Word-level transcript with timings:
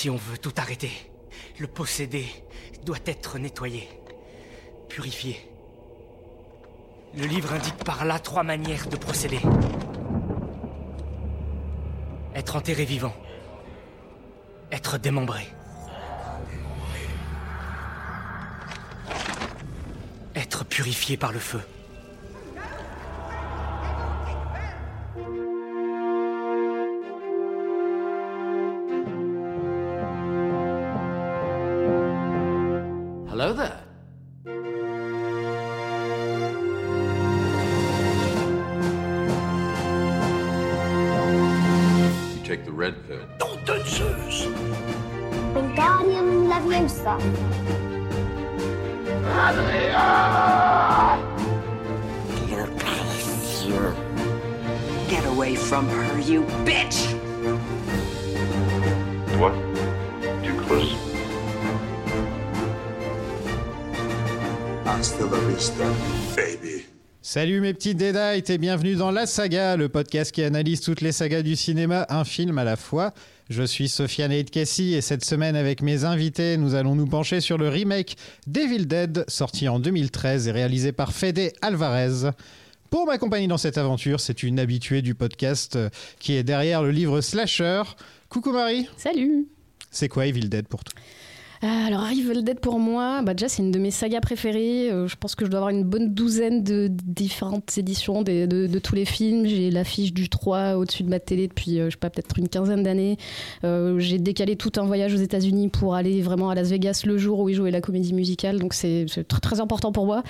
Si 0.00 0.08
on 0.08 0.16
veut 0.16 0.38
tout 0.38 0.54
arrêter, 0.56 0.90
le 1.58 1.66
possédé 1.66 2.24
doit 2.86 3.04
être 3.04 3.38
nettoyé, 3.38 3.86
purifié. 4.88 5.46
Le 7.14 7.26
livre 7.26 7.52
indique 7.52 7.84
par 7.84 8.06
là 8.06 8.18
trois 8.18 8.42
manières 8.42 8.88
de 8.88 8.96
procéder. 8.96 9.40
Être 12.34 12.56
enterré 12.56 12.86
vivant. 12.86 13.12
Être 14.72 14.96
démembré. 14.96 15.46
Être 20.34 20.64
purifié 20.64 21.18
par 21.18 21.30
le 21.30 21.40
feu. 21.40 21.60
Petits 67.80 67.94
Deadites 67.94 68.50
et 68.50 68.58
bienvenue 68.58 68.94
dans 68.94 69.10
La 69.10 69.24
Saga, 69.24 69.74
le 69.74 69.88
podcast 69.88 70.32
qui 70.32 70.42
analyse 70.42 70.82
toutes 70.82 71.00
les 71.00 71.12
sagas 71.12 71.40
du 71.40 71.56
cinéma, 71.56 72.04
un 72.10 72.24
film 72.24 72.58
à 72.58 72.64
la 72.64 72.76
fois. 72.76 73.14
Je 73.48 73.62
suis 73.62 73.88
Sofiane 73.88 74.44
Casey 74.44 74.88
et 74.90 75.00
cette 75.00 75.24
semaine 75.24 75.56
avec 75.56 75.80
mes 75.80 76.04
invités, 76.04 76.58
nous 76.58 76.74
allons 76.74 76.94
nous 76.94 77.06
pencher 77.06 77.40
sur 77.40 77.56
le 77.56 77.70
remake 77.70 78.18
Devil 78.46 78.84
Dead, 78.84 79.24
sorti 79.28 79.66
en 79.66 79.80
2013 79.80 80.48
et 80.48 80.52
réalisé 80.52 80.92
par 80.92 81.14
Fede 81.14 81.54
Alvarez. 81.62 82.32
Pour 82.90 83.06
m'accompagner 83.06 83.46
dans 83.46 83.56
cette 83.56 83.78
aventure, 83.78 84.20
c'est 84.20 84.42
une 84.42 84.58
habituée 84.58 85.00
du 85.00 85.14
podcast 85.14 85.76
euh, 85.76 85.88
qui 86.18 86.34
est 86.34 86.42
derrière 86.42 86.82
le 86.82 86.90
livre 86.90 87.22
Slasher. 87.22 87.84
Coucou 88.28 88.52
Marie, 88.52 88.90
Salut 88.98 89.46
c'est 89.90 90.08
quoi 90.08 90.26
Evil 90.26 90.48
Dead 90.48 90.68
pour 90.68 90.84
toi? 90.84 90.94
Alors 91.62 92.06
Evil 92.06 92.42
Dead 92.42 92.58
pour 92.58 92.78
moi, 92.78 93.20
bah 93.20 93.34
déjà 93.34 93.50
c'est 93.50 93.62
une 93.62 93.70
de 93.70 93.78
mes 93.78 93.90
sagas 93.90 94.20
préférées. 94.20 94.90
Euh, 94.90 95.06
je 95.06 95.16
pense 95.16 95.34
que 95.34 95.44
je 95.44 95.50
dois 95.50 95.58
avoir 95.58 95.68
une 95.68 95.84
bonne 95.84 96.14
douzaine 96.14 96.62
de 96.62 96.88
différentes 96.90 97.76
éditions 97.76 98.22
de, 98.22 98.78
tous 98.78 98.94
les 98.94 99.04
films. 99.04 99.44
J'ai 99.44 99.70
l'affiche 99.70 100.14
du 100.14 100.30
3 100.30 100.76
au-dessus 100.76 101.02
de 101.02 101.10
ma 101.10 101.20
télé 101.20 101.48
depuis, 101.48 101.78
euh, 101.78 101.86
je 101.86 101.90
sais 101.90 101.98
pas, 101.98 102.08
peut-être 102.08 102.38
une 102.38 102.48
quinzaine 102.48 102.82
d'années. 102.82 103.18
Euh, 103.64 103.98
J'ai 103.98 104.18
décalé 104.18 104.56
tout 104.56 104.72
un 104.78 104.84
voyage 104.84 105.12
aux 105.12 105.18
États-Unis 105.18 105.68
pour 105.68 105.94
aller 105.94 106.22
vraiment 106.22 106.48
à 106.48 106.54
Las 106.54 106.70
Vegas 106.70 107.02
le 107.04 107.18
jour 107.18 107.40
où 107.40 107.50
ils 107.50 107.54
jouaient 107.54 107.70
la 107.70 107.82
comédie 107.82 108.14
musicale. 108.14 108.58
Donc 108.58 108.72
c'est 108.72 109.04
très, 109.28 109.60
important 109.60 109.92
pour 109.92 110.06
moi. 110.06 110.22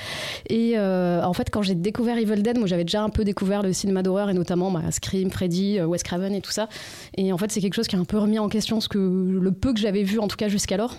Et 0.48 0.72
euh, 0.76 1.22
en 1.22 1.32
fait, 1.32 1.48
quand 1.50 1.62
j'ai 1.62 1.76
découvert 1.76 2.18
Evil 2.18 2.42
Dead, 2.42 2.58
moi 2.58 2.66
j'avais 2.66 2.84
déjà 2.84 3.04
un 3.04 3.10
peu 3.10 3.22
découvert 3.22 3.62
le 3.62 3.72
cinéma 3.72 4.02
d'horreur 4.02 4.30
et 4.30 4.34
notamment 4.34 4.72
bah, 4.72 4.90
Scream, 4.90 5.30
Freddy, 5.30 5.78
euh, 5.78 5.86
Wes 5.86 6.02
Craven 6.02 6.34
et 6.34 6.40
tout 6.40 6.50
ça. 6.50 6.68
Et 7.16 7.32
en 7.32 7.38
fait, 7.38 7.52
c'est 7.52 7.60
quelque 7.60 7.74
chose 7.74 7.86
qui 7.86 7.94
a 7.94 8.00
un 8.00 8.04
peu 8.04 8.18
remis 8.18 8.40
en 8.40 8.48
question 8.48 8.80
ce 8.80 8.88
que 8.88 8.98
le 8.98 9.52
peu 9.52 9.72
que 9.72 9.78
j'avais 9.78 10.02
vu 10.02 10.18
en 10.18 10.26
tout 10.26 10.36
cas 10.36 10.48
jusqu'alors. 10.48 10.96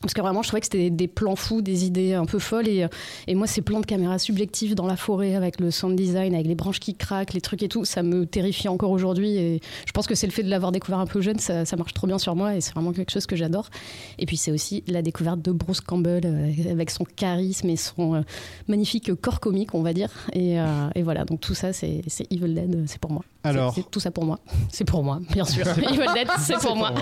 Parce 0.00 0.14
que 0.14 0.20
vraiment, 0.20 0.42
je 0.42 0.48
trouvais 0.48 0.60
que 0.60 0.66
c'était 0.66 0.90
des 0.90 1.08
plans 1.08 1.34
fous, 1.34 1.60
des 1.60 1.84
idées 1.84 2.14
un 2.14 2.24
peu 2.24 2.38
folles. 2.38 2.68
Et, 2.68 2.86
et 3.26 3.34
moi, 3.34 3.46
ces 3.46 3.62
plans 3.62 3.80
de 3.80 3.86
caméra 3.86 4.18
subjectives 4.18 4.76
dans 4.76 4.86
la 4.86 4.96
forêt 4.96 5.34
avec 5.34 5.60
le 5.60 5.70
sound 5.70 5.96
design, 5.96 6.34
avec 6.34 6.46
les 6.46 6.54
branches 6.54 6.78
qui 6.78 6.94
craquent, 6.94 7.32
les 7.32 7.40
trucs 7.40 7.62
et 7.62 7.68
tout, 7.68 7.84
ça 7.84 8.02
me 8.02 8.24
terrifie 8.24 8.68
encore 8.68 8.92
aujourd'hui. 8.92 9.36
Et 9.36 9.60
je 9.86 9.92
pense 9.92 10.06
que 10.06 10.14
c'est 10.14 10.26
le 10.26 10.32
fait 10.32 10.44
de 10.44 10.50
l'avoir 10.50 10.70
découvert 10.70 11.00
un 11.00 11.06
peu 11.06 11.20
jeune, 11.20 11.38
ça, 11.38 11.64
ça 11.64 11.76
marche 11.76 11.94
trop 11.94 12.06
bien 12.06 12.18
sur 12.18 12.36
moi 12.36 12.54
et 12.54 12.60
c'est 12.60 12.72
vraiment 12.72 12.92
quelque 12.92 13.10
chose 13.10 13.26
que 13.26 13.34
j'adore. 13.36 13.70
Et 14.18 14.26
puis, 14.26 14.36
c'est 14.36 14.52
aussi 14.52 14.84
la 14.86 15.02
découverte 15.02 15.42
de 15.42 15.52
Bruce 15.52 15.80
Campbell 15.80 16.22
euh, 16.24 16.70
avec 16.70 16.90
son 16.90 17.04
charisme 17.04 17.68
et 17.68 17.76
son 17.76 18.14
euh, 18.14 18.20
magnifique 18.68 19.14
corps 19.20 19.40
comique, 19.40 19.74
on 19.74 19.82
va 19.82 19.92
dire. 19.92 20.10
Et, 20.32 20.60
euh, 20.60 20.88
et 20.94 21.02
voilà, 21.02 21.24
donc 21.24 21.40
tout 21.40 21.54
ça, 21.54 21.72
c'est 21.72 22.02
Evil 22.30 22.54
Dead, 22.54 22.84
c'est 22.86 23.00
pour 23.00 23.10
moi. 23.10 23.24
Alors 23.44 23.72
C'est 23.74 23.88
tout 23.90 24.00
ça 24.00 24.10
pour 24.10 24.24
moi. 24.24 24.40
C'est 24.70 24.84
pour 24.84 25.02
moi, 25.04 25.20
bien 25.32 25.44
sûr. 25.44 25.66
Evil 25.78 26.06
Dead, 26.14 26.28
c'est 26.38 26.58
pour 26.58 26.76
moi. 26.76 26.92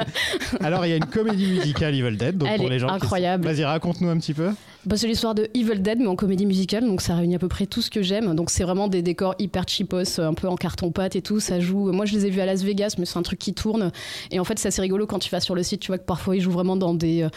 Alors 0.60 0.86
il 0.86 0.90
y 0.90 0.92
a 0.92 0.96
une 0.96 1.06
comédie 1.06 1.46
musicale 1.46 1.94
Evil 1.94 2.16
Dead, 2.16 2.33
donc 2.38 2.48
Elle 2.50 2.60
pour 2.60 2.68
les 2.68 2.78
gens 2.78 2.88
incroyable. 2.88 3.44
Vas-y, 3.44 3.64
raconte-nous 3.64 4.08
un 4.08 4.18
petit 4.18 4.34
peu. 4.34 4.50
Bah, 4.86 4.96
c'est 4.96 5.06
l'histoire 5.06 5.34
de 5.34 5.48
Evil 5.54 5.80
Dead, 5.80 5.98
mais 5.98 6.06
en 6.06 6.16
comédie 6.16 6.46
musicale, 6.46 6.84
donc 6.84 7.00
ça 7.00 7.14
réunit 7.14 7.36
à 7.36 7.38
peu 7.38 7.48
près 7.48 7.66
tout 7.66 7.80
ce 7.80 7.90
que 7.90 8.02
j'aime. 8.02 8.34
Donc 8.34 8.50
c'est 8.50 8.64
vraiment 8.64 8.88
des 8.88 9.02
décors 9.02 9.34
hyper 9.38 9.64
cheapos, 9.66 10.18
un 10.20 10.34
peu 10.34 10.48
en 10.48 10.56
carton-pâte 10.56 11.16
et 11.16 11.22
tout. 11.22 11.40
Ça 11.40 11.60
joue. 11.60 11.90
Moi, 11.92 12.04
je 12.04 12.14
les 12.14 12.26
ai 12.26 12.30
vus 12.30 12.40
à 12.40 12.46
Las 12.46 12.62
Vegas, 12.62 12.96
mais 12.98 13.06
c'est 13.06 13.18
un 13.18 13.22
truc 13.22 13.38
qui 13.38 13.54
tourne. 13.54 13.92
Et 14.30 14.38
en 14.40 14.44
fait, 14.44 14.58
c'est 14.58 14.68
assez 14.68 14.82
rigolo 14.82 15.06
quand 15.06 15.18
tu 15.18 15.30
vas 15.30 15.40
sur 15.40 15.54
le 15.54 15.62
site, 15.62 15.80
tu 15.80 15.88
vois 15.88 15.98
que 15.98 16.04
parfois 16.04 16.36
ils 16.36 16.40
jouent 16.40 16.50
vraiment 16.50 16.76
dans 16.76 16.94
des. 16.94 17.22
euh, 17.22 17.28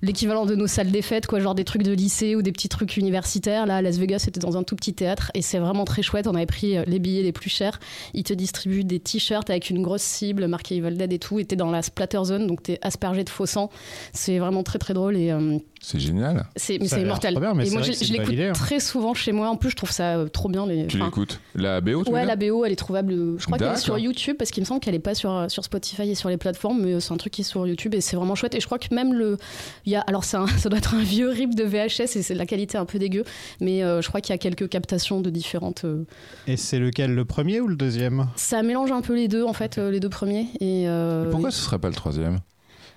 L'équivalent 0.00 0.46
de 0.46 0.54
nos 0.54 0.66
salles 0.66 0.90
des 0.90 1.02
fêtes, 1.02 1.26
quoi, 1.26 1.40
genre 1.40 1.54
des 1.54 1.64
trucs 1.64 1.82
de 1.82 1.92
lycée 1.92 2.36
ou 2.36 2.42
des 2.42 2.52
petits 2.52 2.68
trucs 2.68 2.96
universitaires. 2.96 3.66
Là, 3.66 3.76
à 3.76 3.82
Las 3.82 3.98
Vegas, 3.98 4.20
c'était 4.20 4.40
dans 4.40 4.56
un 4.56 4.62
tout 4.62 4.76
petit 4.76 4.94
théâtre 4.94 5.30
et 5.34 5.42
c'est 5.42 5.58
vraiment 5.58 5.84
très 5.84 6.02
chouette. 6.02 6.26
On 6.26 6.34
avait 6.34 6.46
pris 6.46 6.76
euh, 6.76 6.84
les 6.86 6.98
billets 6.98 7.22
les 7.22 7.32
plus 7.32 7.50
chers. 7.50 7.80
Ils 8.14 8.22
te 8.22 8.32
distribuent 8.32 8.84
des 8.84 9.00
t-shirts 9.00 9.50
avec 9.50 9.70
une 9.70 9.82
grosse 9.82 10.02
cible 10.02 10.46
marquée 10.46 10.76
Evil 10.76 10.96
Dead 10.96 11.12
et 11.12 11.18
tout. 11.18 11.38
Et 11.38 11.44
t'es 11.44 11.56
dans 11.56 11.70
la 11.70 11.82
splatter 11.82 12.24
zone, 12.24 12.46
donc 12.46 12.62
t'es 12.62 12.78
aspergé 12.82 13.24
de 13.24 13.30
faux 13.30 13.46
sang. 13.46 13.70
C'est 14.12 14.38
vraiment 14.38 14.62
très 14.62 14.78
très 14.78 14.94
drôle 14.94 15.16
et 15.16 15.30
euh, 15.32 15.58
C'est 15.80 15.98
génial. 16.00 16.46
c'est 16.56 16.78
trop 16.78 17.40
bien, 17.40 17.54
mais 17.54 17.64
et 17.64 17.66
c'est 17.66 17.72
moi, 17.72 17.82
je, 17.82 17.92
idée, 17.92 18.18
hein. 18.18 18.24
l'écoute 18.34 18.52
très 18.54 18.80
souvent 18.80 19.14
chez 19.14 19.32
moi. 19.32 19.48
En 19.48 19.56
plus, 19.56 19.70
je 19.70 19.76
trouve 19.76 19.90
ça 19.90 20.16
euh, 20.16 20.28
trop 20.28 20.48
bien. 20.48 20.66
Les, 20.66 20.86
Tu 20.86 20.98
l'écoutes 20.98 21.40
La 21.54 21.80
BO, 21.80 22.04
tu 22.04 22.10
Ouais, 22.12 22.24
la 22.24 22.36
BO, 22.36 22.64
elle 22.64 22.72
est 22.72 22.76
trouvable. 22.76 23.12
euh, 23.12 23.36
Je 23.38 23.46
crois 23.46 23.58
qu'elle 23.58 23.68
est 23.72 23.76
sur. 23.76 23.98
YouTube 23.98 24.36
parce 24.38 24.50
qu'il 24.50 24.62
me 24.62 24.66
semble 24.66 24.80
qu'elle 24.80 24.94
est 24.94 24.98
pas 24.98 25.14
sur, 25.14 25.30
euh, 25.32 25.48
sur 25.48 25.64
Spotify 25.64 26.10
et 26.10 26.14
sur 26.14 26.28
les 26.28 26.36
plateformes, 26.36 26.82
mais 26.82 27.00
c'est 27.00 27.12
un 27.12 27.16
truc 27.16 27.32
qui 27.32 27.40
est 27.42 27.44
sur 27.44 27.66
YouTube 27.66 27.94
et 27.94 28.00
c'est 28.00 28.16
vraiment 28.16 28.34
chouette. 28.34 28.54
Et 28.54 28.60
je 28.60 28.66
crois 28.66 28.78
que 28.78 28.92
même 28.94 29.14
le. 29.14 29.38
Il 29.86 29.92
y 29.92 29.96
a, 29.96 30.00
alors, 30.02 30.24
un- 30.34 30.46
ça 30.58 30.68
doit 30.68 30.78
être 30.78 30.94
un 30.94 31.02
vieux 31.02 31.28
rip 31.30 31.54
de 31.54 31.64
VHS 31.64 32.16
et 32.16 32.22
c'est 32.22 32.34
la 32.34 32.46
qualité 32.46 32.76
un 32.78 32.84
peu 32.84 32.98
dégueu, 32.98 33.24
mais 33.60 33.82
euh, 33.82 34.02
je 34.02 34.08
crois 34.08 34.20
qu'il 34.20 34.32
y 34.32 34.34
a 34.34 34.38
quelques 34.38 34.68
captations 34.68 35.20
de 35.20 35.30
différentes. 35.30 35.84
euh, 35.84 36.04
Et 36.46 36.56
c'est 36.56 36.78
lequel, 36.78 37.14
le 37.14 37.24
premier 37.24 37.60
ou 37.60 37.68
le 37.68 37.76
deuxième? 37.76 38.26
Ça 38.36 38.62
mélange 38.62 38.90
un 38.92 39.00
peu 39.00 39.14
les 39.14 39.28
deux, 39.28 39.44
en 39.44 39.52
fait, 39.52 39.78
euh, 39.78 39.90
les 39.90 40.00
deux 40.00 40.08
premiers. 40.08 40.48
Et, 40.60 40.88
euh, 40.88 41.30
Pourquoi 41.30 41.50
ce 41.50 41.60
serait 41.62 41.78
pas 41.78 41.88
le 41.88 41.94
troisième? 41.94 42.38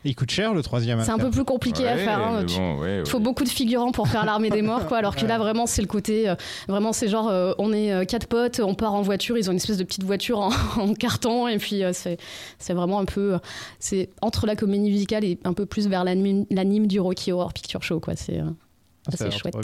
Il 0.04 0.16
coûte 0.16 0.32
cher 0.32 0.54
le 0.56 0.64
troisième. 0.64 1.00
C'est 1.04 1.12
un 1.12 1.18
faire. 1.18 1.26
peu 1.26 1.32
plus 1.32 1.44
compliqué 1.46 1.88
à 1.88 1.96
faire. 1.96 2.20
hein. 2.20 2.44
ouais, 2.80 3.02
Il 3.02 3.10
faut 3.10 3.18
ouais. 3.18 3.24
beaucoup 3.24 3.44
de 3.44 3.50
figurants 3.50 3.92
pour 3.92 4.08
faire 4.08 4.26
l'armée 4.26 4.50
des 4.50 4.64
morts, 4.64 4.88
quoi. 4.88 4.98
Alors 4.98 5.16
que 5.16 5.26
là, 5.28 5.38
vraiment, 5.38 5.68
c'est 5.68 5.82
le 5.84 5.88
côté. 5.88 6.28
euh, 6.28 6.36
vraiment, 6.68 6.92
c'est 6.92 7.08
genre, 7.08 7.28
euh, 7.30 7.54
on 7.60 7.72
est 7.72 7.94
euh, 7.94 8.04
quatre 8.04 8.26
potes, 8.28 8.60
on 8.60 8.74
part 8.74 8.94
en 8.96 9.04
voiture, 9.04 9.38
ils 9.38 9.48
ont 9.50 9.52
une 9.52 9.58
espèce 9.58 9.78
de 9.78 9.84
petite 9.84 10.04
voiture 10.04 10.40
en, 10.40 10.50
en 10.80 10.94
carton, 10.96 11.48
et 11.48 11.58
puis 11.60 11.84
euh, 11.84 11.92
c'est 11.94 12.18
c'est 12.58 12.74
vraiment 12.74 13.00
un 13.00 13.06
peu. 13.06 13.38
c'est 13.80 14.10
entre 14.24 14.48
la 14.48 14.56
comédie 14.56 14.90
musicale 14.90 15.24
et 15.24 15.38
un 15.44 15.54
peu 15.54 15.68
plus 15.68 15.88
vers 15.88 16.04
l'anime 16.04 16.46
l'anime 16.50 16.88
du 16.88 17.00
Rocky 17.00 17.32
Horror 17.32 17.54
Picture 17.54 17.84
Show, 17.84 18.00
quoi. 18.00 18.16
C'est. 18.16 18.40
euh, 18.40 18.46
Ah, 19.08 19.30
chouette. 19.30 19.56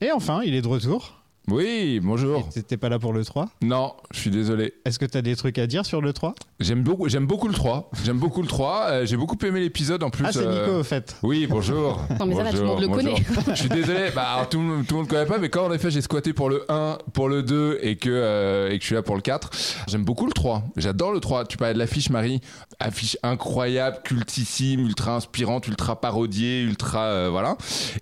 Et 0.00 0.10
enfin, 0.12 0.40
il 0.44 0.54
est 0.54 0.62
de 0.62 0.68
retour. 0.68 1.17
Oui, 1.50 1.98
bonjour. 2.02 2.46
T'étais 2.50 2.76
pas 2.76 2.90
là 2.90 2.98
pour 2.98 3.14
le 3.14 3.24
3. 3.24 3.48
Non, 3.62 3.94
je 4.12 4.18
suis 4.20 4.30
désolé. 4.30 4.74
Est-ce 4.84 4.98
que 4.98 5.06
t'as 5.06 5.22
des 5.22 5.34
trucs 5.34 5.56
à 5.58 5.66
dire 5.66 5.86
sur 5.86 6.02
le 6.02 6.12
3 6.12 6.34
J'aime 6.60 6.82
beaucoup, 6.82 7.08
j'aime 7.08 7.26
beaucoup 7.26 7.48
le 7.48 7.54
3. 7.54 7.90
J'aime 8.04 8.18
beaucoup 8.18 8.42
le 8.42 8.48
3. 8.48 8.86
euh, 8.90 9.06
J'ai 9.06 9.16
beaucoup 9.16 9.36
aimé 9.46 9.60
l'épisode 9.60 10.02
en 10.02 10.10
plus. 10.10 10.26
Ah, 10.26 10.32
c'est 10.32 10.40
euh, 10.44 10.66
Nico 10.66 10.80
au 10.80 10.84
fait. 10.84 11.16
Oui, 11.22 11.46
bonjour. 11.48 12.02
Non, 12.20 12.26
mais 12.26 12.34
ça 12.34 12.42
va, 12.42 12.50
tout 12.50 12.58
le 12.58 12.64
monde 12.64 12.80
le 12.82 12.88
bonjour. 12.88 13.14
connaît. 13.14 13.54
Je 13.54 13.60
suis 13.60 13.68
désolé, 13.70 14.10
bah, 14.14 14.24
alors, 14.34 14.48
tout, 14.50 14.58
le 14.58 14.64
monde- 14.64 14.86
tout 14.86 14.94
le 14.94 15.00
monde 15.00 15.08
connaît 15.08 15.24
pas, 15.24 15.38
mais 15.38 15.48
quand 15.48 15.64
en 15.66 15.72
effet 15.72 15.90
j'ai 15.90 16.02
squatté 16.02 16.34
pour 16.34 16.50
le 16.50 16.64
1, 16.68 16.98
pour 17.14 17.28
le 17.30 17.42
2 17.42 17.78
et 17.80 17.96
que, 17.96 18.10
euh, 18.10 18.68
et 18.70 18.76
que 18.76 18.82
je 18.82 18.86
suis 18.86 18.94
là 18.94 19.02
pour 19.02 19.14
le 19.14 19.22
4, 19.22 19.50
j'aime 19.88 20.04
beaucoup 20.04 20.26
le 20.26 20.32
3. 20.32 20.64
J'adore 20.76 21.12
le 21.12 21.20
3. 21.20 21.46
Tu 21.46 21.56
parlais 21.56 21.72
de 21.74 21.78
l'affiche, 21.78 22.10
Marie. 22.10 22.40
Affiche 22.78 23.16
incroyable, 23.22 24.00
cultissime, 24.04 24.80
ultra 24.80 25.14
inspirante, 25.16 25.66
ultra 25.66 25.98
parodiée, 26.00 26.60
ultra. 26.60 27.04
euh, 27.04 27.28
voilà. 27.30 27.56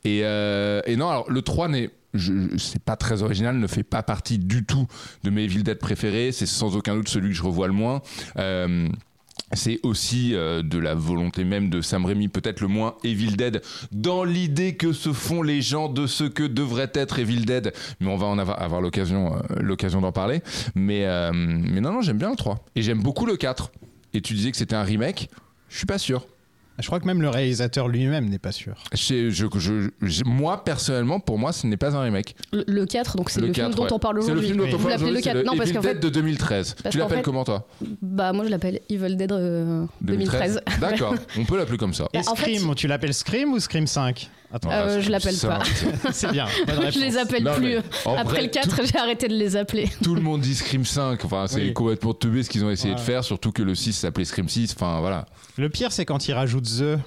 Et, 0.05 0.23
euh, 0.25 0.81
et 0.87 0.97
non, 0.97 1.09
alors 1.11 1.31
le 1.31 1.43
3 1.43 1.69
n'est. 1.69 1.91
C'est 2.59 2.83
pas 2.83 2.97
très 2.97 3.23
original, 3.23 3.59
ne 3.59 3.67
fait 3.67 3.83
pas 3.83 4.03
partie 4.03 4.39
du 4.39 4.65
tout 4.65 4.87
de 5.25 5.31
mes 5.31 5.45
Evil 5.45 5.63
Dead 5.63 5.79
préférés. 5.79 6.33
C'est 6.33 6.47
sans 6.47 6.77
aucun 6.77 6.95
doute 6.95 7.09
celui 7.09 7.31
que 7.31 7.35
je 7.35 7.43
revois 7.43 7.67
le 7.67 7.73
moins. 7.73 8.03
Euh, 8.39 8.89
c'est 9.53 9.79
aussi 9.83 10.35
euh, 10.35 10.63
de 10.63 10.79
la 10.79 10.95
volonté 10.95 11.45
même 11.45 11.71
de 11.71 11.81
Sam 11.81 12.05
Raimi, 12.05 12.29
peut-être 12.29 12.61
le 12.61 12.69
moins 12.69 12.97
Evil 13.05 13.37
Dead, 13.37 13.63
dans 13.93 14.25
l'idée 14.25 14.75
que 14.77 14.93
se 14.93 15.13
font 15.13 15.43
les 15.43 15.63
gens 15.63 15.89
de 15.89 16.07
ce 16.07 16.25
que 16.25 16.43
devrait 16.43 16.91
être 16.95 17.19
Evil 17.19 17.45
Dead. 17.45 17.73
Mais 18.01 18.09
on 18.09 18.17
va 18.17 18.27
en 18.27 18.39
avoir, 18.39 18.61
euh, 18.63 18.81
l'occasion 19.61 20.01
d'en 20.01 20.13
parler. 20.13 20.43
Mais, 20.75 21.07
mais 21.33 21.81
non, 21.81 21.93
non, 21.93 22.01
j'aime 22.01 22.19
bien 22.19 22.31
le 22.31 22.37
3. 22.37 22.65
Et 22.75 22.83
j'aime 22.83 23.03
beaucoup 23.03 23.27
le 23.27 23.37
4. 23.37 23.71
Et 24.15 24.21
tu 24.21 24.35
disais 24.35 24.51
que 24.51 24.57
c'était 24.57 24.77
un 24.77 24.83
remake 24.83 25.31
Je 25.69 25.77
suis 25.77 25.87
pas 25.87 25.99
sûr. 25.99 26.27
Je 26.79 26.87
crois 26.87 27.01
que 27.01 27.07
même 27.07 27.23
le 27.23 27.31
réalisateur 27.31 27.89
lui-même 27.89 28.29
n'est 28.29 28.39
pas 28.39 28.53
sûr. 28.53 28.75
Je- 28.93 29.31
je- 29.31 29.47
je- 29.59 29.89
je- 30.03 30.25
moi, 30.25 30.63
personnellement, 30.63 31.21
pour 31.21 31.39
moi, 31.39 31.53
ce 31.53 31.67
n'est 31.67 31.77
pas 31.79 31.97
un 31.97 32.03
remake. 32.03 32.37
Le, 32.53 32.65
le 32.67 32.85
4, 32.85 33.17
donc 33.17 33.31
c'est 33.31 33.41
le, 33.41 33.47
film 33.47 33.55
4, 33.69 33.75
dont 33.77 33.85
ouais. 33.85 33.93
on 33.93 33.99
parle 33.99 34.17
C'est 34.23 34.29
le 34.29 34.39
aujourd'hui. 34.41 34.47
film 34.49 34.59
dont 34.59 34.65
on 34.65 34.77
Vous 34.77 34.77
parle 34.79 34.91
l'appelez 34.91 35.11
le 35.13 35.19
aujourd'hui, 35.19 35.23
c'est 35.23 35.31
4 35.31 35.37
le 35.39 35.45
Non, 35.45 35.57
parce 35.57 35.71
Evil 35.71 35.79
Dead 35.81 35.93
fait, 35.95 36.01
de 36.01 36.09
2013. 36.11 36.75
parce 36.83 36.93
Tu 36.93 36.99
l'appelles 36.99 37.17
fait- 37.19 37.23
comment, 37.23 37.45
toi? 37.45 37.67
bah, 38.03 38.33
moi 38.35 38.45
je 38.45 38.51
l'appelle 38.51 38.81
Evil 38.91 39.17
Dead 39.17 39.33
euh, 39.33 39.85
2013. 40.03 40.61
D'accord, 40.81 41.15
on 41.39 41.45
peut 41.45 41.57
l'appeler 41.57 41.79
comme 41.79 41.95
ça. 41.95 42.09
Et 42.13 42.19
Bah, 42.19 42.25
en 42.29 42.35
fait, 42.35 42.55
Scream, 42.57 42.75
tu 42.75 42.87
l'appelles 42.89 43.15
Scream 43.15 43.53
ou 43.55 43.59
Scream 43.61 43.87
5 43.87 44.31
Attends, 44.53 44.71
Euh, 44.71 45.01
je 45.01 45.11
l'appelle 45.11 45.37
pas. 45.37 45.61
c'est- 46.13 46.31
bien. 46.31 46.47
je 46.91 47.01
les 47.01 47.17
appelle 47.19 47.43
Non, 47.43 47.55
plus. 47.55 47.77
Après 48.07 48.23
vrai, 48.25 48.43
le 48.43 48.49
4, 48.49 48.81
j'ai 48.87 48.97
arrêté 48.99 49.29
de 49.29 49.35
les 49.35 49.57
appeler. 49.57 49.89
Tout 50.03 50.15
le 50.15 50.21
monde 50.23 50.41
dit 50.41 50.55
Scream 50.55 50.85
5, 50.85 51.25
enfin 51.25 51.47
c'est 51.49 51.61
Oui. 51.61 51.73
complètement 51.73 52.15
teubé 52.15 52.43
ce 52.43 52.51
qu'ils 52.51 52.65
ont 52.65 52.71
essayé 52.71 52.95
de 52.95 53.01
faire, 53.01 53.25
surtout 53.25 53.53
que 53.53 53.63
le 53.63 53.75
6 53.75 53.93
s'appelait 53.93 54.25
Scream 54.25 54.49
6, 54.49 54.75
enfin 54.77 55.01
voilà. 55.01 55.27
Le 55.59 55.69
pire, 55.69 55.91
c'est 55.93 56.05
quand 56.05 56.29
ils 56.29 56.33
rajoutent 56.33 56.65
The. 56.65 56.99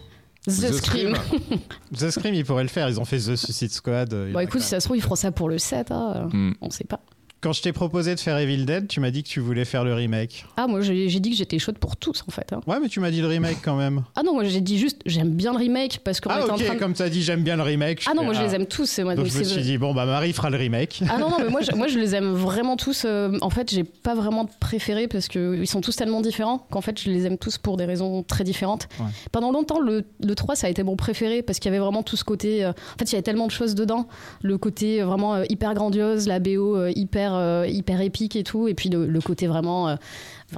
The, 0.48 0.74
Scream. 0.74 1.14
The 1.98 2.10
Scream, 2.10 2.34
ils 2.34 2.46
pourraient 2.46 2.64
le 2.64 2.70
faire. 2.70 2.88
Ils 2.90 3.00
ont 3.00 3.06
fait 3.06 3.18
The 3.20 3.36
Suicide 3.36 3.72
Squad. 3.72 4.14
euh, 4.14 4.32
Bon, 4.32 4.40
écoute, 4.40 4.62
si 4.62 4.68
ça 4.70 4.80
se 4.80 4.86
trouve, 4.86 4.98
ils 4.98 5.02
feront 5.02 5.16
ça 5.16 5.32
pour 5.32 5.50
le 5.50 5.58
7. 5.58 5.92
hein. 5.92 6.30
Hmm. 6.32 6.54
On 6.62 6.70
sait 6.70 6.86
pas. 6.86 7.02
Quand 7.42 7.54
je 7.54 7.62
t'ai 7.62 7.72
proposé 7.72 8.16
de 8.16 8.20
faire 8.20 8.38
Evil 8.38 8.66
Dead, 8.66 8.88
tu 8.90 9.00
m'as 9.00 9.12
dit 9.12 9.24
que 9.24 9.30
tu 9.30 9.40
voulais 9.40 9.64
faire 9.64 9.86
le 9.86 9.94
remake. 9.94 10.46
Ah, 10.58 10.68
moi 10.68 10.82
j'ai 10.82 11.08
dit 11.22 11.30
que 11.30 11.36
j'étais 11.38 11.58
chaude 11.58 11.78
pour 11.78 11.96
tous 11.96 12.22
en 12.28 12.32
fait. 12.32 12.52
hein. 12.52 12.60
Ouais, 12.68 12.80
mais 12.82 12.90
tu 12.90 13.00
m'as 13.00 13.12
dit 13.12 13.22
le 13.22 13.28
remake 13.28 13.60
quand 13.64 13.78
même. 13.78 14.04
Ah 14.18 14.24
non, 14.24 14.34
moi 14.34 14.44
j'ai 14.44 14.60
dit 14.60 14.78
juste 14.78 15.00
j'aime 15.06 15.30
bien 15.30 15.54
le 15.54 15.58
remake 15.58 16.02
parce 16.04 16.20
qu'on 16.20 16.30
Ah, 16.32 16.42
était 16.42 16.52
en 16.52 16.56
train 16.58 16.74
de. 16.74 16.80
comme 16.80 16.94
tu 16.94 17.02
as 17.02 17.10
dit, 17.10 17.22
j'aime 17.24 17.44
bien 17.44 17.56
le 17.56 17.64
remake. 17.64 18.04
Ah 18.10 18.14
non, 18.14 18.24
moi 18.26 18.34
je 18.34 18.42
les 18.42 18.56
aime 18.56 18.66
tous. 18.66 19.00
Moi, 19.00 19.16
Donc 19.16 19.28
je 19.28 19.38
me 19.40 19.44
suis 19.46 19.62
dit, 19.62 19.78
bon, 19.78 19.94
bah 19.94 20.06
Marie 20.06 20.34
fera 20.34 20.50
le 20.50 20.58
remake. 20.58 21.02
Ah 21.10 21.18
non, 21.18 21.30
non, 21.30 21.38
mais 21.40 21.50
moi 21.50 21.62
je, 21.62 21.72
moi 21.76 21.88
je 21.88 21.98
les 22.00 22.14
aime 22.14 22.34
vraiment 22.34 22.76
tous. 22.76 23.04
euh, 23.06 23.38
en 23.42 23.50
fait, 23.50 23.70
j'ai 23.72 23.86
pas 23.86 24.16
vraiment 24.16 24.44
de 24.44 24.50
préférés 24.60 25.08
parce 25.08 25.30
qu'ils 25.30 25.68
sont 25.68 25.80
tous 25.80 25.96
tellement 25.96 26.20
différents 26.20 26.68
qu'en 26.70 26.82
fait 26.82 27.00
je 27.02 27.10
les 27.10 27.26
aime 27.26 27.38
tous 27.38 27.58
pour 27.58 27.78
des 27.78 27.86
raisons 27.86 28.22
très 28.24 28.44
différentes. 28.44 28.90
Ouais. 29.00 29.06
Pendant 29.32 29.54
longtemps, 29.54 29.80
le, 29.80 30.04
le 30.22 30.36
3 30.36 30.56
ça 30.58 30.68
a 30.68 30.70
été 30.70 30.84
mon 30.84 30.98
préféré 30.98 31.42
parce 31.42 31.60
qu'il 31.60 31.72
y 31.72 31.74
avait 31.74 31.82
vraiment 31.84 32.04
tout 32.04 32.18
ce 32.18 32.26
côté. 32.26 32.66
euh, 32.66 32.72
en 32.72 32.98
fait, 33.00 33.06
il 33.06 33.14
y 33.14 33.16
avait 33.16 33.22
tellement 33.24 33.48
de 33.48 33.52
choses 33.52 33.76
dedans. 33.76 34.10
Le 34.42 34.58
côté 34.58 35.02
euh, 35.02 35.06
vraiment 35.06 35.42
hyper 35.44 35.74
grandiose, 35.74 36.28
la 36.28 36.40
BO 36.40 36.76
euh, 36.76 36.92
hyper, 37.30 37.36
euh, 37.36 37.68
hyper 37.68 38.02
épique 38.02 38.36
et 38.36 38.44
tout. 38.44 38.68
Et 38.68 38.74
puis 38.74 38.90
le, 38.90 39.06
le 39.08 39.22
côté 39.22 39.48
vraiment. 39.48 39.88
euh, 39.90 39.96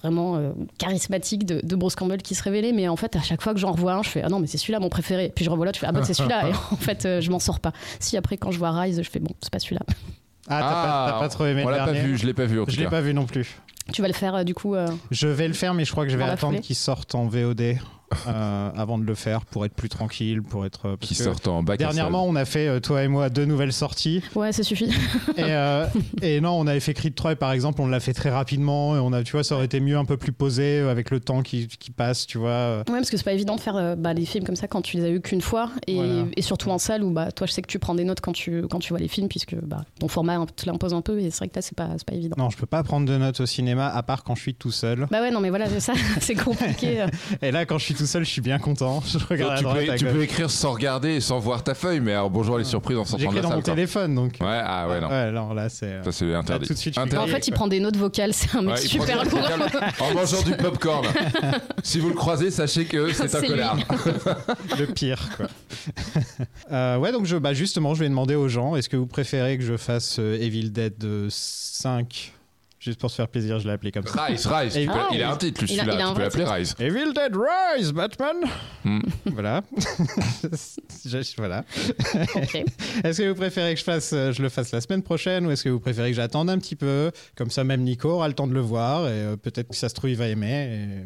vraiment 0.02 0.38
euh, 0.38 0.52
charismatique 0.78 1.46
de, 1.46 1.60
de 1.66 1.76
Bruce 1.76 1.96
Campbell 1.96 2.22
qui 2.22 2.34
se 2.34 2.42
révélait 2.44 2.72
mais 2.72 2.88
en 2.88 2.96
fait 2.96 3.14
à 3.18 3.22
chaque 3.22 3.42
fois 3.42 3.54
que 3.54 3.60
j'en 3.60 3.74
revois 3.74 3.92
un 3.92 4.04
je 4.04 4.08
fais 4.10 4.22
ah 4.24 4.30
non 4.30 4.40
mais 4.40 4.48
c'est 4.48 4.58
celui-là 4.58 4.80
mon 4.80 4.88
préféré 4.88 5.34
puis 5.36 5.44
je 5.44 5.50
revois 5.50 5.66
l'autre 5.66 5.76
je 5.76 5.82
fais 5.82 5.88
ah 5.88 5.92
bah 5.92 6.00
c'est 6.06 6.14
celui-là 6.14 6.48
et 6.48 6.52
en 6.54 6.78
fait 6.78 7.06
euh, 7.06 7.20
je 7.20 7.30
m'en 7.30 7.40
sors 7.40 7.60
pas 7.60 7.74
si 8.00 8.16
après 8.16 8.38
quand 8.38 8.52
je 8.52 8.58
vois 8.58 8.72
Rise 8.72 9.02
je 9.04 9.10
fais 9.10 9.20
bon 9.20 9.32
c'est 9.42 9.52
pas 9.52 9.60
celui-là 9.60 9.82
Ah, 10.48 10.60
t'as 10.62 11.12
pas, 11.12 11.20
pas 11.20 11.28
trop 11.28 11.46
aimé 11.46 11.64
on 11.66 11.70
le 11.70 11.76
l'a 11.76 11.84
pas 11.84 11.92
vu, 11.92 12.18
je 12.18 12.26
l'ai 12.26 12.34
pas 12.34 12.46
vu 12.46 12.62
en 12.62 12.66
Je 12.70 12.80
l'ai 12.80 12.88
pas 12.88 13.02
vu 13.02 13.14
non 13.14 13.26
plus. 13.26 13.60
Tu 13.92 14.02
vas 14.02 14.08
le 14.08 14.14
faire 14.14 14.34
euh, 14.36 14.44
du 14.46 14.54
coup. 14.54 14.76
euh, 14.76 14.88
Je 15.12 15.28
vais 15.28 15.50
le 15.50 15.54
faire, 15.54 15.74
mais 15.74 15.84
je 15.84 15.92
crois 15.92 16.06
que 16.06 16.12
je 16.12 16.16
vais 16.18 16.24
attendre 16.24 16.62
qu'il 16.62 16.78
sorte 16.78 17.14
en 17.14 17.26
VOD 17.28 17.76
euh, 18.28 18.70
avant 18.76 18.98
de 18.98 19.04
le 19.04 19.16
faire 19.16 19.46
pour 19.46 19.66
être 19.66 19.74
plus 19.74 19.90
tranquille, 19.90 20.42
pour 20.42 20.66
être. 20.66 20.86
euh, 20.88 20.98
parce 20.98 21.08
Qui 21.10 21.16
sortent 21.16 21.48
en 21.48 21.64
bac 21.64 21.80
Dernièrement, 21.80 22.26
on 22.28 22.36
a 22.36 22.46
fait, 22.46 22.68
euh, 22.68 22.80
toi 22.80 23.04
et 23.04 23.08
moi, 23.08 23.30
deux 23.30 23.46
nouvelles 23.46 23.74
sorties. 23.74 24.22
Ouais, 24.36 24.52
ça 24.52 24.64
suffit. 24.64 24.90
Et, 25.38 25.44
euh, 25.44 25.86
et 26.22 26.42
non, 26.42 26.52
on 26.52 26.68
avait 26.68 26.80
fait 26.80 26.94
Creed 26.94 27.16
3, 27.16 27.34
et 27.34 27.36
par 27.36 27.52
exemple, 27.52 27.82
on 27.82 27.88
l'a 27.88 28.00
fait 28.00 28.14
très 28.14 28.30
rapidement. 28.30 28.96
Et 28.96 29.00
on 29.00 29.14
a, 29.14 29.24
tu 29.24 29.32
vois, 29.34 29.44
ça 29.44 29.56
aurait 29.56 29.66
été 29.66 29.80
mieux 29.80 29.98
un 29.98 30.06
peu 30.06 30.18
plus 30.18 30.32
posé 30.32 30.80
avec 30.80 31.10
le 31.12 31.20
temps 31.20 31.42
qui, 31.42 31.68
qui 31.68 31.92
passe, 31.92 32.26
tu 32.28 32.38
vois. 32.38 32.80
Ouais, 32.80 32.84
parce 32.86 33.10
que 33.10 33.18
c'est 33.18 33.24
pas 33.24 33.34
évident 33.34 33.56
de 33.56 33.62
faire 33.62 33.76
euh, 33.76 33.96
bah, 33.96 34.14
des 34.14 34.26
films 34.26 34.44
comme 34.46 34.56
ça 34.56 34.68
quand 34.68 34.82
tu 34.82 34.98
les 34.98 35.06
as 35.06 35.10
eu 35.10 35.22
qu'une 35.22 35.42
fois 35.42 35.70
et, 35.88 35.96
Voilà. 35.96 36.26
et 36.36 36.42
surtout 36.42 36.70
en 36.70 36.78
salle 36.78 37.04
où 37.04 37.12
bah 37.12 37.32
toi 37.32 37.48
je 37.48 37.52
sais 37.54 37.62
que 37.62 37.68
tu 37.68 37.80
prends 37.80 37.96
des 37.96 38.04
notes 38.04 38.22
quand 38.22 38.32
tu 38.34 38.64
quand 38.70 38.80
tu 38.80 38.90
vois 38.90 39.00
les 39.00 39.08
films 39.08 39.28
puisque 39.28 39.56
bah 39.56 39.84
ton 40.00 40.08
format 40.08 40.46
te 40.56 40.66
l'impose 40.66 40.94
un 40.94 41.02
peu 41.02 41.20
et 41.20 41.30
c'est 41.32 41.40
vrai 41.40 41.48
que 41.50 41.56
là 41.56 41.62
c'est 41.62 41.76
pas 41.76 41.90
c'est 41.98 42.06
pas 42.08 42.14
évident. 42.16 42.36
Non, 42.38 42.50
je 42.50 42.58
peux 42.58 42.66
pas 42.66 42.84
prendre 42.84 43.08
de 43.08 43.18
notes 43.18 43.40
au 43.40 43.46
cinéma, 43.46 43.88
à 43.88 44.04
part 44.04 44.24
quand 44.24 44.36
je 44.36 44.42
suis 44.42 44.54
tout 44.56 44.72
seul. 44.72 45.08
Bah 45.12 45.22
ouais 45.22 45.32
non 45.32 45.40
mais 45.40 45.50
voilà 45.50 45.68
c'est 45.70 45.80
ça 45.80 45.94
c'est 46.20 46.36
compliqué. 46.36 47.06
Et 47.42 47.52
là, 47.52 47.66
quand 47.66 47.78
je 47.78 47.86
suis 47.86 47.94
tout 48.02 48.08
seul, 48.08 48.26
je 48.26 48.32
suis 48.32 48.42
bien 48.42 48.58
content. 48.58 49.04
Je 49.06 49.20
regarde 49.30 49.54
à 49.54 49.58
tu, 49.58 49.64
droite, 49.64 49.86
peux, 50.00 50.12
tu 50.12 50.24
écrire 50.24 50.50
sans 50.50 50.72
regarder 50.72 51.10
et 51.10 51.22
sans 51.22 51.38
voir 51.38 51.64
ta 51.64 51.76
feuille, 51.76 52.00
mais 52.00 52.14
alors 52.14 52.32
bonjour 52.32 52.58
les 52.58 52.64
surprises 52.64 52.98
en 52.98 53.06
sortant 53.06 53.18
de 53.18 53.22
J'écris 53.22 53.36
la 53.36 53.42
dans 53.44 53.48
salle. 53.50 53.58
mon 53.58 53.64
quoi. 53.64 53.74
téléphone, 53.76 54.16
donc. 54.16 54.32
Ouais, 54.42 54.48
ah 54.64 54.88
ouais, 54.88 55.00
non. 55.02 55.08
Ouais, 55.08 55.14
alors 55.14 55.54
là, 55.54 55.70
c'est. 55.70 55.86
euh, 55.86 56.04
Ça 56.04 56.12
c'est 56.12 56.34
interdit. 56.34 56.66
tout 56.66 56.74
de 56.74 56.80
suite, 56.80 56.96
je 56.96 57.00
suis 57.08 57.18
En 57.18 57.28
fait 57.28 57.48
il 57.48 57.52
prend 57.52 57.68
des 57.68 57.80
notes 57.80 57.98
vocales 57.98 58.34
c'est 58.34 58.56
un 58.58 58.64
mec 58.64 58.72
Ouais, 58.72 58.82
super 58.82 59.24
lourd. 59.24 59.40
en 60.00 60.14
mangeant 60.16 60.42
du 60.42 60.54
popcorn. 60.56 61.06
si 61.84 62.00
vous 62.00 62.10
le 62.10 62.16
croisez, 62.16 62.50
sachez 62.50 62.86
que 62.86 63.14
c'est 63.14 63.36
un 63.36 63.42
connard. 63.42 63.78
le 64.80 64.86
pire, 64.88 65.30
quoi. 65.38 65.46
Euh, 66.72 66.98
ouais, 66.98 67.12
donc 67.12 67.26
je, 67.26 67.38
bah 67.38 67.54
justement, 67.54 67.94
je 67.94 68.00
vais 68.00 68.10
demander 68.10 68.34
aux 68.34 68.48
gens 68.48 68.76
est-ce 68.76 68.90
que 68.90 68.98
vous 68.98 69.06
préférez 69.06 69.60
que 69.60 69.64
je 69.64 69.78
fasse 69.78 70.18
euh, 70.20 70.40
Evil 70.42 70.72
Dead 70.72 70.96
euh, 71.04 71.28
5 71.30 72.34
Juste 72.84 73.00
pour 73.00 73.12
se 73.12 73.16
faire 73.16 73.28
plaisir, 73.28 73.60
je 73.60 73.68
l'ai 73.68 73.74
appelé 73.74 73.92
comme 73.92 74.08
ça. 74.08 74.24
Rise, 74.26 74.48
Rise. 74.48 74.74
tu 74.74 74.86
peux- 74.88 74.92
Ah, 74.96 75.10
il 75.14 75.22
a 75.22 75.32
un 75.32 75.38
titre, 75.38 75.62
il 75.62 75.80
a- 75.80 75.84
celui-là. 75.84 75.94
il 75.94 76.02
a 76.02 76.06
un 76.08 76.10
Tu 76.10 76.16
peux 76.16 76.28
vrai 76.28 76.40
l'appeler 76.40 76.58
Rise. 76.58 76.76
Evil 76.80 77.14
Dead 77.14 77.38
Rise, 77.78 77.92
Batman 77.94 78.36
Hmm. 78.84 79.00
Voilà. 79.26 79.62
Je- 81.06 81.36
voilà. 81.38 81.64
Ok. 82.36 82.56
Est-ce 83.04 83.22
que 83.22 83.30
vous 83.30 83.36
préférez 83.36 83.74
que 83.76 83.80
je, 83.80 83.84
fasse, 83.84 84.12
euh, 84.14 84.32
je 84.32 84.42
le 84.42 84.50
fasse 84.50 84.72
la 84.72 84.82
semaine 84.82 85.04
prochaine 85.04 85.46
ou 85.46 85.52
est-ce 85.52 85.64
que 85.64 85.70
vous 85.70 85.80
préférez 85.80 86.10
que 86.10 86.16
j'attende 86.16 86.50
un 86.50 86.58
petit 86.58 86.76
peu? 86.76 87.12
Comme 87.36 87.52
ça, 87.52 87.64
même 87.64 87.82
Nico 87.82 88.10
aura 88.10 88.28
le 88.28 88.34
temps 88.34 88.48
de 88.48 88.54
le 88.54 88.62
voir 88.62 89.08
et 89.08 89.12
euh, 89.12 89.36
peut-être 89.38 89.70
que 89.70 89.76
ça 89.76 89.88
se 89.90 89.94
trouve, 89.94 90.10
il 90.10 90.18
va 90.18 90.28
aimer. 90.28 91.04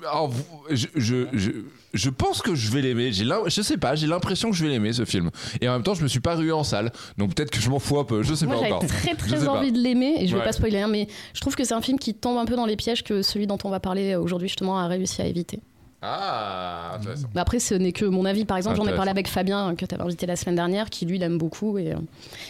Alors, 0.00 0.32
je, 0.70 0.86
je, 0.94 1.26
je, 1.34 1.50
je 1.92 2.10
pense 2.10 2.40
que 2.40 2.54
je 2.54 2.70
vais 2.70 2.80
l'aimer. 2.80 3.12
J'ai 3.12 3.24
je 3.46 3.62
sais 3.62 3.76
pas, 3.76 3.94
j'ai 3.94 4.06
l'impression 4.06 4.50
que 4.50 4.56
je 4.56 4.64
vais 4.64 4.70
l'aimer 4.70 4.92
ce 4.94 5.04
film. 5.04 5.30
Et 5.60 5.68
en 5.68 5.72
même 5.74 5.82
temps, 5.82 5.94
je 5.94 6.02
me 6.02 6.08
suis 6.08 6.20
pas 6.20 6.34
rué 6.36 6.52
en 6.52 6.64
salle. 6.64 6.90
Donc 7.18 7.34
peut-être 7.34 7.50
que 7.50 7.60
je 7.60 7.68
m'en 7.68 7.78
fous 7.78 7.98
un 7.98 8.04
peu. 8.04 8.22
Je 8.22 8.34
sais 8.34 8.46
Moi 8.46 8.54
pas 8.56 8.60
j'avais 8.62 8.72
encore. 8.72 8.88
très 8.88 9.10
Je 9.12 9.16
très 9.16 9.44
pas. 9.44 9.50
envie 9.52 9.70
de 9.72 9.78
l'aimer 9.78 10.14
et 10.18 10.26
je 10.26 10.32
vais 10.32 10.38
Ouais. 10.38 10.44
pas 10.44 10.52
spoiler 10.52 10.78
hein, 10.80 10.88
mais 10.88 11.06
je 11.34 11.40
trouve 11.40 11.54
que 11.54 11.64
c'est 11.64 11.74
un 11.74 11.82
film 11.82 11.98
qui 11.98 12.14
tombe 12.14 12.38
un 12.38 12.44
peu 12.46 12.56
dans 12.56 12.66
les 12.66 12.76
pièges 12.76 13.04
que 13.04 13.20
celui 13.22 13.46
dont 13.46 13.58
on 13.64 13.70
va 13.70 13.78
parler 13.80 14.16
aujourd'hui 14.16 14.48
justement 14.48 14.78
a 14.78 14.86
réussi 14.86 15.20
à 15.20 15.26
éviter. 15.26 15.60
Ah, 16.00 16.92
intéressant. 16.94 17.26
Mais 17.34 17.40
après, 17.40 17.58
ce 17.58 17.74
n'est 17.74 17.90
que 17.90 18.04
mon 18.04 18.24
avis. 18.24 18.44
Par 18.44 18.56
exemple, 18.56 18.76
j'en 18.76 18.86
ai 18.86 18.94
parlé 18.94 19.10
avec 19.10 19.26
Fabien, 19.26 19.74
que 19.74 19.84
tu 19.84 19.94
avais 19.94 20.04
invité 20.04 20.26
la 20.26 20.36
semaine 20.36 20.54
dernière, 20.54 20.90
qui 20.90 21.06
lui 21.06 21.18
l'aime 21.18 21.38
beaucoup 21.38 21.76
et, 21.76 21.92
euh, 21.92 21.96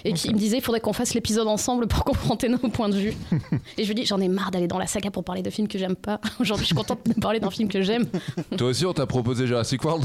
et 0.04 0.12
qui 0.12 0.34
me 0.34 0.38
disait 0.38 0.58
il 0.58 0.62
faudrait 0.62 0.80
qu'on 0.80 0.92
fasse 0.92 1.14
l'épisode 1.14 1.48
ensemble 1.48 1.86
pour 1.86 2.04
confronter 2.04 2.50
nos 2.50 2.58
points 2.58 2.90
de 2.90 2.96
vue. 2.96 3.14
et 3.78 3.84
je 3.84 3.88
lui 3.88 3.94
dis 3.94 4.04
j'en 4.04 4.20
ai 4.20 4.28
marre 4.28 4.50
d'aller 4.50 4.66
dans 4.66 4.78
la 4.78 4.86
saga 4.86 5.10
pour 5.10 5.24
parler 5.24 5.40
de 5.42 5.48
films 5.48 5.66
que 5.66 5.78
j'aime 5.78 5.96
pas. 5.96 6.20
Aujourd'hui, 6.40 6.64
je 6.64 6.68
suis 6.68 6.74
contente 6.74 7.00
de 7.06 7.18
parler 7.20 7.40
d'un 7.40 7.50
film 7.50 7.68
que 7.70 7.80
j'aime. 7.80 8.06
Toi 8.58 8.68
aussi, 8.68 8.84
on 8.84 8.92
t'a 8.92 9.06
proposé 9.06 9.46
Jurassic 9.46 9.82
World 9.82 10.04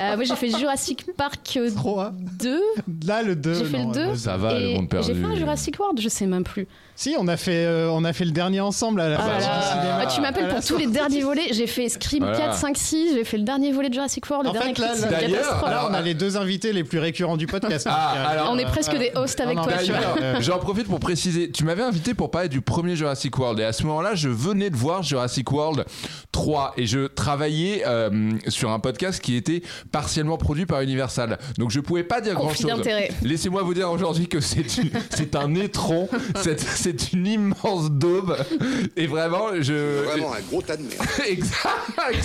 Euh, 0.00 0.14
moi, 0.16 0.24
j'ai 0.24 0.36
fait 0.36 0.50
Jurassic 0.56 1.06
Park 1.16 1.54
euh, 1.56 1.70
Trois. 1.74 2.12
2. 2.38 2.60
Là, 3.06 3.22
le 3.24 3.34
2. 3.34 3.54
J'ai 3.54 3.64
fait 3.64 3.84
le 3.84 3.92
2. 3.92 4.16
Ça 4.16 4.36
va, 4.36 4.58
le 4.58 4.74
monde 4.74 4.88
perdu. 4.88 5.08
J'ai 5.08 5.14
fait 5.14 5.26
un 5.26 5.34
Jurassic 5.34 5.78
World, 5.80 6.00
je 6.00 6.08
sais 6.08 6.26
même 6.26 6.44
plus. 6.44 6.68
Si, 6.94 7.14
on 7.18 7.28
a, 7.28 7.36
fait, 7.36 7.66
euh, 7.66 7.90
on 7.90 8.04
a 8.04 8.12
fait 8.14 8.24
le 8.24 8.30
dernier 8.30 8.60
ensemble 8.60 9.02
à 9.02 9.10
la 9.10 9.16
Ah 9.18 9.22
fin 9.22 9.32
là 9.32 9.40
là. 9.40 9.98
Ah, 10.00 10.06
tu 10.06 10.20
m'appelles 10.22 10.48
pour 10.48 10.64
tous 10.64 10.78
les 10.78 10.86
derniers 10.86 11.20
volets. 11.20 11.48
J'ai 11.52 11.66
fait 11.66 11.90
Scream 11.90 12.22
Voilà. 12.22 12.38
4, 12.38 12.54
5, 12.56 12.75
6. 12.78 13.14
J'ai 13.14 13.24
fait 13.24 13.38
le 13.38 13.42
dernier 13.44 13.72
volet 13.72 13.88
de 13.88 13.94
Jurassic 13.94 14.28
World. 14.28 14.44
Le 14.46 14.50
En 14.50 14.52
dernier 14.52 14.74
fait, 14.74 14.82
là, 14.82 14.94
D'ailleurs. 15.10 15.64
Là, 15.68 15.88
on 15.90 15.94
a 15.94 16.00
les 16.00 16.14
deux 16.14 16.36
invités 16.36 16.72
les 16.72 16.84
plus 16.84 16.98
récurrents 16.98 17.36
du 17.36 17.46
podcast. 17.46 17.86
Ah, 17.90 18.12
Donc, 18.14 18.18
euh, 18.24 18.28
alors- 18.30 18.50
On 18.52 18.58
est 18.58 18.64
presque 18.66 18.96
des 18.96 19.10
hosts 19.14 19.40
avec 19.40 19.56
non, 19.56 19.64
toi, 19.64 19.72
tu 19.78 19.90
vois. 19.92 20.00
D'ailleurs, 20.00 20.16
Euh, 20.22 20.36
j'en 20.40 20.58
profite 20.58 20.86
pour 20.86 21.00
préciser, 21.00 21.50
tu 21.50 21.64
m'avais 21.64 21.82
invité 21.82 22.14
pour 22.14 22.30
parler 22.30 22.48
du 22.48 22.60
premier 22.60 22.96
Jurassic 22.96 23.36
World 23.38 23.58
et 23.60 23.64
à 23.64 23.72
ce 23.72 23.82
moment-là, 23.84 24.14
je 24.14 24.28
venais 24.28 24.70
de 24.70 24.76
voir 24.76 25.02
Jurassic 25.02 25.50
World 25.52 25.84
3 26.32 26.74
et 26.76 26.86
je 26.86 27.06
travaillais 27.06 27.82
euh, 27.86 28.30
sur 28.48 28.70
un 28.70 28.78
podcast 28.78 29.20
qui 29.20 29.36
était 29.36 29.62
partiellement 29.92 30.36
produit 30.38 30.66
par 30.66 30.80
Universal. 30.80 31.38
Donc 31.58 31.70
je 31.70 31.80
pouvais 31.80 32.04
pas 32.04 32.20
dire 32.20 32.34
grand-chose. 32.34 32.66
d'intérêt. 32.66 33.10
Laissez-moi 33.22 33.62
vous 33.62 33.74
dire 33.74 33.90
aujourd'hui 33.90 34.28
que 34.28 34.40
c'est 34.40 34.76
une- 34.78 34.90
c'est 35.10 35.34
un 35.36 35.54
étron, 35.54 36.08
c'est 36.42 36.58
c'est 36.60 37.12
une 37.12 37.26
immense 37.26 37.90
daube 37.90 38.36
et 38.96 39.06
vraiment 39.06 39.48
je 39.60 40.02
Vraiment 40.04 40.32
un 40.34 40.40
gros 40.50 40.62
tas 40.62 40.76
de 40.76 40.82
merde. 40.82 41.06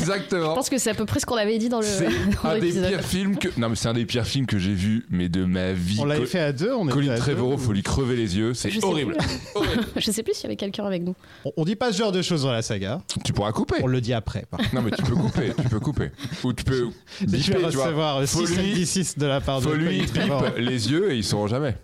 Je 0.50 0.56
pense 0.56 0.70
que 0.70 0.78
c'est 0.78 0.90
à 0.90 0.94
peu 0.94 1.06
près 1.06 1.20
ce 1.20 1.26
qu'on 1.26 1.36
avait 1.36 1.58
dit 1.58 1.70
dans 1.70 1.80
le 1.80 1.86
C'est 1.86 2.08
un 2.44 2.58
des 2.60 2.72
pires 2.72 3.02
films 3.02 3.38
que 3.38 3.48
non 3.58 3.70
mais 3.70 3.76
c'est 3.76 3.88
un 3.88 3.94
des 3.94 4.06
pires 4.06 4.26
films 4.26 4.46
que 4.46 4.58
j'ai 4.58 4.74
vu 4.74 5.06
mais 5.10 5.30
de 5.30 5.46
ma 5.46 5.74
vie. 5.74 5.98
On 6.00 6.06
l'avait 6.06 6.26
fait 6.26 6.40
à 6.40 6.52
deux. 6.54 6.74
On 6.74 6.86
était 6.86 6.94
Colin. 6.94 7.16
Trevorrow, 7.16 7.58
faut 7.58 7.74
lui 7.74 7.84
crever 7.84 8.16
les 8.16 8.38
yeux, 8.38 8.54
c'est 8.54 8.84
horrible. 8.84 9.18
horrible. 9.56 9.84
Je 9.98 10.12
sais 10.12 10.24
plus 10.24 10.34
s'il 10.34 10.44
y 10.44 10.48
avait 10.48 10.56
quelqu'un 10.56 10.86
avec 10.86 11.04
nous. 11.04 11.16
On, 11.46 11.52
on 11.58 11.66
dit 11.66 11.76
pas 11.76 11.92
ce 11.92 11.98
genre 11.98 12.12
de 12.12 12.22
choses 12.22 12.44
dans 12.44 12.52
la 12.52 12.62
saga. 12.62 13.02
Tu 13.24 13.34
pourras 13.34 13.52
couper. 13.52 13.76
On 13.82 13.88
le 13.88 14.02
dit 14.02 14.14
après. 14.14 14.46
par. 14.50 14.60
Non 14.74 14.82
mais 14.82 14.92
tu 14.92 15.04
peux 15.04 15.16
couper, 15.16 15.52
tu 15.62 15.70
peux 15.70 15.80
couper. 15.80 16.12
Ou 16.44 16.54
tu 16.54 16.64
peux 16.64 16.90
biper, 17.22 17.42
tu 17.42 17.52
vois. 17.58 17.68
recevoir 17.86 18.26
Faut 18.28 18.46
6 18.46 18.58
lui- 18.58 18.86
6 18.86 19.18
de 19.18 19.26
la 19.26 19.42
part 19.42 19.60
de 19.62 19.68
Faut 19.68 19.74
lui 19.74 20.06
Colin 20.06 20.22
Trevorrow. 20.28 20.46
bip 20.46 20.58
les 20.58 20.92
yeux 20.92 21.12
et 21.12 21.18
ils 21.18 21.24
sauront 21.24 21.48
jamais. 21.48 21.76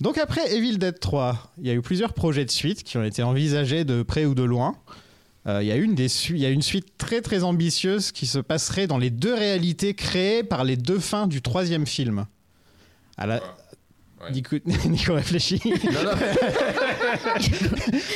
Donc 0.00 0.18
après 0.18 0.54
Evil 0.54 0.76
Dead 0.76 1.00
3, 1.00 1.52
il 1.58 1.66
y 1.66 1.70
a 1.70 1.72
eu 1.72 1.80
plusieurs 1.80 2.12
projets 2.12 2.44
de 2.44 2.50
suite 2.50 2.82
qui 2.82 2.98
ont 2.98 3.02
été 3.02 3.22
envisagés 3.22 3.84
de 3.84 4.02
près 4.02 4.26
ou 4.26 4.34
de 4.34 4.42
loin. 4.42 4.76
Euh, 5.46 5.62
Il 5.62 5.68
y, 5.68 5.72
a 5.72 5.76
une 5.76 5.94
des 5.94 6.08
su- 6.08 6.34
il 6.34 6.40
y 6.40 6.46
a 6.46 6.50
une 6.50 6.62
suite 6.62 6.86
très 6.98 7.20
très 7.20 7.44
ambitieuse 7.44 8.10
qui 8.10 8.26
se 8.26 8.38
passerait 8.40 8.88
dans 8.88 8.98
les 8.98 9.10
deux 9.10 9.34
réalités 9.34 9.94
créées 9.94 10.42
par 10.42 10.64
les 10.64 10.76
deux 10.76 10.98
fins 10.98 11.28
du 11.28 11.40
troisième 11.42 11.86
film. 11.86 12.26
À 13.16 13.26
la... 13.26 13.36
Ouais. 13.36 13.42
Nico, 14.32 14.56
Nico 14.86 15.14
réfléchit. 15.14 15.60
Non, 15.64 16.02
non, 16.04 16.10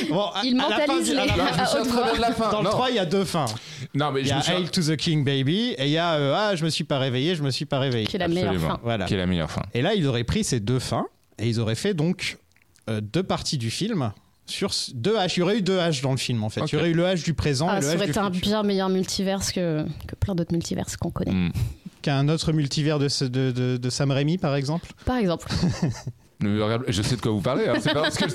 Bon, 0.09 0.25
à- 0.33 0.41
Il 0.43 0.59
à 0.59 0.69
la 0.69 0.75
fin 0.75 0.87
mentalise 0.87 1.13
la 1.13 1.25
les- 1.25 1.29
fin 1.31 1.37
je 1.37 1.89
me 1.89 2.15
à 2.15 2.19
la 2.19 2.31
fin. 2.33 2.51
Dans 2.51 2.59
le 2.59 2.63
non. 2.65 2.69
3, 2.71 2.89
il 2.89 2.95
y 2.95 2.99
a 2.99 3.05
deux 3.05 3.23
fins. 3.23 3.45
non, 3.93 4.11
mais 4.11 4.21
Il 4.21 4.27
y 4.27 4.31
a 4.31 4.37
me 4.37 4.49
Hail 4.49 4.69
to 4.69 4.81
the 4.81 4.95
King 4.97 5.23
Baby 5.23 5.75
et 5.77 5.85
il 5.85 5.91
y 5.91 5.97
a 5.97 6.13
euh, 6.15 6.33
Ah, 6.35 6.55
je 6.55 6.63
me 6.65 6.69
suis 6.69 6.83
pas 6.83 6.99
réveillé, 6.99 7.35
je 7.35 7.43
me 7.43 7.51
suis 7.51 7.65
pas 7.65 7.79
réveillé. 7.79 8.07
Qui 8.07 8.15
est 8.15 8.19
la 8.19 8.27
meilleure 8.27 8.59
fin. 8.59 8.79
Voilà. 8.83 9.05
Qui 9.05 9.13
est 9.13 9.17
la 9.17 9.27
meilleure 9.27 9.51
fin. 9.51 9.61
Et 9.73 9.81
là, 9.81 9.93
ils 9.95 10.05
auraient 10.07 10.23
pris 10.23 10.43
ces 10.43 10.59
deux 10.59 10.79
fins 10.79 11.05
et 11.37 11.47
ils 11.47 11.59
auraient 11.59 11.75
fait 11.75 11.93
donc 11.93 12.37
euh, 12.89 12.99
deux 13.01 13.23
parties 13.23 13.57
du 13.57 13.71
film 13.71 14.11
sur 14.51 14.71
deux 14.93 15.15
H. 15.17 15.33
Il 15.35 15.39
y 15.39 15.41
aurait 15.43 15.57
eu 15.57 15.61
deux 15.61 15.77
H 15.79 16.01
dans 16.01 16.11
le 16.11 16.17
film 16.17 16.43
en 16.43 16.49
fait. 16.49 16.61
Il 16.71 16.73
y 16.73 16.77
aurait 16.77 16.89
eu 16.91 16.93
le 16.93 17.03
H 17.05 17.23
du 17.23 17.33
présent 17.33 17.67
Ah, 17.69 17.77
et 17.77 17.81
le 17.81 17.85
ça 17.87 17.93
H 17.93 17.95
aurait 17.95 18.05
du 18.05 18.11
été 18.11 18.19
un 18.19 18.29
bien 18.29 18.63
meilleur 18.63 18.89
multiverse 18.89 19.51
que, 19.51 19.83
que 20.07 20.15
plein 20.15 20.35
d'autres 20.35 20.53
multiverses 20.53 20.97
qu'on 20.97 21.09
connaît. 21.11 21.31
Hmm. 21.31 21.51
Qu'un 22.01 22.29
autre 22.29 22.51
multivers 22.51 22.97
de, 22.99 23.07
ce- 23.07 23.25
de, 23.25 23.51
de- 23.51 23.77
de 23.77 23.89
Sam 23.89 24.11
Raimi 24.11 24.37
par 24.37 24.55
exemple. 24.55 24.87
Par 25.05 25.17
exemple. 25.17 25.47
Je 26.87 27.01
sais 27.03 27.15
de 27.17 27.21
quoi 27.21 27.31
vous 27.31 27.41
parlez, 27.41 27.67
hein, 27.67 27.75
c'est 27.79 27.93
pas 27.93 28.01
parce 28.01 28.17
que 28.17 28.27
je... 28.27 28.33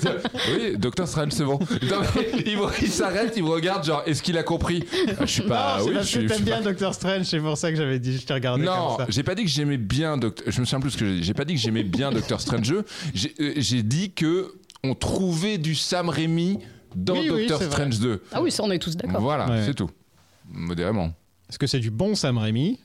Oui, 0.55 0.77
Docteur 0.77 1.09
Strange, 1.09 1.31
c'est 1.33 1.43
bon. 1.43 1.59
Non, 1.59 1.97
il, 2.45 2.57
il 2.81 2.87
s'arrête, 2.87 3.33
il 3.35 3.43
me 3.43 3.49
regarde, 3.49 3.83
genre, 3.85 4.01
est-ce 4.05 4.23
qu'il 4.23 4.37
a 4.37 4.43
compris? 4.43 4.85
Ah, 5.19 5.25
Je 5.25 5.25
suis 5.25 5.41
pas. 5.41 5.79
non, 5.79 5.87
oui, 5.87 5.93
parce 5.95 6.09
je 6.09 6.19
que 6.21 6.25
t'aimes 6.27 6.43
bien 6.43 6.57
pas- 6.59 6.63
Doctor 6.63 6.93
Strange, 6.93 7.25
c'est 7.25 7.39
pour 7.39 7.57
ça 7.57 7.69
que 7.69 7.75
j'avais 7.75 7.99
dit, 7.99 8.17
je 8.17 8.25
t'ai 8.25 8.33
regardé 8.33 8.63
Non, 8.63 8.97
j'ai 9.09 9.23
pas 9.23 9.35
dit 9.35 9.43
que 9.43 9.49
j'aimais 9.49 9.75
bien 9.75 10.17
Docteur. 10.17 10.45
Je 10.49 10.59
me 10.61 10.65
souviens 10.65 10.79
plus 10.79 10.91
ce 10.91 10.97
que 10.97 11.05
j'ai 11.05 11.15
dit. 11.17 11.23
J'ai 11.23 11.33
pas 11.33 11.43
dit 11.43 11.55
que 11.55 11.59
j'aimais 11.59 11.83
bien 11.83 12.11
Docteur 12.11 12.39
Strange. 12.39 12.73
J'ai 13.13 13.33
euh, 13.41 13.53
j'ai 13.57 13.83
dit 13.83 14.11
que 14.13 14.53
on 14.83 14.93
trouvait 14.95 15.57
du 15.57 15.75
Sam 15.75 16.09
Raimi 16.09 16.59
dans 16.95 17.13
Oui, 17.13 17.29
oui, 17.29 17.47
Doctor 17.47 17.57
vrai. 17.59 17.69
Strange 17.71 17.99
2. 17.99 18.23
Ah 18.31 18.41
oui, 18.41 18.51
ça 18.51 18.63
on 18.63 18.71
est 18.71 18.79
tous 18.79 18.95
d'accord. 18.95 19.21
Voilà, 19.21 19.49
Ouais. 19.49 19.63
c'est 19.65 19.73
tout. 19.73 19.89
Modérément. 20.49 21.13
Est-ce 21.49 21.59
que 21.59 21.67
c'est 21.67 21.79
du 21.79 21.91
bon 21.91 22.15
Sam 22.15 22.37
Raimi? 22.37 22.79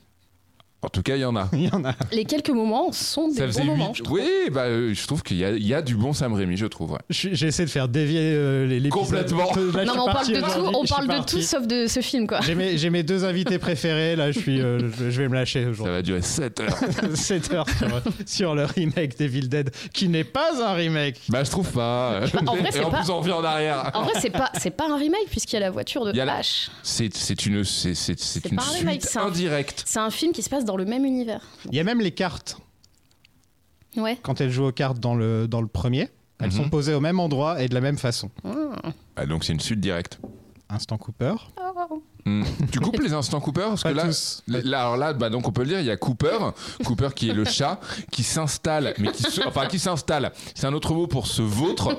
En 0.83 0.89
tout 0.89 1.01
cas, 1.01 1.15
il 1.15 1.21
y 1.21 1.25
en 1.25 1.35
a. 1.35 1.47
Il 1.53 1.63
y 1.63 1.69
en 1.71 1.83
a. 1.85 1.93
Les 2.11 2.25
quelques 2.25 2.49
moments 2.49 2.91
sont 2.91 3.29
des 3.29 3.35
Ça 3.35 3.45
bons 3.45 3.51
faisait 3.53 3.63
moments. 3.63 3.93
je 3.93 4.03
trouve. 4.03 4.17
Oui, 4.19 4.29
bah, 4.51 4.63
euh, 4.63 4.93
je 4.93 5.07
trouve 5.07 5.23
qu'il 5.23 5.37
y, 5.37 5.45
a- 5.45 5.51
il 5.51 5.65
y 5.65 5.73
a 5.73 5.81
du 5.81 5.95
bon 5.95 6.13
Sam 6.13 6.33
Raimi, 6.33 6.57
je 6.57 6.65
trouve. 6.65 6.91
ouais. 6.91 6.99
J'ai 7.09 7.47
essayé 7.47 7.65
de 7.65 7.71
faire 7.71 7.87
dévier 7.87 8.19
euh, 8.21 8.65
les-. 8.67 8.89
Complètement. 8.89 9.45
Là, 9.45 9.51
je 9.55 9.59
Non, 9.61 9.71
suis 9.71 9.85
mais 9.85 9.99
on 9.99 10.05
parle 10.05 10.27
de 10.27 10.33
tout, 10.39 10.45
aujourd'hui, 10.45 10.71
on 10.75 10.85
parle 11.07 11.07
de 11.21 11.25
tout 11.25 11.41
sauf 11.41 11.65
de 11.67 11.87
ce 11.87 12.01
film, 12.01 12.27
quoi. 12.27 12.39
J'ai 12.41 12.89
mes, 12.89 13.03
deux 13.03 13.23
invités 13.25 13.57
préférés, 13.59 14.15
là 14.15 14.31
je 14.31 14.39
suis, 14.39 14.61
euh, 14.61 14.79
je, 14.97 15.09
je 15.09 15.21
vais 15.21 15.29
me 15.29 15.33
lâcher 15.35 15.63
Ça 15.63 15.69
aujourd'hui. 15.69 15.93
va 15.95 16.01
durer 16.01 16.21
7 16.21 16.59
heures. 16.59 16.77
7 17.15 17.53
heures 17.53 17.65
sur, 17.77 18.01
sur 18.25 18.55
le 18.55 18.65
remake 18.65 19.17
d'Evil 19.17 19.47
Dead, 19.49 19.71
qui 19.93 20.07
n'est 20.09 20.23
pas 20.23 20.49
un 20.65 20.73
remake. 20.73 21.19
bah, 21.29 21.43
je 21.43 21.51
trouve 21.51 21.71
pas. 21.71 22.21
Bah, 22.33 22.41
en 22.47 22.55
vrai, 22.55 22.69
Et 22.69 22.71
c'est 22.71 22.83
en 22.83 22.89
pas- 22.91 22.97
plus, 23.01 23.09
on 23.09 23.19
revient 23.19 23.31
en 23.33 23.43
arrière. 23.43 23.89
En 23.93 24.03
vrai, 24.03 24.13
c'est 24.19 24.29
pas, 24.29 24.51
c'est 24.59 24.71
pas 24.75 24.85
un 24.89 24.97
remake 24.97 25.29
puisqu'il 25.29 25.53
y 25.55 25.57
a 25.57 25.61
la 25.61 25.71
voiture 25.71 26.05
de 26.11 26.19
a 26.19 26.25
la- 26.25 26.41
H. 26.41 26.69
C'est 26.83 27.15
c'est 27.15 27.45
une, 27.45 27.63
c'est- 27.63 27.93
c'est- 27.95 28.19
c'est 28.19 28.41
C'est 28.43 28.49
une 28.49 28.57
pas 28.57 28.63
un 28.63 28.77
remake, 28.77 29.01
suite 29.05 29.17
indirecte. 29.17 29.83
C'est 29.85 29.99
un 29.99 30.09
film 30.09 30.31
qui 30.33 30.41
se 30.41 30.49
passe 30.49 30.65
dans 30.65 30.72
le 30.77 30.85
même 30.85 31.05
univers. 31.05 31.41
Il 31.69 31.75
y 31.75 31.79
a 31.79 31.83
même 31.83 31.99
les 32.01 32.11
cartes. 32.11 32.57
Ouais. 33.97 34.17
Quand 34.21 34.41
elles 34.41 34.49
jouent 34.51 34.65
aux 34.67 34.71
cartes 34.71 34.99
dans 34.99 35.15
le, 35.15 35.47
dans 35.47 35.61
le 35.61 35.67
premier, 35.67 36.09
elles 36.39 36.47
Mhm. 36.47 36.51
sont 36.51 36.69
posées 36.69 36.93
au 36.93 36.99
même 36.99 37.19
endroit 37.19 37.61
et 37.61 37.67
de 37.67 37.73
la 37.73 37.81
même 37.81 37.97
façon. 37.97 38.29
Ah, 39.15 39.25
donc, 39.25 39.43
c'est 39.43 39.53
une 39.53 39.59
suite 39.59 39.79
directe. 39.79 40.19
Instant 40.69 40.97
Cooper. 40.97 41.35
Hmm. 42.25 42.43
Tu 42.71 42.79
coupes 42.79 43.01
les 43.01 43.11
instants 43.11 43.41
Cooper 43.41 43.65
parce 43.67 43.83
que 43.83 43.89
là, 43.89 44.05
là, 44.63 44.79
alors 44.81 44.95
là, 44.97 45.11
bah 45.11 45.29
donc 45.29 45.45
on 45.45 45.51
peut 45.51 45.63
le 45.63 45.67
dire, 45.67 45.79
il 45.81 45.85
y 45.85 45.91
a 45.91 45.97
Cooper, 45.97 46.37
Cooper 46.85 47.09
qui 47.13 47.29
est 47.29 47.33
le 47.33 47.43
chat, 47.43 47.81
qui 48.11 48.23
s'installe, 48.23 48.93
mais 48.97 49.11
qui, 49.11 49.23
se- 49.23 49.45
enfin 49.45 49.65
qui 49.67 49.77
s'installe, 49.77 50.31
c'est 50.55 50.65
un 50.65 50.71
autre 50.73 50.93
mot 50.93 51.05
pour 51.07 51.27
se 51.27 51.41
vautre 51.41 51.97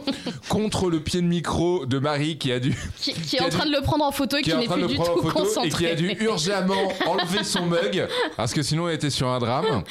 contre 0.48 0.88
le 0.88 1.00
pied 1.00 1.20
de 1.20 1.26
micro 1.26 1.84
de 1.84 1.98
Marie 1.98 2.38
qui 2.38 2.52
a 2.52 2.58
dû, 2.58 2.74
Qui, 2.98 3.12
qui 3.12 3.20
Qui 3.20 3.36
est 3.36 3.42
en 3.42 3.48
train 3.50 3.64
dû- 3.66 3.70
de 3.72 3.76
le 3.76 3.82
prendre 3.82 4.04
en 4.06 4.12
photo 4.12 4.38
et 4.38 4.42
qui 4.42 4.54
n'est 4.54 4.66
plus 4.66 4.86
du 4.86 4.94
tout 4.96 5.02
en 5.02 5.04
photo 5.04 5.28
et 5.64 5.68
qui 5.68 5.86
a 5.86 5.90
concentré. 5.90 5.94
dû 5.96 6.16
urgemment 6.20 6.88
enlever 7.06 7.44
son 7.44 7.66
mug 7.66 8.08
parce 8.36 8.54
que 8.54 8.62
sinon 8.62 8.88
il 8.88 8.94
était 8.94 9.10
sur 9.10 9.28
un 9.28 9.38
drame. 9.38 9.82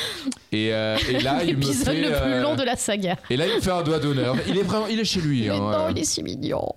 Et, 0.52 0.74
euh, 0.74 0.98
et 1.10 1.20
là, 1.20 1.44
il 1.44 1.58
me 1.58 1.62
L'épisode 1.62 1.86
fait, 1.94 2.02
le 2.02 2.08
plus 2.10 2.32
euh, 2.34 2.42
long 2.42 2.56
de 2.56 2.64
la 2.64 2.76
saga. 2.76 3.18
et 3.30 3.38
là, 3.38 3.46
il 3.48 3.56
me 3.56 3.62
fait 3.62 3.72
un 3.72 3.82
doigt 3.84 4.00
d'honneur. 4.00 4.36
Il 4.48 4.58
est 4.58 4.64
vraiment, 4.64 4.88
il 4.88 5.00
est 5.00 5.06
chez 5.06 5.22
lui. 5.22 5.44
Mais 5.44 5.50
hein, 5.50 5.60
non, 5.60 5.70
euh. 5.72 5.92
il 5.92 6.00
est 6.00 6.04
si 6.04 6.22
mignon. 6.24 6.68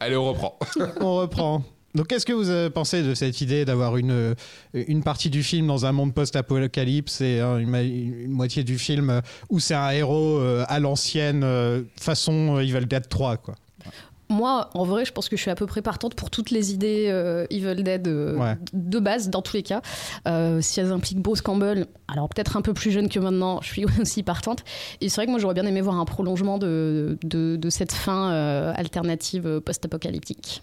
Allez, 0.00 0.16
on 0.16 0.28
reprend. 0.28 0.58
On 1.00 1.16
reprend. 1.16 1.62
Donc, 1.94 2.06
qu'est-ce 2.08 2.26
que 2.26 2.32
vous 2.32 2.48
avez 2.50 2.70
pensé 2.70 3.02
de 3.02 3.14
cette 3.14 3.40
idée 3.40 3.64
d'avoir 3.64 3.96
une, 3.96 4.34
une 4.74 5.02
partie 5.02 5.30
du 5.30 5.42
film 5.42 5.66
dans 5.66 5.86
un 5.86 5.92
monde 5.92 6.14
post-apocalypse 6.14 7.20
et 7.20 7.40
hein, 7.40 7.58
une, 7.58 8.28
moitié 8.28 8.62
du 8.64 8.78
film 8.78 9.10
euh, 9.10 9.20
où 9.48 9.58
c'est 9.60 9.74
un 9.74 9.90
héros 9.90 10.38
euh, 10.38 10.64
à 10.68 10.78
l'ancienne, 10.80 11.42
euh, 11.44 11.82
façon 12.00 12.56
euh, 12.56 12.60
Evil 12.60 12.86
Dead 12.86 13.08
3, 13.08 13.36
quoi? 13.38 13.54
Moi, 14.28 14.70
en 14.74 14.84
vrai, 14.84 15.04
je 15.04 15.10
pense 15.12 15.28
que 15.28 15.36
je 15.36 15.42
suis 15.42 15.50
à 15.50 15.56
peu 15.56 15.66
près 15.66 15.82
partante 15.82 16.14
pour 16.14 16.30
toutes 16.30 16.52
les 16.52 16.72
idées 16.72 17.06
euh, 17.08 17.46
Evil 17.50 17.82
Dead 17.82 18.06
euh, 18.06 18.36
Ouais. 18.36 18.56
de 18.72 19.00
base, 19.00 19.28
dans 19.28 19.42
tous 19.42 19.54
les 19.56 19.64
cas. 19.64 19.82
Euh, 20.28 20.60
si 20.60 20.78
elles 20.78 20.92
impliquent 20.92 21.18
Bruce 21.18 21.40
Campbell, 21.40 21.86
alors 22.06 22.28
peut-être 22.28 22.56
un 22.56 22.62
peu 22.62 22.72
plus 22.72 22.92
jeune 22.92 23.08
que 23.08 23.18
maintenant, 23.18 23.60
je 23.60 23.66
suis 23.66 23.84
aussi 24.00 24.22
partante. 24.22 24.62
Et 25.00 25.08
c'est 25.08 25.16
vrai 25.16 25.26
que 25.26 25.32
moi, 25.32 25.40
j'aurais 25.40 25.54
bien 25.54 25.66
aimé 25.66 25.80
voir 25.80 25.98
un 25.98 26.04
prolongement 26.04 26.58
de, 26.58 27.18
de, 27.24 27.56
de 27.56 27.70
cette 27.70 27.90
fin 27.90 28.30
euh, 28.30 28.72
alternative 28.76 29.48
euh, 29.48 29.60
post-apocalyptique. 29.60 30.62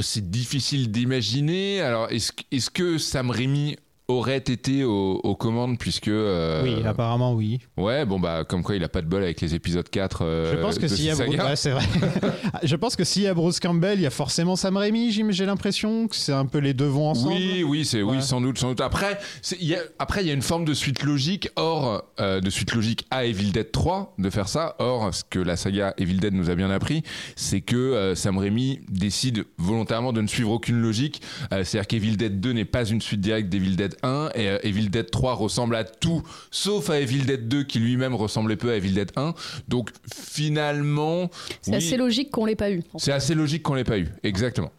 C'est 0.00 0.30
difficile 0.30 0.90
d'imaginer. 0.90 1.80
Alors, 1.80 2.10
est-ce 2.10 2.32
que- 2.32 2.42
est-ce 2.52 2.70
que 2.70 2.98
Sam 2.98 3.30
Raimi 3.30 3.76
aurait 4.08 4.38
été 4.38 4.84
aux, 4.84 5.20
aux 5.22 5.36
commandes 5.36 5.76
puisque 5.78 6.08
euh, 6.08 6.62
Oui, 6.62 6.82
apparemment, 6.86 7.34
oui. 7.34 7.58
ouais 7.76 8.06
bon 8.06 8.18
bah 8.18 8.44
comme 8.48 8.62
quoi 8.62 8.74
il 8.74 8.82
a 8.82 8.88
pas 8.88 9.02
de 9.02 9.06
bol 9.06 9.22
avec 9.22 9.42
les 9.42 9.54
épisodes 9.54 9.86
4 9.88 10.24
euh, 10.24 10.52
Je 10.52 10.56
pense 10.62 10.78
que 10.78 10.88
s'il 10.88 11.04
y 11.04 11.10
a 11.10 11.14
Bruce, 11.14 11.28
ouais, 11.36 11.56
c'est 11.56 11.70
vrai. 11.72 11.84
je 12.62 12.74
pense 12.76 12.96
que 12.96 13.04
s'il 13.04 13.22
y 13.22 13.26
a 13.26 13.34
Bruce 13.34 13.60
Campbell, 13.60 13.98
il 13.98 14.02
y 14.02 14.06
a 14.06 14.10
forcément 14.10 14.56
Sam 14.56 14.78
Raimi. 14.78 15.12
j'ai- 15.12 15.44
l'impression 15.44 16.08
que 16.08 16.16
c'est 16.16 16.32
un 16.32 16.46
peu 16.46 16.58
les 16.58 16.72
deux 16.74 16.86
vont 16.86 17.08
ensemble. 17.10 17.32
Oui, 17.34 17.62
oui, 17.66 17.84
c'est 17.84 18.02
Ouais. 18.02 18.16
oui, 18.16 18.22
sans 18.22 18.40
doute, 18.40 18.58
sans 18.58 18.68
doute. 18.70 18.80
Après, 18.80 19.18
c'est- 19.42 19.56
il 19.60 19.68
y 19.68 19.74
a, 19.74 19.80
après, 19.98 20.22
il 20.22 20.26
y 20.26 20.30
a 20.30 20.34
une 20.34 20.42
forme 20.42 20.64
de 20.64 20.74
suite 20.74 21.02
logique, 21.02 21.48
or 21.56 22.02
euh, 22.20 22.40
de 22.40 22.48
suite 22.50 22.74
logique 22.74 23.06
à 23.10 23.24
Evil 23.26 23.50
Dead 23.52 23.70
3 23.70 24.14
de 24.18 24.30
faire 24.30 24.48
ça. 24.48 24.74
Or, 24.78 25.12
ce 25.14 25.22
que 25.28 25.38
la 25.38 25.56
saga 25.56 25.92
Evil 25.98 26.16
Dead 26.18 26.32
nous 26.34 26.48
a 26.50 26.54
bien 26.54 26.70
appris, 26.70 27.02
c'est 27.36 27.60
que 27.60 28.12
Sam 28.14 28.38
Raimi 28.38 28.80
décide 28.88 29.44
volontairement 29.58 30.12
de 30.14 30.20
ne 30.22 30.26
suivre 30.28 30.50
aucune 30.52 30.80
logique. 30.80 31.20
Euh, 31.52 31.62
C'est-à-dire 31.64 31.86
qu'Evil 31.86 32.16
Dead 32.16 32.40
2 32.40 32.52
n'est 32.52 32.64
pas 32.64 32.84
une 32.86 33.00
suite 33.02 33.20
directe 33.20 33.48
d'Evil 33.50 33.76
Dead 33.76 33.96
1 34.02 34.30
et 34.34 34.48
euh, 34.48 34.58
Evil 34.62 34.88
Dead 34.88 35.10
3 35.10 35.34
ressemble 35.34 35.76
à 35.76 35.84
tout, 35.84 36.22
sauf 36.50 36.90
à 36.90 37.00
Evil 37.00 37.24
Dead 37.24 37.48
2 37.48 37.64
qui 37.64 37.78
lui-même 37.78 38.14
ressemblait 38.14 38.56
peu 38.56 38.70
à 38.70 38.76
Evil 38.76 38.92
Dead 38.92 39.12
1. 39.16 39.34
Donc 39.68 39.90
finalement, 40.12 41.30
C'est 41.62 41.70
oui, 41.72 41.76
assez 41.76 41.96
logique 41.96 42.30
qu'on 42.30 42.44
l'ait 42.46 42.56
pas 42.56 42.70
eu. 42.70 42.82
c'est 42.96 43.12
assez 43.12 43.34
logique 43.34 43.62
qu'on 43.62 43.74
l'ait 43.74 43.84
pas 43.84 43.98
eu. 43.98 44.08
Exactement. 44.22 44.70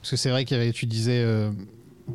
Parce 0.00 0.10
que 0.10 0.16
c'est 0.16 0.30
vrai 0.30 0.44
qu'il 0.44 0.56
y 0.56 0.60
avait, 0.60 0.72
tu 0.72 0.86
disais, 0.86 1.22
euh, 1.24 1.50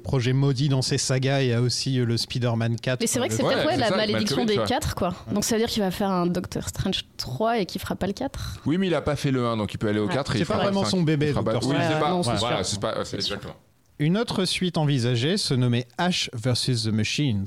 projet 0.04 0.34
maudit 0.34 0.68
dans 0.68 0.82
ces 0.82 0.98
sagas. 0.98 1.42
Il 1.44 1.48
y 1.50 1.54
a 1.54 1.62
aussi 1.62 2.00
euh, 2.00 2.06
le 2.06 2.18
Spider-Man 2.18 2.76
4. 2.80 3.00
Mais 3.00 3.08
c'est 3.08 3.20
vrai 3.20 3.30
que 3.30 3.34
le- 3.34 3.38
c'est 3.38 3.44
Ouais, 3.46 3.54
peut-être 3.54 3.66
ouais, 3.68 3.74
c'est 3.76 3.80
la 3.80 3.88
ça, 3.90 3.96
malédiction 3.96 4.44
des 4.46 4.54
X, 4.56 4.62
ouais. 4.64 4.68
4, 4.68 4.96
quoi. 4.96 5.16
Donc 5.32 5.46
ça 5.46 5.56
veut 5.56 5.62
dire 5.62 5.70
qu'il 5.70 5.82
va 5.82 5.92
faire 5.92 6.10
un 6.12 6.26
Doctor 6.28 6.68
Strange 6.68 7.06
3 7.16 7.60
et 7.60 7.66
qu'il 7.66 7.80
fera 7.80 7.96
pas 7.96 8.08
le 8.08 8.14
4 8.14 8.60
Oui, 8.66 8.78
mais 8.78 8.88
il 8.88 8.94
a 8.96 9.02
pas 9.02 9.16
fait 9.16 9.32
le 9.32 9.46
1, 9.46 9.56
donc 9.58 9.74
il 9.74 9.78
peut 9.78 9.88
aller 9.88 10.00
au 10.00 10.08
Ouais. 10.08 10.14
4. 10.14 10.36
et 10.36 10.40
C'est 10.40 10.46
pas 10.46 10.58
vraiment 10.58 10.84
5. 10.84 10.90
son 10.90 11.04
bébé, 11.04 11.32
pas- 11.32 11.42
Dr. 11.42 11.54
Oui, 11.54 11.60
Strange. 11.76 11.84
c'est 11.88 12.00
pas. 12.00 12.06
Ouais, 12.06 12.10
non, 12.10 12.24
c'est 12.24 12.36
voilà, 12.36 12.64
c'est 12.66 12.80
pas. 12.82 12.94
C'est 13.06 13.06
C'est 13.06 13.22
sûr. 13.22 13.36
exactement. 13.36 13.56
Une 14.00 14.16
autre 14.16 14.46
suite 14.46 14.78
envisagée 14.78 15.38
se 15.38 15.56
nommait 15.56 15.88
Ash 15.98 16.30
vs. 16.34 16.84
The 16.84 16.94
Machines, 16.94 17.46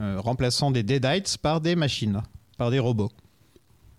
euh, 0.00 0.18
remplaçant 0.18 0.70
des 0.70 0.82
Deadites 0.82 1.36
par 1.36 1.60
des 1.60 1.76
machines, 1.76 2.22
par 2.56 2.70
des 2.70 2.78
robots. 2.78 3.12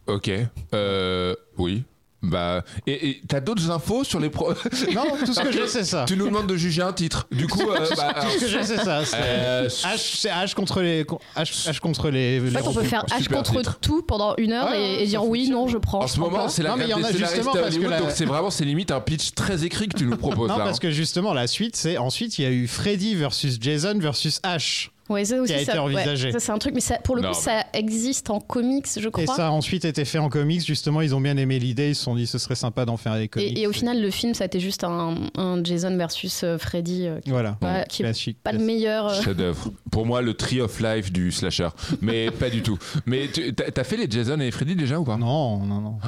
Ok. 0.08 0.32
Euh, 0.74 1.36
oui. 1.60 1.84
Bah. 2.28 2.64
Et 2.86 3.10
et 3.10 3.22
t'as 3.28 3.40
d'autres 3.40 3.70
infos 3.72 4.04
sur 4.04 4.20
les 4.20 4.30
pro? 4.30 4.50
Non, 4.94 5.04
tout 5.26 5.34
ce 5.34 5.40
que 5.42 5.52
j'ai, 5.52 5.68
c'est 5.68 5.84
ça. 5.84 6.06
tu 6.08 6.16
nous 6.18 6.26
demandes 6.28 6.48
de 6.48 6.56
juger 6.58 6.82
un 6.82 6.94
titre. 6.94 7.28
Du 7.32 7.48
coup, 7.48 7.62
euh, 7.70 7.88
bah, 7.96 8.14
Tout 8.22 8.30
ce 8.32 8.40
que 8.40 8.48
j'ai, 8.48 8.64
c'est 8.64 8.78
ça. 8.78 9.06
c'est- 9.06 9.16
euh, 9.20 9.68
H, 9.68 10.18
c'est 10.18 10.30
H 10.30 10.54
contre 10.54 10.82
les, 10.82 11.04
H, 11.04 11.08
H 11.38 11.80
contre 11.80 12.10
les. 12.10 12.40
En 12.42 12.60
fait, 12.60 12.68
on 12.68 12.74
peut 12.74 12.84
faire 12.84 13.06
H 13.06 13.22
super 13.24 13.38
contre 13.44 13.58
titre. 13.58 13.80
tout 13.82 14.02
pendant 14.02 14.36
une 14.38 14.52
heure 14.52 14.70
Ouais, 14.70 15.04
et, 15.04 15.08
dire 15.08 15.24
oui, 15.26 15.50
non, 15.50 15.68
je 15.68 15.78
prends. 15.78 16.00
en 16.04 16.08
je 16.08 16.14
ce 16.14 16.20
prends 16.20 16.30
moment, 16.30 16.44
pas. 16.44 16.50
c'est 16.50 16.64
la 16.64 16.70
Non, 16.72 16.78
mais 16.78 16.86
il 16.86 16.90
y 16.90 16.94
en 16.94 16.98
a 17.04 17.08
scénaristes 17.12 17.36
justement 17.36 17.52
à 17.54 17.58
parce 17.58 17.70
que 17.70 17.76
Hollywood, 17.76 17.92
la- 17.92 18.00
donc 18.00 18.12
c'est 18.14 18.26
vraiment, 18.26 18.50
c'est 18.50 18.66
limite 18.66 18.92
un 18.92 19.00
pitch 19.00 19.34
très 19.34 19.64
écrit 19.66 19.88
que 19.88 19.98
tu 19.98 20.06
nous 20.06 20.18
proposes 20.18 20.50
Non, 20.50 20.58
là. 20.58 20.64
parce 20.66 20.78
hein. 20.78 20.80
que 20.82 20.92
justement, 20.92 21.34
la 21.34 21.48
suite, 21.48 21.76
c'est 21.76 21.98
ensuite, 21.98 22.38
il 22.40 22.44
y 22.44 22.46
a 22.46 22.52
eu 22.52 22.68
Freddy 22.68 23.16
versus 23.16 23.58
Jason 23.60 23.98
versus 24.00 24.40
Ash. 24.44 24.92
Ouais, 25.10 25.24
ça 25.24 25.38
aussi, 25.42 25.54
a 25.54 25.58
été 25.62 25.66
ça, 25.72 25.74
ouais, 25.86 25.96
envisagé. 25.96 26.32
ça, 26.34 26.40
c'est 26.40 26.52
un 26.52 26.58
truc, 26.58 26.74
mais 26.74 26.82
ça, 26.82 26.98
pour 27.00 27.16
le 27.16 27.22
Non, 27.22 27.30
coup, 27.32 27.36
mais- 27.38 27.42
ça 27.42 27.66
existe 27.74 28.30
en 28.30 28.40
comics, 28.42 28.88
je 29.00 29.08
crois. 29.10 29.24
Et 29.24 29.28
ça 29.28 29.48
a 29.48 29.52
ensuite 29.52 29.86
été 29.86 30.04
fait 30.04 30.18
en 30.18 30.28
comics. 30.30 30.66
Justement, 30.66 31.02
ils 31.02 31.16
ont 31.16 31.22
bien 31.22 31.38
aimé 31.38 31.60
l'idée. 31.60 31.90
Ils 31.90 31.96
se 31.96 32.04
sont 32.04 32.16
dit, 32.16 32.28
ce 32.28 32.38
serait 32.38 32.56
sympa 32.56 32.84
d'en 32.86 32.98
faire 32.98 33.16
des 33.16 33.28
comics. 33.30 33.58
Et, 33.58 33.62
et 33.62 33.68
au 33.68 33.72
final, 33.72 34.02
le 34.02 34.12
film, 34.12 34.34
ça 34.34 34.44
a 34.44 34.48
été 34.48 34.60
juste 34.60 34.84
un, 34.84 35.16
un 35.38 35.64
Jason 35.64 35.96
versus 35.96 36.42
euh, 36.44 36.58
Freddy, 36.58 37.08
euh, 37.08 37.20
qui 37.22 37.30
Voilà. 37.30 37.58
Ouais, 37.62 37.86
qui 37.88 38.02
est 38.02 38.06
Classique. 38.06 38.38
pas 38.44 38.52
le 38.52 38.60
meilleur. 38.60 39.08
euh, 39.08 39.22
Chef-d'œuvre. 39.22 39.72
Pour 39.92 40.06
moi, 40.06 40.22
le 40.22 40.34
tree 40.34 40.60
of 40.60 40.80
life 40.82 41.12
du 41.12 41.32
slasher. 41.32 41.70
Mais 42.02 42.30
pas 42.32 42.50
du 42.50 42.62
tout. 42.62 42.78
Mais 43.06 43.30
tu- 43.34 43.54
t'as 43.54 43.72
t'as 43.72 43.84
fait 43.86 43.96
les 43.98 44.10
Jason 44.12 44.40
et 44.42 44.52
Freddy 44.52 44.76
déjà 44.76 45.00
ou 45.00 45.04
pas? 45.06 45.16
Non, 45.18 45.60
non, 45.60 45.80
non. 45.82 46.00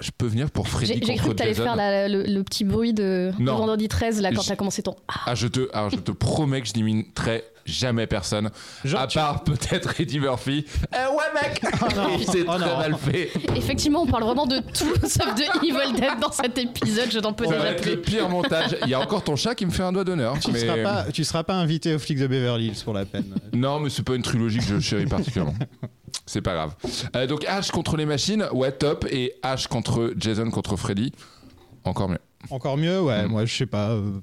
Je 0.00 0.10
peux 0.16 0.26
venir 0.26 0.50
pour 0.50 0.68
Freddy 0.68 1.00
J'ai 1.04 1.14
cru 1.16 1.30
que 1.30 1.34
t'allais 1.34 1.54
faire 1.54 1.76
la- 1.76 2.08
le, 2.08 2.22
le 2.22 2.42
petit 2.44 2.64
bruit 2.64 2.92
de, 2.94 3.32
vendredi 3.38 3.88
13 3.88 4.20
là 4.20 4.32
quand 4.32 4.42
t'as 4.46 4.56
commencé 4.56 4.82
ton. 4.82 4.94
Ah, 5.08 5.14
Ah, 5.26 5.34
je 5.34 5.46
te, 5.46 5.68
alors 5.72 5.90
je 5.90 5.96
te 5.96 6.10
promets 6.12 6.60
que 6.62 6.68
je 6.68 6.74
n'imiterai 6.74 7.44
jamais 7.72 8.06
personne. 8.06 8.50
Genre, 8.84 9.00
à 9.00 9.06
tu- 9.06 9.18
part 9.18 9.44
peut-être 9.44 10.00
Eddie 10.00 10.20
Murphy. 10.20 10.64
Eh 10.92 10.96
ouais, 11.14 11.42
mec. 11.42 11.60
C'est 12.30 12.42
Oh 12.48 12.52
très 12.56 12.58
non. 12.66 12.78
mal 12.78 12.94
fait. 12.96 13.30
Effectivement, 13.56 14.02
on 14.02 14.06
parle 14.06 14.24
vraiment 14.24 14.46
de 14.46 14.58
tout 14.60 14.94
sauf 15.06 15.34
de 15.34 15.42
Evil 15.66 16.00
Dead 16.00 16.18
dans 16.20 16.32
cet 16.32 16.56
épisode. 16.58 17.10
Je 17.10 17.18
n'en 17.18 17.32
peux 17.32 17.46
déjà 17.46 17.74
plus. 17.74 17.90
le 17.92 18.00
pire 18.00 18.28
montage. 18.28 18.76
Il 18.82 18.88
y 18.88 18.94
a 18.94 19.00
encore 19.00 19.22
ton 19.24 19.36
chat 19.36 19.54
qui 19.54 19.66
me 19.66 19.70
fait 19.70 19.82
un 19.82 19.92
doigt 19.92 20.04
d'honneur. 20.04 20.38
Tu 20.40 20.50
mais- 20.52 20.58
seras 20.60 20.82
pas, 20.82 21.12
tu 21.12 21.24
seras 21.24 21.42
pas 21.44 21.54
invité 21.54 21.94
aux 21.94 21.98
flics 21.98 22.18
de 22.18 22.26
Beverly 22.26 22.66
Hills 22.68 22.82
pour 22.84 22.94
la 22.94 23.04
peine. 23.04 23.24
Non, 23.52 23.80
mais 23.80 23.90
c'est 23.90 24.02
pas 24.04 24.14
une 24.14 24.22
trilogie 24.22 24.58
que 24.58 24.64
je 24.64 24.78
chéris 24.78 25.06
particulièrement. 25.06 25.54
C'est 26.26 26.42
pas 26.42 26.54
grave. 26.54 26.74
Euh, 27.16 27.26
donc 27.26 27.44
Ash 27.46 27.70
contre 27.70 27.96
les 27.96 28.06
machines, 28.06 28.46
ouais, 28.52 28.70
top. 28.72 29.06
Et 29.10 29.34
Ash 29.42 29.66
contre 29.66 30.12
Jason 30.16 30.50
contre 30.50 30.76
Freddy, 30.76 31.12
encore 31.84 32.08
mieux. 32.08 32.18
Encore 32.50 32.76
mieux, 32.76 33.00
ouais. 33.00 33.24
Mm. 33.24 33.28
Moi, 33.30 33.44
je 33.46 33.54
sais 33.56 33.66
pas. 33.66 33.90
euh, 33.90 34.20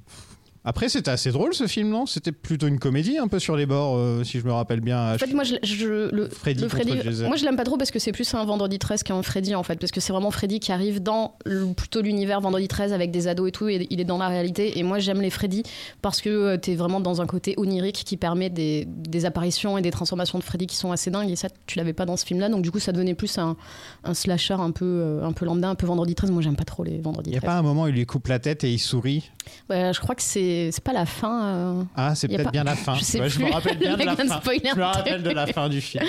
Après, 0.68 0.88
c'était 0.88 1.12
assez 1.12 1.30
drôle 1.30 1.54
ce 1.54 1.68
film, 1.68 1.88
non? 1.90 2.06
C'était 2.06 2.32
plutôt 2.32 2.66
une 2.66 2.80
comédie, 2.80 3.18
un 3.18 3.28
peu 3.28 3.38
sur 3.38 3.56
les 3.56 3.66
bords, 3.66 3.96
euh, 3.96 4.24
si 4.24 4.40
je 4.40 4.44
me 4.44 4.52
rappelle 4.52 4.80
bien. 4.80 5.14
En 5.14 5.16
fait, 5.18 5.32
moi, 5.32 5.44
je, 5.44 5.54
je- 5.62 6.10
le, 6.12 6.28
Freddy 6.28 6.64
le 6.64 7.02
Jason. 7.02 7.28
moi, 7.28 7.36
je 7.36 7.44
l'aime 7.44 7.54
pas 7.54 7.62
trop 7.62 7.76
parce 7.76 7.92
que 7.92 8.00
c'est 8.00 8.10
plus 8.10 8.34
un 8.34 8.44
Vendredi 8.44 8.78
13 8.80 9.04
qu'un 9.04 9.22
Freddy, 9.22 9.54
en 9.54 9.62
fait. 9.62 9.78
Parce 9.78 9.92
que 9.92 10.00
c'est 10.00 10.12
vraiment 10.12 10.32
Freddy 10.32 10.58
qui 10.58 10.72
arrive 10.72 11.00
dans 11.00 11.36
le- 11.44 11.72
plutôt 11.72 12.00
l'univers 12.02 12.40
Vendredi 12.40 12.66
13 12.66 12.92
avec 12.92 13.12
des 13.12 13.28
ados 13.28 13.48
et 13.48 13.52
tout, 13.52 13.68
et 13.68 13.86
il 13.90 14.00
est 14.00 14.04
dans 14.04 14.18
la 14.18 14.26
réalité. 14.26 14.76
Et 14.78 14.82
moi, 14.82 14.98
j'aime 14.98 15.20
les 15.22 15.30
Freddy 15.30 15.62
parce 16.02 16.20
que 16.20 16.30
euh, 16.30 16.56
t'es 16.56 16.74
vraiment 16.74 16.98
dans 16.98 17.20
un 17.22 17.26
côté 17.26 17.54
onirique 17.58 18.02
qui 18.04 18.16
permet 18.16 18.50
des, 18.50 18.86
des 18.88 19.24
apparitions 19.24 19.78
et 19.78 19.82
des 19.82 19.92
transformations 19.92 20.38
de 20.40 20.44
Freddy 20.44 20.66
qui 20.66 20.74
sont 20.76 20.90
assez 20.90 21.12
dingues. 21.12 21.30
Et 21.30 21.36
ça, 21.36 21.46
tu 21.66 21.78
l'avais 21.78 21.92
pas 21.92 22.06
dans 22.06 22.16
ce 22.16 22.26
film-là. 22.26 22.48
Donc, 22.48 22.62
du 22.62 22.72
coup, 22.72 22.80
ça 22.80 22.90
devenait 22.90 23.14
plus 23.14 23.38
un, 23.38 23.56
un 24.02 24.14
slasher 24.14 24.54
un 24.54 24.72
peu, 24.72 24.84
euh, 24.84 25.24
un 25.24 25.32
peu 25.32 25.44
lambda, 25.44 25.68
un 25.68 25.74
peu 25.76 25.86
Vendredi 25.86 26.16
13. 26.16 26.32
Moi, 26.32 26.42
j'aime 26.42 26.56
pas 26.56 26.64
trop 26.64 26.82
les 26.82 26.98
Vendredi 27.00 27.30
Il 27.30 27.32
n'y 27.34 27.38
a 27.38 27.40
13. 27.40 27.50
pas 27.52 27.58
un 27.58 27.62
moment 27.62 27.82
où 27.84 27.88
il 27.88 27.94
lui 27.94 28.04
coupe 28.04 28.26
la 28.26 28.40
tête 28.40 28.64
et 28.64 28.72
il 28.72 28.78
sourit? 28.80 29.30
Ouais, 29.70 29.92
je 29.94 30.00
crois 30.00 30.16
que 30.16 30.22
c'est 30.22 30.55
c'est 30.72 30.82
pas 30.84 30.92
la 30.92 31.06
fin. 31.06 31.44
euh. 31.44 31.82
Ah, 31.96 32.14
c'est 32.14 32.28
peut-être 32.28 32.44
pas- 32.44 32.50
bien 32.50 32.64
la 32.64 32.74
fin. 32.76 32.94
Je 32.98 33.04
sais 33.04 33.20
Ouais, 33.20 33.28
je 33.28 33.40
me 33.40 33.50
rappelle 33.52 33.78
bien 33.78 33.96
de 33.96 34.04
la 34.04 34.16
fin. 34.16 34.22
Je 34.24 34.76
me 34.76 34.82
un 34.82 34.86
rappelle 34.86 35.22
de 35.22 35.30
la 35.30 35.46
fin 35.46 35.68
du 35.68 35.80
film. 35.80 36.04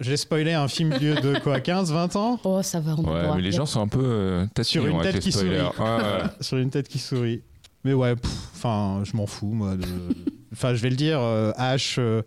J'ai 0.00 0.16
spoilé 0.16 0.52
un 0.52 0.66
film 0.68 0.92
vieux 0.98 1.14
de 1.14 1.38
quoi, 1.38 1.60
15, 1.60 1.92
20 1.92 2.16
ans 2.16 2.38
Oh, 2.44 2.62
ça 2.62 2.80
va, 2.80 2.94
on 2.98 3.04
Ouais, 3.04 3.36
mais 3.36 3.42
les 3.42 3.52
gens 3.52 3.64
sont 3.64 3.80
un 3.80 3.88
peu 3.88 4.02
euh, 4.04 4.46
Sur 4.62 4.86
une 4.86 5.00
tête 5.00 5.20
qui 5.20 5.30
spoilers. 5.32 5.60
sourit. 5.76 5.78
Ouais, 5.88 5.96
ouais. 5.96 6.22
Sur 6.40 6.58
une 6.58 6.70
tête 6.70 6.88
qui 6.88 6.98
sourit. 6.98 7.42
Mais 7.84 7.92
ouais, 7.92 8.14
enfin, 8.54 9.02
je 9.04 9.16
m'en 9.16 9.26
fous, 9.26 9.52
moi. 9.52 9.76
de- 9.76 9.84
Enfin, 10.52 10.74
je 10.74 10.82
vais 10.82 10.90
le 10.90 10.96
dire, 10.96 11.18
euh, 11.20 11.52
H, 11.58 11.96
euh, 11.98 12.22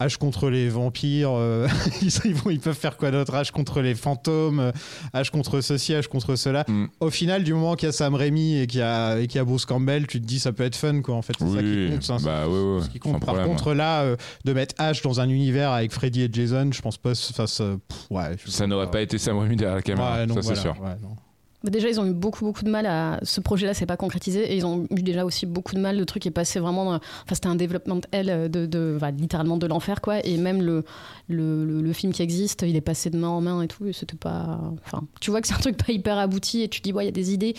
H 0.00 0.16
contre 0.18 0.50
les 0.50 0.68
vampires, 0.68 1.30
euh, 1.32 1.68
ils, 2.02 2.10
ils 2.24 2.34
vont- 2.34 2.50
ils 2.50 2.58
peuvent 2.60 2.76
faire 2.76 2.96
quoi 2.96 3.10
d'autre? 3.12 3.32
H 3.32 3.52
contre 3.52 3.80
les 3.80 3.94
fantômes, 3.94 4.58
euh, 4.58 4.72
H 5.14 5.30
contre 5.30 5.60
ceci, 5.60 5.92
H 5.92 6.08
contre 6.08 6.34
cela. 6.36 6.64
Mm. 6.66 6.86
Au 7.00 7.10
final, 7.10 7.44
du 7.44 7.54
moment 7.54 7.74
qu'il 7.76 7.86
y 7.86 7.88
a 7.90 7.92
Sam 7.92 8.14
Raimi 8.14 8.58
et 8.58 8.66
qu'il 8.66 8.80
y 8.80 8.82
a, 8.82 9.20
y 9.20 9.26
Bruce 9.44 9.66
Campbell, 9.66 10.06
tu 10.06 10.20
te 10.20 10.26
dis 10.26 10.40
ça 10.40 10.52
peut 10.52 10.64
être 10.64 10.74
fun, 10.76 11.00
quoi. 11.00 11.14
En 11.14 11.22
fait, 11.22 11.34
c'est 11.38 11.44
ça 11.48 11.62
qui 11.62 11.90
compte. 11.90 12.02
ça. 12.02 12.16
bah 12.24 12.48
ouais, 12.48 12.52
ouais, 12.76 12.82
Ce 12.82 12.88
qui 12.88 12.98
compte. 12.98 13.12
sans 13.14 13.18
Par 13.20 13.34
problème. 13.34 13.46
contre, 13.46 13.72
là, 13.74 14.02
euh, 14.02 14.16
de 14.44 14.52
mettre 14.52 14.74
H 14.82 15.02
dans 15.04 15.20
un 15.20 15.28
univers 15.28 15.70
avec 15.70 15.92
Freddy 15.92 16.22
et 16.22 16.28
Jason, 16.32 16.70
je 16.72 16.82
pense 16.82 16.96
pas. 16.98 17.12
Enfin, 17.12 17.46
ça, 17.46 17.64
pff, 17.88 18.38
je- 18.44 18.50
ça 18.50 18.66
n'aurait 18.66 18.90
pas 18.90 19.00
été 19.00 19.18
Sam 19.18 19.38
Raimi 19.38 19.56
derrière 19.56 19.76
la 19.76 19.82
caméra, 19.82 20.26
non, 20.26 20.34
ça 20.34 20.40
voilà, 20.40 20.56
c'est 20.56 20.62
sûr. 20.62 20.74
non. 21.02 21.16
Bah, 21.64 21.70
Déjà, 21.70 21.88
ils 21.88 21.98
ont 21.98 22.06
eu 22.06 22.12
beaucoup, 22.12 22.44
beaucoup 22.44 22.62
de 22.62 22.70
mal 22.70 22.84
à. 22.84 23.18
Ce 23.22 23.40
projet-là, 23.40 23.72
c'est 23.72 23.86
pas 23.86 23.96
concrétisé. 23.96 24.52
Et 24.52 24.56
ils 24.56 24.66
ont 24.66 24.86
eu 24.90 25.02
déjà 25.02 25.24
aussi 25.24 25.46
beaucoup 25.46 25.74
de 25.74 25.80
mal. 25.80 25.96
Le 25.96 26.04
truc 26.04 26.26
est 26.26 26.30
passé 26.30 26.60
vraiment. 26.60 26.88
Enfin, 26.88 27.00
c'était 27.32 27.48
un 27.48 27.54
développement 27.54 28.00
L 28.12 28.50
de, 28.50 28.66
de, 28.66 28.98
littéralement 29.18 29.56
de 29.56 29.66
l'enfer, 29.66 30.02
quoi. 30.02 30.24
Et 30.24 30.36
même 30.36 30.62
le, 30.62 30.84
le, 31.28 31.80
le, 31.80 31.92
film 31.94 32.12
qui 32.12 32.22
existe, 32.22 32.62
il 32.62 32.76
est 32.76 32.82
passé 32.82 33.08
de 33.08 33.16
main 33.16 33.28
en 33.28 33.40
main 33.40 33.62
et 33.62 33.68
tout. 33.68 33.90
C'était 33.92 34.16
pas. 34.16 34.60
Enfin, 34.84 35.04
tu 35.20 35.30
vois 35.30 35.40
que 35.40 35.48
c'est 35.48 35.54
un 35.54 35.58
truc 35.58 35.78
pas 35.78 35.92
hyper 35.92 36.18
abouti. 36.18 36.60
Et 36.62 36.68
tu 36.68 36.82
te 36.82 36.88
dis, 36.88 36.94
il 36.96 37.04
y 37.04 37.08
a 37.08 37.10
des 37.10 37.32
idées 37.32 37.54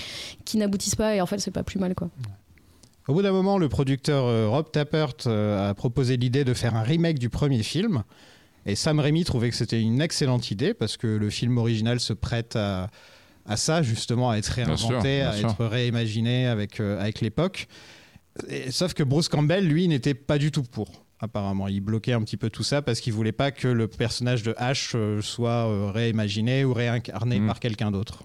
qui 0.45 0.57
n'aboutissent 0.57 0.95
pas. 0.95 1.15
Et 1.15 1.21
en 1.21 1.25
fait, 1.25 1.39
c'est 1.39 1.51
pas 1.51 1.63
plus 1.63 1.79
mal, 1.79 1.95
quoi. 1.95 2.09
Au 3.07 3.13
bout 3.13 3.23
d'un 3.23 3.31
moment, 3.31 3.57
le 3.57 3.69
producteur 3.69 4.25
euh, 4.25 4.47
Rob 4.47 4.71
Tappert 4.71 5.13
euh, 5.27 5.69
a 5.69 5.73
proposé 5.73 6.17
l'idée 6.17 6.43
de 6.43 6.53
faire 6.53 6.75
un 6.75 6.81
remake 6.81 7.19
du 7.19 7.29
premier 7.29 7.61
film. 7.61 8.03
Et 8.67 8.75
Sam 8.75 8.99
Raimi 8.99 9.23
trouvait 9.23 9.49
que 9.49 9.55
c'était 9.55 9.79
une 9.79 10.01
excellente 10.01 10.49
idée 10.49 10.73
parce 10.73 10.97
que 10.97 11.05
le 11.05 11.29
film 11.29 11.57
original 11.57 11.99
se 11.99 12.13
prête 12.13 12.55
à, 12.55 12.89
à 13.45 13.57
ça, 13.57 13.81
justement, 13.83 14.31
à 14.31 14.37
être 14.37 14.55
Bien 14.55 14.75
sûr, 14.75 14.89
réinventé, 14.89 15.21
à 15.21 15.37
être 15.37 15.65
réimaginé 15.65 16.47
avec, 16.47 16.79
euh, 16.79 16.99
avec 16.99 17.21
l'époque. 17.21 17.67
Sauf 18.69 18.93
que 18.93 19.03
Bruce 19.03 19.29
Campbell, 19.29 19.67
lui, 19.67 19.87
n'était 19.87 20.13
pas 20.13 20.37
du 20.37 20.51
tout 20.51 20.63
pour. 20.63 21.03
Apparemment, 21.21 21.67
il 21.69 21.79
bloquait 21.79 22.11
un 22.13 22.21
petit 22.21 22.35
peu 22.37 22.49
tout 22.49 22.63
ça 22.63 22.81
parce 22.81 22.99
qu'il 22.99 23.13
voulait 23.13 23.31
pas 23.31 23.51
que 23.51 23.69
le 23.69 23.87
personnage 23.87 24.43
de 24.43 24.53
Ash 24.57 24.91
euh, 24.95 25.21
soit 25.21 25.69
euh, 25.69 25.89
réimaginé 25.91 26.65
ou 26.65 26.73
réincarné 26.73 27.39
Mhm. 27.39 27.47
par 27.47 27.59
quelqu'un 27.61 27.91
d'autre. 27.91 28.23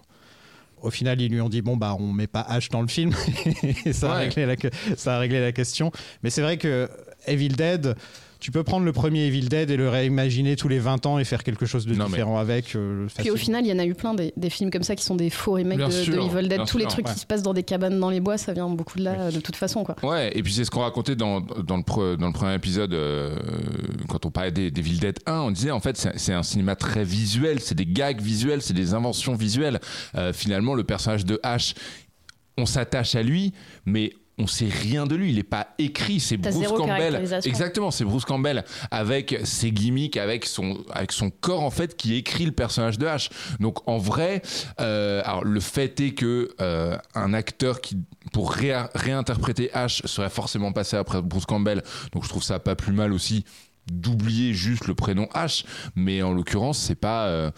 Au 0.81 0.89
final, 0.91 1.21
ils 1.21 1.31
lui 1.31 1.39
ont 1.39 1.47
dit 1.47 1.61
bon 1.61 1.77
bah 1.77 1.95
on 1.97 2.11
met 2.11 2.27
pas 2.27 2.41
Ash 2.41 2.67
dans 2.69 2.81
le 2.81 2.87
film 2.87 3.13
et 3.85 3.93
ça 3.93 4.11
a, 4.13 4.17
Ouais. 4.17 4.23
réglé 4.25 4.45
la, 4.45 4.55
que- 4.57 4.67
ça 4.97 5.15
a 5.15 5.19
réglé 5.19 5.39
la 5.39 5.51
question. 5.53 5.91
Mais 6.23 6.29
c'est 6.29 6.41
vrai 6.41 6.57
que 6.57 6.89
Evil 7.27 7.49
Dead, 7.49 7.95
tu 8.41 8.51
peux 8.51 8.63
prendre 8.63 8.85
le 8.85 8.91
premier 8.91 9.27
Evil 9.27 9.47
Dead 9.47 9.69
et 9.71 9.77
le 9.77 9.87
réimaginer 9.87 10.55
tous 10.57 10.67
les 10.67 10.79
20 10.79 11.05
ans 11.05 11.19
et 11.19 11.23
faire 11.23 11.43
quelque 11.43 11.65
chose 11.65 11.85
de 11.85 11.93
Non, 11.93 12.05
mais- 12.05 12.09
différent 12.09 12.37
avec. 12.39 12.75
euh, 12.75 13.07
Puis 13.17 13.29
au 13.31 13.37
final, 13.37 13.63
il 13.65 13.69
y 13.69 13.71
en 13.73 13.79
a 13.79 13.85
eu 13.85 13.93
plein 13.93 14.13
des, 14.13 14.33
des 14.35 14.49
films 14.49 14.71
comme 14.71 14.83
ça 14.83 14.95
qui 14.95 15.05
sont 15.05 15.15
des 15.15 15.29
faux 15.29 15.53
remakes 15.53 15.77
de, 15.79 15.85
de 16.11 16.37
Evil 16.37 16.49
Dead. 16.49 16.65
Tous 16.65 16.77
les 16.77 16.85
trucs 16.87 17.07
ouais. 17.07 17.13
qui 17.13 17.19
se 17.19 17.25
passent 17.25 17.43
dans 17.43 17.53
des 17.53 17.63
cabanes 17.63 17.99
dans 17.99 18.09
les 18.09 18.19
bois, 18.19 18.37
ça 18.37 18.51
vient 18.51 18.67
beaucoup 18.67 18.97
de 18.97 19.03
là, 19.03 19.31
de 19.31 19.39
toute 19.39 19.55
façon, 19.55 19.83
quoi. 19.83 19.95
Ouais, 20.03 20.35
et 20.37 20.43
puis 20.43 20.51
c'est 20.51 20.65
ce 20.65 20.71
qu'on 20.71 20.81
racontait 20.81 21.15
dans, 21.15 21.39
dans, 21.39 21.77
le, 21.77 21.83
pre- 21.83 22.17
dans 22.17 22.27
le 22.27 22.33
premier 22.33 22.55
épisode, 22.55 22.93
euh, 22.93 23.35
quand 24.09 24.25
on 24.25 24.31
parlait 24.31 24.51
des, 24.51 24.71
des 24.71 24.81
Dead 24.81 25.19
1, 25.25 25.39
on 25.39 25.51
disait 25.51 25.71
en 25.71 25.79
fait 25.79 25.95
c'est 25.95 26.17
c'est 26.19 26.33
un 26.33 26.43
cinéma 26.43 26.75
très 26.75 27.03
visuel, 27.03 27.59
c'est 27.61 27.75
des 27.75 27.85
gags 27.85 28.19
visuels, 28.19 28.61
c'est 28.61 28.73
des 28.73 28.93
inventions 28.93 29.35
visuelles. 29.35 29.79
Euh, 30.15 30.33
finalement, 30.33 30.73
le 30.73 30.83
personnage 30.83 31.25
de 31.25 31.39
H, 31.43 31.75
on 32.57 32.65
s'attache 32.65 33.15
à 33.15 33.23
lui, 33.23 33.53
mais 33.85 34.11
on 34.41 34.47
sait 34.47 34.67
rien 34.67 35.05
de 35.05 35.15
lui, 35.15 35.29
il 35.29 35.35
n'est 35.35 35.43
pas 35.43 35.67
écrit, 35.77 36.19
c'est 36.19 36.37
Bruce 36.37 36.67
Campbell. 36.67 37.15
Exactement, 37.45 37.91
c'est 37.91 38.05
Bruce 38.05 38.25
Campbell 38.25 38.65
avec 38.89 39.39
ses 39.43 39.71
gimmicks, 39.71 40.17
avec 40.17 40.45
son, 40.45 40.83
avec 40.91 41.11
son 41.11 41.29
corps 41.29 41.61
en 41.61 41.69
fait 41.69 41.95
qui 41.95 42.15
écrit 42.15 42.45
le 42.45 42.51
personnage 42.51 42.97
de 42.97 43.05
H. 43.05 43.29
Donc 43.59 43.87
en 43.87 43.97
vrai, 43.97 44.41
euh, 44.79 45.21
alors 45.25 45.43
le 45.43 45.59
fait 45.59 45.99
est 45.99 46.11
que 46.11 46.49
euh, 46.59 46.97
un 47.15 47.33
acteur 47.33 47.81
qui 47.81 47.97
pour 48.33 48.53
réinterpréter 48.53 49.71
H 49.73 50.07
serait 50.07 50.29
forcément 50.29 50.71
passé 50.71 50.95
après 50.95 51.21
Bruce 51.21 51.45
Campbell, 51.45 51.83
donc 52.13 52.23
je 52.23 52.29
trouve 52.29 52.43
ça 52.43 52.59
pas 52.59 52.75
plus 52.75 52.93
mal 52.93 53.13
aussi 53.13 53.45
d'oublier 53.91 54.53
juste 54.53 54.87
le 54.87 54.95
prénom 54.95 55.25
H, 55.33 55.65
mais 55.95 56.21
en 56.21 56.31
l'occurrence 56.31 56.79
c'est 56.79 56.95
pas, 56.95 57.27
euh, 57.27 57.51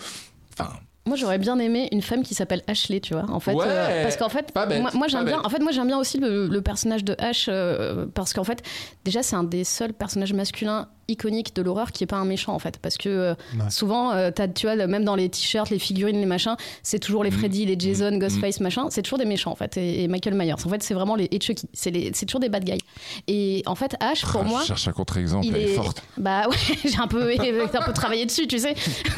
enfin 0.54 0.74
Moi, 1.06 1.18
j'aurais 1.18 1.38
bien 1.38 1.60
aimé 1.60 1.90
une 1.92 2.02
femme 2.02 2.24
qui 2.24 2.34
s'appelle 2.34 2.62
Ashley, 2.68 3.02
tu 3.02 3.14
vois. 3.14 3.26
En 3.30 3.40
fait, 3.42 3.54
Ouais, 3.54 3.66
euh, 3.68 4.04
parce 4.04 4.16
qu'en 4.16 4.30
fait, 4.30 4.54
bête, 4.56 4.82
moi, 4.82 4.92
moi, 4.94 5.08
j'aime 5.08 5.26
bien. 5.26 5.42
En 5.44 5.50
fait, 5.50 5.60
moi, 5.60 5.72
j'aime 5.74 5.88
bien 5.88 5.98
aussi 6.00 6.18
le, 6.18 6.48
le 6.48 6.62
personnage 6.62 7.04
de 7.04 7.16
Ash 7.20 7.48
euh, 7.50 8.06
parce 8.14 8.34
qu'en 8.34 8.46
fait, 8.46 8.62
déjà, 9.04 9.22
c'est 9.22 9.36
un 9.36 9.44
des 9.44 9.66
seuls 9.66 9.94
personnages 9.94 10.32
masculins 10.34 10.88
iconiques 11.08 11.56
de 11.56 11.62
l'horreur 11.62 11.92
qui 11.92 12.04
est 12.04 12.08
pas 12.08 12.18
un 12.18 12.26
méchant 12.26 12.54
en 12.54 12.60
fait 12.60 12.78
parce 12.82 12.98
que 12.98 13.10
euh, 13.10 13.34
Ouais. 13.56 13.70
souvent 13.70 14.12
euh, 14.14 14.32
t'as 14.34 14.48
tu 14.48 14.68
vois 14.68 14.76
même 14.88 15.04
dans 15.04 15.16
les 15.16 15.30
t-shirts 15.30 15.70
les 15.70 15.80
figurines 15.80 16.20
les 16.20 16.26
machins 16.26 16.56
c'est 16.82 17.00
toujours 17.00 17.24
les 17.24 17.30
Mm. 17.30 17.34
Freddy 17.40 17.66
les 17.66 17.76
Jason 17.80 18.12
Mm. 18.12 18.20
Ghostface 18.20 18.60
machin 18.60 18.88
c'est 18.90 19.02
toujours 19.02 19.20
des 19.20 19.26
méchants 19.26 19.52
en 19.52 19.56
fait 19.56 19.76
et, 19.78 20.04
et 20.04 20.08
Michael 20.08 20.34
Myers 20.36 20.54
en 20.54 20.58
fait 20.70 20.82
c'est 20.84 20.94
vraiment 20.94 21.16
les 21.16 21.28
et 21.32 21.40
Chucky 21.42 21.68
c'est 21.74 21.92
les- 21.92 22.12
c'est 22.14 22.26
toujours 22.26 22.40
des 22.42 22.50
bad 22.50 22.64
guys 22.64 22.80
et 23.28 23.64
en 23.66 23.76
fait 23.76 23.96
Ash 24.00 24.22
pour 24.26 24.42
ah, 24.42 24.48
moi 24.48 24.62
je 24.62 24.68
cherche 24.68 24.88
un 24.88 24.92
contre-exemple, 24.92 25.46
il 25.46 25.56
elle 25.56 25.62
est 25.62 25.72
est 25.72 25.76
forte. 25.76 26.04
bah 26.18 26.48
ouais 26.50 26.56
j'ai 26.86 26.98
un 27.00 27.08
peu 27.08 27.32
un 27.32 27.82
peu 27.86 27.94
travaillé 27.94 28.26
dessus 28.26 28.48
tu 28.48 28.60
sais 28.60 28.74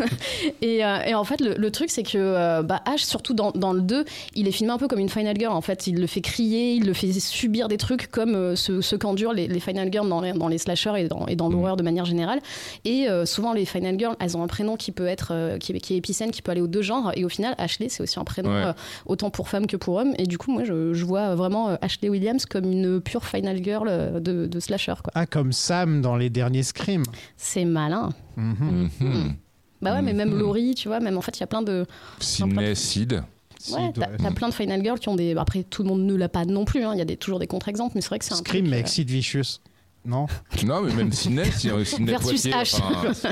et, 0.61 0.83
euh, 0.85 0.99
et 1.05 1.13
en 1.13 1.23
fait 1.23 1.41
le, 1.41 1.55
le 1.55 1.71
truc 1.71 1.89
c'est 1.89 2.03
que 2.03 2.17
euh, 2.17 2.63
bah 2.63 2.81
Ash 2.85 3.03
surtout 3.03 3.33
dans, 3.33 3.51
dans 3.51 3.73
le 3.73 3.81
2 3.81 4.05
il 4.35 4.47
est 4.47 4.51
filmé 4.51 4.71
un 4.73 4.77
peu 4.77 4.87
comme 4.87 4.99
une 4.99 5.09
final 5.09 5.35
girl 5.37 5.53
en 5.53 5.61
fait 5.61 5.87
il 5.87 5.99
le 5.99 6.07
fait 6.07 6.21
crier 6.21 6.73
il 6.73 6.85
le 6.85 6.93
fait 6.93 7.11
subir 7.19 7.67
des 7.67 7.77
trucs 7.77 8.07
comme 8.09 8.35
euh, 8.35 8.55
ce, 8.55 8.81
ce 8.81 8.95
qu'endurent 8.95 9.33
les, 9.33 9.47
les 9.47 9.59
final 9.59 9.91
girls 9.91 10.09
dans 10.09 10.21
les, 10.21 10.33
dans 10.33 10.47
les 10.47 10.57
slashers 10.57 10.93
et 10.97 11.07
dans, 11.07 11.25
et 11.27 11.35
dans 11.35 11.49
l'horreur 11.49 11.74
de 11.77 11.83
manière 11.83 12.05
générale 12.05 12.39
et 12.85 13.07
euh, 13.09 13.25
souvent 13.25 13.53
les 13.53 13.65
final 13.65 13.97
girls 13.99 14.15
elles 14.19 14.35
ont 14.37 14.43
un 14.43 14.47
prénom 14.47 14.75
qui 14.75 14.91
peut 14.91 15.07
être 15.07 15.29
euh, 15.31 15.57
qui, 15.57 15.71
est- 15.73 15.79
qui 15.79 15.93
est 15.93 15.97
épicène 15.97 16.31
qui 16.31 16.41
peut 16.41 16.51
aller 16.51 16.61
aux 16.61 16.67
deux 16.67 16.81
genres 16.81 17.11
et 17.15 17.25
au 17.25 17.29
final 17.29 17.55
Ashley 17.57 17.89
c'est 17.89 18.01
aussi 18.03 18.19
un 18.19 18.23
prénom 18.23 18.49
Ouais. 18.49 18.65
euh, 18.65 18.73
autant 19.05 19.29
pour 19.29 19.49
femme 19.49 19.67
que 19.67 19.77
pour 19.77 19.95
homme 19.95 20.13
et 20.17 20.27
du 20.27 20.37
coup 20.37 20.51
moi 20.51 20.63
je, 20.63 20.93
je 20.93 21.05
vois 21.05 21.35
vraiment 21.35 21.77
Ashley 21.81 22.09
Williams 22.09 22.45
comme 22.45 22.71
une 22.71 23.01
pure 23.01 23.25
final 23.25 23.63
girl 23.63 24.21
de, 24.21 24.45
de 24.45 24.59
slasher 24.59 24.93
quoi 25.03 25.11
Ah, 25.15 25.25
comme 25.25 25.51
Sam 25.51 26.01
dans 26.01 26.15
les 26.15 26.29
derniers 26.29 26.63
Scream. 26.63 27.03
c'est 27.37 27.65
malin 27.65 28.09
Mhm. 28.37 28.89
Mhm. 28.99 29.33
Bah 29.81 29.93
ouais, 29.93 30.01
mais 30.01 30.13
même 30.13 30.29
Mhm. 30.31 30.39
Laurie, 30.39 30.73
tu 30.75 30.87
vois, 30.87 30.99
même 30.99 31.17
en 31.17 31.21
fait, 31.21 31.37
il 31.37 31.41
y 31.41 31.43
a 31.43 31.47
plein 31.47 31.61
de. 31.61 31.85
Sidney 32.19 32.75
Sid. 32.75 33.21
Si, 33.59 33.73
Ouais, 33.73 33.91
t'as 33.93 34.31
plein 34.31 34.49
de 34.49 34.53
Final 34.53 34.81
Girls 34.83 34.99
qui 34.99 35.09
ont 35.09 35.15
des. 35.15 35.35
Après, 35.37 35.63
tout 35.63 35.83
le 35.83 35.89
monde 35.89 36.01
ne 36.05 36.15
l'a 36.15 36.29
pas 36.29 36.45
non 36.45 36.65
plus, 36.65 36.83
hein, 36.83 36.91
il 36.93 36.97
y 36.97 37.01
a 37.01 37.05
des, 37.05 37.17
toujours 37.17 37.39
des 37.39 37.47
contre-exemples, 37.47 37.91
mais 37.95 38.01
c'est 38.01 38.09
vrai 38.09 38.19
que 38.19 38.25
c'est 38.25 38.33
un. 38.33 38.37
Scream, 38.37 38.65
truc, 38.65 38.83
euh, 38.83 38.87
Sid 38.87 39.09
Vicious. 39.09 39.59
Non 40.05 40.27
Non, 40.65 40.81
mais 40.81 40.93
même 40.93 41.11
Sidney, 41.11 41.51
si- 41.51 41.69
Sidney 41.85 42.11
Versus 42.11 42.45
H. 42.45 42.79
enfin, 42.81 43.29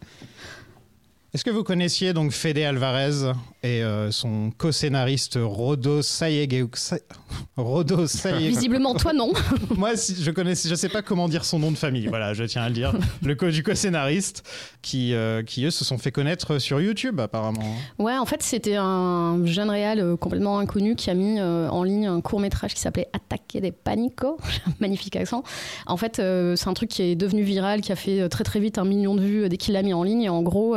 Est-ce 1.34 1.42
que 1.42 1.50
vous 1.50 1.64
connaissiez 1.64 2.12
donc 2.12 2.30
Fede 2.30 2.58
Alvarez 2.58 3.32
et 3.64 3.82
euh, 3.82 4.12
son 4.12 4.52
co-scénariste 4.56 5.36
Rodo 5.42 6.00
Sayege 6.00 6.66
Sa- 6.74 6.98
Rodo 7.56 8.04
Visiblement, 8.38 8.94
toi, 8.94 9.12
non. 9.12 9.32
Moi, 9.76 9.96
si- 9.96 10.14
je 10.22 10.30
connais, 10.30 10.54
je 10.54 10.74
sais 10.76 10.88
pas 10.88 11.02
comment 11.02 11.28
dire 11.28 11.44
son 11.44 11.58
nom 11.58 11.72
de 11.72 11.76
famille. 11.76 12.06
Voilà, 12.06 12.34
je 12.34 12.44
tiens 12.44 12.62
à 12.62 12.68
le 12.68 12.74
dire. 12.74 12.94
Le 13.24 13.34
co 13.34 13.48
du 13.50 13.64
co-scénariste 13.64 14.44
qui, 14.80 15.12
euh, 15.12 15.42
qui 15.42 15.64
eux 15.64 15.72
se 15.72 15.84
sont 15.84 15.98
fait 15.98 16.12
connaître 16.12 16.58
sur 16.60 16.80
YouTube 16.80 17.18
apparemment. 17.18 17.74
Ouais, 17.98 18.16
en 18.16 18.26
fait, 18.26 18.40
c'était 18.44 18.76
un 18.76 19.44
jeune 19.44 19.70
réal 19.70 19.98
euh, 19.98 20.16
complètement 20.16 20.60
inconnu 20.60 20.94
qui 20.94 21.10
a 21.10 21.14
mis 21.14 21.40
euh, 21.40 21.68
en 21.68 21.82
ligne 21.82 22.06
un 22.06 22.20
court 22.20 22.38
métrage 22.38 22.74
qui 22.74 22.80
s'appelait 22.80 23.08
Attaquer 23.12 23.60
des 23.60 23.72
Panico. 23.72 24.38
Magnifique 24.78 25.16
accent. 25.16 25.42
En 25.86 25.96
fait, 25.96 26.16
c'est 26.18 26.68
un 26.68 26.74
truc 26.74 26.90
qui 26.90 27.02
est 27.02 27.16
devenu 27.16 27.42
viral, 27.42 27.80
qui 27.80 27.90
a 27.90 27.96
fait 27.96 28.28
très 28.28 28.44
très 28.44 28.60
vite 28.60 28.78
un 28.78 28.84
million 28.84 29.16
de 29.16 29.22
vues 29.22 29.48
dès 29.48 29.56
qu'il 29.56 29.74
l'a 29.74 29.82
mis 29.82 29.94
en 29.94 30.04
ligne. 30.04 30.22
Et 30.22 30.28
en 30.28 30.42
gros, 30.42 30.76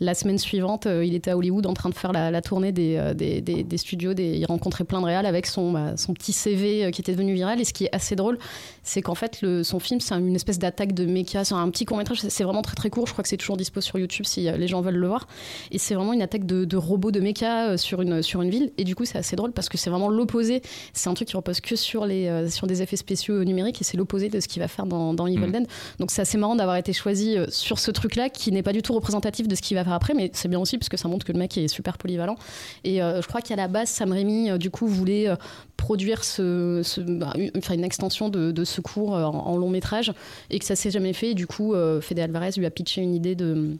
la 0.00 0.14
semaine 0.14 0.38
suivante, 0.38 0.86
euh, 0.86 1.04
il 1.04 1.14
était 1.14 1.30
à 1.30 1.36
Hollywood 1.36 1.66
en 1.66 1.74
train 1.74 1.88
de 1.88 1.94
faire 1.94 2.12
la, 2.12 2.42
tournée 2.42 2.72
des, 2.72 2.96
euh, 2.96 3.76
studios. 3.76 4.12
Il 4.16 4.44
rencontrait 4.46 4.84
plein 4.84 5.00
de 5.00 5.06
réals 5.06 5.26
avec 5.26 5.46
son, 5.46 5.72
bah, 5.72 5.94
petit 6.14 6.32
CV 6.32 6.84
euh, 6.84 6.90
qui 6.90 7.00
était 7.00 7.12
devenu 7.12 7.34
viral. 7.34 7.60
Et 7.60 7.64
ce 7.64 7.72
qui 7.72 7.84
est 7.84 7.94
assez 7.94 8.16
drôle, 8.16 8.38
c'est 8.86 9.02
qu'en 9.02 9.16
fait, 9.16 9.42
le, 9.42 9.64
son 9.64 9.80
film, 9.80 9.98
c'est 10.00 10.14
une 10.14 10.36
espèce 10.36 10.60
d'attaque 10.60 10.94
de 10.94 11.06
méca. 11.06 11.44
C'est 11.44 11.54
un 11.54 11.68
petit 11.70 11.84
court-métrage, 11.84 12.20
c'est 12.20 12.30
c'est 12.30 12.44
vraiment 12.44 12.62
très 12.62 12.76
très 12.76 12.88
court. 12.88 13.06
Je 13.06 13.12
crois 13.12 13.22
que 13.22 13.28
c'est 13.28 13.36
toujours 13.36 13.56
dispo 13.56 13.80
sur 13.80 13.98
YouTube 13.98 14.26
si 14.26 14.48
euh, 14.48 14.56
les 14.56 14.68
gens 14.68 14.80
veulent 14.80 14.94
le 14.94 15.08
voir. 15.08 15.26
Et 15.72 15.78
c'est 15.78 15.94
vraiment 15.94 16.12
une 16.12 16.22
attaque 16.22 16.46
de, 16.46 16.64
de 16.64 16.76
robots 16.76 17.10
de 17.10 17.18
méca 17.18 17.70
euh, 17.70 17.76
sur 17.76 18.00
une, 18.00 18.22
sur 18.22 18.42
une 18.42 18.50
ville. 18.50 18.70
Et 18.78 18.84
du 18.84 18.94
coup, 18.94 19.04
c'est 19.04 19.18
assez 19.18 19.34
drôle 19.34 19.52
parce 19.52 19.68
que 19.68 19.76
c'est 19.76 19.90
vraiment 19.90 20.08
l'opposé. 20.08 20.62
C'est 20.92 21.08
un 21.08 21.14
truc 21.14 21.28
qui 21.28 21.36
repose 21.36 21.60
que 21.60 21.74
sur, 21.74 22.06
les, 22.06 22.28
euh, 22.28 22.48
sur 22.48 22.68
des 22.68 22.82
effets 22.82 22.96
spéciaux 22.96 23.42
numériques 23.42 23.80
et 23.80 23.84
c'est 23.84 23.96
l'opposé 23.96 24.28
de 24.28 24.38
ce 24.38 24.46
qu'il 24.46 24.62
va 24.62 24.68
faire 24.68 24.86
dans, 24.86 25.14
dans 25.14 25.26
Evil 25.26 25.48
Mm. 25.48 25.52
Dead. 25.52 25.66
Donc 25.98 26.12
c'est 26.12 26.22
assez 26.22 26.38
marrant 26.38 26.54
d'avoir 26.54 26.76
été 26.76 26.92
choisi 26.92 27.36
sur 27.48 27.80
ce 27.80 27.90
truc-là 27.90 28.28
qui 28.28 28.52
n'est 28.52 28.62
pas 28.62 28.72
du 28.72 28.82
tout 28.82 28.92
représentatif 28.92 29.48
de 29.48 29.54
ce 29.56 29.62
qu'il 29.62 29.76
va 29.76 29.82
faire 29.82 29.94
après, 29.94 30.14
mais 30.14 30.30
c'est 30.32 30.48
bien 30.48 30.60
aussi 30.60 30.78
parce 30.78 30.88
que 30.88 30.96
ça 30.96 31.08
montre 31.08 31.26
que 31.26 31.32
le 31.32 31.38
mec 31.38 31.58
est 31.58 31.68
super 31.68 31.98
polyvalent. 31.98 32.36
Et 32.84 33.02
euh, 33.02 33.20
je 33.20 33.26
crois 33.26 33.40
qu'à 33.40 33.56
la 33.56 33.66
base, 33.66 33.88
Sam 33.88 34.12
Raimi, 34.12 34.56
du 34.58 34.70
coup, 34.70 34.86
voulait 34.86 35.28
produire 35.76 36.24
ce, 36.24 36.80
ce- 36.84 37.00
bah, 37.00 37.32
une, 37.36 37.84
extension 37.84 38.28
de, 38.28 38.50
de 38.50 38.64
ce 38.64 38.80
cours 38.80 39.14
euh, 39.16 39.24
en, 39.24 39.34
en 39.46 39.56
long 39.56 39.70
métrage 39.70 40.12
et 40.50 40.58
que 40.58 40.64
ça 40.64 40.76
s'est 40.76 40.90
jamais 40.90 41.12
fait. 41.12 41.30
Et 41.30 41.34
du 41.34 41.46
coup, 41.46 41.74
euh, 41.74 42.00
Fede 42.00 42.18
Alvarez 42.20 42.50
lui 42.56 42.66
a 42.66 42.70
pitché 42.70 43.00
une 43.02 43.14
idée 43.14 43.34
de 43.34 43.76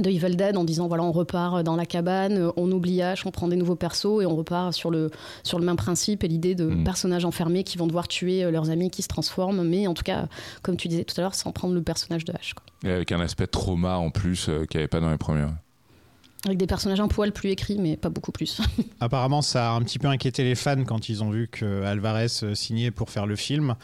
de 0.00 0.08
Evil 0.08 0.36
Dead 0.36 0.56
en 0.56 0.64
disant 0.64 0.88
voilà 0.88 1.02
on 1.02 1.12
repart 1.12 1.62
dans 1.62 1.76
la 1.76 1.84
cabane 1.84 2.50
on 2.56 2.72
oublie 2.72 3.02
Ash 3.02 3.26
on 3.26 3.30
prend 3.30 3.46
des 3.46 3.56
nouveaux 3.56 3.74
persos 3.76 4.22
et 4.22 4.26
on 4.26 4.34
repart 4.34 4.72
sur 4.72 4.90
le 4.90 5.10
sur 5.42 5.58
le 5.58 5.66
même 5.66 5.76
principe 5.76 6.24
et 6.24 6.28
l'idée 6.28 6.54
de 6.54 6.64
Mm. 6.64 6.84
personnages 6.84 7.26
enfermés 7.26 7.62
qui 7.62 7.76
vont 7.76 7.86
devoir 7.86 8.08
tuer 8.08 8.42
euh, 8.42 8.50
leurs 8.50 8.70
amis 8.70 8.88
qui 8.88 9.02
se 9.02 9.08
transforment 9.08 9.62
mais 9.68 9.86
en 9.86 9.92
tout 9.92 10.02
cas 10.02 10.28
comme 10.62 10.78
tu 10.78 10.88
disais 10.88 11.04
tout 11.04 11.12
à 11.18 11.20
l'heure 11.20 11.34
sans 11.34 11.52
prendre 11.52 11.74
le 11.74 11.82
personnage 11.82 12.24
de 12.24 12.32
quoi. 12.32 12.40
Et 12.86 12.90
avec 12.90 13.12
un 13.12 13.20
aspect 13.20 13.46
trauma 13.46 13.96
en 13.98 14.08
plus 14.10 14.48
euh, 14.48 14.64
qu'il 14.64 14.78
n'y 14.78 14.84
avait 14.84 14.88
pas 14.88 15.00
dans 15.00 15.10
les 15.10 15.18
premiers. 15.18 15.44
Avec 16.44 16.58
des 16.58 16.66
personnages 16.66 17.00
un 17.00 17.08
poil 17.08 17.32
plus 17.32 17.50
écrits 17.50 17.78
mais 17.78 17.96
pas 17.96 18.08
beaucoup 18.08 18.32
plus 18.32 18.60
Apparemment, 19.00 19.42
ça 19.42 19.70
a 19.70 19.74
un 19.74 19.82
petit 19.82 19.98
peu 19.98 20.08
inquiété 20.08 20.44
les 20.44 20.54
fans 20.54 20.84
quand 20.84 21.08
ils 21.08 21.22
ont 21.22 21.30
vu 21.30 21.48
que 21.48 21.82
Alvarez 21.84 22.26
euh, 22.42 22.54
signait 22.54 22.90
pour 22.90 23.10
faire 23.10 23.26
le 23.26 23.36
film. 23.36 23.74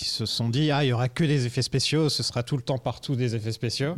Ils 0.00 0.06
se 0.06 0.26
sont 0.26 0.48
dit 0.48 0.70
ah 0.70 0.84
il 0.84 0.88
y 0.88 0.92
aura 0.92 1.08
que 1.08 1.24
des 1.24 1.46
effets 1.46 1.62
spéciaux, 1.62 2.08
ce 2.08 2.22
sera 2.22 2.42
tout 2.42 2.56
le 2.56 2.62
temps 2.62 2.78
partout 2.78 3.16
des 3.16 3.34
effets 3.34 3.52
spéciaux. 3.52 3.96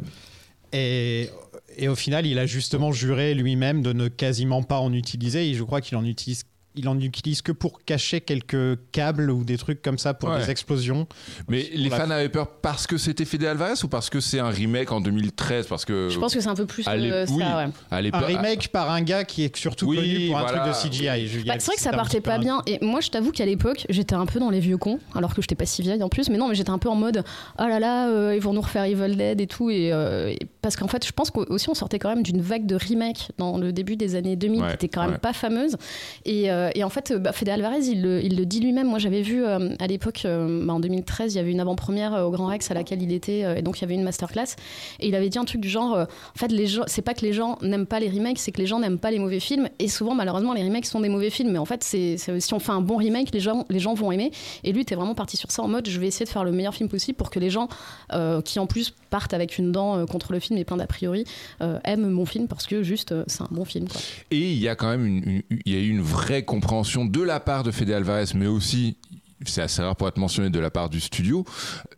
Et, 0.73 1.31
et 1.77 1.87
au 1.87 1.95
final, 1.95 2.27
il 2.27 2.39
a 2.39 2.47
justement 2.47 2.91
juré 2.91 3.33
lui-même 3.35 3.81
de 3.81 3.93
ne 3.93 4.09
quasiment 4.09 4.65
pas 4.65 4.81
en 4.81 4.93
utiliser. 4.93 5.49
Et 5.49 5.55
je 5.55 5.63
crois 5.63 5.81
qu'il 5.81 5.97
en 5.97 6.05
utilise. 6.05 6.43
Il 6.77 6.89
en 6.89 6.99
utilise 6.99 7.41
que 7.41 7.53
pour 7.53 7.85
cacher 7.85 8.21
quelques 8.21 8.79
câbles 8.91 9.31
ou 9.31 9.45
des 9.45 9.57
trucs 9.59 9.81
comme 9.81 9.97
ça 9.99 10.13
pour 10.13 10.31
Ouais. 10.31 10.41
des 10.41 10.51
explosions. 10.51 11.07
Mais 11.49 11.69
les 11.73 11.89
fans 11.89 12.11
avaient 12.11 12.29
peur 12.29 12.49
parce 12.49 12.87
que 12.89 12.97
c'était 12.97 13.25
Fede 13.25 13.45
Alvarez 13.45 13.75
ou 13.85 13.89
parce 13.89 14.11
que 14.11 14.19
c'est 14.19 14.41
un 14.41 14.49
remake 14.49 14.91
en 14.91 15.01
2013 15.01 15.67
Parce 15.69 15.85
que. 15.85 16.09
je 16.11 16.19
pense 16.19 16.35
que 16.35 16.41
c'est 16.41 16.49
un 16.49 16.55
peu 16.57 16.67
plus 16.67 16.87
à 16.89 16.97
l'ép- 16.97 17.13
euh, 17.13 17.27
ça 17.27 17.33
oui, 17.33 17.43
ouais. 17.43 17.73
à 18.13 18.19
Un 18.19 18.27
remake 18.27 18.69
par 18.69 18.91
un 18.91 19.03
gars 19.03 19.23
qui 19.25 19.45
est 19.45 19.57
surtout 19.57 19.87
Oui, 19.87 19.97
connu 19.99 20.27
pour 20.29 20.39
un 20.39 20.45
truc 20.47 20.63
de 20.65 20.73
CGI. 20.73 21.45
Bah, 21.47 21.55
c'est 21.59 21.67
vrai 21.67 21.77
que 21.77 21.83
ça 21.83 21.91
partait 21.93 22.21
pas 22.21 22.35
un- 22.35 22.39
bien. 22.41 22.63
Et 22.67 22.79
moi, 22.85 23.01
je 23.01 23.11
t'avoue 23.11 23.31
qu'à 23.31 23.47
l'époque, 23.47 23.87
j'étais 23.89 24.15
un 24.17 24.27
peu 24.27 24.41
dans 24.41 24.51
les 24.51 24.61
vieux 24.61 24.77
cons, 24.79 24.99
alors 25.15 25.33
que 25.35 25.43
j'étais 25.43 25.55
pas 25.55 25.67
si 25.67 25.83
vieille 25.83 26.03
en 26.03 26.09
plus. 26.09 26.29
Mais 26.29 26.39
non, 26.39 26.49
mais 26.49 26.55
j'étais 26.57 26.71
un 26.71 26.79
peu 26.79 26.89
en 26.89 26.97
mode, 26.97 27.23
oh 27.61 27.63
là 27.69 27.79
là, 27.79 28.09
euh, 28.09 28.35
ils 28.35 28.43
vont 28.43 28.53
nous 28.53 28.61
refaire 28.63 28.85
Evil 28.85 29.15
Dead 29.17 29.41
et 29.41 29.47
tout. 29.47 29.71
Et, 29.71 29.93
euh, 29.93 30.29
et- 30.31 30.39
parce 30.61 30.75
qu'en 30.77 30.89
fait, 30.89 31.07
je 31.07 31.13
pense 31.13 31.31
qu'aussi 31.31 31.69
on 31.69 31.75
sortait 31.75 31.99
quand 32.01 32.09
même 32.09 32.23
d'une 32.25 32.41
vague 32.41 32.67
de 32.67 32.75
remake 32.75 33.29
dans 33.39 33.59
le 33.59 33.73
début 33.73 33.95
des 33.97 34.17
années 34.17 34.35
2000 34.35 34.63
Ouais, 34.63 34.69
qui 34.71 34.75
était 34.75 34.89
quand 34.89 35.03
même 35.03 35.13
ouais. 35.13 35.19
pas 35.19 35.33
fameuse. 35.33 35.77
Et, 36.25 36.51
euh, 36.51 36.64
et 36.75 36.85
en 36.85 36.89
fait, 36.89 37.11
euh, 37.11 37.19
bah, 37.19 37.33
Fede 37.33 37.49
Alvarez, 37.49 37.81
il 37.87 38.03
le, 38.03 38.45
dit 38.47 38.61
lui-même. 38.61 38.87
Moi, 38.89 38.99
j'avais 38.99 39.23
vu 39.23 39.45
euh, 39.45 39.71
à 39.79 39.87
l'époque, 39.87 40.23
euh, 40.25 40.65
bah, 40.67 40.73
en 40.75 40.81
2013, 40.81 41.35
il 41.35 41.37
y 41.37 41.41
avait 41.41 41.51
une 41.53 41.61
avant-première 41.61 42.15
euh, 42.15 42.25
au 42.25 42.31
Grand 42.31 42.47
Rex 42.47 42.71
à 42.71 42.75
laquelle 42.75 43.03
il 43.03 43.13
était, 43.13 43.45
euh, 43.45 43.57
et 43.57 43.63
donc 43.63 43.79
il 43.79 43.83
y 43.83 43.85
avait 43.85 43.95
une 43.95 44.03
masterclass. 44.05 44.57
Et 45.01 45.09
il 45.09 45.15
avait 45.15 45.29
dit 45.29 45.39
un 45.39 45.45
truc 45.45 45.61
du 45.61 45.69
genre, 45.69 45.95
euh, 45.95 46.05
en 46.05 46.39
fait, 46.39 46.51
c'est 46.87 47.03
pas 47.03 47.15
que 47.15 47.23
les 47.23 47.33
gens 47.33 47.59
n'aiment 47.63 47.87
pas 47.87 48.01
les 48.01 48.09
remakes, 48.09 48.39
c'est 48.39 48.53
que 48.53 48.61
les 48.61 48.67
gens 48.67 48.79
n'aiment 48.81 48.99
pas 48.99 49.11
les 49.11 49.19
mauvais 49.19 49.41
films. 49.41 49.69
Et 49.79 49.89
souvent, 49.89 50.15
malheureusement, 50.15 50.53
les 50.55 50.63
remakes 50.63 50.87
sont 50.87 51.01
des 51.01 51.09
mauvais 51.09 51.31
films. 51.31 51.51
Mais 51.53 51.59
en 51.59 51.65
fait, 51.65 51.83
si 51.85 52.17
on 52.53 52.59
fait 52.59 52.73
un 52.73 52.81
bon 52.81 52.97
remake, 52.97 53.31
les 53.33 53.41
gens, 53.41 53.95
vont 53.95 54.13
aimer. 54.13 54.31
Et 54.65 54.73
lui, 54.73 54.85
t'es 54.85 54.95
vraiment 54.95 55.15
parti 55.15 55.37
sur 55.37 55.51
ça 55.51 55.63
en 55.63 55.69
mode, 55.69 55.89
je 55.89 55.99
vais 56.01 56.07
essayer 56.09 56.25
de 56.27 56.31
faire 56.31 56.45
le 56.45 56.53
meilleur 56.53 56.75
film 56.75 56.89
possible 56.89 57.17
pour 57.17 57.31
que 57.31 57.39
les 57.39 57.51
gens, 57.51 57.69
euh, 58.13 58.41
qui 58.43 58.59
en 58.59 58.67
plus 58.67 58.91
partent 59.11 59.35
avec 59.35 59.59
une 59.59 59.71
dent 59.73 59.97
euh, 59.99 60.05
contre 60.07 60.33
le 60.33 60.41
film 60.41 60.59
et 60.59 60.65
plein 60.65 60.77
d'a 60.77 60.87
priori, 60.87 61.25
euh, 61.63 61.79
aiment 61.85 62.09
mon 62.11 62.27
film 62.27 62.49
parce 62.49 62.67
que 62.67 62.83
juste, 62.83 63.13
euh, 63.13 63.25
c'est 63.27 63.43
un 63.43 63.49
bon 63.51 63.65
film. 63.65 63.87
Et 64.31 64.39
il 64.53 64.59
y 64.59 64.69
a 64.69 64.75
quand 64.75 64.89
même 64.89 65.07
une, 65.07 65.23
une- 65.25 65.43
il 65.65 65.73
y 65.73 65.77
a 65.77 65.81
une 65.81 66.01
vraie 66.01 66.43
compréhension 66.55 67.05
de 67.05 67.21
la 67.21 67.41
part 67.41 67.65
de 67.65 67.73
Fede 67.73 67.91
Alvarez, 67.91 68.27
mais 68.37 68.47
aussi, 68.47 68.97
c'est 69.45 69.61
assez 69.61 69.83
rare 69.83 69.97
pour 69.97 70.07
être 70.07 70.19
mentionné, 70.19 70.51
de 70.51 70.61
la 70.61 70.71
part 70.71 70.89
du 70.89 71.01
studio, 71.01 71.45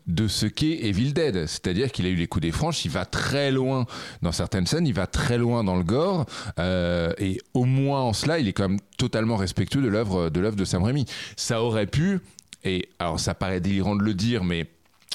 de 0.07 0.29
ce 0.29 0.47
qu'est 0.47 0.87
Evil 0.87 1.13
Dead. 1.13 1.47
C'est-à-dire 1.47 1.93
qu'il 1.93 2.07
a 2.07 2.09
eu 2.09 2.15
les 2.15 2.27
coups 2.27 2.41
des 2.43 2.53
franches, 2.53 2.87
il 2.87 2.91
va 2.91 3.05
très 3.05 3.51
loin 3.51 3.85
dans 4.23 4.33
certaines 4.33 4.67
scènes, 4.67 4.87
il 4.87 4.95
va 4.95 5.07
très 5.07 5.37
loin 5.37 5.63
dans 5.63 5.77
le 5.77 5.83
gore, 5.85 6.25
euh, 6.59 7.13
et 7.19 7.39
au 7.53 7.65
moins 7.67 8.01
en 8.01 8.15
cela, 8.15 8.39
il 8.39 8.49
est 8.49 8.55
quand 8.55 8.69
même 8.69 8.81
totalement 8.97 9.37
respectueux 9.37 9.83
de 9.83 9.89
l'œuvre 9.89 10.31
de, 10.31 10.41
l'œuvre 10.41 10.57
de 10.57 10.65
Sam 10.65 10.83
Raimi. 10.83 11.05
Ça 11.37 11.63
aurait 11.63 11.87
pu, 11.87 12.21
et 12.65 12.89
alors 12.99 13.21
ça 13.21 13.35
paraît 13.35 13.61
délirant 13.61 13.95
de 13.95 14.03
le 14.03 14.15
dire, 14.15 14.43
mais 14.43 14.71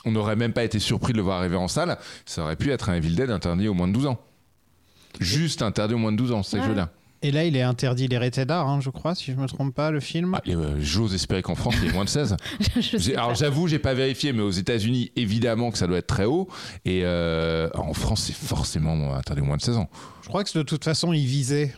on 0.06 0.12
n'aurait 0.12 0.36
même 0.36 0.54
pas 0.54 0.64
été 0.64 0.78
surpris 0.78 1.14
de 1.14 1.18
le 1.18 1.24
voir 1.24 1.40
arriver 1.40 1.58
en 1.58 1.68
salle, 1.68 1.98
ça 2.28 2.44
aurait 2.44 2.58
pu 2.58 2.70
être 2.72 2.90
un 2.90 2.94
Evil 2.94 3.16
Dead 3.16 3.32
interdit 3.32 3.68
au 3.68 3.74
moins 3.74 3.88
de 3.88 3.94
12 3.94 4.06
ans. 4.06 4.20
Juste 5.20 5.64
interdit 5.64 5.96
au 5.96 5.98
moins 5.98 6.12
de 6.12 6.18
12 6.18 6.32
ans, 6.32 6.44
c'est 6.44 6.58
Ouais. 6.58 6.64
je 6.64 6.70
veux 6.70 6.76
dire. 6.76 6.90
Et 7.24 7.32
là, 7.32 7.46
il 7.46 7.56
est 7.56 7.62
interdit 7.62 8.08
les 8.08 8.18
rated 8.18 8.50
R, 8.50 8.54
hein, 8.54 8.80
je 8.82 8.90
crois, 8.90 9.14
si 9.14 9.32
je 9.32 9.38
me 9.38 9.46
trompe 9.48 9.76
pas, 9.76 9.92
le 9.92 10.00
film. 10.00 10.34
Ah, 10.36 10.42
euh, 10.50 10.76
J'ose 10.80 11.14
espérer 11.14 11.42
qu'en 11.44 11.54
France, 11.56 11.76
il 11.82 11.88
y 11.88 11.90
ait 11.90 11.94
moins 11.94 12.04
de 12.06 12.10
16. 12.10 12.36
Je 12.76 12.82
J'ai- 12.82 13.00
sais 13.00 13.16
Alors 13.16 13.36
j'avoue, 13.36 13.68
j'ai 13.68 13.78
pas 13.80 13.94
vérifié, 13.94 14.34
mais 14.34 14.42
aux 14.42 14.50
États-Unis, 14.50 15.12
évidemment 15.16 15.70
que 15.72 15.78
ça 15.78 15.86
doit 15.88 16.00
être 16.00 16.08
très 16.08 16.26
haut. 16.26 16.48
Et 16.84 17.02
euh, 17.04 17.70
en 17.76 17.94
France, 17.94 18.24
c'est 18.26 18.34
forcément 18.36 19.14
interdit 19.16 19.42
au 19.42 19.46
moins 19.46 19.58
de 19.58 19.62
16 19.62 19.78
ans. 19.78 19.90
Je 20.24 20.30
crois 20.30 20.44
que 20.44 20.58
de 20.58 20.64
toute 20.64 20.84
façon, 20.84 21.14
il 21.14 21.26
visait. 21.26 21.74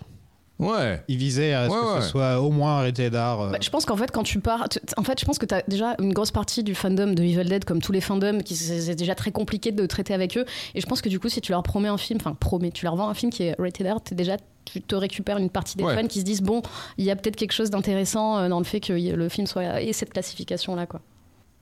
Ouais. 0.63 1.03
Il 1.07 1.17
visait 1.17 1.53
à 1.53 1.67
ce 1.69 1.73
Ouais, 1.73 1.79
que 1.79 1.95
ouais. 1.95 2.01
ce 2.01 2.07
soit 2.09 2.39
au 2.41 2.51
moins 2.51 2.77
rated 2.81 3.13
R. 3.13 3.17
euh. 3.41 3.51
Bah, 3.51 3.57
je 3.61 3.69
pense 3.69 3.85
qu'en 3.85 3.95
fait, 3.97 4.11
quand 4.11 4.23
tu 4.23 4.39
pars. 4.39 4.67
tu- 4.69 4.79
En 4.97 5.03
fait, 5.03 5.19
je 5.19 5.25
pense 5.25 5.37
que 5.39 5.45
tu 5.45 5.53
as 5.55 5.61
déjà 5.67 5.95
une 5.99 6.13
grosse 6.13 6.31
partie 6.31 6.63
du 6.63 6.75
fandom 6.75 7.13
de 7.13 7.23
Evil 7.23 7.45
Dead, 7.45 7.65
comme 7.65 7.81
tous 7.81 7.91
les 7.91 8.01
fandoms, 8.01 8.41
qui 8.43 8.55
c'est 8.55 8.95
déjà 8.95 9.15
très 9.15 9.31
compliqué 9.31 9.71
de 9.71 9.85
traiter 9.85 10.13
avec 10.13 10.37
eux. 10.37 10.45
Et 10.75 10.81
je 10.81 10.85
pense 10.85 11.01
que 11.01 11.09
du 11.09 11.19
coup, 11.19 11.29
si 11.29 11.41
tu 11.41 11.51
leur 11.51 11.63
promets 11.63 11.89
un 11.89 11.97
film, 11.97 12.19
enfin, 12.21 12.33
promets, 12.33 12.71
tu 12.71 12.85
leur 12.85 12.95
vends 12.95 13.09
un 13.09 13.13
film 13.13 13.31
qui 13.31 13.43
est 13.43 13.55
rated 13.59 13.87
R, 13.87 14.01
t'es 14.01 14.15
déjà. 14.15 14.37
Tu 14.65 14.81
te 14.81 14.95
récupères 14.95 15.37
une 15.39 15.49
partie 15.49 15.75
des 15.77 15.83
Ouais. 15.83 15.93
fans 15.93 16.07
qui 16.07 16.19
se 16.21 16.23
disent 16.25 16.41
bon, 16.41 16.61
il 16.97 17.03
y 17.03 17.11
a 17.11 17.17
peut-être 17.17 17.35
quelque 17.35 17.51
chose 17.51 17.69
d'intéressant 17.69 18.37
euh, 18.37 18.47
dans 18.47 18.59
le 18.59 18.63
fait 18.63 18.79
que 18.79 18.93
le 18.93 19.27
film 19.29 19.45
soit 19.45 19.81
et 19.81 19.91
cette 19.91 20.13
classification 20.13 20.73
là 20.75 20.85
quoi. 20.85 21.01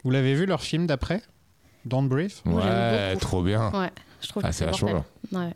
Vous 0.03 0.11
l'avez 0.11 0.35
vu 0.35 0.45
leur 0.45 0.61
film 0.61 0.85
d'après? 0.85 1.21
Don't 1.83 2.07
j'aime 2.11 2.53
Ouais, 2.53 3.15
trop 3.17 3.41
bien. 3.41 3.71
Ouais, 3.71 3.89
je 4.21 4.27
trouve 4.27 4.43
Ah, 4.45 4.49
que 4.49 4.55
c'est 4.55 4.65
vachement 4.65 4.91
mortel. 4.91 5.07
Ouais. 5.31 5.53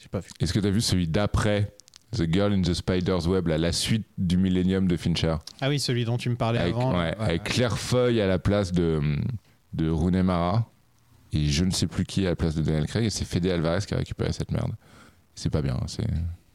J'ai 0.00 0.08
pas 0.08 0.18
vu. 0.18 0.28
Est-ce 0.40 0.52
que 0.52 0.58
t'as 0.58 0.70
vu 0.70 0.80
celui 0.80 1.06
d'après? 1.06 1.72
The 2.16 2.32
Girl 2.32 2.52
in 2.52 2.62
the 2.62 2.72
Spider's 2.72 3.26
Web, 3.26 3.48
là, 3.48 3.58
la 3.58 3.72
suite 3.72 4.06
du 4.16 4.36
Millennium 4.36 4.88
de 4.88 4.96
Fincher 4.96 5.36
Ah 5.60 5.68
oui, 5.68 5.78
celui 5.78 6.04
dont 6.04 6.16
tu 6.16 6.30
me 6.30 6.36
parlais 6.36 6.58
avec, 6.58 6.74
avant. 6.74 6.92
ouais, 6.92 7.10
là. 7.10 7.18
Ouais. 7.18 7.24
avec 7.24 7.44
Claire 7.44 7.76
Foy 7.76 8.20
à 8.20 8.26
la 8.26 8.38
place 8.38 8.72
de, 8.72 9.00
de 9.74 9.90
Rooney 9.90 10.22
Mara. 10.22 10.66
Et 11.32 11.46
je 11.46 11.64
ne 11.64 11.70
sais 11.70 11.86
plus 11.86 12.04
qui 12.04 12.24
à 12.26 12.30
la 12.30 12.36
place 12.36 12.54
de 12.54 12.62
Daniel 12.62 12.86
Craig. 12.86 13.04
Et 13.04 13.10
c'est 13.10 13.24
Fede 13.24 13.46
Alvarez 13.46 13.80
qui 13.86 13.92
a 13.94 13.98
récupéré 13.98 14.32
cette 14.32 14.50
merde. 14.50 14.72
C'est 15.34 15.50
pas 15.50 15.60
bien. 15.60 15.78
C'est... 15.86 16.06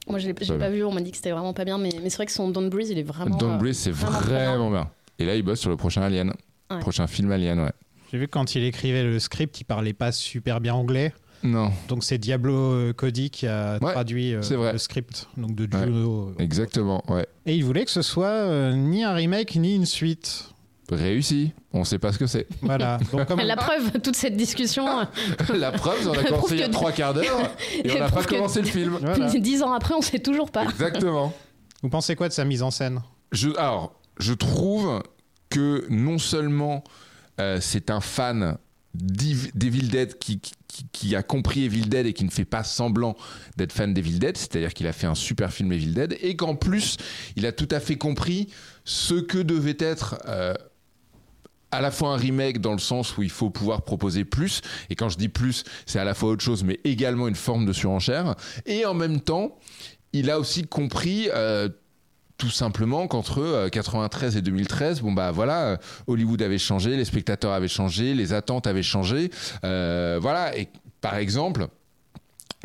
Moi, 0.07 0.17
je 0.17 0.27
l'ai 0.27 0.33
Pas 0.33 0.45
pas 0.57 0.69
vu, 0.69 0.83
on 0.83 0.91
m'a 0.91 1.01
dit 1.01 1.11
que 1.11 1.17
c'était 1.17 1.31
vraiment 1.31 1.53
pas 1.53 1.65
bien, 1.65 1.77
mais, 1.77 1.91
mais 2.01 2.09
c'est 2.09 2.17
vrai 2.17 2.25
que 2.25 2.31
son 2.31 2.49
Don't 2.49 2.69
Breeze, 2.69 2.89
il 2.89 2.97
est 2.97 3.03
vraiment. 3.03 3.37
Don't 3.37 3.51
euh, 3.53 3.57
Breathe, 3.57 3.75
c'est 3.75 3.91
vraiment 3.91 4.19
vraiment, 4.19 4.71
bien. 4.71 4.89
Et 5.19 5.25
là, 5.25 5.35
il 5.35 5.43
bosse 5.43 5.59
sur 5.59 5.69
le 5.69 5.77
prochain 5.77 6.01
Alien. 6.01 6.33
Ouais. 6.71 6.79
Prochain 6.79 7.05
film 7.05 7.31
Alien, 7.31 7.59
ouais. 7.59 7.71
J'ai 8.11 8.17
vu 8.17 8.25
que 8.25 8.31
quand 8.31 8.55
il 8.55 8.63
écrivait 8.63 9.03
le 9.03 9.19
script, 9.19 9.61
il 9.61 9.63
parlait 9.65 9.93
pas 9.93 10.11
super 10.11 10.59
bien 10.59 10.73
anglais. 10.73 11.13
Non, 11.43 11.71
Donc 11.87 12.03
c'est 12.03 12.17
Diablo 12.17 12.53
euh, 12.55 12.93
Cody 12.93 13.29
qui 13.29 13.47
a 13.47 13.77
Ouais, 13.81 13.91
traduit 13.93 14.33
euh, 14.35 14.41
le 14.71 14.77
script 14.77 15.27
donc 15.37 15.55
de 15.55 15.63
Ouais. 15.75 15.85
Juno. 15.85 16.33
exactement, 16.39 17.03
ouais. 17.09 17.25
Et 17.45 17.55
il 17.55 17.63
voulait 17.63 17.85
que 17.85 17.91
ce 17.91 18.01
soit 18.01 18.27
euh, 18.27 18.73
ni 18.73 19.03
un 19.03 19.13
remake 19.13 19.55
ni 19.55 19.75
une 19.75 19.85
suite. 19.85 20.45
Réussi. 20.91 21.53
On 21.71 21.85
sait 21.85 21.99
pas 21.99 22.11
ce 22.11 22.17
que 22.19 22.27
c'est. 22.27 22.47
Voilà. 22.61 22.97
Donc 23.13 23.25
comme 23.25 23.39
La 23.39 23.55
preuve, 23.55 24.01
toute 24.01 24.17
cette 24.17 24.35
discussion, 24.35 24.85
La 25.55 25.71
preuve, 25.71 26.05
on 26.09 26.11
a 26.11 26.23
commencé 26.29 26.55
il 26.55 26.59
y 26.59 26.63
a 26.63 26.69
trois 26.69 26.91
quarts 26.91 27.13
d'heure 27.13 27.39
et 27.83 27.89
on 27.93 27.99
n'a 27.99 28.09
pas 28.09 28.23
commencé 28.25 28.59
le 28.61 28.67
film. 28.67 28.97
Voilà. 28.99 29.29
dix 29.39 29.63
ans 29.63 29.71
après, 29.71 29.93
on 29.95 30.01
sait 30.01 30.19
toujours 30.19 30.51
pas. 30.51 30.65
Exactement. 30.65 31.31
vous 31.81 31.87
pensez 31.89 32.15
quoi 32.17 32.27
de 32.27 32.33
sa 32.33 32.43
mise 32.43 32.61
en 32.61 32.71
scène? 32.71 33.01
Je, 33.31 33.51
alors, 33.57 33.93
je 34.19 34.33
trouve 34.33 35.01
que 35.49 35.85
non 35.89 36.17
seulement 36.17 36.83
euh, 37.39 37.59
c'est 37.61 37.89
un 37.89 38.01
fan 38.01 38.57
d'Ev- 38.93 39.51
d'Evil 39.55 39.87
Dead 39.89 40.19
qui, 40.19 40.41
qui, 40.41 40.51
qui 40.91 41.15
a 41.15 41.23
compris 41.23 41.65
Evil 41.65 41.87
Dead 41.87 42.05
et 42.05 42.13
qui 42.13 42.23
ne 42.23 42.29
fait 42.29 42.45
pas 42.45 42.63
semblant 42.63 43.15
d'être 43.57 43.71
fan 43.71 43.93
d'Evil 43.93 44.19
Dead, 44.19 44.37
c'est-à-dire 44.37 44.73
qu'il 44.73 44.87
a 44.87 44.93
fait 44.93 45.07
un 45.07 45.15
super 45.15 45.51
film 45.51 45.71
Evil 45.71 45.93
Dead, 45.93 46.17
et 46.21 46.35
qu'en 46.35 46.55
plus, 46.55 46.97
il 47.35 47.45
a 47.45 47.51
tout 47.51 47.67
à 47.71 47.79
fait 47.79 47.97
compris 47.97 48.47
ce 48.85 49.15
que 49.15 49.37
devait 49.37 49.77
être 49.79 50.17
euh, 50.27 50.53
à 51.71 51.81
la 51.81 51.91
fois 51.91 52.09
un 52.09 52.17
remake 52.17 52.59
dans 52.59 52.73
le 52.73 52.79
sens 52.79 53.17
où 53.17 53.23
il 53.23 53.29
faut 53.29 53.49
pouvoir 53.49 53.83
proposer 53.83 54.25
plus, 54.25 54.61
et 54.89 54.95
quand 54.95 55.09
je 55.09 55.17
dis 55.17 55.29
plus, 55.29 55.63
c'est 55.85 55.99
à 55.99 56.03
la 56.03 56.13
fois 56.13 56.29
autre 56.29 56.43
chose, 56.43 56.63
mais 56.63 56.79
également 56.83 57.27
une 57.27 57.35
forme 57.35 57.65
de 57.65 57.73
surenchère, 57.73 58.35
et 58.65 58.85
en 58.85 58.93
même 58.93 59.21
temps, 59.21 59.57
il 60.13 60.29
a 60.29 60.39
aussi 60.39 60.63
compris 60.67 61.29
euh, 61.33 61.69
tout 62.41 62.49
simplement 62.49 63.05
qu'entre 63.05 63.39
euh, 63.39 63.69
93 63.69 64.35
et 64.35 64.41
2013, 64.41 65.01
bon 65.01 65.11
bah 65.11 65.29
voilà, 65.29 65.65
euh, 65.65 65.77
Hollywood 66.07 66.41
avait 66.41 66.57
changé, 66.57 66.97
les 66.97 67.05
spectateurs 67.05 67.51
avaient 67.51 67.67
changé, 67.67 68.15
les 68.15 68.33
attentes 68.33 68.65
avaient 68.65 68.81
changé, 68.81 69.29
euh, 69.63 70.17
voilà. 70.19 70.57
Et 70.57 70.67
par 71.01 71.17
exemple, 71.17 71.67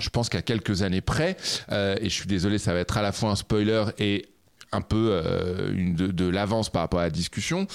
je 0.01 0.09
pense 0.09 0.31
qu'à 0.31 0.41
quelques 0.41 0.81
années 0.81 1.03
près, 1.03 1.37
euh, 1.73 1.95
et 2.01 2.09
je 2.09 2.15
suis 2.15 2.27
désolé, 2.27 2.57
ça 2.57 2.73
va 2.73 2.79
être 2.81 2.97
à 2.97 3.03
la 3.03 3.13
fois 3.13 3.29
un 3.29 3.37
spoiler 3.37 3.85
et 3.99 4.25
un 4.73 4.81
peu 4.81 5.11
euh, 5.11 5.93
de 5.93 6.27
l'avance 6.27 6.71
par 6.71 6.81
rapport 6.81 7.01
à 7.01 7.05
la 7.05 7.11
discussion, 7.11 7.67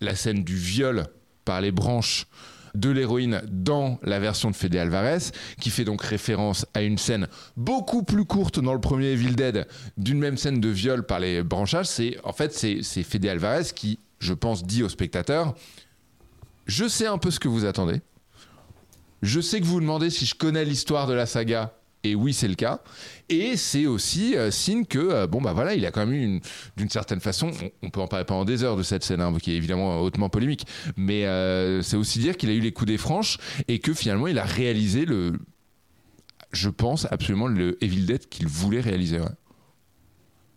la 0.00 0.14
scène 0.14 0.44
du 0.44 0.56
viol 0.56 1.04
par 1.44 1.60
les 1.60 1.70
branches 1.70 2.28
de 2.74 2.90
l'héroïne 2.90 3.42
dans 3.50 3.98
la 4.02 4.18
version 4.18 4.50
de 4.50 4.56
Fede 4.56 4.76
Alvarez, 4.76 5.30
qui 5.60 5.70
fait 5.70 5.84
donc 5.84 6.02
référence 6.02 6.66
à 6.74 6.82
une 6.82 6.98
scène 6.98 7.28
beaucoup 7.56 8.02
plus 8.02 8.24
courte 8.24 8.60
dans 8.60 8.74
le 8.74 8.80
premier 8.80 9.12
Evil 9.12 9.34
Dead 9.34 9.66
d'une 9.96 10.18
même 10.18 10.36
scène 10.36 10.60
de 10.60 10.68
viol 10.68 11.04
par 11.04 11.20
les 11.20 11.42
branchages. 11.42 11.86
C'est 11.86 12.18
en 12.24 12.32
fait 12.32 12.52
c'est 12.52 13.02
Fede 13.02 13.26
Alvarez 13.26 13.66
qui, 13.74 13.98
je 14.18 14.34
pense, 14.34 14.64
dit 14.64 14.82
au 14.82 14.88
spectateur 14.88 15.54
je 16.66 16.86
sais 16.86 17.06
un 17.06 17.18
peu 17.18 17.30
ce 17.30 17.40
que 17.40 17.48
vous 17.48 17.64
attendez. 17.64 18.00
Je 19.22 19.40
sais 19.40 19.60
que 19.60 19.64
vous 19.64 19.74
vous 19.74 19.80
demandez 19.80 20.10
si 20.10 20.26
je 20.26 20.34
connais 20.34 20.64
l'histoire 20.64 21.06
de 21.06 21.12
la 21.12 21.26
saga. 21.26 21.74
Et 22.04 22.14
oui, 22.14 22.32
c'est 22.32 22.48
le 22.48 22.54
cas. 22.54 22.80
Et 23.28 23.56
c'est 23.56 23.86
aussi 23.86 24.36
euh, 24.36 24.50
signe 24.50 24.84
que, 24.84 24.98
euh, 24.98 25.26
bon, 25.26 25.40
bah 25.40 25.52
voilà, 25.52 25.74
il 25.74 25.86
a 25.86 25.90
quand 25.92 26.04
même 26.04 26.14
eu, 26.14 26.22
une- 26.24 26.40
d'une 26.76 26.90
certaine 26.90 27.20
façon, 27.20 27.50
on, 27.82 27.90
peut 27.90 28.00
en 28.00 28.08
parler 28.08 28.24
pendant 28.24 28.44
des 28.44 28.64
heures 28.64 28.76
de 28.76 28.82
cette 28.82 29.04
scène, 29.04 29.20
hein, 29.20 29.32
qui 29.40 29.52
est 29.52 29.56
évidemment 29.56 30.00
hautement 30.00 30.28
polémique, 30.28 30.66
mais 30.96 31.26
euh, 31.26 31.80
c'est 31.82 31.96
aussi 31.96 32.18
dire 32.18 32.36
qu'il 32.36 32.50
a 32.50 32.52
eu 32.52 32.60
les 32.60 32.72
coups 32.72 32.88
des 32.88 32.98
franches 32.98 33.38
et 33.68 33.78
que 33.78 33.94
finalement, 33.94 34.26
il 34.26 34.38
a 34.38 34.44
réalisé 34.44 35.04
le, 35.04 35.32
je 36.52 36.68
pense, 36.68 37.06
absolument 37.10 37.46
le 37.46 37.82
Evil 37.82 38.04
Dead 38.04 38.28
qu'il 38.28 38.46
voulait 38.48 38.80
réaliser. 38.80 39.20
ouais. 39.20 39.26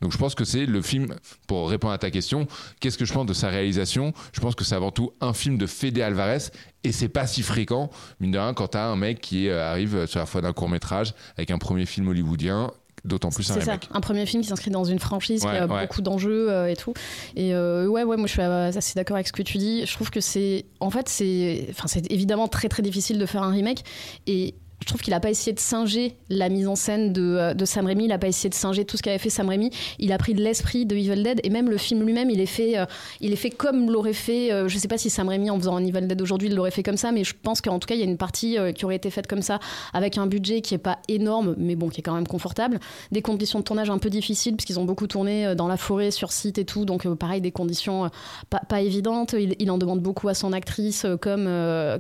Donc 0.02 0.12
je 0.12 0.18
pense 0.18 0.36
que 0.36 0.46
c'est 0.46 0.66
le 0.66 0.82
film, 0.82 1.16
pour 1.48 1.70
répondre 1.70 1.94
à 1.94 1.98
ta 1.98 2.12
question, 2.12 2.48
qu'est-ce 2.80 2.98
que 2.98 3.06
je 3.06 3.14
pense 3.14 3.26
de 3.26 3.34
sa 3.34 3.50
réalisation? 3.50 4.14
Je 4.34 4.40
pense 4.40 4.56
que 4.56 4.64
c'est 4.64 4.76
avant 4.76 4.92
tout 4.92 5.14
un 5.22 5.34
film 5.34 5.58
de 5.58 5.66
Fede 5.66 6.00
Alvarez 6.00 6.50
et 6.84 6.92
c'est 6.92 7.10
pas 7.10 7.28
si 7.28 7.42
fréquent, 7.42 7.90
mine 8.20 8.32
de 8.32 8.38
rien, 8.38 8.54
quand 8.54 8.70
t'as 8.70 8.86
un 8.86 8.96
mec 8.96 9.22
qui 9.22 9.48
euh, 9.50 9.64
arrive 9.70 10.06
sur 10.06 10.20
la 10.20 10.26
fois 10.26 10.42
d'un 10.42 10.54
court 10.54 10.70
métrage 10.70 11.14
avec 11.38 11.50
un 11.50 11.58
premier 11.58 11.86
film 11.86 12.08
hollywoodien, 12.08 12.72
d'autant 13.04 13.30
plus 13.30 13.50
un 13.52 13.56
C'est 13.56 13.62
ça, 13.62 13.72
remake. 13.72 13.90
un 13.92 14.02
premier 14.02 14.26
film 14.26 14.44
qui 14.44 14.50
s'inscrit 14.50 14.72
dans 14.72 14.84
une 14.84 15.00
franchise 15.00 15.42
qui 15.42 15.48
a 15.48 15.68
ouais. 15.68 15.82
beaucoup 15.82 16.02
d'enjeux 16.02 16.52
euh, 16.52 16.68
et 16.68 16.76
tout. 16.76 16.94
Et 17.36 17.54
euh, 17.54 17.88
ouais, 17.88 18.04
ouais, 18.04 18.18
moi 18.18 18.28
je 18.28 18.32
suis 18.34 18.42
assez 18.42 18.94
d'accord 18.96 19.16
avec 19.16 19.28
ce 19.28 19.34
que 19.34 19.44
tu 19.44 19.58
dis. 19.58 19.86
Je 19.86 19.94
trouve 19.94 20.10
que 20.10 20.22
c'est, 20.22 20.66
en 20.80 20.90
fait, 20.90 21.08
c'est, 21.08 21.68
enfin, 21.70 21.88
c'est 21.88 22.12
évidemment 22.12 22.48
très 22.48 22.68
très 22.68 22.84
difficile 22.84 23.18
de 23.20 23.26
faire 23.26 23.44
un 23.44 23.52
remake. 23.52 23.84
Et 24.28 24.56
je 24.82 24.88
trouve 24.88 25.02
qu'il 25.02 25.14
a 25.14 25.20
pas 25.20 25.30
essayé 25.30 25.54
de 25.54 25.60
singer 25.60 26.16
la 26.30 26.50
mise 26.50 26.68
en 26.68 26.76
scène 26.76 27.14
de, 27.14 27.22
euh, 27.22 27.54
de 27.54 27.66
Sam 27.66 27.86
Raimi. 27.86 28.06
Il 28.06 28.12
a 28.12 28.18
pas 28.20 28.28
essayé 28.28 28.50
de 28.50 28.54
singer 28.56 28.86
tout 28.86 28.98
ce 28.98 29.04
qu'avait 29.04 29.18
fait 29.18 29.30
Sam 29.30 29.48
Raimi. 29.48 29.72
Il 30.00 30.12
a 30.12 30.18
pris 30.18 30.34
de 30.34 30.42
l'esprit 30.44 30.86
de 30.86 30.96
Evil 30.96 31.24
Dead 31.24 31.40
et 31.44 31.50
même 31.50 31.70
le 31.70 31.78
film 31.78 32.04
lui-même, 32.04 32.30
il 32.30 32.40
est 32.42 32.46
fait, 32.46 32.78
euh, 32.78 32.86
il 33.22 33.32
est 33.32 33.38
fait 33.38 33.50
comme 33.50 33.90
l'aurait 33.90 34.14
fait. 34.14 34.52
euh, 34.52 34.68
je 34.68 34.78
sais 34.78 34.88
pas 34.88 34.98
si 34.98 35.10
Sam 35.10 35.30
Raimi 35.30 35.50
en 35.50 35.58
faisant 35.58 35.78
un 35.78 35.86
Evil 35.86 36.06
Dead 36.08 36.22
aujourd'hui, 36.22 36.50
il 36.50 36.56
l'aurait 36.56 36.72
fait 36.72 36.84
comme 36.84 36.98
ça, 36.98 37.12
mais 37.12 37.24
je 37.24 37.34
pense 37.42 37.62
qu'en 37.62 37.80
tout 37.80 37.88
cas, 37.88 37.96
il 37.96 38.00
y 38.00 38.04
a 38.04 38.06
une 38.06 38.18
partie 38.18 38.58
qui 38.76 38.86
aurait 38.86 38.98
été 38.98 39.10
faite 39.10 39.28
comme 39.28 39.42
ça 39.42 39.60
avec 39.94 40.18
un 40.18 40.28
budget 40.28 40.62
qui 40.62 40.76
est 40.76 40.80
pas 40.80 41.00
énorme, 41.08 41.56
mais 41.58 41.76
bon, 41.76 41.90
qui 41.90 42.02
est 42.02 42.04
quand 42.04 42.14
même 42.14 42.28
confortable 42.28 42.80
des 43.12 43.22
conditions 43.22 43.60
de 43.60 43.64
tournage 43.64 43.90
un 43.90 43.98
peu 43.98 44.10
difficiles 44.10 44.56
parce 44.56 44.66
qu'ils 44.66 44.80
ont 44.80 44.86
beaucoup 44.86 45.08
tourné 45.08 45.56
dans 45.56 45.68
la 45.68 45.78
forêt 45.78 46.12
sur 46.12 46.32
site 46.32 46.58
et 46.58 46.66
tout 46.66 46.86
donc 46.86 47.08
pareil 47.16 47.42
des 47.42 47.52
conditions 47.52 48.10
pas, 48.50 48.82
évidentes 48.82 49.36
il, 49.60 49.72
en 49.72 49.78
demande 49.78 50.02
beaucoup 50.02 50.28
à 50.28 50.34
son 50.34 50.54
actrice 50.54 51.06
comme 51.22 51.50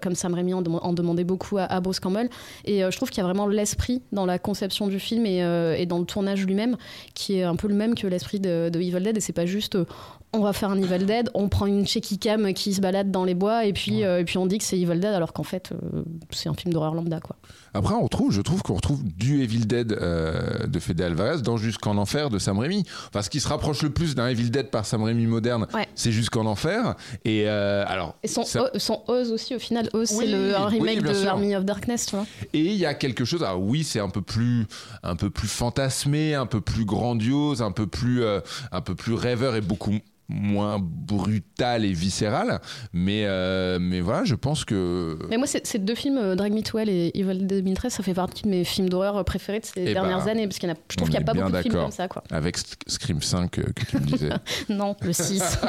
comme 0.01 0.15
Sam 0.15 0.33
Raimi 0.33 0.53
en, 0.53 0.61
dem- 0.61 0.79
en 0.81 0.93
demandait 0.93 1.23
beaucoup 1.23 1.57
à 1.57 1.79
Bruce 1.79 1.99
Campbell 1.99 2.29
et 2.65 2.83
euh, 2.83 2.91
je 2.91 2.97
trouve 2.97 3.09
qu'il 3.09 3.19
y 3.19 3.21
a 3.21 3.23
vraiment 3.25 3.47
l'esprit 3.47 4.01
dans 4.11 4.25
la 4.25 4.39
conception 4.39 4.87
du 4.87 4.99
film 4.99 5.25
et, 5.25 5.43
euh, 5.43 5.75
et 5.77 5.85
dans 5.85 5.99
le 5.99 6.05
tournage 6.05 6.45
lui-même 6.45 6.77
qui 7.13 7.37
est 7.37 7.43
un 7.43 7.55
peu 7.55 7.67
le 7.67 7.75
même 7.75 7.95
que 7.95 8.07
l'esprit 8.07 8.39
de, 8.39 8.69
de 8.69 8.81
Evil 8.81 9.01
Dead. 9.01 9.17
Et 9.17 9.21
c'est 9.21 9.33
pas 9.33 9.45
juste 9.45 9.75
euh, 9.75 9.85
on 10.35 10.43
va 10.43 10.53
faire 10.53 10.69
un 10.69 10.77
Evil 10.81 11.05
Dead, 11.05 11.29
on 11.33 11.49
prend 11.49 11.65
une 11.65 11.87
shaky 11.87 12.19
cam 12.19 12.53
qui 12.53 12.73
se 12.73 12.81
balade 12.81 13.11
dans 13.11 13.23
les 13.23 13.33
bois 13.35 13.65
et 13.65 13.73
puis, 13.73 14.03
euh, 14.03 14.19
et 14.19 14.25
puis 14.25 14.37
on 14.37 14.45
dit 14.45 14.57
que 14.57 14.63
c'est 14.63 14.77
Evil 14.79 14.99
Dead 14.99 15.05
alors 15.13 15.33
qu'en 15.33 15.43
fait 15.43 15.71
euh, 15.71 16.03
c'est 16.31 16.49
un 16.49 16.53
film 16.53 16.73
d'horreur 16.73 16.93
lambda 16.93 17.19
quoi. 17.19 17.35
Après, 17.73 17.93
on 17.93 18.03
retrouve, 18.03 18.31
je 18.31 18.39
trouve 18.41 18.61
qu'on 18.61 18.75
retrouve 18.75 19.03
du 19.03 19.43
Evil 19.43 19.65
Dead 19.65 19.91
euh, 19.91 20.65
de 20.65 20.79
Fede 20.79 21.01
Alvarez 21.01 21.41
dans 21.41 21.57
Jusqu'en 21.57 21.97
Enfer 21.97 22.29
de 22.29 22.39
Sam 22.39 22.57
Raimi. 22.57 22.85
Enfin, 23.09 23.21
ce 23.21 23.29
qui 23.29 23.41
se 23.41 23.49
rapproche 23.49 23.81
le 23.81 23.89
plus 23.89 24.15
d'un 24.15 24.27
Evil 24.29 24.49
Dead 24.49 24.69
par 24.69 24.85
Sam 24.85 25.03
Raimi 25.03 25.25
moderne, 25.27 25.67
Ouais. 25.73 25.85
c'est 25.93 26.13
Jusqu'en 26.13 26.45
Enfer. 26.45 26.95
Et 27.25 27.49
alors, 27.49 28.15
Et 28.23 28.29
son, 28.29 28.45
ça- 28.45 28.63
O- 28.73 28.79
son 28.79 29.01
Oz 29.07 29.29
aussi, 29.33 29.55
au 29.55 29.59
final, 29.59 29.89
Oz, 29.93 30.13
Oui, 30.13 30.23
c'est 30.25 30.31
le, 30.31 30.55
un 30.55 30.67
remake 30.67 31.01
de. 31.01 31.25
Army 31.27 31.53
of 31.53 31.65
Darkness, 31.65 32.05
tu 32.05 32.15
vois. 32.15 32.25
Et 32.53 32.59
il 32.61 32.75
y 32.77 32.85
a 32.85 32.93
quelque 32.93 33.25
chose. 33.25 33.43
Alors 33.43 33.61
oui, 33.61 33.83
c'est 33.83 33.99
un 33.99 34.09
peu 34.09 34.21
plus, 34.21 34.67
un 35.03 35.17
peu 35.17 35.29
plus 35.29 35.49
fantasmé, 35.49 36.33
un 36.33 36.45
peu 36.45 36.61
plus 36.61 36.85
grandiose, 36.85 37.61
un 37.61 37.71
peu 37.71 37.87
plus, 37.87 38.23
un 38.71 38.81
peu 38.81 38.95
plus 38.95 39.13
rêveur 39.15 39.53
et 39.57 39.61
beaucoup 39.61 39.95
moins 40.27 40.79
brutal 40.79 41.85
et 41.85 41.93
viscéral. 41.93 42.59
Mais, 42.93 43.23
euh, 43.25 43.77
mais 43.79 44.01
voilà, 44.01 44.23
je 44.23 44.35
pense 44.35 44.65
que. 44.65 45.17
Mais 45.29 45.37
moi, 45.37 45.47
ces 45.47 45.79
deux 45.79 45.95
films, 45.95 46.17
euh, 46.17 46.35
Drag 46.35 46.51
Me 46.53 46.61
to 46.61 46.77
Hell 46.79 46.89
et 46.89 47.11
Evil 47.13 47.39
Dead 47.45 47.47
2013, 47.63 47.93
ça 47.93 48.03
fait 48.03 48.13
partie 48.13 48.43
de 48.43 48.49
mes 48.49 48.63
films 48.63 48.89
d'horreur 48.89 49.17
euh, 49.17 49.23
préférés 49.23 49.59
de 49.59 49.65
ces 49.65 49.73
Eh 49.77 49.93
dernières 49.93 50.23
ben, 50.25 50.31
années, 50.31 50.47
parce 50.47 50.57
qu'il 50.59 50.69
y 50.69 50.71
a, 50.71 50.75
je 50.89 50.95
trouve 50.97 51.09
qu'il 51.09 51.17
n'y 51.19 51.23
a 51.23 51.25
pas 51.25 51.33
beaucoup 51.33 51.51
de 51.51 51.61
films 51.61 51.73
comme 51.75 51.91
ça, 51.91 52.07
quoi. 52.07 52.23
Avec 52.31 52.57
Sc- 52.57 52.75
Scream 52.87 53.21
5 53.21 53.59
euh, 53.59 53.63
que 53.75 53.85
tu 53.85 53.97
me 53.97 54.05
disais. 54.05 54.29
Non, 54.69 54.95
le 55.01 55.13
6. 55.13 55.41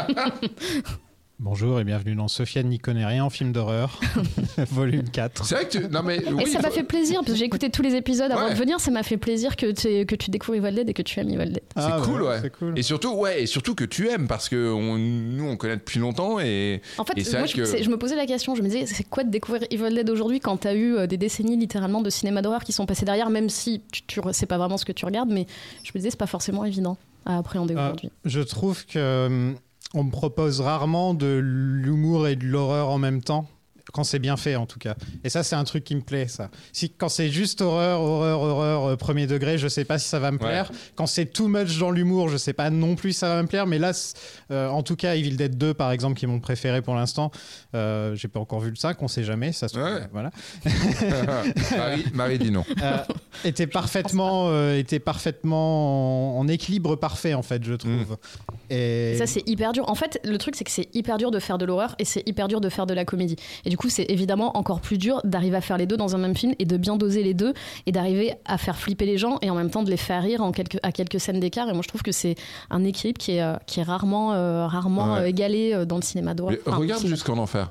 Bonjour 1.38 1.78
et 1.78 1.84
bienvenue 1.84 2.14
dans 2.14 2.28
Sofiane 2.28 2.66
n'y 2.68 2.78
connaît 2.78 3.04
rien 3.04 3.22
en 3.22 3.28
film 3.28 3.52
d'horreur, 3.52 4.00
volume 4.70 5.04
4. 5.10 5.44
c'est 5.44 5.54
vrai 5.54 5.68
que 5.68 5.76
tu. 5.76 5.88
Non 5.90 6.02
mais. 6.02 6.16
et 6.16 6.46
ça 6.46 6.62
m'a 6.62 6.68
faut- 6.70 6.74
fait 6.76 6.82
plaisir, 6.82 7.16
parce 7.20 7.32
que 7.32 7.36
j'ai 7.38 7.44
écouté 7.44 7.68
tous 7.68 7.82
les 7.82 7.94
épisodes 7.94 8.32
avant 8.32 8.46
Ouais. 8.46 8.54
de 8.54 8.58
venir, 8.58 8.80
ça 8.80 8.90
m'a 8.90 9.02
fait 9.02 9.18
plaisir 9.18 9.54
que, 9.54 9.70
tu- 9.70 10.06
que 10.06 10.14
tu 10.14 10.30
découvres 10.30 10.56
Evil 10.56 10.74
Dead 10.74 10.88
et 10.88 10.94
que 10.94 11.02
tu 11.02 11.20
aimes 11.20 11.28
Evil 11.28 11.52
Dead. 11.52 11.60
C'est 11.76 12.04
cool, 12.04 12.22
ouais. 12.22 12.40
Ah, 12.42 12.48
cool. 12.48 12.78
Et 12.78 12.82
surtout, 12.82 13.12
ouais, 13.12 13.42
et 13.42 13.46
surtout 13.46 13.74
que 13.74 13.84
tu 13.84 14.08
aimes 14.08 14.28
parce 14.28 14.48
que 14.48 14.72
on- 14.72 14.96
nous 14.96 15.44
on 15.44 15.58
connaît 15.58 15.76
depuis 15.76 15.98
longtemps 16.00 16.40
et 16.40 16.80
En 16.96 17.04
fait, 17.04 17.12
Et 17.18 17.30
moi, 17.36 17.44
je, 17.44 17.54
que- 17.54 17.64
c'est- 17.66 17.82
je 17.82 17.90
me 17.90 17.98
posais 17.98 18.16
la 18.16 18.24
question, 18.24 18.54
je 18.54 18.62
me 18.62 18.68
disais, 18.68 18.86
c'est 18.86 19.04
quoi 19.04 19.22
de 19.22 19.28
découvrir 19.30 19.62
Evil 19.70 19.94
Dead 19.94 20.08
aujourd'hui 20.08 20.40
quand 20.40 20.56
t'as 20.56 20.72
eu 20.74 20.94
euh, 20.96 21.06
des 21.06 21.18
décennies 21.18 21.58
littéralement 21.58 22.00
de 22.00 22.08
cinéma 22.08 22.40
d'horreur 22.40 22.64
qui 22.64 22.72
sont 22.72 22.86
passées 22.86 23.04
derrière, 23.04 23.28
même 23.28 23.50
si 23.50 23.82
tu, 23.92 24.00
tu 24.06 24.20
c'est 24.32 24.46
pas 24.46 24.56
vraiment 24.56 24.78
ce 24.78 24.86
que 24.86 24.92
tu 24.92 25.04
regardes, 25.04 25.28
mais 25.30 25.46
je 25.84 25.90
me 25.94 25.98
disais, 25.98 26.08
c'est 26.10 26.16
pas 26.18 26.26
forcément 26.26 26.64
évident 26.64 26.96
à 27.26 27.36
appréhender 27.36 27.74
Ah, 27.76 27.82
aujourd'hui. 27.88 28.10
je 28.24 28.40
trouve 28.40 28.86
que 28.86 29.26
hum, 29.26 29.56
on 29.94 30.04
me 30.04 30.10
propose 30.10 30.60
rarement 30.60 31.14
de 31.14 31.40
l'humour 31.42 32.28
et 32.28 32.36
de 32.36 32.46
l'horreur 32.46 32.88
en 32.88 32.98
même 32.98 33.22
temps. 33.22 33.48
Quand 33.92 34.02
c'est 34.04 34.18
bien 34.18 34.36
fait, 34.36 34.56
en 34.56 34.66
tout 34.66 34.78
cas. 34.80 34.94
Et 35.24 35.28
ça, 35.30 35.42
c'est 35.42 35.54
un 35.54 35.62
truc 35.64 35.84
qui 35.84 35.94
me 35.94 36.00
plaît, 36.00 36.26
ça. 36.28 36.50
Si, 36.72 36.90
quand 36.90 37.08
c'est 37.08 37.30
juste 37.30 37.60
horreur, 37.62 38.00
horreur, 38.00 38.40
horreur, 38.40 38.84
euh, 38.84 38.96
premier 38.96 39.26
degré, 39.28 39.58
je 39.58 39.68
sais 39.68 39.84
pas 39.84 39.98
si 39.98 40.08
ça 40.08 40.18
va 40.18 40.32
me 40.32 40.38
Ouais. 40.38 40.44
plaire. 40.48 40.70
Quand 40.96 41.06
c'est 41.06 41.26
too 41.26 41.46
much 41.48 41.78
dans 41.78 41.90
l'humour, 41.92 42.28
je 42.28 42.36
sais 42.36 42.52
pas 42.52 42.68
non 42.70 42.96
plus 42.96 43.12
si 43.12 43.20
ça 43.20 43.28
va 43.28 43.42
me 43.42 43.46
plaire. 43.48 43.66
Mais 43.66 43.78
là, 43.78 43.92
euh, 44.50 44.68
en 44.68 44.82
tout 44.82 44.96
cas, 44.96 45.14
Evil 45.14 45.36
Dead 45.36 45.56
2, 45.56 45.72
par 45.72 45.92
exemple, 45.92 46.18
qui 46.18 46.24
est 46.24 46.28
mon 46.28 46.40
préféré 46.40 46.82
pour 46.82 46.94
l'instant, 46.96 47.30
euh, 47.74 48.14
j'ai 48.16 48.28
pas 48.28 48.40
encore 48.40 48.60
vu 48.60 48.70
le 48.70 48.76
5, 48.76 49.00
on 49.02 49.08
sait 49.08 49.22
jamais. 49.24 49.52
Ça 49.52 49.68
se 49.68 49.74
trouve, 49.74 49.86
Ouais. 49.86 50.08
voilà. 50.12 50.30
Marie, 51.76 52.04
Marie 52.12 52.38
dit 52.38 52.50
non. 52.50 52.64
Euh, 52.82 52.98
était 53.44 53.66
parfaitement, 53.66 54.48
euh, 54.48 54.76
était 54.78 54.98
parfaitement 54.98 56.36
en, 56.36 56.40
en 56.40 56.48
équilibre 56.48 56.96
parfait 56.96 57.34
en 57.34 57.42
fait, 57.42 57.62
je 57.64 57.74
trouve. 57.74 58.16
Et, 58.70 59.12
Et 59.12 59.16
ça, 59.18 59.26
c'est 59.26 59.48
hyper 59.48 59.72
dur. 59.72 59.88
En 59.88 59.94
fait, 59.94 60.18
le 60.24 60.36
truc, 60.38 60.56
c'est 60.56 60.64
que 60.64 60.70
c'est 60.70 60.88
hyper 60.94 61.18
dur 61.18 61.30
de 61.30 61.38
faire 61.38 61.58
de 61.58 61.64
l'horreur 61.64 61.94
et 61.98 62.04
c'est 62.04 62.22
hyper 62.28 62.48
dur 62.48 62.60
de 62.60 62.68
faire 62.68 62.86
de 62.86 62.94
la 62.94 63.04
comédie. 63.04 63.36
Et 63.64 63.70
du 63.70 63.75
coup, 63.76 63.88
c'est 63.88 64.06
évidemment 64.08 64.56
encore 64.56 64.80
plus 64.80 64.98
dur 64.98 65.20
d'arriver 65.24 65.56
à 65.56 65.60
faire 65.60 65.76
les 65.78 65.86
deux 65.86 65.96
dans 65.96 66.14
un 66.14 66.18
même 66.18 66.36
film 66.36 66.54
et 66.58 66.64
de 66.64 66.76
bien 66.76 66.96
doser 66.96 67.22
les 67.22 67.34
deux 67.34 67.54
et 67.86 67.92
d'arriver 67.92 68.34
à 68.44 68.58
faire 68.58 68.76
flipper 68.78 69.06
les 69.06 69.18
gens 69.18 69.38
et 69.42 69.50
en 69.50 69.54
même 69.54 69.70
temps 69.70 69.82
de 69.82 69.90
les 69.90 69.96
faire 69.96 70.22
rire 70.22 70.42
en 70.42 70.52
quelques, 70.52 70.78
à 70.82 70.92
quelques 70.92 71.20
scènes 71.20 71.40
d'écart. 71.40 71.68
Et 71.68 71.72
moi, 71.72 71.82
je 71.82 71.88
trouve 71.88 72.02
que 72.02 72.12
c'est 72.12 72.34
un 72.70 72.84
équilibre 72.84 73.18
qui 73.18 73.32
est, 73.32 73.42
euh, 73.42 73.56
qui 73.66 73.80
est 73.80 73.84
rarement, 73.84 74.32
euh, 74.34 74.66
rarement 74.66 75.14
Ouais. 75.14 75.20
euh, 75.20 75.26
égalé 75.28 75.84
dans 75.86 75.96
le 75.96 76.02
cinéma 76.02 76.34
d'horreur. 76.34 76.56
Enfin, 76.66 76.76
regarde. 76.76 77.06
Jusqu'en 77.06 77.38
Enfer. 77.38 77.70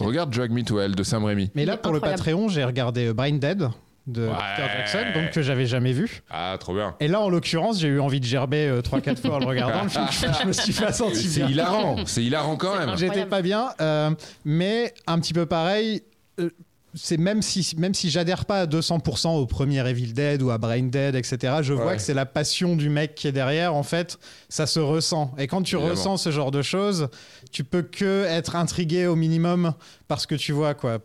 Regarde 0.00 0.30
Drag 0.30 0.50
Me 0.50 0.62
to 0.62 0.80
Hell 0.80 0.94
de 0.96 1.02
Sam 1.04 1.24
Raimi. 1.24 1.50
Mais 1.54 1.64
là, 1.64 1.76
pour 1.76 1.92
le. 1.92 2.00
Patreon, 2.00 2.48
j'ai 2.48 2.64
regardé 2.64 3.12
Brain 3.12 3.32
Dead 3.38 3.68
de 4.06 4.26
Ouais. 4.28 4.34
Peter 4.56 4.68
Jackson, 4.76 5.04
donc 5.14 5.30
que 5.32 5.42
j'avais 5.42 5.66
jamais 5.66 5.92
vu. 5.92 6.22
Ah, 6.30 6.56
trop 6.60 6.74
bien. 6.74 6.94
Et 7.00 7.08
là, 7.08 7.20
en 7.20 7.28
l'occurrence, 7.28 7.80
j'ai 7.80 7.88
eu 7.88 8.00
envie 8.00 8.20
de 8.20 8.24
gerber 8.26 8.80
3-4 8.82 9.16
fois 9.20 9.36
en 9.36 9.38
le 9.40 9.46
regardant. 9.46 9.82
le 9.82 9.88
film. 10.10 10.32
je 10.42 10.46
me 10.46 10.52
suis 10.52 10.72
pas 10.72 10.92
senti 10.92 11.22
C'est 11.28 11.40
bien. 11.40 11.48
hilarant. 11.48 11.96
C'est 12.06 12.22
hilarant 12.22 12.56
quand 12.56 12.78
même. 12.78 12.96
J'étais 12.96 13.26
pas 13.26 13.42
bien, 13.42 13.70
euh, 13.80 14.10
mais 14.44 14.94
un 15.06 15.18
petit 15.18 15.32
peu 15.32 15.46
pareil. 15.46 16.02
euh, 16.40 16.50
c'est 16.98 17.18
même 17.18 17.42
si 17.42 17.74
même 17.76 17.92
si 17.92 18.08
j'adhère 18.08 18.46
pas 18.46 18.60
à 18.60 18.66
200% 18.66 19.28
au 19.36 19.44
premier 19.44 19.86
Evil 19.86 20.14
Dead 20.14 20.40
ou 20.40 20.50
à 20.50 20.56
Brain 20.56 20.84
Dead, 20.84 21.14
etc. 21.14 21.56
Je 21.60 21.74
vois 21.74 21.88
Ouais. 21.88 21.96
que 21.96 22.00
c'est 22.02 22.14
la 22.14 22.24
passion 22.24 22.74
du 22.74 22.88
mec 22.88 23.14
qui 23.14 23.28
est 23.28 23.32
derrière. 23.32 23.74
En 23.74 23.82
fait, 23.82 24.16
ça 24.48 24.66
se 24.66 24.80
ressent. 24.80 25.34
Et 25.36 25.46
quand 25.46 25.60
tu 25.60 25.74
Évidemment. 25.74 25.94
ressens 25.94 26.16
ce 26.16 26.30
genre 26.30 26.50
de 26.50 26.62
choses, 26.62 27.08
tu 27.52 27.64
peux 27.64 27.82
que 27.82 28.24
être 28.24 28.56
intrigué 28.56 29.06
au 29.06 29.16
minimum 29.16 29.72
parce 30.08 30.26
que 30.26 30.34
tu 30.34 30.52
vois 30.52 30.74
quoi. 30.74 30.98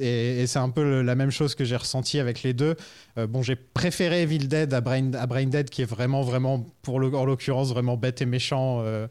Et, 0.00 0.42
et 0.42 0.46
c'est 0.46 0.58
un 0.58 0.70
peu 0.70 0.82
le- 0.82 1.02
la 1.02 1.14
même 1.14 1.30
chose 1.30 1.54
que 1.54 1.64
j'ai 1.64 1.76
ressenti 1.76 2.18
avec 2.18 2.42
les 2.42 2.52
deux. 2.52 2.74
Euh, 3.16 3.26
bon, 3.28 3.42
j'ai 3.42 3.54
préféré 3.54 4.22
Evil 4.22 4.48
Dead 4.48 4.74
à 4.74 4.80
Brain, 4.80 5.12
à 5.14 5.26
Brain 5.26 5.44
Dead, 5.46 5.70
qui 5.70 5.82
est 5.82 5.86
vraiment 5.86 6.22
vraiment 6.22 6.66
pour 6.82 6.98
le, 6.98 7.14
en 7.14 7.24
l'occurrence 7.24 7.68
vraiment 7.68 7.96
bête 7.96 8.20
et 8.22 8.26
méchant. 8.26 8.80
euh, 8.84 9.06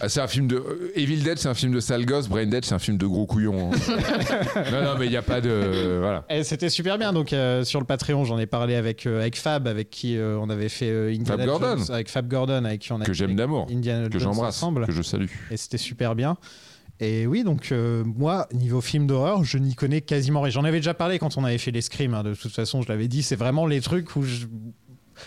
Ah, 0.00 0.08
c'est 0.08 0.20
un 0.20 0.28
film 0.28 0.46
de. 0.46 0.56
euh, 0.56 0.92
Evil 0.94 1.18
Dead, 1.22 1.38
c'est 1.38 1.48
un 1.48 1.54
film 1.54 1.72
de 1.72 1.80
sale 1.80 2.04
gosse. 2.06 2.28
Brain 2.28 2.46
Dead, 2.46 2.64
c'est 2.64 2.74
un 2.74 2.78
film 2.78 2.96
de 2.96 3.06
gros 3.06 3.26
couillon. 3.26 3.70
hein. 3.72 3.76
non, 4.72 4.82
non, 4.84 4.94
mais 4.98 5.06
il 5.06 5.10
n'y 5.10 5.16
a 5.16 5.22
pas 5.22 5.40
de. 5.40 5.98
Voilà. 6.00 6.24
Et 6.30 6.44
c'était 6.44 6.68
super 6.68 6.98
bien. 6.98 7.12
Donc 7.12 7.32
euh, 7.32 7.64
sur 7.64 7.80
le 7.80 7.86
Patreon, 7.86 8.24
j'en 8.24 8.38
ai 8.38 8.46
parlé 8.46 8.76
avec 8.76 9.06
avec 9.06 9.36
Fab, 9.36 9.66
avec 9.66 9.90
qui 9.90 10.16
on 10.20 10.48
avait 10.50 10.68
fait 10.68 10.90
Indiana 11.12 11.24
Fab 11.24 11.46
Gordon. 11.46 11.92
Avec 11.92 12.08
Fab 12.08 12.28
Gordon, 12.28 12.64
avec 12.64 12.80
qui 12.80 12.92
on 12.92 13.00
a 13.00 13.04
Que 13.04 13.12
j'aime 13.12 13.34
d'amour. 13.34 13.66
Que 13.66 14.18
j'embrasse. 14.18 14.60
Que 14.86 14.92
je 14.92 15.02
salue. 15.02 15.26
Et 15.50 15.56
c'était 15.56 15.78
super 15.78 16.14
bien. 16.14 16.36
Et 17.00 17.26
oui, 17.26 17.42
donc 17.42 17.72
euh, 17.72 18.04
moi, 18.04 18.46
niveau 18.52 18.80
film 18.80 19.06
d'horreur, 19.06 19.42
je 19.42 19.58
n'y 19.58 19.74
connais 19.74 20.00
quasiment 20.00 20.40
rien. 20.40 20.50
J'en 20.50 20.64
avais 20.64 20.78
déjà 20.78 20.94
parlé 20.94 21.18
quand 21.18 21.36
on 21.36 21.44
avait 21.44 21.58
fait 21.58 21.72
les 21.72 21.80
scrims, 21.80 22.14
hein, 22.14 22.22
de 22.22 22.34
toute 22.34 22.52
façon, 22.52 22.82
je 22.82 22.88
l'avais 22.88 23.08
dit, 23.08 23.22
c'est 23.22 23.36
vraiment 23.36 23.66
les 23.66 23.80
trucs 23.80 24.14
où 24.14 24.22
je... 24.22 24.46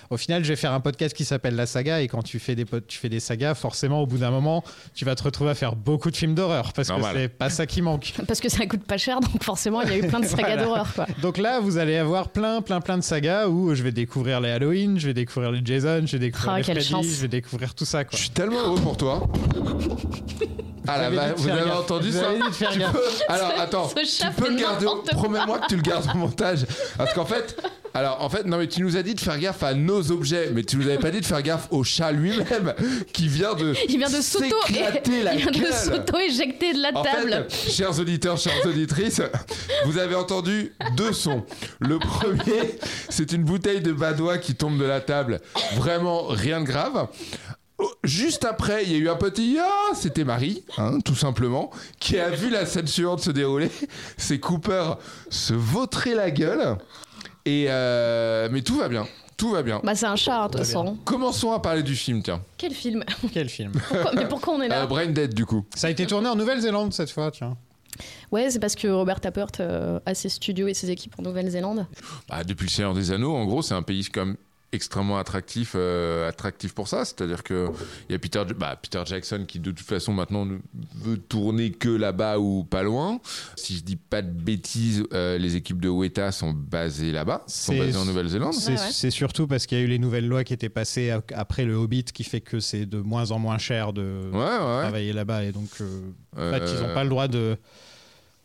Au 0.09 0.17
final, 0.17 0.43
je 0.43 0.49
vais 0.49 0.55
faire 0.55 0.73
un 0.73 0.79
podcast 0.79 1.15
qui 1.15 1.25
s'appelle 1.25 1.55
La 1.55 1.65
Saga, 1.65 2.01
et 2.01 2.07
quand 2.07 2.21
tu 2.23 2.39
fais 2.39 2.55
des, 2.55 2.65
tu 2.87 2.97
fais 2.97 3.09
des 3.09 3.19
sagas, 3.19 3.55
forcément, 3.55 4.01
au 4.01 4.05
bout 4.07 4.17
d'un 4.17 4.31
moment, 4.31 4.63
tu 4.95 5.05
vas 5.05 5.15
te 5.15 5.23
retrouver 5.23 5.51
à 5.51 5.55
faire 5.55 5.75
beaucoup 5.75 6.11
de 6.11 6.15
films 6.17 6.35
d'horreur, 6.35 6.73
parce 6.73 6.89
Normal. 6.89 7.13
que 7.13 7.19
c'est 7.21 7.27
pas 7.29 7.49
ça 7.49 7.65
qui 7.65 7.81
manque. 7.81 8.13
Parce 8.27 8.39
que 8.39 8.49
ça 8.49 8.65
coûte 8.65 8.83
pas 8.83 8.97
cher, 8.97 9.19
donc 9.19 9.41
forcément, 9.43 9.81
il 9.81 9.89
y 9.89 9.93
a 9.93 9.97
eu 9.97 10.07
plein 10.07 10.19
de 10.19 10.25
sagas 10.25 10.55
Voilà. 10.57 10.63
d'horreur. 10.63 10.87
Donc 11.21 11.37
là, 11.37 11.59
vous 11.59 11.77
allez 11.77 11.97
avoir 11.97 12.29
plein, 12.29 12.61
plein, 12.61 12.81
plein 12.81 12.97
de 12.97 13.03
sagas 13.03 13.47
où 13.47 13.73
je 13.73 13.83
vais 13.83 13.91
découvrir 13.91 14.41
les 14.41 14.49
Halloween, 14.51 14.99
je 14.99 15.07
vais 15.07 15.13
découvrir 15.13 15.51
les 15.51 15.61
Jason, 15.63 16.03
je 16.05 16.13
vais 16.13 16.19
découvrir 16.19 16.51
Ah, 16.53 16.57
les 16.57 16.63
Freddy, 16.63 16.83
chance. 16.83 17.05
je 17.05 17.21
vais 17.21 17.27
découvrir 17.27 17.73
tout 17.75 17.85
ça, 17.85 18.03
Je 18.11 18.17
suis 18.17 18.29
tellement 18.29 18.59
heureux 18.59 18.79
pour 18.81 18.97
toi. 18.97 19.27
Ah 20.89 21.09
dit 21.09 21.15
de 21.17 21.21
vous 21.35 21.49
avez 21.49 21.65
gaffe. 21.65 21.79
entendu 21.79 22.09
Vous 22.11 22.17
ça 22.19 22.29
avez 22.29 22.39
Tu 22.71 22.79
peux- 22.79 23.01
Alors 23.27 23.51
attends, 23.59 23.87
tu 23.89 24.25
peux 24.37 24.49
le 24.49 24.55
garder. 24.59 24.85
Promets-moi 25.11 25.59
que 25.59 25.67
tu 25.67 25.75
le 25.75 25.81
gardes 25.81 26.09
au 26.13 26.17
montage, 26.17 26.65
parce 26.97 27.13
qu'en 27.13 27.25
fait, 27.25 27.61
alors 27.93 28.23
en 28.23 28.29
fait, 28.29 28.45
non 28.45 28.57
mais 28.57 28.67
tu 28.67 28.81
nous 28.81 28.95
as 28.95 29.03
dit 29.03 29.13
de 29.13 29.19
faire 29.19 29.37
gaffe 29.37 29.63
à 29.63 29.73
nos 29.87 30.11
objets, 30.11 30.51
mais 30.53 30.63
tu 30.63 30.77
nous 30.77 30.85
avais 30.85 30.99
pas 30.99 31.09
dit 31.09 31.21
de 31.21 31.25
faire 31.25 31.41
gaffe 31.41 31.67
au 31.71 31.83
chat 31.83 32.11
lui-même 32.11 32.73
qui 33.13 33.27
vient 33.27 33.55
de 33.55 33.73
Il 33.89 33.97
vient 33.97 34.09
de 34.09 34.21
s'auto 34.21 34.45
s'éclater 34.67 35.23
la 35.23 35.33
il 35.35 35.41
vient 35.41 35.51
de 35.51 35.59
gueule. 35.59 35.73
s'auto-éjecter 35.73 36.73
de 36.73 36.81
la 36.81 36.91
En 36.95 37.01
table. 37.01 37.47
fait, 37.49 37.71
chers 37.71 37.99
auditeurs, 37.99 38.37
chères 38.37 38.65
auditrices, 38.65 39.21
vous 39.85 39.97
avez 39.97 40.15
entendu 40.15 40.73
deux 40.95 41.13
sons. 41.13 41.43
Le 41.79 41.97
premier, 41.97 42.77
c'est 43.09 43.31
une 43.31 43.43
bouteille 43.43 43.81
de 43.81 43.93
badois 43.93 44.37
qui 44.37 44.53
tombe 44.55 44.77
de 44.77 44.85
la 44.85 45.01
table. 45.01 45.39
Vraiment 45.75 46.27
rien 46.27 46.61
de 46.61 46.65
grave. 46.65 47.07
Oh, 47.79 47.91
Juste 48.03 48.43
après, 48.43 48.83
il 48.83 48.91
y 48.91 48.95
a 48.95 48.97
eu 48.97 49.09
un 49.09 49.15
petit 49.15 49.57
ah, 49.61 49.93
c'était 49.93 50.23
Marie, 50.23 50.63
hein, 50.77 50.97
tout 51.05 51.15
simplement, 51.15 51.69
qui 51.99 52.17
a 52.19 52.29
vu 52.29 52.49
la 52.49 52.65
scène 52.65 52.87
suivante 52.87 53.21
se 53.21 53.31
dérouler. 53.31 53.69
C'est 54.17 54.39
Cooper 54.39 54.93
se 55.29 55.53
vautrer 55.53 56.13
la 56.15 56.31
gueule. 56.31 56.77
Et 57.45 57.67
euh, 57.69 58.49
mais 58.51 58.61
tout 58.61 58.75
va 58.77 58.89
bien, 58.89 59.07
tout 59.37 59.51
va 59.51 59.61
bien. 59.63 59.79
Bah, 59.83 59.95
c'est 59.95 60.05
un 60.07 60.15
chat, 60.15 60.47
de 60.47 60.51
toute 60.53 60.57
façon. 60.65 60.97
Commençons 61.05 61.51
à 61.51 61.59
parler 61.59 61.83
du 61.83 61.95
film, 61.95 62.21
tiens. 62.23 62.41
Quel 62.57 62.73
film? 62.73 63.03
Quel 63.31 63.49
film? 63.49 63.71
Pourquoi- 63.89 64.11
Mais 64.15 64.27
pourquoi 64.27 64.53
on 64.55 64.61
est 64.61 64.67
là? 64.67 64.83
Euh, 64.83 64.85
Brain 64.87 65.07
Dead, 65.07 65.33
du 65.33 65.45
coup. 65.45 65.63
Ça 65.75 65.87
a 65.87 65.89
été 65.91 66.05
tourné 66.07 66.27
en 66.27 66.35
Nouvelle-Zélande 66.35 66.91
cette 66.93 67.11
fois, 67.11 67.31
tiens. 67.31 67.55
Ouais, 68.31 68.49
c'est 68.51 68.59
parce 68.59 68.75
que 68.75 68.87
Robert 68.87 69.19
Tappert 69.21 69.47
euh, 69.59 69.99
a 70.05 70.13
ses 70.13 70.29
studios 70.29 70.67
et 70.67 70.73
ses 70.73 70.89
équipes 70.91 71.15
en 71.19 71.23
Nouvelle-Zélande. 71.23 71.85
Bah, 72.29 72.43
depuis 72.43 72.65
le 72.65 72.69
Seigneur 72.71 72.93
des 72.93 73.11
Anneaux, 73.11 73.35
en 73.35 73.45
gros, 73.45 73.61
c'est 73.61 73.73
un 73.73 73.81
pays 73.83 74.03
comme 74.05 74.35
extrêmement 74.73 75.17
attractif, 75.17 75.73
euh, 75.75 76.27
attractif 76.27 76.73
pour 76.73 76.87
ça. 76.89 77.05
C'est-à-dire 77.05 77.41
que 77.43 77.69
il 78.09 78.11
y 78.11 78.15
a 78.15 78.19
Peter, 78.19 78.43
bah, 78.57 78.77
Peter 78.81 79.01
Jackson 79.05 79.45
qui 79.47 79.59
de 79.59 79.71
toute 79.71 79.85
façon 79.87 80.11
maintenant 80.13 80.45
ne 80.45 80.57
veut 80.95 81.17
tourner 81.17 81.71
que 81.71 81.87
là-bas 81.87 82.37
ou 82.39 82.65
pas 82.65 82.83
loin. 82.83 83.19
Si 83.55 83.77
je 83.77 83.83
dis 83.83 83.95
pas 83.95 84.21
de 84.21 84.29
bêtises, 84.29 85.03
euh, 85.13 85.37
les 85.37 85.55
équipes 85.55 85.79
de 85.79 85.87
Weta 85.89 86.31
sont 86.33 86.51
basées 86.51 87.11
là-bas, 87.13 87.43
sont 87.47 87.71
C'est- 87.71 87.79
basées 87.79 87.97
en 87.97 88.05
Nouvelle-Zélande. 88.05 88.53
C'est 88.53 88.71
ouais. 88.73 88.91
c'est 88.91 89.11
surtout 89.11 89.47
parce 89.47 89.65
qu'il 89.67 89.77
y 89.77 89.81
a 89.81 89.83
eu 89.85 89.87
les 89.87 89.99
nouvelles 89.99 90.27
lois 90.27 90.43
qui 90.43 90.53
étaient 90.53 90.67
passées 90.69 91.11
ap- 91.11 91.31
après 91.35 91.63
le 91.63 91.73
Hobbit 91.75 92.03
qui 92.03 92.23
fait 92.25 92.41
que 92.41 92.59
c'est 92.59 92.85
de 92.85 92.99
moins 92.99 93.31
en 93.31 93.39
moins 93.39 93.57
cher 93.57 93.93
de 93.93 94.29
Ouais, 94.33 94.39
ouais. 94.39 94.81
travailler 94.81 95.13
là-bas 95.13 95.43
et 95.45 95.51
donc 95.53 95.69
euh, 95.79 96.01
en 96.35 96.51
fait 96.51 96.63
ils 96.73 96.85
n'ont 96.85 96.93
pas 96.93 97.03
le 97.03 97.09
droit 97.09 97.27
de 97.29 97.57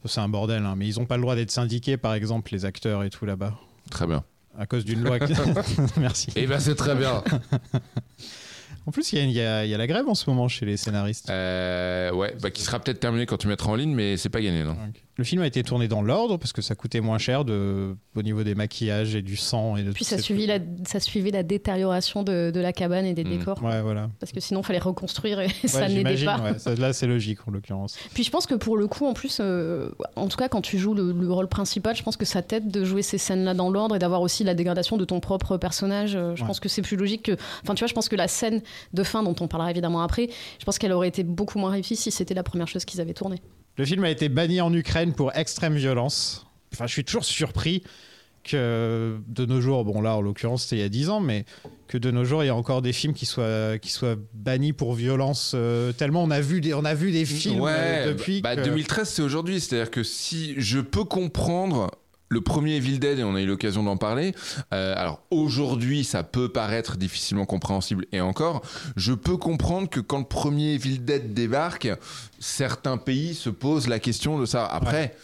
c'est 0.05 0.21
un 0.21 0.29
bordel 0.29 0.65
hein, 0.65 0.75
mais 0.77 0.89
ils 0.89 0.99
n'ont 0.99 1.07
pas 1.07 1.17
le 1.17 1.23
droit 1.23 1.35
d'être 1.37 1.51
syndiqués 1.51 1.97
par 1.97 2.15
exemple 2.15 2.53
les 2.53 2.65
acteurs 2.65 3.03
et 3.05 3.11
tout 3.11 3.25
là-bas 3.27 3.55
Très 3.91 4.07
bien. 4.07 4.25
À 4.59 4.67
cause 4.67 4.85
d'une 4.85 5.03
loi 5.03 5.19
qui- 5.19 5.33
merci 5.99 6.31
Et 6.37 6.47
ben 6.47 6.59
c'est 6.61 6.75
très 6.75 6.95
bien. 6.95 7.23
en 8.87 8.91
plus 8.91 9.13
il 9.13 9.31
y, 9.31 9.41
a- 9.41 9.65
y 9.65 9.71
y 9.71 9.77
la 9.77 9.87
grève 9.87 10.09
en 10.09 10.15
ce 10.15 10.29
moment 10.29 10.49
chez 10.49 10.67
les 10.67 10.77
scénaristes 10.77 11.31
Euh, 11.31 12.11
ouais, 12.13 12.35
bah, 12.43 12.51
qui 12.51 12.63
sera 12.63 12.79
peut-être 12.81 13.01
terminé 13.01 13.27
quand 13.27 13.37
tu 13.37 13.49
mettras 13.49 13.71
en 13.71 13.77
ligne, 13.77 13.95
mais 13.95 14.17
c'est 14.17 14.29
pas 14.29 14.41
gagné, 14.41 14.65
non. 14.65 14.77
Le 15.23 15.27
film 15.27 15.43
a 15.43 15.47
été 15.47 15.63
tourné 15.63 15.87
dans 15.87 16.03
l'ordre 16.03 16.37
parce 16.37 16.53
que 16.53 16.63
ça 16.63 16.75
coûtait 16.75 17.01
moins 17.01 17.19
cher 17.19 17.45
de, 17.45 17.97
au 18.17 18.23
niveau 18.23 18.43
des 18.43 18.57
maquillages 18.57 19.15
et 19.15 19.23
du 19.23 19.37
sang 19.37 19.77
et 19.77 19.85
de 19.85 19.93
Puis 19.93 20.05
tout 20.05 20.11
ça, 20.11 20.19
suivit 20.19 20.47
la, 20.47 20.59
ça 20.85 20.99
suivait 20.99 21.31
la 21.31 21.45
détérioration 21.45 22.25
de, 22.25 22.51
de 22.53 22.61
la 22.61 22.73
cabane 22.73 23.07
et 23.07 23.15
des 23.15 23.23
Mm. 23.23 23.39
décors. 23.39 23.63
ouais 23.63 23.81
voilà 23.83 24.11
Parce 24.19 24.33
que 24.33 24.41
sinon, 24.41 24.61
il 24.63 24.67
fallait 24.67 24.81
reconstruire 24.81 25.39
et 25.41 25.49
ça 25.67 25.79
Ouais, 25.83 25.89
n'aidait 25.89 26.17
j'imagine, 26.17 26.27
pas. 26.27 26.41
ouais. 26.53 26.59
Ça, 26.59 26.75
là 26.75 26.93
c'est 26.93 27.07
logique 27.07 27.39
en 27.47 27.53
l'occurrence 27.53 27.97
Puis 28.15 28.25
je 28.25 28.31
pense 28.31 28.47
que 28.47 28.55
pour 28.57 28.77
le 28.77 28.89
coup, 28.89 29.07
en 29.07 29.13
plus, 29.15 29.39
euh, 29.41 29.91
en 30.17 30.27
tout 30.27 30.37
cas, 30.37 30.49
quand 30.49 30.61
tu 30.61 30.77
joues 30.79 30.95
le, 30.95 31.13
le 31.13 31.33
rôle 31.33 31.47
principal, 31.49 31.95
je 31.95 32.03
pense 32.03 32.17
que 32.17 32.25
ça 32.25 32.43
t'aide 32.43 32.69
de 32.71 32.85
jouer 32.85 33.03
ces 33.03 33.19
scènes-là 33.19 33.55
dans 33.55 33.71
l'ordre 33.71 33.95
et 33.95 34.01
d'avoir 34.01 34.23
aussi 34.23 34.43
la 34.43 34.55
dégradation 34.55 34.97
de 34.97 35.05
ton 35.05 35.21
propre 35.21 35.57
personnage. 35.57 36.17
Euh, 36.17 36.35
Je 36.35 36.43
Ouais. 36.43 36.47
pense 36.49 36.59
que 36.59 36.69
c'est 36.69 36.83
plus 36.83 36.97
logique 36.97 37.23
que. 37.23 37.33
Enfin, 37.63 37.75
tu 37.77 37.81
vois, 37.81 37.89
je 37.89 37.95
pense 37.95 38.09
que 38.09 38.17
la 38.17 38.27
scène 38.27 38.61
de 38.93 39.03
fin, 39.05 39.23
dont 39.23 39.37
on 39.41 39.47
parlera 39.47 39.71
évidemment 39.71 40.03
après, 40.03 40.29
je 40.59 40.65
pense 40.65 40.79
qu'elle 40.79 40.93
aurait 40.93 41.09
été 41.09 41.23
beaucoup 41.23 41.59
moins 41.61 41.71
réussie 41.71 41.95
si 41.95 42.11
c'était 42.11 42.35
la 42.35 42.43
première 42.43 42.67
chose 42.67 42.85
qu'ils 42.85 43.01
avaient 43.01 43.15
tournée. 43.15 43.41
Le 43.79 43.85
film 43.85 44.05
a 44.05 44.11
été 44.11 44.29
banni 44.29 44.61
en 44.61 44.73
Ukraine 44.73 45.13
pour 45.15 45.35
extrême 45.35 45.77
violence. 45.77 46.47
Enfin, 46.75 46.87
je 46.87 46.93
suis 46.93 47.05
toujours 47.05 47.25
surpris 47.25 47.83
que 48.45 49.19
de 49.29 49.47
nos 49.47 49.61
jours, 49.61 49.85
bon 49.85 50.01
là 50.03 50.17
en 50.17 50.21
l'occurrence 50.21 50.65
c'était 50.65 50.77
il 50.77 50.81
y 50.81 50.85
a 50.85 50.89
10 50.89 51.11
ans, 51.11 51.21
mais 51.21 51.45
que 51.87 51.97
de 51.97 52.11
nos 52.11 52.25
jours 52.25 52.43
il 52.43 52.49
y 52.49 52.51
a 52.51 52.55
encore 52.57 52.83
des 52.83 52.93
films 52.93 53.15
qui 53.15 53.25
soient, 53.25 53.79
qui 53.79 53.91
soient 53.91 54.17
bannis 54.35 54.73
pour 54.73 54.95
violence. 54.95 55.53
euh, 55.55 55.93
tellement 55.93 56.25
on 56.25 56.31
a 56.33 56.41
vu 56.41 56.61
des, 56.61 56.75
on 56.75 56.85
a 56.85 56.95
vu 56.95 57.13
des 57.13 57.25
films 57.25 57.63
euh, 57.65 58.09
depuis. 58.09 58.41
bah, 58.41 58.57
que- 58.57 58.63
2013 58.63 59.09
c'est 59.09 59.23
aujourd'hui, 59.23 59.61
c'est-à-dire 59.61 59.91
que 59.93 60.03
si 60.03 60.55
je 60.57 60.81
peux 60.81 61.05
comprendre 61.05 61.91
le 62.33 62.41
premier 62.41 62.77
Evil 62.77 62.99
Dead 62.99 63.19
et 63.19 63.25
on 63.25 63.35
a 63.35 63.43
eu 63.43 63.47
l'occasion 63.47 63.83
d'en 63.83 63.99
parler. 63.99 64.35
euh, 64.73 64.95
alors 64.97 65.23
aujourd'hui, 65.31 66.03
ça 66.03 66.23
peut 66.23 66.49
paraître 66.49 66.97
difficilement 66.97 67.45
compréhensible 67.45 68.07
et 68.11 68.21
encore, 68.21 68.63
je 68.97 69.13
peux 69.13 69.37
comprendre 69.37 69.89
que 69.89 70.01
quand 70.01 70.19
le 70.19 70.25
premier 70.25 70.73
Evil 70.75 70.99
Dead 70.99 71.35
débarque, 71.35 71.91
certains 72.39 72.97
pays 72.97 73.35
se 73.35 73.51
posent 73.51 73.87
la 73.87 73.99
question 73.99 74.39
de 74.39 74.47
ça. 74.47 74.65
Après, 74.65 75.15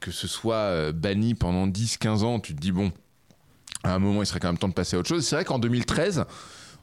que 0.00 0.10
ce 0.10 0.26
soit 0.26 0.54
euh, 0.54 0.92
banni 0.92 1.34
pendant 1.34 1.66
10-15 1.68 2.24
ans, 2.24 2.40
tu 2.40 2.54
te 2.54 2.60
dis 2.60 2.72
bon, 2.72 2.92
à 3.84 3.94
un 3.94 3.98
moment, 3.98 4.22
il 4.22 4.26
serait 4.26 4.40
quand 4.40 4.48
même 4.48 4.58
temps 4.58 4.68
de 4.68 4.74
passer 4.74 4.96
à 4.96 5.00
autre 5.00 5.08
chose. 5.08 5.26
C'est 5.26 5.36
vrai 5.36 5.44
qu'en 5.44 5.58
2013, 5.58 6.24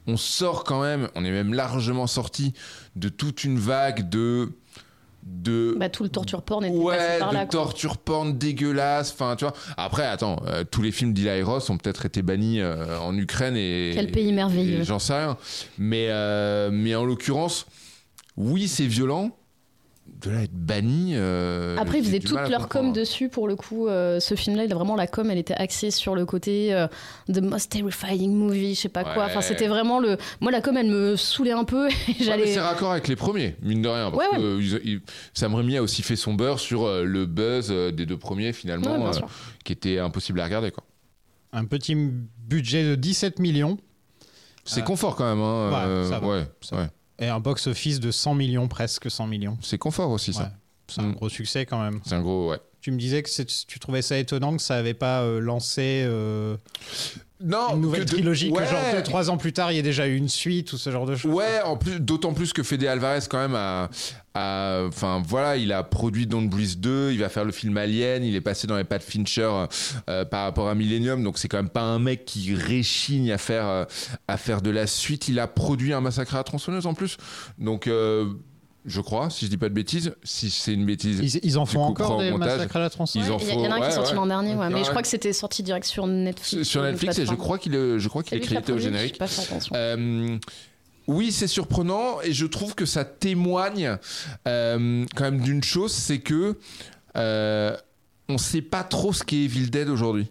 on 0.05 0.15
sort 0.15 0.63
quand 0.63 0.81
même, 0.83 1.09
on 1.15 1.25
est 1.25 1.31
même 1.31 1.53
largement 1.53 2.07
sorti 2.07 2.53
de 2.95 3.09
toute 3.09 3.43
une 3.43 3.57
vague 3.57 4.09
de 4.09 4.51
de 5.31 5.75
Bah, 5.79 5.89
tout 5.89 6.03
le 6.03 6.09
torture 6.09 6.41
porn 6.41 6.61
passé 6.63 6.75
ouais 6.75 7.19
par 7.19 7.31
là. 7.31 7.45
de 7.45 7.49
quoi. 7.51 7.61
torture 7.61 7.97
porn 7.97 8.37
dégueulasse 8.37 9.11
enfin 9.13 9.35
tu 9.37 9.45
vois 9.45 9.53
après 9.77 10.05
attends 10.05 10.41
euh, 10.47 10.63
tous 10.69 10.81
les 10.81 10.91
films 10.91 11.13
d'Eli 11.13 11.43
Ross 11.43 11.69
ont 11.69 11.77
peut-être 11.77 12.05
été 12.05 12.21
bannis 12.21 12.59
euh, 12.59 12.99
en 12.99 13.15
Ukraine 13.15 13.55
et 13.55 13.91
Quel 13.93 14.11
pays 14.11 14.33
merveilleux. 14.33 14.83
j'en 14.83 14.99
sais 14.99 15.13
rien 15.13 15.37
mais 15.77 16.07
euh, 16.09 16.69
mais 16.71 16.95
en 16.95 17.05
l'occurrence 17.05 17.67
oui 18.37 18.67
c'est 18.67 18.87
violent 18.87 19.31
de 20.21 20.31
là 20.31 20.43
être 20.43 20.53
banni 20.53 21.11
euh, 21.15 21.77
Après, 21.77 21.99
ils 21.99 22.03
faisaient 22.05 22.19
toute 22.19 22.31
leur 22.49 22.67
com 22.67 22.67
comprendre. 22.67 22.93
dessus 22.93 23.29
pour 23.29 23.47
le 23.47 23.55
coup. 23.55 23.87
euh, 23.87 24.19
ce 24.19 24.35
film-là, 24.35 24.65
il 24.65 24.71
a 24.71 24.75
vraiment 24.75 24.95
la 24.95 25.07
com, 25.07 25.29
elle 25.31 25.37
était 25.37 25.53
axée 25.53 25.91
sur 25.91 26.15
le 26.15 26.25
côté 26.25 26.73
euh, 26.73 26.87
The 27.31 27.39
Most 27.41 27.71
Terrifying 27.71 28.33
Movie, 28.33 28.75
je 28.75 28.81
sais 28.81 28.89
pas 28.89 29.03
quoi. 29.03 29.25
Enfin, 29.25 29.41
c'était 29.41 29.67
vraiment 29.67 29.99
le. 29.99 30.17
Moi, 30.41 30.51
la 30.51 30.61
com, 30.61 30.75
elle 30.77 30.87
me 30.89 31.15
saoulait 31.15 31.51
un 31.51 31.63
peu. 31.63 31.87
et 31.89 31.91
Ouais, 31.91 32.15
J'allais. 32.19 32.47
c'est 32.47 32.59
raccord 32.59 32.91
avec 32.91 33.07
les 33.07 33.15
premiers, 33.15 33.55
mine 33.61 33.81
de 33.81 33.87
rien. 33.89 34.11
Parce 34.11 34.31
Ouais, 34.31 34.37
que, 34.37 35.01
Sam 35.33 35.55
Raimi 35.55 35.77
a 35.77 35.83
aussi 35.83 36.01
fait 36.01 36.15
son 36.15 36.33
beurre 36.33 36.59
sur 36.59 36.83
euh, 36.85 37.03
le 37.03 37.25
buzz 37.25 37.69
euh, 37.71 37.91
des 37.91 38.05
deux 38.05 38.17
premiers, 38.17 38.53
finalement, 38.53 39.07
euh, 39.07 39.11
qui 39.63 39.73
était 39.73 39.99
impossible 39.99 40.39
à 40.41 40.45
regarder. 40.45 40.71
Quoi. 40.71 40.83
Un 41.53 41.65
petit 41.65 41.95
budget 41.95 42.83
de 42.83 42.95
17 42.95 43.39
millions 43.39 43.77
C'est 44.65 44.83
confort 44.83 45.15
quand 45.15 45.25
même. 45.29 45.41
Hein, 45.43 45.69
Ouais, 45.69 45.75
euh, 45.87 46.09
ça 46.09 46.19
va. 46.19 46.27
ouais, 46.27 46.43
Ça 46.61 46.75
ouais. 46.77 46.87
Et 47.19 47.27
un 47.27 47.39
box-office 47.39 47.99
de 47.99 48.11
100 48.11 48.33
millions, 48.35 48.67
presque 48.67 49.09
100 49.11 49.27
millions. 49.27 49.57
C'est 49.61 49.77
confort 49.77 50.09
aussi, 50.11 50.33
ça. 50.33 50.43
Ouais. 50.43 50.49
C'est 50.87 51.01
un 51.01 51.09
Mm. 51.09 51.13
gros 51.15 51.29
succès 51.29 51.65
quand 51.65 51.81
même. 51.81 51.99
C'est 52.05 52.15
un 52.15 52.21
gros, 52.21 52.49
ouais. 52.49 52.57
Tu 52.81 52.91
me 52.91 52.97
disais 52.97 53.21
que 53.21 53.29
tu 53.67 53.77
trouvais 53.79 54.01
ça 54.01 54.17
étonnant 54.17 54.55
que 54.55 54.61
ça 54.61 54.75
avait 54.77 54.93
pas 54.93 55.21
euh, 55.21 55.39
lancé 55.39 56.03
euh, 56.05 56.55
Non, 57.43 57.75
une 57.75 57.81
nouvelle 57.81 58.01
que 58.05 58.05
de- 58.09 58.13
trilogie, 58.15 58.49
ouais. 58.51 58.63
que 58.63 58.69
genre 58.69 58.81
2-3 58.95 59.29
ans 59.29 59.37
plus 59.37 59.53
tard 59.53 59.71
il 59.71 59.75
y 59.75 59.77
ait 59.79 59.83
déjà 59.83 60.07
eu 60.07 60.15
une 60.15 60.29
suite 60.29 60.73
ou 60.73 60.77
ce 60.77 60.89
genre 60.89 61.05
de 61.05 61.15
choses. 61.15 61.31
Ouais, 61.33 61.61
en 61.63 61.75
plus, 61.77 61.99
d'autant 61.99 62.33
plus 62.33 62.53
que 62.53 62.63
Fede 62.63 62.85
Alvarez 62.85 63.19
quand 63.29 63.37
même 63.37 63.55
a- 63.55 63.89
enfin 64.87 65.21
voilà, 65.25 65.57
il 65.57 65.71
a 65.73 65.83
produit 65.83 66.27
Don't 66.27 66.47
Breathe 66.49 66.79
2, 66.79 67.11
il 67.11 67.19
va 67.19 67.29
faire 67.29 67.45
le 67.45 67.51
film 67.51 67.75
Alien, 67.77 68.23
il 68.23 68.35
est 68.35 68.41
passé 68.41 68.67
dans 68.67 68.77
les 68.77 68.83
pas 68.83 68.97
de 68.97 69.03
Fincher 69.03 69.49
euh, 70.09 70.25
par 70.25 70.43
rapport 70.43 70.69
à 70.69 70.75
Millennium, 70.75 71.23
donc 71.23 71.37
c'est 71.37 71.47
quand 71.47 71.57
même 71.57 71.69
pas 71.69 71.81
un 71.81 71.99
mec 71.99 72.25
qui 72.25 72.53
réchigne 72.55 73.31
à 73.31 73.37
faire 73.37 73.67
euh, 73.67 73.85
à 74.27 74.37
faire 74.37 74.61
de 74.61 74.69
la 74.69 74.87
suite. 74.87 75.27
Il 75.27 75.39
a 75.39 75.47
produit 75.47 75.93
un 75.93 76.01
massacre 76.01 76.35
à 76.35 76.37
la 76.37 76.43
tronçonneuse 76.43 76.85
en 76.85 76.93
plus, 76.93 77.17
donc 77.57 77.87
euh, 77.87 78.25
je 78.85 79.01
crois, 79.01 79.29
si 79.29 79.45
je 79.45 79.49
dis 79.49 79.57
pas 79.57 79.69
de 79.69 79.73
bêtises, 79.73 80.15
si 80.23 80.49
c'est 80.49 80.73
une 80.73 80.85
bêtise. 80.85 81.19
Ils, 81.21 81.39
ils 81.43 81.57
en 81.57 81.65
font 81.65 81.83
coup, 81.85 82.01
encore 82.03 82.19
des 82.19 82.31
montage. 82.31 82.53
massacres 82.57 82.75
à 82.77 82.79
la 82.79 82.89
tronçonneuse 82.89 83.27
Il 83.41 83.49
y, 83.59 83.67
en 83.67 83.71
a 83.71 83.75
un 83.75 83.77
qui 83.77 83.81
ouais, 83.83 83.87
est 83.89 83.91
sorti 83.91 84.11
ouais. 84.11 84.15
l'an 84.15 84.25
dernier, 84.27 84.55
ouais, 84.55 84.69
mais 84.69 84.83
je 84.83 84.89
crois 84.89 85.01
que 85.01 85.07
c'était 85.07 85.33
sorti 85.33 85.63
direct 85.63 85.85
sur 85.85 86.07
Netflix. 86.07 86.67
sur 86.67 86.81
Netflix 86.81 87.19
et 87.19 87.25
je 87.25 87.33
crois 87.33 87.57
qu'il 87.59 87.75
est- 87.75 87.99
je 87.99 88.07
crois 88.07 88.23
qu'il 88.23 88.39
qui 88.39 88.71
au 88.71 88.77
générique. 88.79 89.17
pas 89.17 89.27
fait 89.27 89.41
attention. 89.41 89.75
Euh, 89.75 90.37
oui, 91.09 91.31
c'est 91.31 91.47
surprenant 91.47 92.21
et 92.21 92.31
je 92.33 92.45
trouve 92.45 92.75
que 92.75 92.85
ça 92.85 93.03
témoigne 93.05 93.97
euh, 94.47 95.05
quand 95.15 95.23
même 95.23 95.41
d'une 95.41 95.63
chose, 95.63 95.91
c'est 95.91 96.19
que 96.19 96.57
euh, 97.17 97.75
on 98.29 98.37
sait 98.37 98.61
pas 98.61 98.83
trop 98.83 99.11
ce 99.13 99.23
qu'est 99.23 99.43
Evil 99.45 99.69
Dead 99.69 99.89
aujourd'hui. 99.89 100.27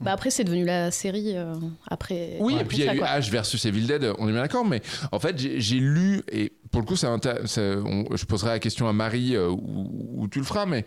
Bah 0.00 0.12
après, 0.12 0.30
c'est 0.30 0.44
devenu 0.44 0.64
la 0.64 0.90
série 0.90 1.36
euh, 1.36 1.54
après. 1.86 2.38
Oui, 2.40 2.56
et 2.58 2.64
puis 2.64 2.78
il 2.78 2.84
y 2.84 2.88
a 2.88 2.94
eu 2.94 2.98
quoi. 2.98 3.08
H 3.08 3.28
versus 3.30 3.62
Evil 3.66 3.86
Dead, 3.86 4.12
on 4.18 4.28
est 4.28 4.32
bien 4.32 4.40
d'accord, 4.40 4.64
mais 4.64 4.80
en 5.12 5.18
fait, 5.18 5.36
j'ai 5.38 5.78
lu, 5.78 6.22
et 6.32 6.52
pour 6.70 6.80
le 6.80 6.86
coup, 6.86 6.96
ça, 6.96 7.14
intér- 7.14 7.46
ça- 7.46 7.60
on- 7.84 8.16
je 8.16 8.24
poserai 8.24 8.50
la 8.50 8.58
question 8.60 8.88
à 8.88 8.94
Marie 8.94 9.36
euh, 9.36 9.50
ou, 9.50 9.90
ou 10.22 10.28
tu 10.28 10.38
le 10.38 10.44
feras, 10.46 10.64
mais 10.64 10.86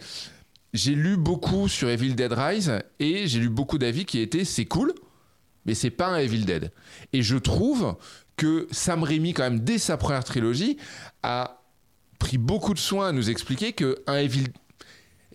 j'ai 0.73 0.95
lu 0.95 1.15
beaucoup 1.17 1.67
sur 1.67 1.89
Evil 1.89 2.15
Dead 2.15 2.31
Rise 2.33 2.71
et 2.99 3.27
j'ai 3.27 3.39
lu 3.39 3.49
beaucoup 3.49 3.77
d'avis 3.77 4.05
qui 4.05 4.17
étaient 4.19 4.45
c'est 4.45 4.65
cool, 4.65 4.93
mais 5.67 5.75
c'est 5.75 5.91
pas 5.91 6.07
un 6.07 6.17
Evil 6.17 6.45
Dead. 6.45 6.71
Et 7.11 7.21
je 7.21 7.37
trouve 7.37 7.95
que 8.37 8.67
Sam 8.71 9.03
Raimi, 9.03 9.33
quand 9.33 9.43
même, 9.43 9.59
dès 9.59 9.77
sa 9.77 9.97
première 9.97 10.23
trilogie, 10.23 10.77
a 11.21 11.61
pris 12.19 12.37
beaucoup 12.37 12.73
de 12.73 12.79
soin 12.79 13.09
à 13.09 13.11
nous 13.11 13.29
expliquer 13.29 13.73
que 13.73 13.97
un 14.07 14.17
Evil 14.17 14.45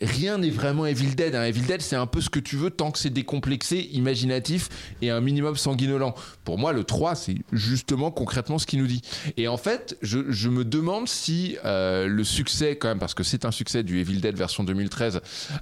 Rien 0.00 0.38
n'est 0.38 0.50
vraiment 0.50 0.86
Evil 0.86 1.14
Dead. 1.14 1.34
Un 1.34 1.44
Evil 1.44 1.62
Dead, 1.62 1.80
c'est 1.80 1.96
un 1.96 2.06
peu 2.06 2.20
ce 2.20 2.30
que 2.30 2.38
tu 2.38 2.56
veux 2.56 2.70
tant 2.70 2.90
que 2.90 2.98
c'est 2.98 3.10
décomplexé, 3.10 3.88
imaginatif 3.92 4.68
et 5.02 5.10
un 5.10 5.20
minimum 5.20 5.56
sanguinolent. 5.56 6.14
Pour 6.44 6.58
moi, 6.58 6.72
le 6.72 6.84
3, 6.84 7.14
c'est 7.14 7.36
justement 7.52 8.10
concrètement 8.10 8.58
ce 8.58 8.66
qu'il 8.66 8.78
nous 8.78 8.86
dit. 8.86 9.02
Et 9.36 9.48
en 9.48 9.56
fait, 9.56 9.96
je, 10.02 10.30
je 10.30 10.48
me 10.48 10.64
demande 10.64 11.08
si 11.08 11.56
euh, 11.64 12.06
le 12.06 12.24
succès, 12.24 12.76
quand 12.76 12.88
même, 12.88 12.98
parce 12.98 13.14
que 13.14 13.24
c'est 13.24 13.44
un 13.44 13.50
succès 13.50 13.82
du 13.82 13.98
Evil 14.00 14.20
Dead 14.20 14.36
version 14.36 14.64
2013, 14.64 15.20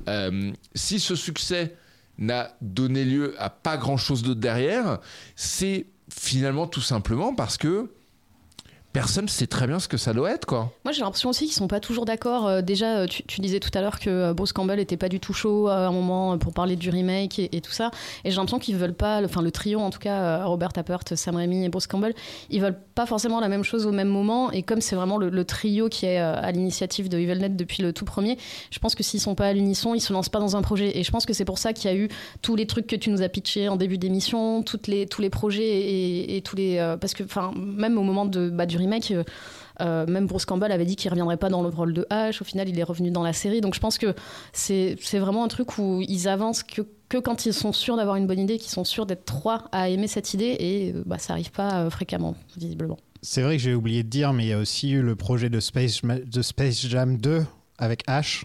euh, 0.08 0.52
si 0.74 1.00
ce 1.00 1.14
succès 1.14 1.74
n'a 2.18 2.56
donné 2.60 3.04
lieu 3.04 3.34
à 3.38 3.50
pas 3.50 3.76
grand 3.76 3.96
chose 3.96 4.22
d'autre 4.22 4.40
derrière, 4.40 5.00
c'est 5.34 5.86
finalement 6.10 6.66
tout 6.66 6.80
simplement 6.80 7.34
parce 7.34 7.56
que 7.56 7.90
personne 8.96 9.28
sait 9.28 9.46
très 9.46 9.66
bien 9.66 9.78
ce 9.78 9.88
que 9.88 9.98
ça 9.98 10.14
doit 10.14 10.30
être, 10.30 10.46
quoi. 10.46 10.72
Moi, 10.84 10.92
j'ai 10.92 11.02
l'impression 11.02 11.28
aussi 11.28 11.44
qu'ils 11.44 11.54
sont 11.54 11.68
pas 11.68 11.80
toujours 11.80 12.06
d'accord. 12.06 12.46
Euh, 12.46 12.62
déjà, 12.62 13.00
euh, 13.00 13.06
tu, 13.06 13.40
disais 13.42 13.60
tout 13.60 13.68
à 13.74 13.82
l'heure 13.82 14.00
que 14.00 14.08
euh, 14.08 14.32
Bruce 14.32 14.54
Campbell 14.54 14.80
était 14.80 14.96
pas 14.96 15.10
du 15.10 15.20
tout 15.20 15.34
chaud 15.34 15.68
à 15.68 15.86
un 15.86 15.92
moment 15.92 16.38
pour 16.38 16.54
parler 16.54 16.76
du 16.76 16.88
remake 16.88 17.38
et, 17.38 17.60
tout 17.60 17.72
ça. 17.72 17.90
Et 18.24 18.30
j'ai 18.30 18.36
l'impression 18.36 18.58
qu'ils 18.58 18.76
veulent 18.76 18.94
pas, 18.94 19.22
enfin 19.22 19.42
le 19.42 19.50
trio 19.50 19.80
en 19.80 19.90
tout 19.90 19.98
cas, 19.98 20.44
Robert 20.44 20.72
Tappert, 20.72 21.00
Sam 21.14 21.36
Raimi 21.36 21.64
et 21.64 21.68
Bruce 21.68 21.86
Campbell, 21.86 22.14
ils 22.48 22.62
veulent 22.62 22.78
pas 22.94 23.04
forcément 23.04 23.38
la 23.40 23.48
même 23.48 23.64
chose 23.64 23.86
au 23.86 23.92
même 23.92 24.08
moment. 24.08 24.50
Et 24.52 24.62
comme 24.62 24.80
c'est 24.80 24.96
vraiment 24.96 25.18
le, 25.18 25.44
trio 25.44 25.88
qui 25.90 26.06
est 26.06 26.18
à 26.18 26.50
l'initiative 26.52 27.10
de 27.10 27.18
Evil 27.18 27.38
Dead 27.38 27.56
depuis 27.56 27.82
le 27.82 27.92
tout 27.92 28.04
premier, 28.06 28.38
je 28.70 28.78
pense 28.78 28.94
que 28.94 29.02
s'ils 29.02 29.20
sont 29.20 29.34
pas 29.34 29.48
à 29.48 29.52
l'unisson, 29.52 29.94
ils 29.94 30.00
se 30.00 30.12
lancent 30.12 30.28
pas 30.30 30.40
dans 30.40 30.56
un 30.56 30.62
projet. 30.62 30.98
Et 30.98 31.04
je 31.04 31.10
pense 31.10 31.26
que 31.26 31.34
c'est 31.34 31.44
pour 31.44 31.58
ça 31.58 31.72
qu'il 31.72 31.90
y 31.90 31.94
a 31.94 31.96
eu 31.96 32.08
tous 32.40 32.56
les 32.56 32.66
trucs 32.66 32.86
que 32.86 32.96
tu 32.96 33.10
nous 33.10 33.20
as 33.20 33.28
pitchés 33.28 33.68
en 33.68 33.76
début 33.76 33.98
d'émission, 33.98 34.64
les 34.86 35.06
tous 35.06 35.20
les 35.20 35.30
projets 35.30 36.36
et, 36.36 36.40
tous 36.42 36.56
les 36.56 36.96
parce 37.00 37.14
que 37.14 37.24
enfin 37.24 37.52
même 37.56 37.98
au 37.98 38.02
moment 38.02 38.24
de 38.24 38.48
bah, 38.48 38.66
du 38.66 38.76
remake. 38.76 38.85
Euh, 39.10 39.24
euh, 39.80 40.06
même 40.06 40.26
Bruce 40.26 40.44
Campbell 40.46 40.72
avait 40.72 40.84
dit 40.86 40.96
qu'il 40.96 41.10
reviendrait 41.10 41.36
pas 41.36 41.48
dans 41.50 41.62
le 41.62 41.68
rôle 41.68 41.92
de 41.92 42.06
H. 42.10 42.40
Au 42.40 42.44
final, 42.44 42.68
il 42.68 42.78
est 42.78 42.82
revenu 42.82 43.10
dans 43.10 43.22
la 43.22 43.32
série. 43.32 43.60
Donc 43.60 43.74
je 43.74 43.80
pense 43.80 43.98
que 43.98 44.14
c'est 44.52 44.96
vraiment 45.14 45.44
un 45.44 45.48
truc 45.48 45.78
où 45.78 46.00
ils 46.08 46.28
avancent 46.28 46.62
que, 46.62 46.82
que 47.08 47.18
quand 47.18 47.44
ils 47.46 47.52
sont 47.52 47.72
sûrs 47.72 47.96
d'avoir 47.96 48.16
une 48.16 48.26
bonne 48.26 48.38
idée, 48.40 48.58
qu'ils 48.58 48.70
sont 48.70 48.84
sûrs 48.84 49.04
d'être 49.06 49.24
trois 49.26 49.64
à 49.72 49.88
aimer 49.90 50.08
cette 50.08 50.32
idée. 50.34 50.56
Et 50.60 50.92
euh, 50.94 51.02
bah, 51.04 51.18
ça 51.18 51.34
arrive 51.34 51.50
pas 51.50 51.80
euh, 51.82 51.90
fréquemment, 51.90 52.34
visiblement. 52.56 52.96
C'est 53.22 53.42
vrai 53.42 53.56
que 53.56 53.62
j'ai 53.62 53.74
oublié 53.74 54.02
de 54.02 54.08
dire, 54.08 54.32
mais 54.32 54.44
il 54.44 54.48
y 54.48 54.52
a 54.52 54.58
aussi 54.58 54.90
eu 54.90 55.02
le 55.02 55.16
projet 55.16 55.50
de 55.50 55.58
Space, 55.60 56.00
de 56.02 56.42
Space 56.42 56.86
Jam 56.86 57.16
2 57.18 57.44
avec 57.78 58.02
Ash. 58.06 58.44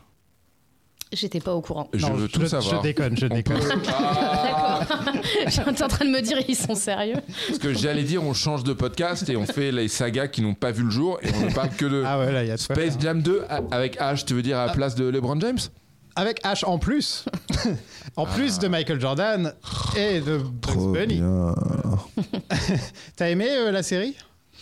J'étais 1.13 1.41
pas 1.41 1.53
au 1.53 1.61
courant. 1.61 1.89
Je 1.93 2.05
Non, 2.07 2.13
veux 2.13 2.27
tout 2.29 2.45
savoir. 2.47 2.77
Je 2.77 2.81
déconne, 2.81 3.17
je 3.17 3.25
On 3.25 3.35
déconne. 3.35 3.59
peut- 3.59 3.69
Ah. 3.89 4.47
J'étais 5.47 5.83
en 5.83 5.87
train 5.87 6.05
de 6.05 6.09
me 6.11 6.21
dire, 6.21 6.37
ils 6.47 6.55
sont 6.55 6.75
sérieux. 6.75 7.15
Parce 7.47 7.59
que 7.59 7.73
j'allais 7.73 8.03
dire, 8.03 8.23
on 8.23 8.33
change 8.33 8.63
de 8.63 8.73
podcast 8.73 9.27
et 9.29 9.35
on 9.35 9.45
fait 9.45 9.71
les 9.71 9.87
sagas 9.87 10.27
qui 10.27 10.41
n'ont 10.41 10.53
pas 10.53 10.71
vu 10.71 10.83
le 10.83 10.91
jour 10.91 11.19
et 11.21 11.29
on 11.41 11.45
ne 11.47 11.53
parle 11.53 11.69
que 11.69 11.85
de 11.85 12.03
Ah 12.05 12.19
ouais, 12.19 12.31
là, 12.31 12.43
il 12.43 12.49
y 12.49 12.51
a 12.51 12.57
Space 12.57 12.77
faire. 12.93 13.01
Jam 13.01 13.21
2 13.21 13.43
a- 13.49 13.61
avec 13.71 13.99
H, 13.99 14.25
tu 14.25 14.33
veux 14.33 14.41
dire 14.41 14.57
à 14.57 14.67
la 14.67 14.73
place 14.73 14.95
de 14.95 15.05
LeBron 15.05 15.39
James? 15.39 15.59
Avec 16.15 16.39
Ash 16.43 16.63
en 16.65 16.77
plus. 16.77 17.25
en 18.17 18.25
plus 18.25 18.59
de 18.59 18.67
Michael 18.67 18.99
Jordan 18.99 19.53
et 19.95 20.19
de 20.19 20.37
Bugs 20.37 20.91
Bunny. 20.93 21.21
T'as 23.15 23.29
aimé 23.29 23.47
euh, 23.49 23.71
la 23.71 23.81
série? 23.83 24.15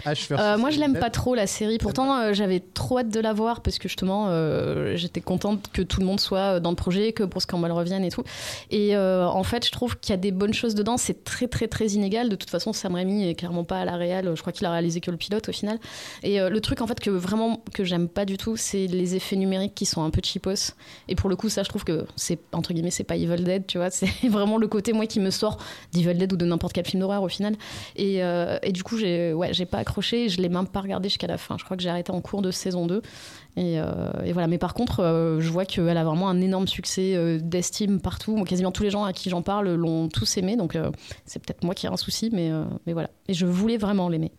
Euh, 0.08 0.58
moi, 0.58 0.70
je 0.70 0.80
l'aime 0.80 0.98
pas 0.98 1.10
trop 1.10 1.36
la 1.36 1.48
série. 1.48 1.78
Pourtant, 1.78 2.18
euh, 2.18 2.34
j'avais 2.34 2.60
trop 2.60 3.00
hâte 3.00 3.10
de 3.10 3.20
la 3.20 3.34
voir 3.34 3.62
parce 3.62 3.78
que 3.78 3.88
justement, 3.88 4.28
euh, 4.30 4.96
j'étais 4.96 5.22
contente 5.22 5.70
que 5.74 5.82
tout 5.82 6.00
le 6.00 6.06
monde 6.06 6.20
soit 6.20 6.60
dans 6.60 6.70
le 6.70 6.76
projet, 6.76 7.14
que 7.14 7.24
Bruce 7.24 7.46
Campbell 7.46 7.72
revienne 7.72 8.04
et 8.04 8.12
tout. 8.12 8.24
Et 8.72 8.96
en 8.98 9.44
fait, 9.44 9.66
je 9.66 9.72
trouve 9.72 10.00
qu'il 10.00 10.12
y 10.12 10.14
a 10.14 10.18
des 10.18 10.32
bonnes 10.32 10.54
choses 10.54 10.76
dedans. 10.76 10.98
C'est 10.98 11.24
très, 11.24 11.48
très, 11.48 11.68
très 11.68 11.88
inégal. 11.88 12.30
De 12.30 12.36
toute 12.36 12.50
façon, 12.50 12.74
Sam 12.74 12.96
Raimi 12.96 13.28
est 13.28 13.36
clairement 13.36 13.64
pas 13.64 13.80
à 13.80 13.86
la 13.86 13.96
réal. 13.96 14.32
Je 14.36 14.42
crois 14.42 14.54
qu'il 14.54 14.66
a 14.66 14.72
réalisé 14.72 15.02
que 15.02 15.12
le 15.12 15.18
pilote 15.18 15.50
au 15.50 15.52
final. 15.52 15.80
Et 16.24 16.40
le 16.40 16.62
truc, 16.62 16.82
en 16.82 16.88
fait, 16.88 17.00
que 17.00 17.10
vraiment 17.10 17.64
que 17.74 17.84
j'aime 17.84 18.08
pas 18.08 18.26
du 18.26 18.38
tout, 18.38 18.58
c'est 18.58 18.88
les 18.88 19.16
effets 19.16 19.36
numériques 19.36 19.76
qui 19.76 19.86
sont 19.86 20.04
un 20.04 20.10
peu 20.10 20.22
cheapos. 20.24 20.74
Et 21.08 21.16
pour 21.16 21.30
le 21.30 21.36
coup, 21.36 21.50
ça, 21.50 21.64
je 21.64 21.70
trouve 21.70 21.84
que 21.84 22.06
c'est 22.16 22.40
entre 22.54 22.74
guillemets, 22.74 22.92
c'est 22.92 23.04
pas 23.04 23.16
Evil 23.16 23.44
Dead, 23.44 23.66
tu 23.68 23.78
vois. 23.78 23.90
C'est 24.00 24.30
vraiment 24.30 24.58
le 24.58 24.68
côté 24.68 24.94
moi 24.94 25.08
qui 25.08 25.20
me 25.20 25.30
sort 25.30 25.58
d'Evil 25.92 26.18
Dead 26.18 26.32
ou 26.32 26.38
de 26.38 26.46
n'importe 26.46 26.74
quel 26.74 26.86
film 26.86 27.02
d'horreur 27.02 27.24
au 27.24 27.28
final. 27.28 27.56
Et, 27.96 28.20
et 28.64 28.72
du 28.72 28.84
coup, 28.84 28.98
j'ai 28.98 29.34
ouais, 29.34 29.54
j'ai 29.54 29.66
pas 29.66 29.84
accroché. 29.90 30.30
Je 30.30 30.42
l'ai 30.42 30.50
même 30.50 30.68
pas 30.68 30.82
regardé 30.82 31.10
jusqu'à 31.10 31.28
la 31.28 31.38
fin. 31.38 31.58
Je 31.58 31.64
crois 31.64 31.76
que 31.76 31.84
j'ai 31.84 31.90
arrêté 31.90 32.12
en 32.12 32.22
cours 32.22 32.42
de 32.42 32.52
saison 32.52 32.88
2. 32.88 33.02
Et, 33.58 33.80
euh, 33.80 34.12
et 34.24 34.32
voilà. 34.32 34.48
Mais 34.48 34.58
par 34.58 34.74
contre, 34.74 35.02
euh, 35.02 35.40
je 35.40 35.50
vois 35.50 35.66
qu'elle 35.66 35.98
a 35.98 36.04
vraiment 36.04 36.30
un 36.30 36.40
énorme 36.42 36.68
succès 36.68 37.16
euh, 37.16 37.40
d'estime 37.42 38.00
partout. 38.00 38.44
Quasiment 38.44 38.72
tous 38.72 38.84
les 38.84 38.92
gens 38.92 39.04
à 39.04 39.14
qui 39.14 39.30
j'en 39.30 39.42
parle 39.42 39.74
l'ont 39.74 40.08
tous 40.08 40.38
aimé. 40.38 40.56
Donc, 40.56 40.78
c'est 41.26 41.40
peut-être 41.40 41.64
moi 41.64 41.74
qui 41.74 41.88
ai 41.88 41.90
un 41.90 41.98
souci, 41.98 42.30
mais, 42.32 42.52
mais 42.86 42.94
voilà. 42.94 43.10
Et 43.28 43.34
je 43.34 43.46
voulais 43.46 43.78
vraiment 43.78 44.10
l'aimer. 44.10 44.32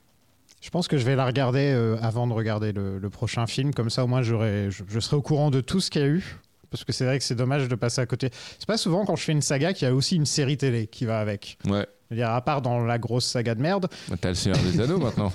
Je 0.61 0.71
pense 0.71 0.89
que 0.89 0.99
je 0.99 1.05
vais 1.05 1.17
la 1.17 1.25
regarder 1.25 1.71
avant 2.03 2.27
de 2.27 2.33
regarder 2.33 2.73
le, 2.73 3.11
prochain 3.11 3.47
film. 3.47 3.73
Comme 3.75 3.91
ça, 3.91 4.05
au 4.05 4.07
moins, 4.07 4.23
je, 4.23 4.71
je 4.71 5.01
serai 5.01 5.17
au 5.17 5.23
courant 5.23 5.51
de 5.51 5.61
tout 5.61 5.81
ce 5.81 5.91
qu'il 5.91 6.03
y 6.03 6.05
a 6.05 6.09
eu. 6.09 6.39
Parce 6.71 6.85
que 6.85 6.93
c'est 6.93 7.05
vrai 7.05 7.19
que 7.19 7.25
c'est 7.25 7.35
dommage 7.35 7.67
de 7.69 7.75
passer 7.75 8.01
à 8.01 8.07
côté. 8.07 8.31
C'est 8.59 8.67
pas 8.67 8.77
souvent 8.77 9.05
quand 9.05 9.17
je 9.17 9.25
fais 9.25 9.33
une 9.33 9.43
saga 9.43 9.73
qu'il 9.73 9.89
y 9.89 9.91
a 9.91 9.95
aussi 9.95 10.15
une 10.17 10.27
série 10.27 10.57
télé 10.57 10.87
qui 10.87 11.05
va 11.05 11.19
avec. 11.21 11.59
Ouais. 11.67 11.87
Je 12.11 12.15
veux 12.17 12.21
dire, 12.21 12.31
à 12.31 12.41
part 12.43 12.63
dans 12.63 12.81
la 12.85 12.99
grosse 12.99 13.25
saga 13.27 13.55
de 13.55 13.61
merde. 13.61 13.89
T'as 14.21 14.29
le 14.31 14.35
Seigneur 14.35 14.59
des 14.63 14.81
Anneaux 14.81 14.99
maintenant. 15.05 15.33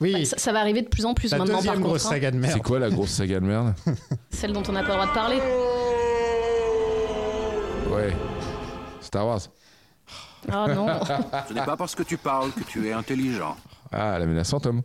Oui, 0.00 0.12
Bah, 0.12 0.24
ça, 0.24 0.38
ça 0.38 0.52
va 0.52 0.60
arriver 0.60 0.82
de 0.82 0.88
plus 0.88 1.04
en 1.06 1.14
plus 1.14 1.30
la 1.30 1.38
maintenant, 1.38 1.54
par 1.54 1.60
deuxième 1.62 1.74
contre. 1.76 1.88
grosse 1.88 2.06
hein. 2.06 2.10
saga 2.10 2.30
de 2.30 2.36
C'est 2.36 2.48
merde. 2.48 2.62
quoi 2.62 2.78
la 2.78 2.90
grosse 2.90 3.10
saga 3.10 3.40
de 3.40 3.44
merde 3.46 3.74
Celle 4.30 4.52
dont 4.52 4.62
on 4.68 4.72
n'a 4.72 4.82
pas 4.82 4.88
le 4.88 4.94
droit 4.94 5.06
de 5.06 5.12
parler. 5.12 5.36
Ouais. 7.90 8.14
Star 9.00 9.26
Wars. 9.26 9.40
Ah 10.50 10.66
non. 10.74 10.86
Ce 11.48 11.52
n'est 11.54 11.64
pas 11.64 11.76
parce 11.76 11.94
que 11.94 12.02
tu 12.02 12.16
parles 12.16 12.52
que 12.52 12.64
tu 12.64 12.86
es 12.88 12.92
intelligent. 12.92 13.56
Ah, 13.92 14.18
la 14.18 14.26
menace 14.26 14.50
fantôme. 14.50 14.82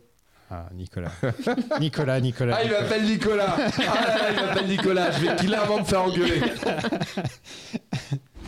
Ah, 0.53 0.67
Nicolas. 0.73 1.11
Nicolas, 1.79 2.19
Nicolas. 2.19 2.57
Ah, 2.59 2.63
il 2.65 2.71
m'appelle 2.71 3.05
Nicolas 3.05 3.55
Ah 3.57 3.69
là 3.79 4.17
là, 4.17 4.29
il 4.31 4.35
m'appelle 4.35 4.67
Nicolas 4.67 5.11
Je 5.11 5.19
vais 5.21 5.35
clairement 5.37 5.79
me 5.79 5.85
faire 5.85 6.03
engueuler 6.03 6.41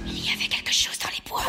Il 0.06 0.26
y 0.26 0.34
avait 0.34 0.48
quelque 0.50 0.74
chose 0.74 1.00
dans 1.00 1.08
les 1.10 1.24
bois. 1.30 1.44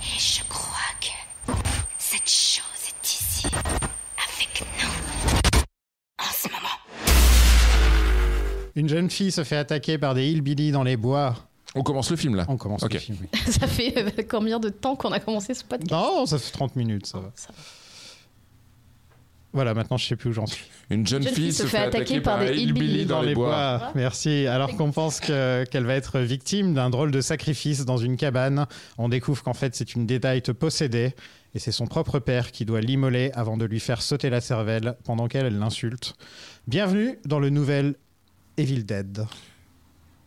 Et 0.00 0.18
je 0.18 0.42
crois 0.48 0.90
que 1.00 1.52
cette 1.96 2.28
chose 2.28 2.88
est 2.88 3.06
ici, 3.12 3.46
avec 3.46 4.64
nous, 4.82 5.62
en 6.18 6.32
ce 6.32 6.48
moment. 6.48 6.78
Une 8.74 8.88
jeune 8.88 9.10
fille 9.10 9.30
se 9.30 9.44
fait 9.44 9.58
attaquer 9.58 9.96
par 9.96 10.14
des 10.14 10.28
hillbillies 10.28 10.72
dans 10.72 10.82
les 10.82 10.96
bois. 10.96 11.36
On 11.74 11.82
commence 11.82 12.10
le 12.10 12.16
film 12.16 12.34
là. 12.34 12.44
On 12.48 12.56
commence 12.56 12.82
Ok. 12.82 12.94
le 12.94 12.98
film. 12.98 13.18
oui. 13.20 13.28
ça 13.52 13.66
fait 13.66 13.94
euh, 13.96 14.10
combien 14.28 14.58
de 14.58 14.68
temps 14.68 14.96
qu'on 14.96 15.12
a 15.12 15.20
commencé 15.20 15.54
ce 15.54 15.64
podcast? 15.64 15.90
Non, 15.90 16.26
ça 16.26 16.38
fait 16.38 16.50
30 16.50 16.76
minutes, 16.76 17.06
ça 17.06 17.18
va. 17.18 17.30
Ça 17.34 17.48
va. 17.48 17.58
Voilà, 19.52 19.74
maintenant 19.74 19.96
je 19.96 20.06
sais 20.06 20.16
plus 20.16 20.30
où 20.30 20.32
j'en 20.32 20.46
suis. 20.46 20.64
Une 20.90 21.06
jeune, 21.06 21.24
fille 21.24 21.52
se 21.52 21.64
fait 21.64 21.78
attaquer 21.78 22.20
par 22.20 22.38
un 22.38 22.46
hillbilly 22.46 23.04
dans, 23.04 23.20
les 23.20 23.34
bois. 23.34 23.90
Merci. 23.96 24.46
Alors 24.46 24.76
qu'on 24.76 24.92
pense 24.92 25.18
que- 25.18 25.64
qu'elle 25.64 25.84
va 25.84 25.94
être 25.94 26.20
victime 26.20 26.72
d'un 26.72 26.88
drôle 26.88 27.10
de 27.10 27.20
sacrifice 27.20 27.84
dans 27.84 27.96
une 27.96 28.16
cabane, 28.16 28.66
on 28.96 29.08
découvre 29.08 29.42
qu'en 29.42 29.54
fait 29.54 29.74
c'est 29.74 29.94
une 29.94 30.06
détaillante 30.06 30.52
possédée 30.52 31.14
et 31.54 31.58
c'est 31.58 31.72
son 31.72 31.88
propre 31.88 32.20
père 32.20 32.52
qui 32.52 32.64
doit 32.64 32.80
l'immoler 32.80 33.32
avant 33.34 33.56
de 33.56 33.64
lui 33.64 33.80
faire 33.80 34.02
sauter 34.02 34.30
la 34.30 34.40
cervelle 34.40 34.94
pendant 35.02 35.26
qu'elle 35.26 35.46
elle 35.46 35.58
l'insulte. 35.58 36.14
Bienvenue 36.68 37.18
dans 37.24 37.40
le 37.40 37.50
nouvel 37.50 37.96
Evil 38.56 38.84
Dead. 38.84 39.26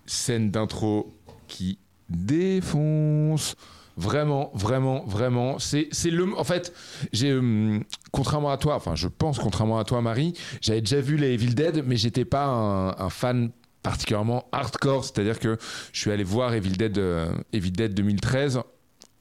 Scène 0.05 0.51
d'intro 0.51 1.13
qui 1.53 1.77
défonce. 2.09 3.55
Vraiment, 3.95 4.49
vraiment, 4.55 5.05
vraiment. 5.05 5.59
C'est, 5.59 5.87
le. 6.05 6.35
En 6.35 6.43
fait, 6.43 6.73
j'ai. 7.11 7.33
hum, 7.33 7.83
contrairement 8.11 8.49
à 8.49 8.57
toi, 8.57 8.75
enfin, 8.75 8.95
je 8.95 9.07
pense, 9.07 9.37
contrairement 9.37 9.77
à 9.77 9.83
toi, 9.83 10.01
Marie, 10.01 10.33
j'avais 10.61 10.81
déjà 10.81 10.99
vu 10.99 11.15
les 11.15 11.33
Evil 11.33 11.53
Dead, 11.53 11.83
mais 11.85 11.95
j'étais 11.95 12.25
pas 12.25 12.45
un, 12.45 12.97
un 12.97 13.09
fan 13.11 13.51
particulièrement 13.83 14.47
hardcore. 14.51 15.03
C'est-à-dire 15.05 15.39
que 15.39 15.57
je 15.91 15.99
suis 15.99 16.11
allé 16.11 16.23
voir 16.23 16.55
Evil 16.55 16.71
Dead, 16.71 16.97
euh, 16.97 17.31
Evil 17.51 17.71
Dead 17.71 17.93
2013 17.93 18.61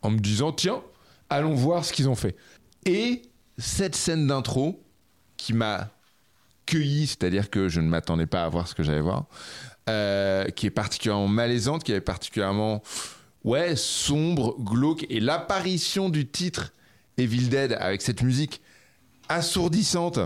en 0.00 0.10
me 0.10 0.18
disant, 0.18 0.52
tiens, 0.52 0.80
allons 1.28 1.54
voir 1.54 1.84
ce 1.84 1.92
qu'ils 1.92 2.08
ont 2.08 2.14
fait. 2.14 2.34
Et 2.86 3.20
cette 3.58 3.94
scène 3.94 4.26
d'intro 4.26 4.82
qui 5.36 5.52
m'a 5.52 5.90
cueilli, 6.64 7.06
c'est-à-dire 7.06 7.50
que 7.50 7.68
je 7.68 7.80
ne 7.80 7.88
m'attendais 7.88 8.26
pas 8.26 8.44
à 8.44 8.48
voir 8.48 8.68
ce 8.68 8.74
que 8.74 8.82
j'allais 8.82 9.00
voir, 9.00 9.26
euh, 9.88 10.48
qui 10.50 10.66
est 10.66 10.70
particulièrement 10.70 11.28
malaisante, 11.28 11.82
qui 11.84 11.92
est 11.92 12.00
particulièrement 12.00 12.82
ouais 13.44 13.74
sombre, 13.76 14.56
glauque, 14.60 15.06
et 15.10 15.20
l'apparition 15.20 16.08
du 16.08 16.26
titre 16.26 16.72
Evil 17.18 17.48
Dead 17.48 17.72
avec 17.72 18.02
cette 18.02 18.22
musique 18.22 18.60
assourdissante 19.28 20.20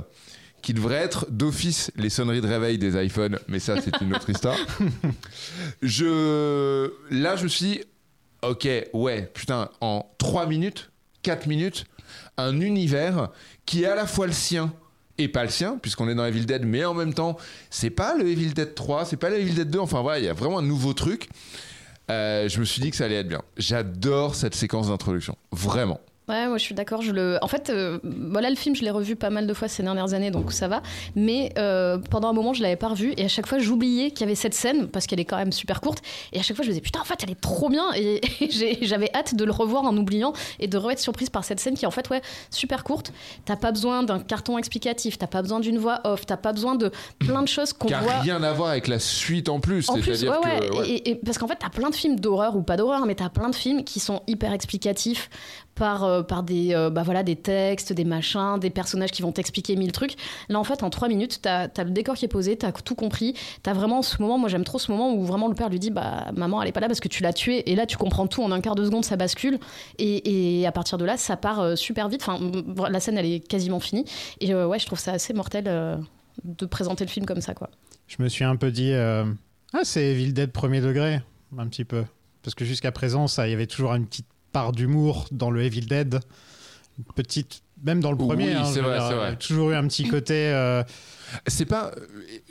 qui 0.63 0.75
devraient 0.75 0.97
être 0.97 1.31
d'office 1.31 1.93
les 1.97 2.11
sonneries 2.11 2.41
de 2.41 2.49
réveil 2.49 2.77
des 2.77 3.03
iPhones, 3.03 3.39
mais 3.49 3.59
ça 3.59 3.81
c'est 3.81 4.01
une 4.01 4.15
autre 4.15 4.29
histoire. 4.29 4.59
Je 5.83 6.91
là 7.11 7.37
je 7.37 7.45
me 7.45 7.49
suis 7.49 7.67
dit, 7.67 7.81
ok 8.43 8.69
ouais 8.93 9.31
putain 9.33 9.71
en 9.81 10.05
3 10.19 10.47
minutes, 10.47 10.91
4 11.23 11.47
minutes, 11.47 11.85
un 12.37 12.61
univers 12.61 13.31
qui 13.65 13.85
est 13.85 13.87
à 13.87 13.95
la 13.95 14.07
fois 14.07 14.27
le 14.27 14.33
sien 14.33 14.73
et 15.19 15.29
pas 15.29 15.45
le 15.45 15.51
sien, 15.51 15.79
puisqu'on 15.81 16.09
est 16.09 16.15
dans 16.15 16.25
Evil 16.25 16.45
Dead, 16.45 16.65
mais 16.65 16.85
en 16.85 16.95
même 16.95 17.15
temps, 17.15 17.37
c'est 17.71 17.91
pas 17.91 18.15
le 18.17 18.29
Evil 18.29 18.53
Dead 18.53 18.75
3, 18.75 19.05
c'est 19.07 19.17
pas 19.17 19.31
le 19.31 19.41
Evil 19.41 19.55
Dead 19.55 19.71
2, 19.71 19.79
enfin 19.79 20.03
voilà, 20.03 20.19
il 20.19 20.25
y 20.25 20.29
a 20.29 20.35
vraiment 20.35 20.59
un 20.59 20.63
nouveau 20.63 20.93
truc. 20.93 21.29
Euh, 22.11 22.49
je 22.49 22.61
me 22.61 22.65
suis 22.65 22.81
dit 22.81 22.91
que 22.91 22.97
ça 22.97 23.07
allait 23.07 23.17
être 23.17 23.29
bien. 23.29 23.43
J'adore 23.57 24.35
cette 24.35 24.55
séquence 24.55 24.89
d'introduction, 24.89 25.37
vraiment. 25.51 26.01
Ouais, 26.29 26.49
moi 26.49 26.59
je 26.59 26.63
suis 26.65 26.75
d'accord. 26.75 27.03
Je 27.03 27.13
le... 27.13 27.39
En 27.41 27.47
fait, 27.47 27.71
euh, 27.71 28.01
voilà, 28.03 28.51
le 28.51 28.57
film, 28.57 28.75
je 28.75 28.83
l'ai 28.83 28.91
revu 28.91 29.15
pas 29.15 29.31
mal 29.31 29.47
de 29.47 29.55
fois 29.55 29.69
ces 29.69 29.85
dernières 29.85 30.13
années, 30.13 30.33
donc 30.33 30.51
ça 30.53 30.67
va. 30.67 30.83
Mais 31.15 31.53
euh, 31.57 31.99
pendant 31.99 32.29
un 32.29 32.33
moment, 32.33 32.53
je 32.53 32.63
l'avais 32.63 32.75
pas 32.77 32.89
revu. 32.89 33.15
Et 33.17 33.25
à 33.25 33.29
chaque 33.29 33.47
fois, 33.47 33.59
j'oubliais 33.59 34.11
qu'il 34.11 34.23
y 34.23 34.25
avait 34.25 34.35
cette 34.35 34.55
scène, 34.55 34.89
parce 34.89 35.07
qu'elle 35.07 35.21
est 35.21 35.25
quand 35.25 35.37
même 35.37 35.53
super 35.53 35.81
courte. 35.81 36.03
Et 36.33 36.41
à 36.41 36.43
chaque 36.43 36.57
fois, 36.57 36.65
je 36.65 36.69
me 36.71 36.73
disais, 36.73 36.81
putain, 36.83 37.01
en 37.01 37.05
fait, 37.05 37.21
elle 37.23 37.31
est 37.31 37.41
trop 37.41 37.69
bien. 37.69 37.85
Et, 37.95 38.21
j'avais 38.83 39.09
hâte 39.15 39.37
de 39.37 39.45
le 39.45 39.53
revoir 39.53 39.85
en 39.85 39.97
oubliant 39.97 40.33
et 40.59 40.67
de 40.67 40.77
re-être 40.77 40.99
surprise 40.99 41.31
par 41.31 41.45
cette 41.45 41.61
scène 41.61 41.75
qui 41.75 41.85
est 41.85 41.89
en 41.89 41.93
fait, 41.93 42.11
ouais, 42.11 42.23
super 42.51 42.83
courte. 42.83 43.13
T'as 43.45 43.57
pas 43.57 43.71
besoin 43.71 44.03
d'un 44.03 44.19
carton 44.19 44.59
explicatif, 44.59 45.19
t'as 45.19 45.29
pas 45.29 45.43
besoin 45.43 45.61
d'une 45.61 45.79
voix 45.79 46.01
off, 46.05 46.27
t'as 46.27 46.37
pas 46.37 46.53
besoin 46.53 46.75
de 46.75 46.91
plein 47.21 47.43
de 47.43 47.49
choses 47.49 47.73
qu'on 47.73 47.87
Qui 47.87 47.95
voit. 47.95 48.19
rien 48.19 48.43
à 48.43 48.53
voir 48.53 48.71
avec 48.71 48.89
la 48.89 48.99
suite 48.99 49.49
en 49.49 49.61
plus. 49.61 49.89
En 49.89 49.95
plus, 49.95 50.03
C'est-à-dire 50.17 50.41
ouais, 50.45 50.61
que. 50.61 50.73
ouais. 50.75 50.79
ouais. 50.81 50.89
Et, 50.89 51.11
et- 51.11 51.15
parce 51.15 51.39
qu'en 51.39 51.47
fait, 51.47 51.57
t'as 51.61 51.71
plein 51.71 51.91
de 51.91 51.95
films 51.95 52.19
d'horreur 52.19 52.57
ou 52.57 52.63
pas 52.63 52.77
d'horreur, 52.77 53.07
mais 53.07 53.15
t'as 53.15 53.29
plein 53.29 53.49
de 53.49 53.55
films 53.55 53.85
qui 53.85 54.01
sont 54.01 54.23
hyper 54.27 54.53
explicatifs 54.53 55.31
par, 55.77 56.05
euh, 56.05 56.23
par 56.23 56.43
des, 56.43 56.75
euh, 56.75 56.91
bah 56.91 57.03
voilà, 57.05 57.23
des 57.23 57.37
textes, 57.37 57.93
des 57.93 58.05
machins, 58.05 58.59
des 58.59 58.71
personnages 58.71 59.13
qui 59.13 59.23
vont 59.23 59.31
t'expliquer 59.31 59.77
mille 59.77 59.93
trucs. 59.93 60.15
Là, 60.49 60.59
en 60.59 60.65
fait, 60.65 60.83
en 60.83 60.91
trois 60.91 61.07
minutes, 61.07 61.41
t'as 61.43 61.69
as 61.77 61.85
le 61.85 61.91
décor 61.91 62.17
qui 62.17 62.25
est 62.25 62.29
posé, 62.29 62.57
t'as 62.57 62.73
tout 62.73 62.95
compris. 62.95 63.35
T'as 63.63 63.75
vraiment 63.75 64.03
ce 64.03 64.21
moment, 64.21 64.39
moi 64.39 64.49
j'aime 64.49 64.65
trop 64.65 64.79
ce 64.79 64.91
moment 64.91 65.15
où 65.15 65.23
vraiment 65.25 65.49
le 65.49 65.55
père 65.55 65.69
lui 65.69 65.79
dit 65.79 65.91
Bah, 65.91 66.33
maman, 66.35 66.63
elle 66.63 66.69
est 66.69 66.73
pas 66.73 66.81
là 66.81 66.89
parce 66.89 67.01
que 67.01 67.09
tu 67.09 67.23
l'as 67.23 67.35
tuée. 67.35 67.71
Et 67.71 67.77
là, 67.77 67.87
tu 67.87 67.97
comprends 67.97 68.27
tout 68.27 68.43
en 68.43 68.51
un 68.51 68.61
quart 68.61 68.75
de 68.75 68.85
seconde, 68.85 69.05
ça 69.05 69.17
bascule. 69.17 69.59
Et, 69.99 70.61
et 70.61 70.67
à 70.67 70.73
partir 70.73 70.99
de 70.99 71.05
là, 71.05 71.17
ça 71.17 71.37
part 71.37 71.61
euh, 71.61 71.77
super 71.77 72.09
vite. 72.09 72.23
Enfin, 72.27 72.41
la 72.91 72.99
scène, 72.99 73.19
elle 73.19 73.27
est 73.27 73.47
quasiment 73.47 73.79
finie. 73.79 74.07
Et 74.41 74.55
euh, 74.55 74.67
ouais, 74.67 74.79
je 74.79 74.87
trouve 74.87 74.99
ça 74.99 75.13
assez 75.13 75.35
mortel 75.35 75.65
de 76.45 76.67
présenter 76.67 77.05
le 77.05 77.11
film 77.11 77.27
comme 77.27 77.41
ça, 77.41 77.55
quoi. 77.55 77.71
Je 78.09 78.23
me 78.23 78.29
suis 78.29 78.45
un 78.45 78.57
peu 78.57 78.71
dit, 78.71 78.93
ah, 78.95 79.81
c'est 79.83 80.05
Evil 80.05 80.33
Dead 80.33 80.53
premier 80.53 80.81
degré, 80.81 81.21
un 81.59 81.67
petit 81.67 81.85
peu. 81.85 82.05
Parce 82.43 82.55
que 82.55 82.65
jusqu'à 82.65 82.93
présent, 82.93 83.27
ça, 83.27 83.47
il 83.47 83.51
y 83.51 83.55
avait 83.55 83.67
toujours 83.67 83.93
une 83.93 84.07
petite 84.07 84.27
part 84.57 84.73
d'humour 84.73 85.27
dans 85.33 85.51
le 85.51 85.63
Evil 85.63 85.83
Dead. 85.87 86.19
Une 86.99 87.05
petite, 87.15 87.63
même 87.85 88.01
dans 88.01 88.11
le 88.11 88.17
Oui, 88.17 88.27
premier. 88.27 88.55
hein, 88.55 88.65
c'est 88.65 88.81
vrai, 88.81 88.99
dire, 88.99 89.17
vrai. 89.17 89.37
toujours 89.37 89.71
eu 89.71 89.75
un 89.75 89.87
petit 89.87 90.09
côté. 90.09 90.33
euh, 90.49 90.83
C'est 91.47 91.67
pas. 91.67 91.91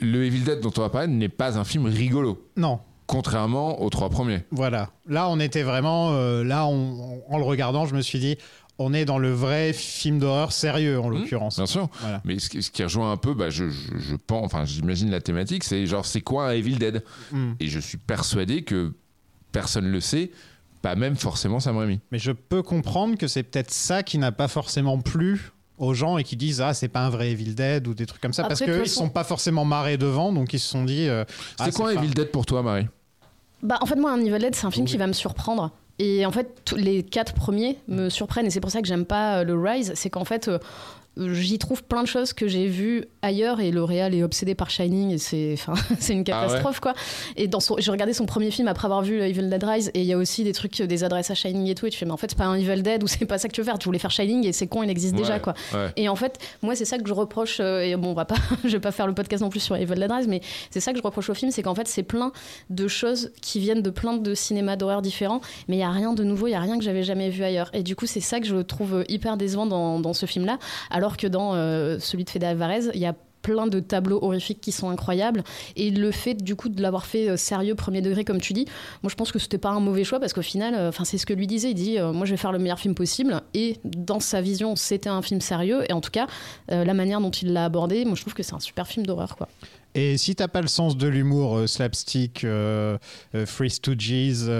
Le 0.00 0.24
Evil 0.24 0.42
Dead 0.44 0.60
dont 0.60 0.70
on 0.76 0.82
va 0.82 0.88
parler 0.88 1.08
n'est 1.08 1.28
pas 1.28 1.58
un 1.58 1.64
film 1.64 1.86
rigolo. 1.86 2.48
Non, 2.56 2.78
Contrairement 3.08 3.82
aux 3.82 3.90
trois 3.90 4.08
premiers. 4.08 4.44
voilà. 4.52 4.90
Là, 5.08 5.28
on 5.28 5.40
était 5.40 5.64
vraiment. 5.64 6.12
euh, 6.12 6.44
là, 6.44 6.66
on- 6.66 7.22
en 7.28 7.38
le 7.38 7.44
regardant, 7.44 7.86
je 7.86 7.94
me 7.96 8.00
suis 8.02 8.20
dit, 8.20 8.36
on 8.78 8.92
est 8.94 9.04
dans 9.04 9.18
le 9.18 9.32
vrai 9.32 9.72
film 9.72 10.20
d'horreur 10.20 10.52
sérieux, 10.52 11.00
en 11.00 11.08
l'occurrence. 11.08 11.56
Bien 11.56 11.66
sûr. 11.66 11.88
Voilà. 12.00 12.20
Mais 12.24 12.38
ce 12.38 12.48
qui, 12.48 12.62
ce 12.62 12.70
qui 12.70 12.84
rejoint 12.84 13.10
un 13.10 13.16
peu, 13.16 13.34
bah, 13.34 13.50
je, 13.50 13.68
je, 13.70 13.98
je 13.98 14.14
pense, 14.16 14.44
enfin, 14.44 14.64
j'imagine 14.64 15.10
la 15.10 15.20
thématique, 15.20 15.64
c'est 15.64 15.86
genre, 15.86 16.04
c'est 16.06 16.20
quoi 16.20 16.48
un 16.48 16.52
Evil 16.52 16.76
Dead? 16.78 17.02
Mm. 17.32 17.52
Et 17.58 17.66
je 17.66 17.80
suis 17.80 17.98
persuadé 17.98 18.62
que 18.62 18.92
personne 19.50 19.86
ne 19.86 19.90
le 19.90 20.00
sait, 20.00 20.30
pas 20.86 20.94
même 20.96 21.16
forcément 21.16 21.60
Sam 21.60 21.76
Raimi. 21.78 22.00
Mais 22.12 22.18
je 22.18 22.32
peux 22.32 22.62
comprendre 22.62 23.16
que 23.18 23.26
c'est 23.26 23.42
peut-être 23.42 23.70
ça 23.70 24.02
qui 24.02 24.18
n'a 24.18 24.32
pas 24.32 24.48
forcément 24.48 24.98
plu 25.00 25.52
aux 25.78 25.92
gens 25.94 26.16
et 26.18 26.24
qui 26.24 26.36
disent 26.36 26.60
ah 26.60 26.72
c'est 26.74 26.88
pas 26.88 27.00
un 27.00 27.10
vrai 27.10 27.30
Evil 27.32 27.54
Dead 27.54 27.86
ou 27.88 27.94
des 27.94 28.06
trucs 28.06 28.22
comme 28.22 28.32
ça 28.32 28.44
parce 28.44 28.62
Après, 28.62 28.72
qu'ils 28.74 28.82
façon- 28.84 29.00
sont 29.04 29.08
pas 29.10 29.24
forcément 29.24 29.64
marrés 29.64 29.96
devant 29.98 30.32
donc 30.32 30.52
ils 30.54 30.58
se 30.60 30.68
sont 30.68 30.84
dit 30.84 31.08
euh, 31.08 31.24
C'est 31.58 31.64
ah, 31.64 31.70
quoi 31.72 31.92
pas- 31.92 32.00
Evil 32.02 32.14
Dead 32.14 32.30
pour 32.30 32.46
toi, 32.46 32.62
Marie 32.62 32.86
Bah, 33.62 33.78
en 33.80 33.86
fait, 33.86 33.96
moi, 33.96 34.12
un 34.12 34.20
Evil 34.24 34.38
Dead, 34.38 34.54
c'est 34.54 34.66
un 34.66 34.70
film 34.70 34.84
Oui. 34.84 34.90
qui 34.92 34.96
va 34.96 35.06
me 35.06 35.12
surprendre. 35.12 35.70
Et 35.98 36.26
en 36.26 36.30
fait, 36.30 36.60
tous 36.66 36.76
les 36.76 37.02
quatre 37.02 37.32
premiers 37.32 37.78
me 37.88 38.10
surprennent. 38.10 38.44
Et 38.46 38.50
c'est 38.50 38.60
pour 38.60 38.70
ça 38.70 38.82
que 38.82 38.86
j'aime 38.86 39.06
pas 39.06 39.38
euh, 39.38 39.44
le 39.44 39.54
Rise. 39.58 39.92
C'est 39.96 40.10
qu'en 40.10 40.26
fait, 40.26 40.46
euh, 40.48 40.58
j'y 41.16 41.58
trouve 41.58 41.82
plein 41.84 42.02
de 42.02 42.08
choses 42.08 42.32
que 42.32 42.48
j'ai 42.48 42.66
vues 42.66 43.04
ailleurs. 43.22 43.60
Et 43.60 43.70
le 43.70 43.82
réal 43.84 44.14
est 44.14 44.22
obsédé 44.22 44.54
par 44.54 44.70
Shining. 44.70 45.12
Et 45.12 45.18
c'est 45.18 45.54
enfin, 45.54 45.74
c'est 45.98 46.12
une 46.12 46.24
catastrophe, 46.24 46.80
quoi. 46.80 46.94
Et 47.36 47.48
dans 47.48 47.60
son, 47.60 47.76
j'ai 47.78 47.90
regardé 47.90 48.12
son 48.12 48.26
premier 48.26 48.50
film 48.50 48.68
après 48.68 48.86
avoir 48.86 49.02
vu 49.02 49.20
Evil 49.20 49.48
Dead 49.48 49.62
Rise. 49.64 49.90
Et 49.94 50.00
il 50.00 50.06
y 50.06 50.12
a 50.12 50.18
aussi 50.18 50.44
des 50.44 50.52
trucs, 50.52 50.80
des 50.80 51.04
adresses 51.04 51.30
à 51.30 51.34
Shining 51.34 51.66
et 51.68 51.74
tout. 51.74 51.86
Et 51.86 51.90
tu 51.90 51.98
fais, 51.98 52.06
mais 52.06 52.12
en 52.12 52.16
fait, 52.16 52.30
c'est 52.30 52.38
pas 52.38 52.44
un 52.46 52.54
Evil 52.56 52.82
Dead 52.82 53.02
ou 53.02 53.06
c'est 53.06 53.24
pas 53.26 53.38
ça 53.38 53.48
que 53.48 53.52
tu 53.54 53.60
veux 53.60 53.64
faire. 53.64 53.78
Tu 53.78 53.86
voulais 53.86 53.98
faire 53.98 54.10
Shining 54.10 54.46
et 54.46 54.52
c'est 54.52 54.66
con, 54.66 54.82
il 54.82 54.90
existe 54.90 55.14
déjà, 55.14 55.38
quoi. 55.38 55.54
ouais. 55.74 55.90
Et 55.96 56.08
en 56.08 56.16
fait, 56.16 56.38
moi, 56.62 56.74
c'est 56.74 56.84
ça 56.84 56.98
que 56.98 57.08
je 57.08 57.14
reproche. 57.14 57.58
euh, 57.60 57.80
et 57.80 57.96
bon, 57.96 58.10
on 58.10 58.14
va 58.14 58.24
pas, 58.24 58.36
je 58.64 58.68
vais 58.70 58.80
pas 58.80 58.92
faire 58.92 59.06
le 59.06 59.14
podcast 59.14 59.42
non 59.42 59.48
plus 59.50 59.60
sur 59.60 59.76
Evil 59.76 59.94
Dead 59.94 60.10
Rise, 60.10 60.28
mais 60.28 60.40
c'est 60.70 60.80
ça 60.80 60.92
que 60.92 60.98
je 60.98 61.02
reproche 61.02 61.30
au 61.30 61.34
film, 61.34 61.50
c'est 61.50 61.62
qu'en 61.62 61.74
fait, 61.74 61.88
c'est 61.88 62.02
plein 62.02 62.32
de 62.70 62.88
choses 62.88 63.32
qui 63.40 63.60
viennent 63.60 63.82
de 63.82 63.90
plein 63.90 64.16
de 64.16 64.34
cinémas 64.34 64.76
d'horreur 64.76 65.02
différents, 65.02 65.40
mais 65.68 65.76
il 65.76 65.80
y 65.80 65.84
a 65.84 65.90
rien 65.90 66.12
de 66.12 66.24
nouveau, 66.24 66.46
il 66.48 66.52
y 66.52 66.54
a 66.54 66.60
rien 66.60 66.78
que 66.78 66.84
j'avais 66.84 67.02
jamais 67.02 67.30
vu 67.30 67.42
ailleurs. 67.44 67.70
Et 67.72 67.82
du 67.82 67.96
coup, 67.96 68.06
c'est 68.06 68.20
ça 68.20 68.40
que 68.40 68.46
je 68.46 68.56
trouve 68.56 69.04
hyper 69.08 69.36
décevant 69.36 69.66
dans, 69.66 70.00
dans 70.00 70.12
ce 70.12 70.26
film-là, 70.26 70.58
alors 70.90 71.05
que 71.16 71.28
dans 71.28 71.54
euh, 71.54 71.98
celui 72.00 72.24
de 72.24 72.30
Fede 72.30 72.44
Alvarez, 72.44 72.90
il 72.94 73.00
y 73.00 73.06
a 73.06 73.14
plein 73.42 73.68
de 73.68 73.78
tableaux 73.78 74.18
horrifiques 74.22 74.60
qui 74.60 74.72
sont 74.72 74.90
incroyables. 74.90 75.44
Et 75.76 75.90
le 75.92 76.10
fait 76.10 76.34
du 76.34 76.56
coup 76.56 76.68
de 76.68 76.82
l'avoir 76.82 77.06
fait 77.06 77.28
euh, 77.28 77.36
sérieux 77.36 77.76
premier 77.76 78.02
degré 78.02 78.24
comme 78.24 78.40
tu 78.40 78.52
dis 78.52 78.64
moi 79.04 79.10
je 79.10 79.14
pense 79.14 79.30
que 79.30 79.38
c'était 79.38 79.58
pas 79.58 79.68
un 79.68 79.78
mauvais 79.78 80.02
choix 80.02 80.18
parce 80.18 80.32
qu'au 80.32 80.42
final 80.42 80.74
euh, 80.74 80.88
enfin 80.88 81.04
c'est 81.04 81.16
ce 81.16 81.26
que 81.26 81.32
lui 81.32 81.46
disait. 81.46 81.70
Il 81.70 81.74
dit 81.74 81.98
moi 82.12 82.26
je 82.26 82.32
vais 82.32 82.36
faire 82.36 82.50
le 82.50 82.58
meilleur 82.58 82.80
film 82.80 82.96
possible. 82.96 83.40
Et 83.54 83.76
dans 83.84 84.18
sa 84.18 84.40
vision 84.40 84.74
c'était 84.74 85.10
un 85.10 85.22
film 85.22 85.40
sérieux. 85.40 85.88
Et 85.88 85.92
en 85.92 86.00
tout 86.00 86.10
cas 86.10 86.26
la 86.68 86.94
manière 86.94 87.20
dont 87.20 87.30
il 87.30 87.52
l'a 87.52 87.66
abordé 87.66 88.04
moi 88.04 88.16
je 88.16 88.22
trouve 88.22 88.34
que 88.34 88.42
c'est 88.42 88.54
un 88.54 88.60
super 88.60 88.88
film 88.88 89.06
d'horreur 89.06 89.36
quoi. 89.36 89.48
Et 89.94 90.18
si 90.18 90.34
t'as 90.34 90.48
pas 90.48 90.60
le 90.60 90.68
sens 90.68 90.98
de 90.98 91.08
l'humour 91.08 91.66
slapstick 91.66 92.44
Free 93.46 93.70
Stooges 93.70 94.50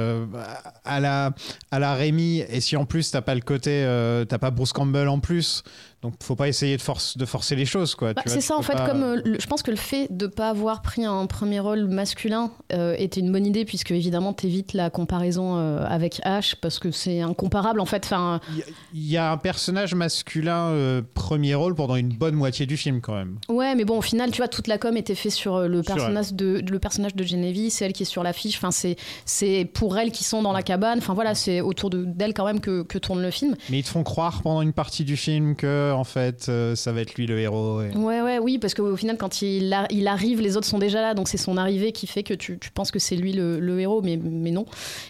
à 0.84 1.00
la 1.00 1.32
à 1.70 1.78
la 1.78 1.94
Rémi 1.94 2.44
et 2.48 2.60
si 2.60 2.76
en 2.76 2.84
plus 2.86 3.10
t'as 3.10 3.20
pas 3.20 3.34
le 3.34 3.40
côté 3.40 3.84
t'as 4.28 4.38
pas 4.38 4.50
Bruce 4.52 4.72
Campbell 4.72 5.08
en 5.08 5.18
plus 5.18 5.64
donc 6.06 6.14
faut 6.22 6.36
pas 6.36 6.48
essayer 6.48 6.76
de, 6.76 6.82
force, 6.82 7.16
de 7.18 7.24
forcer 7.24 7.56
les 7.56 7.64
choses 7.66 7.94
quoi 7.94 8.12
Bah, 8.14 8.22
c'est 8.26 8.40
ça 8.40 8.56
en 8.56 8.62
fait, 8.62 8.74
pas- 8.74 8.88
comme 8.88 9.02
euh, 9.02 9.20
le- 9.24 9.38
je 9.40 9.46
pense 9.46 9.62
que 9.62 9.70
le 9.70 9.76
fait 9.76 10.06
de 10.10 10.26
pas 10.26 10.50
avoir 10.50 10.82
pris 10.82 11.04
un 11.04 11.26
premier 11.26 11.60
rôle 11.60 11.86
masculin 11.86 12.50
euh, 12.72 12.94
était 12.98 13.20
une 13.20 13.32
bonne 13.32 13.46
idée 13.46 13.64
puisque 13.64 13.90
évidemment 13.90 14.32
t'évites 14.32 14.72
la 14.72 14.90
comparaison 14.90 15.56
euh, 15.58 15.84
avec 15.86 16.20
Ash 16.24 16.54
parce 16.56 16.78
que 16.78 16.90
c'est 16.90 17.20
incomparable 17.20 17.80
en 17.80 17.86
fait. 17.86 18.04
Enfin, 18.04 18.40
Il 18.52 18.58
y 18.58 18.62
a- 18.62 18.66
il 18.94 19.10
y 19.10 19.16
a 19.16 19.32
un 19.32 19.36
personnage 19.36 19.94
masculin 19.94 20.68
euh, 20.68 21.02
premier 21.14 21.54
rôle 21.54 21.74
pendant 21.74 21.96
une 21.96 22.10
bonne 22.10 22.34
moitié 22.34 22.66
du 22.66 22.76
film 22.76 23.00
quand 23.00 23.14
même. 23.14 23.38
ouais, 23.48 23.74
mais 23.74 23.84
bon 23.84 23.98
au 23.98 24.02
final 24.02 24.30
tu 24.30 24.38
vois 24.38 24.48
toute 24.48 24.66
la 24.68 24.78
com 24.78 24.96
était 24.96 25.14
faite 25.14 25.32
sur 25.32 25.60
le 25.60 25.82
Sur 25.82 25.94
personnage 25.94 26.32
de 26.34 26.62
le 26.70 26.78
personnage 26.78 27.14
de 27.14 27.24
Genevieve, 27.24 27.70
c'est 27.70 27.84
elle 27.86 27.92
qui 27.92 28.02
est 28.04 28.06
sur 28.06 28.22
l'affiche. 28.22 28.56
Enfin 28.56 28.70
c'est 28.70 28.96
c'est 29.24 29.64
pour 29.64 29.98
elle 29.98 30.10
qui 30.12 30.24
sont 30.24 30.42
dans 30.42 30.52
la 30.52 30.62
cabane. 30.62 30.98
Enfin 30.98 31.14
voilà 31.14 31.34
c'est 31.34 31.60
autour 31.60 31.90
de 31.90 32.04
d'elle 32.04 32.34
quand 32.34 32.44
même 32.46 32.60
que, 32.60 32.82
que 32.82 32.98
tourne 32.98 33.22
le 33.22 33.30
film. 33.30 33.56
Mais 33.70 33.78
ils 33.80 33.82
te 33.84 33.88
font 33.88 34.02
croire 34.02 34.42
pendant 34.42 34.62
une 34.62 34.72
partie 34.72 35.04
du 35.04 35.16
film 35.16 35.56
que 35.56 35.92
en 35.96 36.04
fait 36.04 36.46
euh, 36.48 36.74
ça 36.76 36.92
va 36.92 37.00
être 37.00 37.14
lui 37.16 37.26
le 37.26 37.38
héros. 37.38 37.82
et- 37.82 37.96
Ouais, 37.96 38.20
ouais, 38.22 38.38
oui, 38.38 38.58
parce 38.58 38.74
qu'au 38.74 38.94
final, 38.96 39.16
quand 39.16 39.42
il, 39.42 39.72
a- 39.72 39.86
il 39.90 40.06
arrive, 40.08 40.40
les 40.40 40.56
autres 40.56 40.66
sont 40.66 40.78
déjà 40.78 41.00
là, 41.02 41.14
donc 41.14 41.28
c'est 41.28 41.36
son 41.36 41.56
arrivée 41.56 41.92
qui 41.92 42.06
fait 42.06 42.22
que 42.22 42.34
tu, 42.34 42.58
tu 42.58 42.70
penses 42.70 42.90
que 42.90 42.98
c'est 42.98 43.16
lui 43.16 43.32
le, 43.32 43.58
le 43.58 43.80
héros, 43.80 44.02
mais, 44.02 44.16
mais 44.22 44.50
non. 44.50 44.66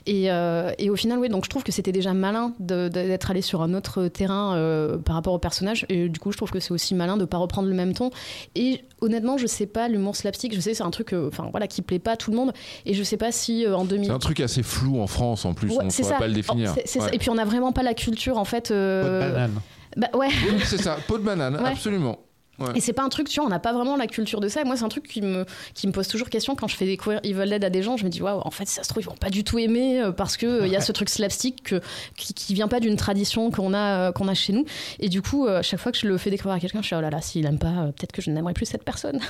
Et, 0.07 0.31
euh, 0.31 0.73
et 0.79 0.89
au 0.91 0.97
final, 0.97 1.19
oui, 1.19 1.29
donc 1.29 1.45
je 1.45 1.51
trouve 1.51 1.63
que 1.65 1.73
c'était 1.73 1.93
déjà 1.93 2.13
malin 2.15 2.53
d'être 2.61 3.31
allé 3.31 3.43
sur 3.43 3.63
un 3.63 3.75
autre 3.75 4.09
terrain 4.09 4.55
euh, 4.57 4.99
par 4.99 5.15
rapport 5.17 5.35
au 5.35 5.39
personnage, 5.39 5.85
et 5.89 6.09
du 6.09 6.19
coup, 6.19 6.33
je 6.33 6.37
trouve 6.37 6.51
que 6.51 6.61
c'est 6.61 6.73
aussi 6.73 6.95
malin 6.95 7.17
de 7.17 7.25
pas 7.25 7.39
reprendre 7.39 7.69
le 7.69 7.75
même 7.75 7.93
ton. 7.95 8.11
Et 8.55 8.83
honnêtement, 9.01 9.37
je 9.39 9.47
sais 9.47 9.67
pas, 9.67 9.89
l'humour 9.89 10.17
slapstick, 10.17 10.55
je 10.55 10.61
sais, 10.61 10.75
c'est 10.75 10.83
un 10.85 10.91
truc, 10.91 11.13
euh, 11.13 11.29
enfin 11.29 11.49
voilà, 11.51 11.67
qui 11.67 11.83
plaît 11.83 11.99
pas 11.99 12.13
à 12.13 12.17
tout 12.17 12.31
le 12.31 12.37
monde, 12.37 12.53
et 12.85 12.95
je 12.95 13.03
sais 13.03 13.17
pas 13.17 13.33
si 13.33 13.65
euh, 13.67 13.77
en 13.77 13.85
2000. 13.85 14.07
C'est 14.07 14.13
un 14.13 14.19
truc 14.19 14.41
assez 14.41 14.63
flou 14.63 15.01
en 15.01 15.07
France 15.07 15.45
en 15.45 15.55
plus, 15.55 15.71
Ouais, 15.71 15.79
on 15.81 15.85
ne 15.87 15.91
c'est 15.91 16.03
saurait 16.03 16.15
ça. 16.15 16.19
pas 16.21 16.29
le 16.29 16.35
définir. 16.35 16.73
Oh, 16.77 16.81
c'est 16.85 17.01
ça. 17.01 17.07
Ouais. 17.07 17.15
Et 17.15 17.19
puis 17.19 17.31
on 17.31 17.35
n'a 17.35 17.45
vraiment 17.45 17.73
pas 17.73 17.83
la 17.83 17.95
culture 17.95 18.39
en 18.39 18.45
fait. 18.45 18.71
euh, 18.71 19.29
de 19.29 19.33
banane. 19.35 19.61
Bah 19.97 20.09
ouais. 20.15 20.29
Oui, 20.51 20.61
c'est 20.65 20.81
ça, 20.83 20.97
peau 21.09 21.19
de 21.19 21.23
banane, 21.25 21.57
Ouais. 21.57 21.71
absolument. 21.71 22.19
Ouais. 22.59 22.69
Et 22.75 22.81
c'est 22.81 22.95
pas 22.95 23.03
un 23.03 23.11
truc, 23.11 23.29
tu 23.29 23.39
vois, 23.39 23.45
on 23.45 23.51
n'a 23.51 23.59
pas 23.59 23.75
vraiment 23.75 23.97
la 23.99 24.07
culture 24.07 24.41
de 24.41 24.49
ça. 24.49 24.63
Et 24.63 24.65
moi, 24.65 24.79
c'est 24.79 24.85
un 24.85 24.89
truc 24.89 25.07
qui 25.07 25.21
me, 25.21 25.45
qui 25.75 25.87
me 25.87 25.93
pose 25.93 26.09
toujours 26.09 26.31
question 26.31 26.57
quand 26.57 26.67
je 26.69 26.75
fais 26.75 26.87
découvrir 26.87 27.21
Evil 27.23 27.51
Dead 27.51 27.63
à 27.63 27.69
des 27.69 27.83
gens. 27.83 27.99
Je 27.99 28.05
me 28.07 28.09
dis, 28.09 28.23
waouh, 28.23 28.41
en 28.43 28.51
fait, 28.51 28.65
ça 28.67 28.83
se 28.83 28.89
trouve, 28.89 29.03
ils 29.03 29.07
vont 29.07 29.15
pas 29.15 29.29
du 29.29 29.45
tout 29.45 29.59
aimer 29.59 30.01
euh, 30.01 30.11
parce 30.11 30.39
qu'il 30.39 30.61
il 30.63 30.69
y 30.69 30.77
a 30.77 30.81
ce 30.81 30.91
truc 30.91 31.11
slapstick 31.11 31.63
que, 31.65 31.83
qui, 32.17 32.33
qui 32.33 32.55
vient 32.55 32.69
pas 32.69 32.81
d'une 32.81 32.97
tradition 32.97 33.51
qu'on 33.51 33.75
a, 33.75 34.09
euh, 34.09 34.13
qu'on 34.13 34.27
a 34.27 34.33
chez 34.33 34.55
nous. 34.55 34.65
Et 35.01 35.11
du 35.11 35.21
coup, 35.21 35.47
euh, 35.47 35.59
à 35.59 35.63
chaque 35.63 35.81
fois 35.81 35.93
que 35.93 35.99
je 35.99 36.07
le 36.07 36.17
fais 36.17 36.31
découvrir 36.31 36.55
à 36.57 36.59
quelqu'un, 36.59 36.81
je 36.81 36.87
suis, 36.87 36.97
oh 36.97 37.01
là 37.03 37.11
là, 37.11 37.21
s'il 37.21 37.45
aime 37.45 37.59
pas, 37.59 37.67
euh, 37.69 37.87
peut-être 37.93 38.13
que 38.13 38.23
je 38.23 38.31
n'aimerais 38.31 38.55
plus 38.55 38.65
cette 38.65 38.85
personne. 38.85 39.21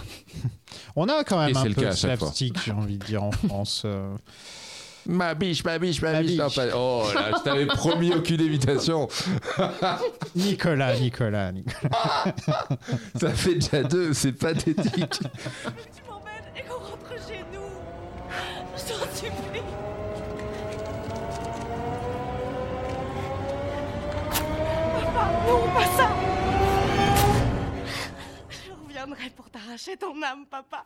On 0.94 1.08
a 1.08 1.24
quand 1.24 1.42
Et 1.42 1.46
même 1.48 1.56
un 1.56 1.62
c'est 1.64 1.68
le 1.70 1.74
peu 1.74 1.82
cas 1.82 1.90
de 1.90 1.94
slapstick, 1.96 2.54
j'ai 2.64 2.70
envie 2.70 2.98
de 2.98 3.04
dire 3.04 3.24
en 3.24 3.32
France. 3.48 3.84
Ma 5.08 5.34
biche, 5.34 5.62
ma 5.64 5.78
biche, 5.78 6.00
ma, 6.02 6.12
Ma 6.12 6.20
biche. 6.22 6.36
Non, 6.36 6.46
biche. 6.46 6.56
pas- 6.56 6.74
Oh 6.76 7.04
là, 7.14 7.30
je 7.38 7.42
t'avais 7.42 7.66
promis 7.66 8.12
aucune 8.14 8.40
évitation. 8.40 9.08
Nicolas, 10.34 10.98
Nicolas, 10.98 11.52
Nicolas. 11.52 12.24
Ça 13.20 13.30
fait 13.30 13.54
déjà 13.54 13.82
deux, 13.84 14.12
c'est 14.12 14.32
pathétique. 14.32 15.20
Tu 15.20 16.02
m'emmènes 16.08 16.50
et 16.56 16.62
qu'on 16.62 16.74
rentre 16.74 17.12
chez 17.28 17.44
nous. 17.52 17.60
Je 18.76 18.82
t'en 18.92 19.14
supplie. 19.14 19.62
Papa, 24.94 25.30
non, 25.46 25.72
pas 25.72 25.86
ça. 25.96 26.08
Je 28.50 28.72
reviens 28.72 29.06
t'arracher 29.52 29.96
ton 29.96 30.20
âme, 30.22 30.46
papa. 30.50 30.84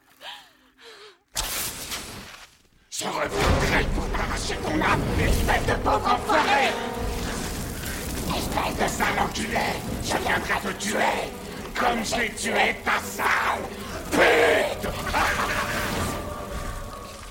Je 3.00 3.06
reviendrai 3.06 3.88
pour 3.94 4.06
t'arracher 4.10 4.56
ton 4.62 4.74
âme, 4.74 5.00
espèce 5.18 5.66
de 5.66 5.82
pauvre 5.82 6.04
enfoiré 6.04 6.68
Espèce 8.28 8.76
de 8.76 8.88
sale 8.88 9.18
enculé, 9.18 9.56
je 10.02 10.16
viendrai 10.18 10.60
te 10.62 10.78
tuer, 10.78 11.30
comme 11.74 12.04
j'ai 12.04 12.34
tué 12.34 12.76
ta 12.84 12.98
sale 13.02 13.62
pute 14.10 14.90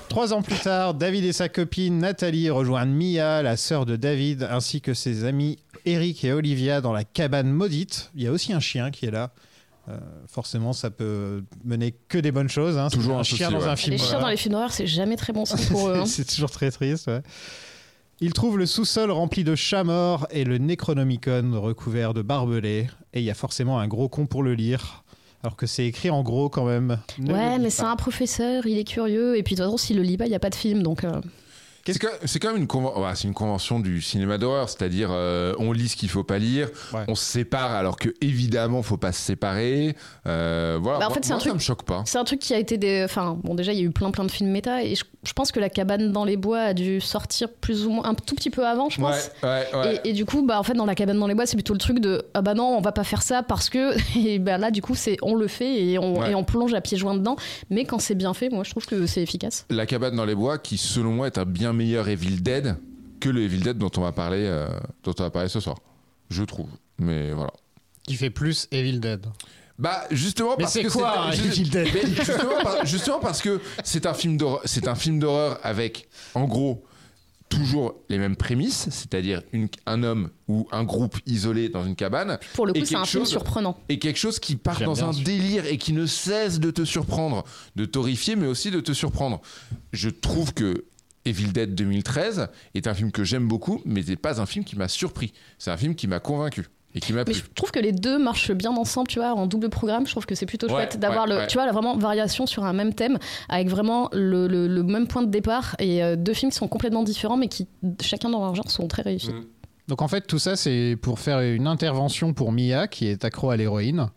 Trois 0.08 0.32
ans 0.32 0.42
plus 0.42 0.58
tard, 0.58 0.94
David 0.94 1.24
et 1.24 1.32
sa 1.32 1.48
copine 1.48 1.98
Nathalie 1.98 2.50
rejoignent 2.50 2.92
Mia, 2.92 3.40
la 3.42 3.56
sœur 3.56 3.86
de 3.86 3.94
David, 3.94 4.48
ainsi 4.50 4.80
que 4.80 4.92
ses 4.92 5.24
amis 5.24 5.60
Eric 5.86 6.24
et 6.24 6.32
Olivia 6.32 6.80
dans 6.80 6.92
la 6.92 7.04
cabane 7.04 7.48
maudite. 7.48 8.10
Il 8.16 8.24
y 8.24 8.26
a 8.26 8.32
aussi 8.32 8.52
un 8.52 8.58
chien 8.58 8.90
qui 8.90 9.06
est 9.06 9.12
là. 9.12 9.30
Euh, 9.88 9.98
forcément, 10.26 10.72
ça 10.72 10.90
peut 10.90 11.42
mener 11.64 11.94
que 12.08 12.18
des 12.18 12.30
bonnes 12.32 12.48
choses. 12.48 12.76
hein. 12.78 12.88
Toujours 12.90 13.16
un 13.16 13.20
un 13.20 13.22
chien 13.22 13.48
souci, 13.48 13.58
dans 13.58 13.64
ouais. 13.64 13.68
un 13.70 13.76
film. 13.76 13.92
Les 13.92 13.98
chiens 13.98 14.08
voilà. 14.10 14.22
dans 14.24 14.28
les 14.30 14.36
films 14.36 14.52
d'horreur, 14.52 14.72
c'est 14.72 14.86
jamais 14.86 15.16
très 15.16 15.32
bon 15.32 15.44
signe 15.44 15.66
pour 15.68 15.88
eux. 15.88 15.96
hein. 15.96 16.06
C'est 16.06 16.24
toujours 16.26 16.50
très 16.50 16.70
triste. 16.70 17.06
ouais. 17.08 17.22
Il 18.20 18.32
trouve 18.34 18.58
le 18.58 18.66
sous-sol 18.66 19.10
rempli 19.10 19.44
de 19.44 19.54
chats 19.54 19.82
morts 19.82 20.26
et 20.30 20.44
le 20.44 20.58
Necronomicon 20.58 21.58
recouvert 21.60 22.12
de 22.14 22.20
barbelés. 22.22 22.88
Et 23.14 23.20
il 23.20 23.24
y 23.24 23.30
a 23.30 23.34
forcément 23.34 23.80
un 23.80 23.88
gros 23.88 24.08
con 24.10 24.26
pour 24.26 24.42
le 24.42 24.54
lire. 24.54 25.02
Alors 25.42 25.56
que 25.56 25.66
c'est 25.66 25.86
écrit 25.86 26.10
en 26.10 26.22
gros 26.22 26.50
quand 26.50 26.66
même. 26.66 26.98
Ne 27.18 27.32
Ouais, 27.32 27.58
mais 27.58 27.70
c'est 27.70 27.84
un 27.84 27.96
professeur, 27.96 28.66
il 28.66 28.76
est 28.76 28.84
curieux. 28.84 29.38
Et 29.38 29.42
puis 29.42 29.54
de 29.54 29.60
toute 29.62 29.66
façon, 29.66 29.78
s'il 29.78 29.96
le 29.96 30.02
lit 30.02 30.18
pas, 30.18 30.26
il 30.26 30.28
n'y 30.28 30.34
a 30.34 30.38
pas 30.40 30.50
de 30.50 30.54
film. 30.54 30.82
Donc, 30.82 31.02
euh, 31.02 31.18
C'est 31.86 32.38
quand 32.38 32.48
même 32.52 32.58
une, 32.62 32.66
conven- 32.66 32.98
ouais, 33.00 33.10
c'est 33.14 33.26
une 33.28 33.34
convention 33.34 33.80
du 33.80 34.00
cinéma 34.00 34.38
d'horreur, 34.38 34.68
c'est-à-dire 34.68 35.08
euh, 35.10 35.54
on 35.58 35.72
lit 35.72 35.88
ce 35.88 35.96
qu'il 35.96 36.08
faut 36.10 36.24
pas 36.24 36.38
lire, 36.38 36.68
Ouais. 36.92 37.04
on 37.08 37.14
se 37.14 37.24
sépare 37.24 37.72
alors 37.72 37.96
que 37.96 38.10
évidemment 38.20 38.82
faut 38.82 38.96
pas 38.96 39.12
se 39.12 39.20
séparer. 39.20 39.96
Euh, 40.26 40.78
voilà, 40.80 40.98
Bah, 40.98 41.06
en 41.06 41.08
Moi- 41.08 41.14
fait, 41.16 41.24
c'est 41.24 41.30
moi, 41.30 41.36
un 41.36 41.40
ça 41.40 41.44
truc- 41.50 41.54
me 41.54 41.58
choque 41.60 41.82
pas. 41.84 42.02
c'est 42.06 42.18
un 42.18 42.24
truc 42.24 42.40
qui 42.40 42.54
a 42.54 42.58
été 42.58 42.76
des. 42.78 43.02
Enfin, 43.04 43.38
bon, 43.42 43.54
déjà, 43.54 43.72
il 43.72 43.78
y 43.78 43.82
a 43.82 43.84
eu 43.84 43.90
plein 43.90 44.10
plein 44.10 44.24
de 44.24 44.30
films 44.30 44.50
méta. 44.50 44.82
Et 44.84 44.94
je, 44.94 45.04
je 45.24 45.32
pense 45.32 45.52
que 45.52 45.60
La 45.60 45.68
cabane 45.70 46.12
dans 46.12 46.24
les 46.24 46.36
bois 46.36 46.60
a 46.60 46.74
dû 46.74 47.00
sortir 47.00 47.48
plus 47.50 47.86
ou 47.86 47.90
moins 47.90 48.04
un 48.06 48.14
tout 48.14 48.34
petit 48.34 48.50
peu 48.50 48.66
avant, 48.66 48.88
je 48.88 49.00
Ouais, 49.00 49.10
pense. 49.10 49.30
ouais, 49.42 49.66
ouais. 49.74 50.00
Et, 50.04 50.10
et 50.10 50.12
du 50.12 50.24
coup, 50.24 50.44
bah, 50.46 50.58
en 50.58 50.62
fait, 50.62 50.74
dans 50.74 50.86
la 50.86 50.94
cabane 50.94 51.18
dans 51.18 51.26
les 51.26 51.34
bois, 51.34 51.46
c'est 51.46 51.56
plutôt 51.56 51.72
le 51.74 51.78
truc 51.78 51.98
de 52.00 52.22
ah 52.34 52.42
bah 52.42 52.54
non, 52.54 52.76
on 52.76 52.80
va 52.80 52.92
pas 52.92 53.04
faire 53.04 53.22
ça 53.22 53.42
parce 53.42 53.68
que. 53.70 53.90
Et 54.18 54.38
bah 54.38 54.58
là, 54.58 54.70
du 54.70 54.82
coup, 54.82 54.94
c'est 54.94 55.16
on 55.22 55.34
le 55.34 55.48
fait 55.48 55.82
et 55.82 55.98
on, 55.98 56.18
Ouais. 56.20 56.32
et 56.32 56.34
on 56.34 56.44
plonge 56.44 56.74
à 56.74 56.80
pieds 56.80 56.98
joints 56.98 57.14
dedans. 57.14 57.36
Mais 57.70 57.84
quand 57.84 57.98
c'est 57.98 58.14
bien 58.14 58.34
fait, 58.34 58.48
moi, 58.50 58.64
je 58.64 58.70
trouve 58.70 58.86
que 58.86 59.06
c'est 59.06 59.22
efficace. 59.22 59.64
La 59.70 59.86
cabane 59.86 60.14
dans 60.16 60.24
les 60.24 60.34
bois, 60.34 60.58
qui 60.58 60.76
selon 60.78 61.12
moi 61.12 61.26
est 61.26 61.38
un 61.38 61.44
bien 61.44 61.69
meilleur 61.72 62.08
Evil 62.08 62.40
Dead 62.42 62.76
que 63.20 63.28
le 63.28 63.42
Evil 63.42 63.60
Dead 63.60 63.76
dont 63.78 63.90
on 63.96 64.00
va 64.02 64.12
parler, 64.12 64.44
euh, 64.44 64.68
dont 65.04 65.14
on 65.18 65.22
va 65.22 65.30
parler 65.30 65.48
ce 65.48 65.60
soir. 65.60 65.76
Je 66.30 66.42
trouve. 66.42 66.68
Mais 66.98 67.32
voilà. 67.32 67.52
Qui 68.06 68.14
fait 68.14 68.30
plus 68.30 68.66
Evil 68.70 68.98
Dead. 69.00 69.26
Bah 69.78 70.04
justement 70.10 70.54
Mais 70.58 70.64
parce 70.64 70.74
c'est 70.74 70.82
que 70.84 70.88
quoi, 70.92 71.20
un 71.28 71.32
ju- 71.32 71.46
Evil 71.46 71.70
Dead 71.70 71.88
mais 71.94 72.06
justement, 72.14 72.62
par- 72.62 72.84
justement 72.86 73.18
parce 73.18 73.40
que 73.40 73.60
c'est 73.82 74.04
un 74.06 74.12
film 74.14 74.36
d'horreur, 74.36 74.60
c'est 74.66 74.88
un 74.88 74.94
film 74.94 75.18
d'horreur 75.18 75.58
avec 75.62 76.08
en 76.34 76.44
gros 76.44 76.84
toujours 77.48 77.94
les 78.08 78.18
mêmes 78.18 78.36
prémices, 78.36 78.86
c'est-à-dire 78.90 79.42
une- 79.52 79.68
un 79.86 80.02
homme 80.04 80.30
ou 80.46 80.68
un 80.70 80.84
groupe 80.84 81.16
isolé 81.26 81.68
dans 81.68 81.84
une 81.84 81.96
cabane 81.96 82.38
Pour 82.54 82.64
le 82.66 82.72
coup, 82.72 82.84
c'est 82.84 82.94
un 82.94 82.98
quelque 83.00 83.08
film 83.10 83.22
chose- 83.24 83.30
surprenant. 83.30 83.76
et 83.88 83.98
quelque 83.98 84.18
chose 84.18 84.38
qui 84.38 84.54
part 84.54 84.78
J'aime 84.78 84.86
dans 84.86 85.02
un 85.04 85.12
délire 85.22 85.64
et 85.66 85.76
qui 85.78 85.92
ne 85.92 86.06
cesse 86.06 86.60
de 86.60 86.70
te 86.70 86.84
surprendre, 86.84 87.42
de 87.74 87.86
t'horrifier 87.86 88.36
mais 88.36 88.46
aussi 88.46 88.70
de 88.70 88.80
te 88.80 88.92
surprendre. 88.92 89.40
Je 89.92 90.10
trouve 90.10 90.52
que 90.54 90.84
Evil 91.30 91.52
Dead 91.52 91.74
2013 91.74 92.48
est 92.74 92.86
un 92.86 92.94
film 92.94 93.10
que 93.10 93.24
j'aime 93.24 93.48
beaucoup 93.48 93.80
mais 93.84 94.02
c'est 94.02 94.16
pas 94.16 94.40
un 94.40 94.46
film 94.46 94.64
qui 94.64 94.76
m'a 94.76 94.88
surpris. 94.88 95.32
C'est 95.58 95.70
un 95.70 95.76
film 95.76 95.94
qui 95.94 96.06
m'a 96.06 96.20
convaincu 96.20 96.66
et 96.94 97.00
qui 97.00 97.12
m'a 97.12 97.18
Mais 97.20 97.24
plu. 97.26 97.34
je 97.34 97.42
trouve 97.54 97.70
que 97.70 97.78
les 97.78 97.92
deux 97.92 98.18
marchent 98.18 98.50
bien 98.50 98.72
ensemble, 98.72 99.06
tu 99.08 99.20
vois, 99.20 99.32
en 99.32 99.46
double 99.46 99.68
programme. 99.70 100.06
Je 100.06 100.10
trouve 100.10 100.26
que 100.26 100.34
c'est 100.34 100.44
plutôt 100.46 100.66
Ouais, 100.66 100.72
chouette 100.72 100.98
d'avoir 100.98 101.24
ouais, 101.26 101.30
le, 101.34 101.36
ouais. 101.42 101.46
tu 101.46 101.54
vois, 101.56 101.64
la 101.64 101.70
vraiment 101.72 101.96
variation 101.96 102.46
sur 102.46 102.64
un 102.64 102.72
même 102.72 102.94
thème, 102.94 103.16
avec 103.48 103.68
vraiment 103.68 104.08
le, 104.12 104.48
le- 104.48 104.66
le 104.66 104.82
même 104.82 105.06
point 105.06 105.22
de 105.22 105.30
départ 105.30 105.76
et 105.78 106.02
euh, 106.02 106.16
deux 106.16 106.34
films 106.34 106.50
qui 106.50 106.58
sont 106.58 106.66
complètement 106.66 107.04
différents, 107.04 107.36
mais 107.36 107.46
qui 107.46 107.68
chacun 108.02 108.28
dans 108.28 108.40
leur 108.40 108.56
genre 108.56 108.68
sont 108.70 108.88
très 108.88 109.02
réussis. 109.02 109.30
Mm. 109.30 109.44
Donc 109.86 110.02
en 110.02 110.08
fait, 110.08 110.26
tout 110.26 110.40
ça, 110.40 110.56
c'est 110.56 110.96
pour 111.00 111.20
faire 111.20 111.40
une 111.40 111.68
intervention 111.68 112.32
pour 112.32 112.50
Mia, 112.50 112.88
qui 112.88 113.06
est 113.06 113.24
accro 113.24 113.50
à 113.50 113.56
l'héroïne. 113.56 114.08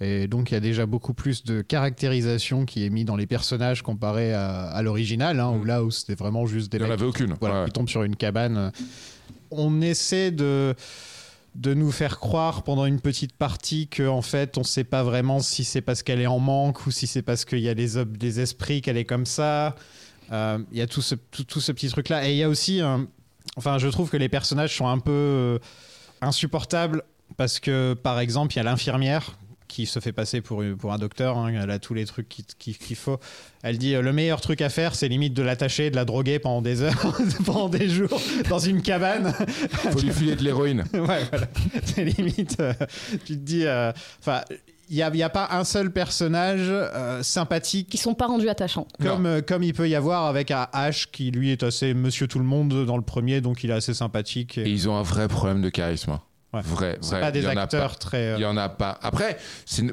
Et 0.00 0.26
donc 0.28 0.50
il 0.50 0.54
y 0.54 0.56
a 0.56 0.60
déjà 0.60 0.84
beaucoup 0.84 1.14
plus 1.14 1.42
de 1.44 1.62
caractérisation 1.62 2.66
qui 2.66 2.84
est 2.84 2.90
mis 2.90 3.04
dans 3.06 3.16
les 3.16 3.26
personnages 3.26 3.80
comparé 3.82 4.34
à, 4.34 4.64
à 4.66 4.82
l'original, 4.82 5.40
hein, 5.40 5.50
où 5.50 5.64
là 5.64 5.82
où 5.84 5.90
c'était 5.90 6.14
vraiment 6.14 6.44
juste 6.46 6.70
des 6.70 6.78
Il 6.78 6.84
n'y 6.84 6.90
en 6.90 6.92
avait 6.92 7.06
aucune. 7.06 7.34
voilà, 7.40 7.60
Ouais. 7.60 7.66
qui 7.66 7.72
tombent 7.72 7.88
sur 7.88 8.02
une 8.02 8.14
cabane. 8.16 8.72
On 9.50 9.80
essaie 9.80 10.30
de 10.30 10.74
de 11.54 11.72
nous 11.72 11.90
faire 11.90 12.18
croire 12.20 12.64
pendant 12.64 12.84
une 12.84 13.00
petite 13.00 13.32
partie 13.34 13.88
que 13.88 14.06
en 14.06 14.20
fait 14.20 14.58
on 14.58 14.62
sait 14.62 14.84
pas 14.84 15.02
vraiment 15.02 15.40
si 15.40 15.64
c'est 15.64 15.80
parce 15.80 16.02
qu'elle 16.02 16.20
est 16.20 16.26
en 16.26 16.38
manque 16.38 16.84
ou 16.86 16.90
si 16.90 17.06
c'est 17.06 17.22
parce 17.22 17.46
qu'il 17.46 17.60
y 17.60 17.68
a 17.70 17.74
des, 17.74 18.40
esprits 18.40 18.82
qu'elle 18.82 18.98
est 18.98 19.06
comme 19.06 19.24
ça. 19.24 19.74
Euh, 20.32 20.58
Il 20.72 20.76
y 20.76 20.82
a 20.82 20.86
tout 20.86 21.00
ce, 21.00 21.14
tout, 21.14 21.44
tout 21.44 21.60
ce 21.62 21.72
petit 21.72 21.88
truc 21.88 22.10
là 22.10 22.28
et 22.28 22.32
il 22.32 22.36
y 22.36 22.42
a 22.42 22.48
aussi 22.50 22.80
un- 22.82 23.06
enfin 23.56 23.78
je 23.78 23.88
trouve 23.88 24.10
que 24.10 24.18
les 24.18 24.28
personnages 24.28 24.76
sont 24.76 24.86
un 24.86 24.98
peu 24.98 25.10
euh, 25.12 25.58
insupportables 26.20 27.02
parce 27.38 27.58
que 27.58 27.94
par 27.94 28.20
exemple 28.20 28.52
il 28.54 28.56
y 28.58 28.60
a 28.60 28.64
l'infirmière 28.64 29.38
qui 29.68 29.86
se 29.86 30.00
fait 30.00 30.12
passer 30.12 30.40
pour, 30.40 30.62
un 30.62 30.98
docteur, 30.98 31.36
hein, 31.38 31.52
elle 31.62 31.70
a 31.70 31.78
tous 31.78 31.94
les 31.94 32.04
trucs 32.06 32.28
qu'il 32.28 32.44
qui, 32.58 32.74
qu'il 32.74 32.96
faut. 32.96 33.18
Elle 33.62 33.78
dit 33.78 33.94
euh, 33.94 34.02
le 34.02 34.12
meilleur 34.12 34.40
truc 34.40 34.60
à 34.60 34.68
faire, 34.68 34.94
c'est 34.94 35.08
limite 35.08 35.34
de 35.34 35.42
l'attacher, 35.42 35.90
de 35.90 35.96
la 35.96 36.04
droguer 36.04 36.38
pendant 36.38 36.62
des 36.62 36.82
heures, 36.82 37.16
pendant 37.44 37.68
des 37.68 37.88
jours, 37.88 38.20
dans 38.48 38.58
une 38.58 38.82
cabane. 38.82 39.32
Faut 39.92 40.00
lui 40.00 40.10
filer 40.10 40.36
de 40.36 40.42
l'héroïne. 40.42 40.84
ouais, 40.94 41.00
voilà. 41.30 41.46
C'est 41.84 42.04
limite. 42.04 42.56
euh, 42.60 42.72
tu 43.24 43.34
te 43.34 43.44
dis. 43.44 43.64
euh, 43.66 43.92
Enfin, 44.20 44.42
il 44.88 44.96
n'y 44.96 45.02
a, 45.02 45.10
il 45.12 45.16
y 45.16 45.22
a 45.22 45.28
pas 45.30 45.48
un 45.50 45.64
seul 45.64 45.90
personnage 45.92 46.68
euh, 46.68 47.22
sympathique. 47.22 47.88
Qui 47.88 47.96
sont 47.98 48.14
pas 48.14 48.26
rendus 48.26 48.48
attachants. 48.48 48.86
Comme, 49.02 49.26
euh, 49.26 49.40
comme 49.40 49.62
il 49.62 49.74
peut 49.74 49.88
y 49.88 49.94
avoir 49.94 50.26
avec 50.26 50.50
un 50.50 50.68
H 50.72 51.06
qui 51.10 51.30
lui 51.30 51.50
est 51.50 51.62
assez 51.62 51.92
monsieur 51.94 52.28
tout 52.28 52.38
le 52.38 52.44
monde 52.44 52.86
dans 52.86 52.96
le 52.96 53.02
premier, 53.02 53.40
donc 53.40 53.64
il 53.64 53.70
est 53.70 53.74
assez 53.74 53.94
sympathique. 53.94 54.58
Et 54.58 54.68
ils 54.70 54.88
ont 54.88 54.96
un 54.96 55.02
vrai 55.02 55.26
problème 55.28 55.60
de 55.60 55.70
charisme. 55.70 56.18
Ouais. 56.54 56.60
Vrai, 56.62 56.96
C'est 57.02 57.10
vrai. 57.10 57.20
pas 57.20 57.30
des 57.32 57.40
Il 57.40 57.44
y 57.44 57.48
en 57.48 57.56
a 57.56 57.62
acteurs 57.62 57.90
pas. 57.90 57.96
très. 57.98 58.28
euh, 58.28 58.36
Il 58.38 58.42
y 58.42 58.46
en 58.46 58.56
a 58.56 58.68
pas. 58.68 58.98
Après, 59.02 59.36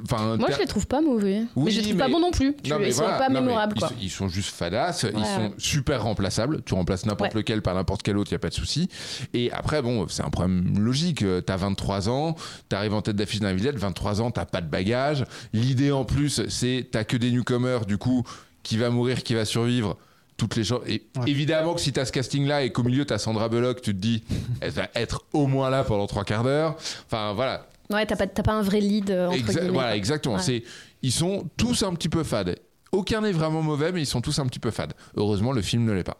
enfin. 0.03 0.37
Moi, 0.37 0.49
je 0.53 0.59
les 0.59 0.65
trouve 0.67 0.87
pas 0.87 1.01
mauvais. 1.01 1.41
Oui, 1.55 1.63
mais 1.65 1.71
je 1.71 1.77
les 1.77 1.83
trouve 1.83 1.95
mais- 1.95 2.03
pas 2.03 2.09
bons 2.09 2.19
non 2.21 2.31
plus. 2.31 2.55
Tu- 2.63 2.69
Non, 2.69 2.77
mais 2.79 2.89
ils 2.89 2.93
voilà. 2.93 3.13
sont 3.13 3.19
pas 3.19 3.29
Non, 3.29 3.41
mémorables, 3.41 3.73
ils 3.75 3.79
quoi. 3.79 3.89
sont- 3.89 3.95
Ils, 3.99 4.09
sont 4.09 4.27
juste 4.29 4.55
fadas, 4.55 5.03
ils 5.11 5.17
Ouais, 5.17 5.25
sont 5.25 5.53
super 5.57 6.03
remplaçables. 6.03 6.61
Tu 6.63 6.73
remplaces 6.75 7.05
n'importe 7.05 7.33
Ouais. 7.33 7.39
lequel 7.41 7.61
par 7.63 7.73
n'importe 7.75 8.03
quel 8.03 8.17
autre, 8.17 8.31
il 8.31 8.35
n'y 8.35 8.37
a 8.37 8.39
pas 8.39 8.49
de 8.49 8.53
souci. 8.53 8.87
Et 9.33 9.51
après, 9.51 9.81
bon, 9.81 10.07
c'est 10.07 10.23
un 10.23 10.29
problème 10.29 10.77
logique. 10.79 11.23
Euh, 11.23 11.41
T'as 11.41 11.57
23 11.57 12.07
ans, 12.07 12.35
t'arrives 12.69 12.93
en 12.93 13.01
tête 13.01 13.15
d'affiche 13.17 13.39
d'un 13.41 13.53
Villette, 13.53 13.75
23 13.77 14.21
ans, 14.21 14.31
t'as 14.31 14.45
pas 14.45 14.61
de 14.61 14.69
bagage. 14.69 15.25
L'idée 15.51 15.91
en 15.91 16.05
plus, 16.05 16.47
c'est 16.47 16.87
t'as 16.91 17.03
que 17.03 17.17
des 17.17 17.31
newcomers, 17.31 17.85
du 17.85 17.97
coup, 17.97 18.23
qui 18.61 18.77
va 18.77 18.89
mourir, 18.91 19.23
qui 19.23 19.33
va 19.33 19.43
survivre. 19.43 19.97
Toutes 20.43 20.57
les 20.57 20.63
choses. 20.65 20.81
Et 20.87 21.03
Ouais. 21.17 21.23
évidemment 21.29 21.73
que 21.73 21.79
si 21.79 21.93
t'as 21.93 22.03
ce 22.03 22.11
casting-là 22.11 22.63
et 22.63 22.71
qu'au 22.73 22.83
milieu 22.83 23.05
t'as 23.05 23.17
Sandra 23.17 23.47
Bullock, 23.47 23.81
tu 23.81 23.93
te 23.95 23.99
dis, 23.99 24.23
elle 24.61 24.71
va 24.71 24.89
être 24.95 25.23
au 25.31 25.47
moins 25.47 25.69
là 25.69 25.85
pendant 25.85 26.05
trois 26.05 26.25
quarts 26.25 26.43
d'heure. 26.43 26.75
Enfin, 27.05 27.31
voilà. 27.33 27.67
Ouais, 27.89 28.05
t'as 28.05 28.17
pas, 28.17 28.27
t'as 28.27 28.43
pas 28.43 28.51
un 28.53 28.61
vrai 28.61 28.81
lead, 28.81 29.09
euh, 29.09 29.27
entre 29.27 29.37
Exa- 29.37 29.53
guillemets. 29.53 29.69
voilà, 29.69 29.95
exactement. 29.95 30.35
Ouais. 30.35 30.41
C'est, 30.41 30.63
ils 31.01 31.11
sont 31.13 31.47
tous 31.55 31.83
un 31.83 31.93
petit 31.93 32.09
peu 32.09 32.23
fades. 32.23 32.57
Aucun 32.91 33.21
n'est 33.21 33.31
vraiment 33.31 33.61
mauvais, 33.61 33.91
mais 33.93 34.01
ils 34.01 34.05
sont 34.05 34.19
tous 34.21 34.37
un 34.39 34.45
petit 34.47 34.59
peu 34.59 34.69
fades. 34.71 34.93
Heureusement, 35.15 35.53
le 35.53 35.61
film 35.61 35.85
ne 35.85 35.93
l'est 35.93 36.03
pas. 36.03 36.17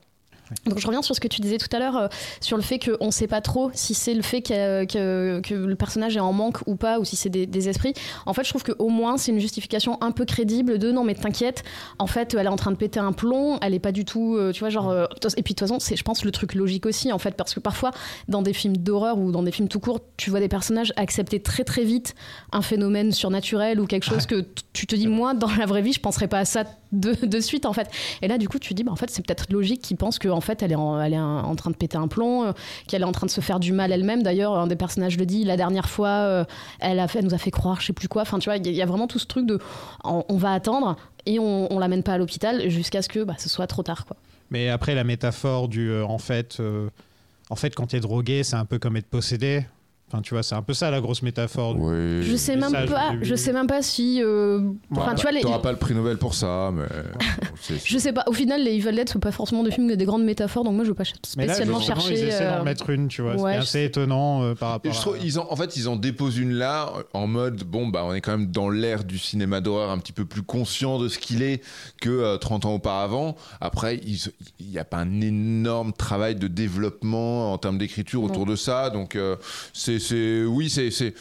Donc 0.66 0.80
je 0.80 0.86
reviens 0.86 1.02
sur 1.02 1.16
ce 1.16 1.20
que 1.20 1.28
tu 1.28 1.42
disais 1.42 1.58
tout 1.58 1.74
à 1.76 1.80
l'heure, 1.80 1.98
euh, 1.98 2.08
sur 2.42 2.58
le 2.58 2.64
fait 2.64 2.78
qu'on 2.80 3.08
ne 3.08 3.12
sait 3.12 3.28
pas 3.28 3.42
trop 3.42 3.72
si 3.74 3.94
c'est 3.94 4.14
le 4.14 4.22
fait 4.22 4.42
que, 4.42 4.86
que- 4.86 5.40
que 5.42 5.54
le 5.56 5.76
personnage 5.76 6.16
est 6.16 6.20
en 6.20 6.34
manque 6.34 6.60
ou 6.68 6.76
pas, 6.76 7.00
ou 7.00 7.06
si 7.06 7.16
c'est 7.16 7.30
des, 7.30 7.46
des 7.48 7.70
esprits. 7.70 7.94
En 8.26 8.34
fait, 8.34 8.44
je 8.44 8.50
trouve 8.50 8.64
qu'au 8.64 8.90
moins 8.90 9.18
c'est 9.18 9.32
une 9.32 9.40
justification 9.40 9.98
un 10.02 10.12
peu 10.12 10.26
crédible 10.26 10.78
de 10.80 10.92
non 10.92 11.04
mais 11.04 11.16
t'inquiète, 11.16 11.64
en 11.98 12.08
fait 12.08 12.34
elle 12.34 12.46
est 12.46 12.50
en 12.50 12.56
train 12.56 12.72
de 12.72 12.76
péter 12.78 13.00
un 13.00 13.14
plomb, 13.14 13.58
elle 13.62 13.74
est 13.74 13.80
pas 13.80 13.92
du 13.92 14.06
tout, 14.06 14.36
euh, 14.36 14.52
tu 14.52 14.60
vois, 14.60 14.70
genre... 14.70 14.90
euh, 14.90 15.06
et 15.38 15.42
puis 15.44 15.54
de 15.54 15.60
toute 15.60 15.68
façon, 15.68 15.80
c'est 15.80 15.96
je 15.96 16.04
pense 16.04 16.24
le 16.24 16.32
truc 16.32 16.54
logique 16.56 16.86
aussi, 16.86 17.12
en 17.12 17.20
fait, 17.20 17.32
parce 17.36 17.54
que 17.54 17.60
parfois 17.60 17.92
dans 18.28 18.42
des 18.42 18.54
films 18.54 18.78
d'horreur 18.78 19.18
ou 19.18 19.32
dans 19.32 19.44
des 19.44 19.52
films 19.52 19.70
tout 19.70 19.80
court, 19.80 20.02
tu 20.18 20.30
vois 20.30 20.40
des 20.40 20.50
personnages 20.50 20.94
accepter 20.98 21.40
très 21.42 21.64
très 21.64 21.84
vite 21.84 22.16
un 22.52 22.62
phénomène 22.62 23.12
surnaturel 23.12 23.80
ou 23.80 23.88
quelque 23.88 24.04
chose 24.06 24.26
que 24.26 24.46
tu 24.74 24.86
te 24.88 24.96
dis, 24.96 25.08
moi, 25.08 25.34
dans 25.34 25.50
la 25.56 25.66
vraie 25.66 25.82
vie, 25.82 25.94
je 25.94 26.00
penserais 26.00 26.28
pas 26.28 26.40
à 26.40 26.46
ça 26.46 26.64
de, 26.94 27.26
de 27.26 27.40
suite, 27.40 27.66
en 27.66 27.74
fait. 27.74 27.90
Et 28.22 28.28
là, 28.28 28.38
du 28.38 28.48
coup, 28.48 28.60
tu 28.60 28.74
dis, 28.74 28.84
bah, 28.84 28.92
en 28.92 28.96
fait, 28.96 29.10
c'est 29.10 29.26
peut-être 29.26 29.52
logique 29.52 29.82
qu'ils 29.82 29.98
pensent 29.98 30.20
qu'en 30.20 30.42
fait, 30.42 30.62
elle 30.64 30.72
est, 30.72 30.76
en, 30.76 31.02
elle 31.02 31.14
est 31.14 31.20
en, 31.20 31.40
en 31.40 31.56
train 31.56 31.72
de 31.72 31.76
péter 31.76 31.98
un 31.98 32.08
plomb, 32.08 32.46
euh, 32.46 32.54
qu'elle 32.88 33.02
est 33.02 33.06
en 33.06 33.12
train 33.12 33.26
de 33.26 33.32
se 33.32 33.42
faire 33.42 33.60
du 33.60 33.74
mal 33.74 33.92
elle-même. 33.92 34.24
D'ailleurs, 34.24 34.58
un 34.58 34.68
des 34.68 34.76
personnages 34.76 35.18
le 35.18 35.26
dit, 35.26 35.44
la 35.44 35.58
dernière 35.58 35.90
fois, 35.90 36.08
euh, 36.10 36.46
elle, 36.80 37.00
a 37.00 37.08
fait, 37.08 37.20
elle 37.20 37.26
nous 37.26 37.34
a 37.34 37.38
fait 37.38 37.52
croire, 37.52 37.82
je 37.82 37.88
sais 37.88 37.94
plus 37.94 38.08
quoi. 38.08 38.22
Enfin, 38.22 38.40
tu 38.40 38.50
vois, 38.50 38.58
il 38.58 38.68
y, 38.72 38.82
a- 38.82 38.86
vraiment 38.86 39.08
tout 39.08 39.20
ce 39.20 39.26
truc 39.26 39.46
de, 39.46 39.60
on, 40.04 40.38
va 40.38 40.54
attendre 40.54 40.96
et 41.26 41.40
on, 41.40 41.72
on 41.74 41.80
l'amène 41.80 42.04
pas 42.04 42.14
à 42.14 42.18
l'hôpital 42.18 42.70
jusqu'à 42.70 43.02
ce 43.02 43.10
que 43.10 43.24
bah, 43.24 43.36
ce 43.38 43.50
soit 43.50 43.68
trop 43.68 43.84
tard, 43.84 44.06
quoi. 44.06 44.16
Mais 44.52 44.70
après, 44.70 44.94
la 44.94 45.04
métaphore 45.04 45.68
du. 45.68 45.90
euh, 45.90 46.06
en 46.06 46.20
fait, 46.20 46.62
en 47.50 47.56
fait 47.56 47.74
quand 47.76 47.88
t'es 47.88 48.00
drogué, 48.00 48.44
c'est 48.44 48.56
un 48.56 48.66
peu 48.66 48.78
comme 48.80 48.98
être 48.98 49.08
possédé. 49.08 49.66
Enfin, 50.14 50.22
tu 50.22 50.36
vois, 50.36 50.44
c'est 50.44 50.54
un 50.54 50.62
peu 50.62 50.76
ça 50.76 50.92
la 50.92 51.02
grosse 51.02 51.24
métaphore. 51.24 51.76
Oui. 51.76 52.22
Je 52.22 52.36
sais 52.36 52.56
même 52.56 52.72
pas, 52.72 53.14
je 53.22 53.34
sais 53.34 53.52
même 53.52 53.66
pas 53.66 53.82
si. 53.82 54.22
euh, 54.24 54.62
Enfin, 54.96 55.16
tu 55.16 55.24
vois, 55.24 55.32
les- 55.32 55.42
T'auras 55.42 55.58
pas 55.58 55.72
le 55.72 55.78
prix 55.80 55.96
Nobel 55.96 56.18
pour 56.18 56.36
ça, 56.36 56.70
mais. 56.72 56.86
je 57.84 57.98
sais 57.98 58.14
pas. 58.14 58.24
Au 58.28 58.34
final, 58.34 58.64
les 58.64 58.74
Evil 58.76 58.92
Dead 58.96 59.10
sont 59.10 59.20
pas 59.20 59.32
forcément 59.32 59.64
des 59.64 59.72
films 59.72 59.88
avec 59.88 59.98
des 59.98 60.06
grandes 60.06 60.24
métaphores, 60.24 60.64
donc 60.64 60.76
moi 60.76 60.84
je 60.84 60.90
veux 60.90 60.96
pas 60.96 61.04
ch- 61.06 61.16
Mais 61.38 61.48
là, 61.48 61.54
spécialement 61.56 61.80
chercher. 61.80 62.14
ils 62.14 62.28
essaient 62.28 62.46
d'en 62.48 62.62
euh, 62.62 62.64
mettre 62.64 62.90
une, 62.92 63.08
tu 63.08 63.22
vois. 63.24 63.36
ouais, 63.36 63.54
c'est 63.54 63.58
assez 63.58 63.68
sais. 63.72 63.86
étonnant 63.86 64.44
euh, 64.44 64.54
par 64.56 64.70
Et 64.70 64.72
rapport 64.74 64.94
je 64.94 65.10
à... 65.22 65.24
ils 65.26 65.40
en, 65.40 65.48
en 65.52 65.56
fait, 65.56 65.76
ils 65.78 65.88
en 65.90 65.96
déposent 65.96 66.38
une 66.38 66.54
là, 66.54 66.92
en 67.14 67.26
mode, 67.28 67.64
bon, 67.64 67.88
bah, 67.88 68.04
on 68.06 68.14
est 68.14 68.22
quand 68.22 68.38
même 68.38 68.52
dans 68.52 68.70
l'ère 68.70 69.04
du 69.04 69.18
cinéma 69.18 69.62
d'horreur 69.62 69.90
un 69.90 69.98
petit 69.98 70.12
peu 70.14 70.26
plus 70.26 70.44
conscient 70.44 71.00
de 71.00 71.08
ce 71.08 71.18
qu'il 71.18 71.42
est 71.42 71.64
que 72.02 72.10
euh, 72.10 72.38
30 72.38 72.66
ans 72.66 72.76
auparavant. 72.76 73.36
Après, 73.62 74.00
il 74.04 74.20
n'y 74.70 74.78
a 74.78 74.86
pas 74.86 74.98
un 74.98 75.22
énorme 75.22 75.94
travail 75.94 76.36
de 76.36 76.48
développement 76.48 77.52
en 77.54 77.58
termes 77.58 77.78
d'écriture 77.78 78.24
autour 78.24 78.46
de 78.46 78.56
ça. 78.56 78.90
Donc, 78.90 79.16
euh, 79.16 79.36
c'est, 79.74 80.00
c'est, 80.04 80.44
oui, 80.46 80.70
c'est, 80.70 80.92
c'est, 80.92 81.14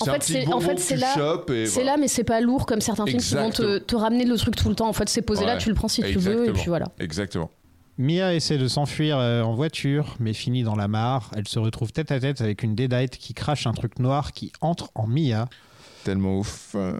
En 0.00 0.04
fait, 0.06 0.22
c'est- 0.22 0.46
en 0.52 0.60
fait, 0.60 0.78
c'est 0.78 0.96
là- 0.96 1.14
C'est 1.14 1.66
voilà. 1.68 1.92
là, 1.92 1.96
mais 1.98 2.08
c'est 2.08 2.24
pas 2.24 2.40
lourd 2.40 2.66
comme 2.66 2.80
certains 2.80 3.06
films 3.06 3.20
qui 3.20 3.34
vont 3.34 3.50
te, 3.50 3.94
ramener 3.94 4.24
le 4.24 4.36
truc 4.36 4.56
tout 4.56 4.68
le 4.68 4.74
temps. 4.74 4.88
En 4.88 4.92
fait, 4.92 5.08
c'est 5.08 5.22
posé 5.22 5.44
là, 5.46 5.56
tu 5.56 5.68
le 5.68 5.74
prends 5.74 5.88
si 5.88 6.02
tu 6.02 6.18
veux, 6.18 6.48
et 6.48 6.52
puis 6.52 6.64
voilà. 6.66 6.86
Exactement. 6.98 7.50
Mia 7.96 8.34
essaie 8.34 8.58
de 8.58 8.66
s'enfuir 8.66 9.18
euh, 9.18 9.42
en 9.42 9.54
voiture, 9.54 10.16
mais 10.18 10.32
finit 10.32 10.64
dans 10.64 10.74
la 10.74 10.88
mare. 10.88 11.30
Elle 11.36 11.46
se 11.46 11.60
retrouve 11.60 11.92
tête 11.92 12.10
à 12.10 12.18
tête 12.18 12.40
avec 12.40 12.64
une 12.64 12.74
Deadite 12.74 13.16
qui 13.18 13.34
crache 13.34 13.68
un 13.68 13.72
truc 13.72 14.00
noir 14.00 14.32
qui 14.32 14.50
entre 14.60 14.90
en 14.96 15.06
Mia. 15.06 15.48
Tellement 16.04 16.38
ouf. 16.38 16.72
euh, 16.74 16.92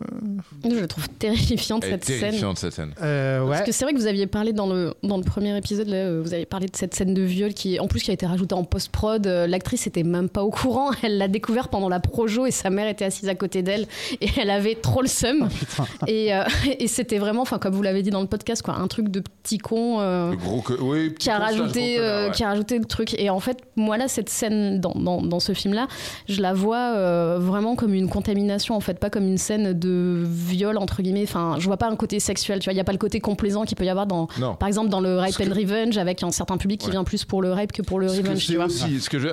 Je 0.64 0.74
la 0.80 0.86
trouve 0.86 1.08
terrifiante 1.10 1.84
cette 1.84 2.04
scène. 2.04 2.20
terrifiante, 2.20 2.58
cette 2.58 2.72
scène. 2.72 2.92
Euh, 3.02 3.42
ouais. 3.44 3.50
Parce 3.50 3.62
que 3.62 3.72
c'est 3.72 3.84
vrai 3.84 3.92
que 3.92 3.98
vous 3.98 4.06
aviez 4.06 4.26
parlé 4.26 4.52
dans 4.52 4.66
le, 4.66 4.94
dans 5.02 5.16
le 5.18 5.22
premier 5.24 5.56
épisode, 5.56 5.88
là, 5.88 5.96
euh, 5.96 6.22
vous 6.24 6.32
avez 6.32 6.46
parlé 6.46 6.66
de 6.66 6.76
cette 6.76 6.94
scène 6.94 7.12
de 7.14 7.22
viol 7.22 7.52
qui, 7.52 7.78
en 7.80 7.86
plus, 7.86 8.00
qui 8.02 8.10
a 8.10 8.14
été 8.14 8.24
rajoutée 8.26 8.54
en 8.54 8.64
post-prod. 8.64 9.26
L'actrice 9.26 9.86
était 9.86 10.02
même 10.04 10.28
pas 10.28 10.42
au 10.42 10.50
courant. 10.50 10.90
Elle 11.02 11.18
l'a 11.18 11.28
découvert 11.28 11.68
pendant 11.68 11.88
la 11.88 12.00
projo 12.00 12.46
et 12.46 12.50
sa 12.50 12.70
mère 12.70 12.88
était 12.88 13.04
assise 13.04 13.28
à 13.28 13.34
côté 13.34 13.62
d'elle 13.62 13.86
et 14.20 14.28
elle 14.38 14.50
avait 14.50 14.74
trop 14.74 15.02
le 15.02 15.08
seum. 15.08 15.48
et 16.06 16.34
euh, 16.34 16.42
et 16.78 16.88
c'était 16.88 17.18
vraiment, 17.18 17.42
enfin, 17.42 17.58
comme 17.58 17.74
vous 17.74 17.82
l'avez 17.82 18.02
dit 18.02 18.10
dans 18.10 18.20
le 18.22 18.26
podcast, 18.26 18.62
quoi, 18.62 18.74
un 18.74 18.88
truc 18.88 19.08
de 19.10 19.20
petit 19.20 19.58
con. 19.58 20.00
euh, 20.00 20.30
Le 20.30 20.36
gros 20.36 20.60
que, 20.62 20.72
oui, 20.80 21.10
petit 21.10 21.24
qui 21.24 21.30
a 21.30 21.36
con 21.38 21.42
rajouté 21.44 21.80
gros 21.96 22.00
connard, 22.04 22.24
ouais. 22.26 22.30
qui 22.32 22.44
a 22.44 22.48
rajouté 22.48 22.78
le 22.78 22.84
truc 22.86 23.14
et 23.18 23.28
en 23.30 23.40
fait 23.40 23.58
moi 23.76 23.96
là 23.98 24.08
cette 24.08 24.28
scène 24.30 24.80
dans, 24.80 24.94
dans, 24.94 25.20
dans 25.20 25.40
ce 25.40 25.52
film 25.52 25.74
là 25.74 25.88
je 26.28 26.40
la 26.40 26.54
vois 26.54 26.94
euh, 26.96 27.38
vraiment 27.40 27.74
comme 27.76 27.92
une 27.94 28.08
contamination 28.08 28.74
en 28.74 28.80
fait 28.80 28.93
pas 28.98 29.10
comme 29.10 29.24
une 29.24 29.38
scène 29.38 29.72
de 29.72 30.22
viol 30.26 30.76
entre 30.78 31.02
guillemets 31.02 31.24
enfin 31.24 31.56
je 31.58 31.66
vois 31.66 31.76
pas 31.76 31.88
un 31.88 31.96
côté 31.96 32.20
sexuel 32.20 32.58
tu 32.60 32.64
vois 32.64 32.72
il 32.72 32.76
y 32.76 32.80
a 32.80 32.84
pas 32.84 32.92
le 32.92 32.98
côté 32.98 33.20
complaisant 33.20 33.64
qu'il 33.64 33.76
peut 33.76 33.84
y 33.84 33.88
avoir 33.88 34.06
dans 34.06 34.28
Non. 34.38 34.54
par 34.54 34.68
exemple 34.68 34.88
dans 34.90 35.00
le 35.00 35.16
rape 35.18 35.34
and 35.40 35.52
revenge 35.54 35.98
avec 35.98 36.22
un 36.22 36.30
certain 36.30 36.56
public 36.56 36.80
qui 36.80 36.86
Ouais. 36.86 36.92
vient 36.92 37.04
plus 37.04 37.24
pour 37.24 37.42
le 37.42 37.52
rape 37.52 37.72
que 37.72 37.82
pour 37.82 37.98
le 38.00 38.08
Ce 38.08 38.18
revenge 38.22 38.44
tu 38.46 38.56
vois 38.56 38.66
aussi, 38.66 39.00
ce 39.00 39.08
que 39.10 39.18
je, 39.18 39.28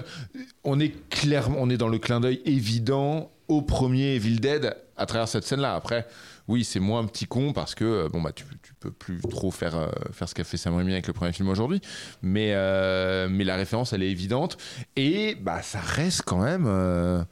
on 0.63 0.79
est 0.79 0.93
clairement, 1.09 1.57
on 1.59 1.69
est 1.69 1.77
dans 1.77 1.87
le 1.89 1.97
clin 1.99 2.19
d'œil 2.19 2.41
évident 2.45 3.31
au 3.47 3.61
premier 3.61 4.15
Evil 4.15 4.39
Dead 4.39 4.75
à 4.97 5.05
travers 5.05 5.27
cette 5.27 5.43
scène-là. 5.43 5.75
Après, 5.75 6.07
oui, 6.47 6.63
c'est 6.63 6.79
moins 6.79 6.99
un 7.01 7.05
petit 7.05 7.25
con 7.25 7.53
parce 7.53 7.75
que 7.75 7.83
euh, 7.83 8.07
bon 8.09 8.21
bah 8.21 8.31
tu, 8.33 8.45
tu 8.63 8.73
peux 8.79 8.91
plus 8.91 9.19
trop 9.19 9.51
faire 9.51 9.75
euh, 9.75 9.87
faire 10.11 10.29
ce 10.29 10.35
qu'a 10.35 10.43
fait 10.43 10.57
Sam 10.57 10.75
Raimi 10.75 10.93
avec 10.93 11.07
le 11.07 11.13
premier 11.13 11.33
film 11.33 11.49
aujourd'hui, 11.49 11.81
mais 12.21 12.51
euh, 12.53 13.27
mais 13.29 13.43
la 13.43 13.55
référence 13.55 13.93
elle 13.93 14.03
est 14.03 14.09
évidente 14.11 14.57
et 14.95 15.35
bah 15.41 15.61
ça 15.61 15.79
reste 15.79 16.21
quand 16.25 16.39
même 16.41 16.65
euh, 16.67 17.23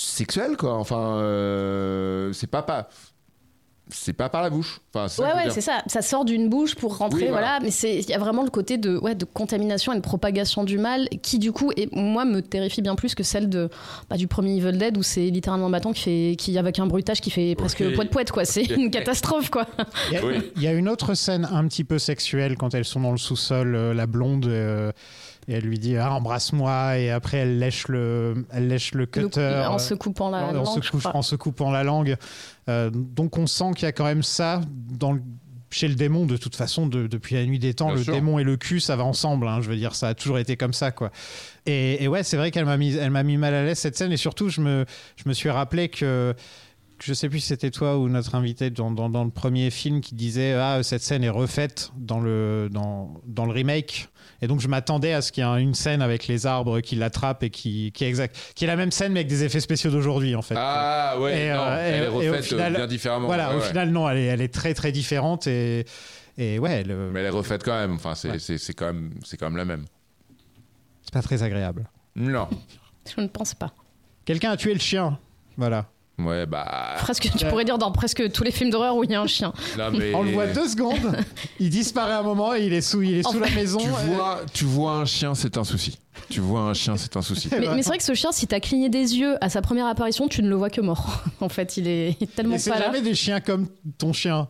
sexuel 0.00 0.56
quoi. 0.56 0.74
Enfin, 0.74 1.18
euh, 1.18 2.32
c'est 2.32 2.46
pas 2.46 2.62
pas 2.62 2.88
c'est 3.90 4.12
pas 4.12 4.28
par 4.28 4.42
la 4.42 4.50
bouche. 4.50 4.82
Enfin, 4.92 5.08
c'est 5.08 5.22
ça 5.22 5.28
Ouais, 5.28 5.34
ouais, 5.34 5.42
dire. 5.44 5.52
c'est 5.52 5.62
ça. 5.62 5.82
Ça 5.86 6.02
sort 6.02 6.26
d'une 6.26 6.50
bouche 6.50 6.74
pour 6.74 6.98
rentrer, 6.98 7.22
Oui, 7.22 7.28
voilà. 7.30 7.46
voilà. 7.46 7.60
Mais 7.64 7.70
c'est, 7.70 7.96
il 7.96 8.06
y 8.10 8.12
a 8.12 8.18
vraiment 8.18 8.42
le 8.42 8.50
côté 8.50 8.76
de, 8.76 8.98
ouais, 8.98 9.14
de 9.14 9.24
contamination 9.24 9.94
et 9.94 9.96
de 9.96 10.02
propagation 10.02 10.62
du 10.62 10.76
mal 10.76 11.08
qui, 11.22 11.38
du 11.38 11.52
coup, 11.52 11.72
et 11.74 11.88
moi, 11.92 12.26
me 12.26 12.42
terrifie 12.42 12.82
bien 12.82 12.96
plus 12.96 13.14
que 13.14 13.22
celle 13.22 13.48
de, 13.48 13.70
bah, 14.10 14.18
du 14.18 14.26
premier 14.28 14.54
Evil 14.58 14.76
Dead 14.76 14.98
où 14.98 15.02
c'est 15.02 15.30
littéralement 15.30 15.68
un 15.68 15.70
bâton 15.70 15.94
qui 15.94 16.02
fait, 16.02 16.36
qui, 16.36 16.58
avec 16.58 16.78
un 16.78 16.86
bruitage 16.86 17.22
qui 17.22 17.30
fait 17.30 17.54
presque 17.54 17.78
Oui. 17.80 17.94
poète 17.94 18.10
poète, 18.10 18.30
quoi. 18.30 18.44
C'est 18.44 18.64
une 18.64 18.90
catastrophe, 18.90 19.48
quoi. 19.48 19.66
Il 20.10 20.12
y, 20.12 20.16
a, 20.18 20.26
Oui. 20.26 20.52
il 20.56 20.62
y 20.62 20.66
a 20.66 20.72
une 20.74 20.90
autre 20.90 21.14
scène 21.14 21.48
un 21.50 21.66
petit 21.66 21.84
peu 21.84 21.98
sexuelle 21.98 22.58
quand 22.58 22.74
elles 22.74 22.84
sont 22.84 23.00
dans 23.00 23.12
le 23.12 23.16
sous-sol, 23.16 23.74
euh, 23.74 23.94
la 23.94 24.06
blonde, 24.06 24.44
euh, 24.48 24.92
et 25.48 25.54
elle 25.54 25.64
lui 25.64 25.78
dit 25.78 25.96
ah, 25.96 26.12
embrasse-moi, 26.12 26.98
et 26.98 27.10
après 27.10 27.38
elle 27.38 27.58
lèche 27.58 27.88
le, 27.88 28.46
elle 28.52 28.68
lèche 28.68 28.92
le 28.92 29.00
Le- 29.00 29.06
cutter. 29.06 29.40
en 29.40 29.74
euh, 29.74 29.78
se 29.78 29.94
coupant 29.94 30.30
la 30.30 30.38
en, 30.44 30.48
en 30.50 30.52
langue, 30.52 30.66
se 30.84 30.90
couche- 30.90 31.06
en 31.12 31.22
se 31.22 31.34
coupant 31.36 31.70
la 31.70 31.82
langue. 31.84 32.16
Euh, 32.68 32.90
donc 32.92 33.38
on 33.38 33.46
sent 33.46 33.70
qu'il 33.74 33.84
y 33.84 33.88
a 33.88 33.92
quand 33.92 34.04
même 34.04 34.22
ça 34.22 34.60
dans 34.90 35.12
le- 35.12 35.22
chez 35.70 35.86
le 35.88 35.94
démon 35.96 36.24
de 36.24 36.36
toute 36.38 36.56
façon 36.56 36.86
de- 36.86 37.06
depuis 37.06 37.34
la 37.34 37.44
nuit 37.44 37.58
des 37.58 37.74
temps 37.74 37.88
Bien 37.88 37.96
le 37.96 38.02
sûr. 38.02 38.14
démon 38.14 38.38
et 38.38 38.42
le 38.44 38.56
cul 38.56 38.80
ça 38.80 38.96
va 38.96 39.04
ensemble 39.04 39.46
hein, 39.46 39.60
je 39.60 39.68
veux 39.68 39.76
dire 39.76 39.94
ça 39.94 40.08
a 40.08 40.14
toujours 40.14 40.38
été 40.38 40.56
comme 40.56 40.72
ça 40.72 40.92
quoi 40.92 41.10
et, 41.66 42.02
et 42.02 42.08
ouais 42.08 42.22
c'est 42.22 42.38
vrai 42.38 42.50
qu'elle 42.50 42.64
m'a 42.64 42.78
mis 42.78 42.94
elle 42.94 43.10
m'a 43.10 43.22
mis 43.22 43.36
mal 43.36 43.52
à 43.52 43.62
l'aise 43.64 43.78
cette 43.78 43.94
scène 43.94 44.10
et 44.10 44.16
surtout 44.16 44.48
je 44.48 44.62
me 44.62 44.86
je 45.16 45.28
me 45.28 45.34
suis 45.34 45.50
rappelé 45.50 45.90
que 45.90 46.34
que 46.34 46.36
je 47.02 47.14
sais 47.14 47.28
plus 47.28 47.40
si 47.40 47.46
c'était 47.48 47.70
toi 47.70 47.96
ou 47.98 48.08
notre 48.08 48.34
invité 48.34 48.70
dans, 48.70 48.90
dans, 48.90 49.08
dans 49.08 49.24
le 49.24 49.30
premier 49.30 49.70
film 49.70 50.00
qui 50.00 50.14
disait 50.14 50.54
ah 50.54 50.82
cette 50.82 51.02
scène 51.02 51.22
est 51.24 51.28
refaite 51.28 51.90
dans 51.96 52.18
le 52.20 52.68
dans, 52.72 53.20
dans 53.26 53.44
le 53.46 53.52
remake 53.52 54.08
et 54.42 54.46
donc 54.46 54.60
je 54.60 54.68
m'attendais 54.68 55.12
à 55.12 55.22
ce 55.22 55.30
qu'il 55.32 55.44
y 55.44 55.46
ait 55.46 55.62
une 55.62 55.74
scène 55.74 56.02
avec 56.02 56.26
les 56.26 56.46
arbres 56.46 56.80
qui 56.80 56.96
l'attrapent 56.96 57.42
et 57.42 57.50
qui, 57.50 57.92
qui 57.92 58.04
est 58.04 58.08
exact 58.08 58.36
qui 58.54 58.64
est 58.64 58.66
la 58.66 58.76
même 58.76 58.90
scène 58.90 59.12
mais 59.12 59.20
avec 59.20 59.28
des 59.28 59.44
effets 59.44 59.60
spéciaux 59.60 59.90
d'aujourd'hui 59.90 60.34
en 60.34 60.42
fait 60.42 60.54
Ah 60.58 61.16
ouais, 61.20 61.46
Et, 61.46 61.50
non, 61.52 61.60
euh, 61.60 61.78
elle 61.80 61.94
et- 62.02 62.24
est 62.26 62.30
refaite 62.30 62.44
final- 62.44 62.74
bien 62.74 62.86
différemment. 62.86 63.26
voilà 63.26 63.50
Ouais, 63.50 63.56
au 63.56 63.58
ouais. 63.60 63.66
final 63.68 63.90
non 63.90 64.08
elle 64.08 64.18
est, 64.18 64.26
elle 64.26 64.40
est 64.40 64.52
très 64.52 64.74
très 64.74 64.90
différente 64.92 65.46
et 65.46 65.84
et 66.36 66.58
ouais 66.58 66.84
euh, 66.88 67.10
Mais 67.12 67.20
elle 67.20 67.26
est 67.26 67.30
refaite 67.30 67.64
quand 67.64 67.78
même. 67.78 67.94
Enfin, 67.94 68.14
c'est 68.14 68.30
Ouais. 68.30 68.38
c'est- 68.38 68.58
c'est 68.58 68.74
quand 68.74 68.86
même 68.86 69.10
c'est 69.24 69.36
quand 69.36 69.46
même 69.46 69.56
la 69.56 69.64
même. 69.64 69.84
c'est 71.02 71.12
pas 71.12 71.22
très 71.22 71.42
agréable 71.42 71.88
Non. 72.16 72.48
Je 73.16 73.20
ne 73.20 73.26
pense 73.28 73.54
pas. 73.54 73.72
quelqu'un 74.24 74.50
a 74.50 74.56
tué 74.56 74.72
le 74.74 74.80
chien 74.80 75.18
voilà 75.56 75.86
Ouais, 76.18 76.46
bah. 76.46 76.94
Presque, 76.98 77.30
tu 77.36 77.46
pourrais 77.46 77.64
dire 77.64 77.78
dans 77.78 77.92
presque 77.92 78.32
tous 78.32 78.42
les 78.42 78.50
films 78.50 78.70
d'horreur 78.70 78.96
où 78.96 79.04
il 79.04 79.10
y 79.10 79.14
a 79.14 79.20
un 79.20 79.26
chien. 79.26 79.52
Non, 79.78 79.90
mais. 79.96 80.12
on 80.14 80.22
le 80.22 80.32
voit 80.32 80.46
deux 80.48 80.68
secondes 80.68 81.16
il 81.60 81.70
disparaît 81.70 82.14
un 82.14 82.22
moment 82.22 82.54
et 82.54 82.66
il 82.66 82.72
est 82.72 82.80
sous 82.80 83.02
il 83.02 83.18
est 83.18 83.26
En 83.26 83.30
sous 83.30 83.38
la 83.40 83.50
maison 83.50 83.78
Tu 83.78 83.86
euh, 83.86 84.14
vois, 84.14 84.40
tu 84.52 84.64
vois 84.64 84.92
un 84.92 85.04
chien, 85.04 85.34
c'est 85.34 85.56
un 85.56 85.64
souci. 85.64 85.98
Tu 86.28 86.40
vois 86.40 86.62
un 86.62 86.74
chien, 86.74 86.96
c'est 86.96 87.16
un 87.16 87.22
souci. 87.22 87.48
Mais, 87.52 87.68
mais 87.74 87.82
c'est 87.82 87.90
vrai 87.90 87.98
que 87.98 88.04
ce 88.04 88.14
chien, 88.14 88.32
si 88.32 88.46
t'as 88.46 88.58
cligné 88.60 88.88
des 88.88 89.16
yeux 89.16 89.36
à 89.40 89.48
sa 89.48 89.62
première 89.62 89.86
apparition, 89.86 90.26
tu 90.28 90.42
ne 90.42 90.48
le 90.48 90.56
vois 90.56 90.70
que 90.70 90.80
mort. 90.80 91.22
En 91.40 91.48
fait, 91.48 91.76
il 91.76 91.86
est, 91.86 92.16
il 92.20 92.24
est 92.24 92.34
tellement 92.34 92.56
Et 92.56 92.58
c'est 92.58 92.70
pas 92.70 92.80
là. 92.80 92.86
jamais 92.86 93.00
des 93.00 93.14
chiens 93.14 93.40
comme 93.40 93.68
ton 93.96 94.12
chien. 94.12 94.48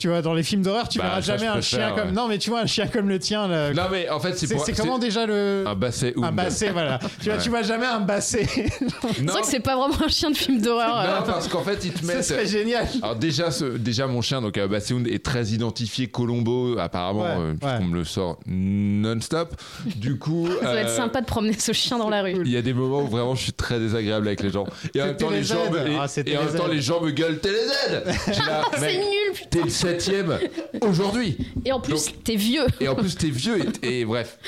Tu 0.00 0.08
vois, 0.08 0.22
dans 0.22 0.32
les 0.34 0.42
films 0.42 0.62
d'horreur, 0.62 0.88
tu 0.88 0.98
Bah, 0.98 1.04
verras 1.04 1.22
ça, 1.22 1.36
jamais 1.36 1.46
un 1.46 1.60
chien 1.60 1.90
comme. 1.94 2.06
ouais. 2.08 2.12
Non, 2.12 2.26
mais 2.26 2.38
tu 2.38 2.48
vois, 2.50 2.60
un 2.62 2.66
chien 2.66 2.86
comme 2.88 3.08
le 3.08 3.18
tien. 3.18 3.46
Là, 3.46 3.72
Non, 3.74 3.82
mais 3.90 4.08
en 4.08 4.18
fait, 4.18 4.36
c'est 4.38 4.52
pour. 4.52 4.64
c'est 4.64 4.72
comment 4.72 4.98
déjà 4.98 5.26
le. 5.26 5.62
Un 5.66 5.74
basset 5.74 6.14
ou 6.16 6.24
Un 6.24 6.32
basset, 6.32 6.70
voilà. 6.70 6.98
Tu 7.20 7.26
vois, 7.26 7.34
Ouais. 7.36 7.42
tu 7.42 7.50
vois 7.50 7.62
jamais 7.62 7.84
un 7.86 8.00
basset. 8.00 8.46
C'est 8.56 9.22
Non, 9.22 9.32
vrai 9.34 9.42
que 9.42 9.46
c'est 9.46 9.60
pas 9.60 9.76
vraiment 9.76 10.02
un 10.02 10.08
chien 10.08 10.30
de 10.30 10.36
film 10.36 10.60
d'horreur. 10.60 10.96
non, 11.04 11.10
euh. 11.10 11.20
parce 11.26 11.48
qu'en 11.48 11.62
fait, 11.62 11.84
ils 11.84 11.92
te 11.92 12.04
mettent. 12.06 12.24
serait 12.24 12.46
génial. 12.46 12.86
Alors 13.02 13.16
déjà, 13.16 13.50
ce- 13.50 13.64
déjà 13.76 14.06
mon 14.06 14.22
chien, 14.22 14.40
donc 14.40 14.56
euh, 14.56 14.66
Basséhound, 14.68 15.06
est 15.06 15.22
très 15.24 15.48
identifié 15.48 16.06
Colombo, 16.06 16.78
apparemment, 16.78 17.20
Ouais, 17.22 17.28
euh, 17.38 17.54
puisqu'on 17.60 17.78
ouais. 17.78 17.84
me 17.90 17.94
le 17.96 18.04
sort 18.04 18.38
non-stop. 18.46 19.54
Du 19.96 20.18
coup, 20.18 20.48
Ça 20.62 20.72
va 20.72 20.80
être 20.80 20.88
euh, 20.90 20.96
sympa 20.96 21.20
de 21.20 21.26
promener 21.26 21.52
ce 21.58 21.72
chien 21.72 21.98
dans 21.98 22.08
la 22.08 22.22
rue. 22.22 22.40
Il 22.44 22.50
y 22.50 22.56
a 22.56 22.62
des 22.62 22.72
moments 22.72 23.02
où 23.02 23.06
vraiment 23.08 23.34
je 23.34 23.42
suis 23.42 23.52
très 23.52 23.78
désagréable 23.78 24.26
avec 24.28 24.42
les 24.42 24.50
gens. 24.50 24.64
Et 24.94 25.02
en 25.02 25.06
même 25.06 25.16
temps, 25.16 25.30
les 25.30 25.42
gens, 25.42 25.70
me, 25.70 25.76
et, 25.78 25.96
Ah, 25.98 26.06
en 26.06 26.06
les 26.16 26.34
même 26.34 26.56
temps, 26.56 26.66
aides. 26.66 26.72
les 26.72 26.80
gens 26.80 27.00
me 27.02 27.10
gueulent 27.10 27.38
T'es 27.40 27.50
les 27.50 27.94
aides 27.94 28.04
J'ai 28.26 28.32
là, 28.46 28.62
C'est 28.78 28.96
nul, 28.96 29.04
putain. 29.34 29.58
Septième 29.90 30.38
aujourd'hui. 30.82 31.36
Et 31.64 31.72
en 31.72 31.80
plus, 31.80 32.10
t'es 32.24 32.36
vieux. 32.36 32.66
Et 32.80 32.88
en 32.88 32.94
plus, 32.94 33.16
t'es 33.16 33.30
vieux 33.30 33.58
et, 33.82 34.00
et 34.00 34.04
bref. 34.04 34.38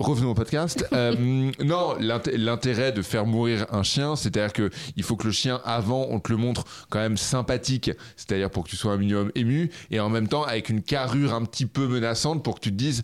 Revenons 0.00 0.30
au 0.32 0.34
podcast. 0.34 0.84
Euh, 0.92 1.14
non, 1.62 1.94
l'int- 2.00 2.20
l'intérêt 2.32 2.90
de 2.90 3.00
faire 3.00 3.26
mourir 3.26 3.66
un 3.70 3.84
chien, 3.84 4.16
c'est-à-dire 4.16 4.52
que 4.52 4.70
il 4.96 5.04
faut 5.04 5.14
que 5.14 5.26
le 5.26 5.32
chien, 5.32 5.60
avant, 5.64 6.08
on 6.10 6.18
te 6.18 6.32
le 6.32 6.36
montre 6.36 6.64
quand 6.90 6.98
même 6.98 7.16
sympathique, 7.16 7.92
c'est-à-dire 8.16 8.50
pour 8.50 8.64
que 8.64 8.70
tu 8.70 8.76
sois 8.76 8.92
un 8.92 8.96
minimum 8.96 9.30
ému, 9.36 9.70
et 9.92 10.00
en 10.00 10.08
même 10.10 10.26
temps 10.26 10.42
avec 10.42 10.68
une 10.68 10.82
carrure 10.82 11.32
un 11.32 11.44
petit 11.44 11.66
peu 11.66 11.86
menaçante 11.86 12.42
pour 12.42 12.56
que 12.56 12.60
tu 12.60 12.70
te 12.70 12.76
dises 12.76 13.02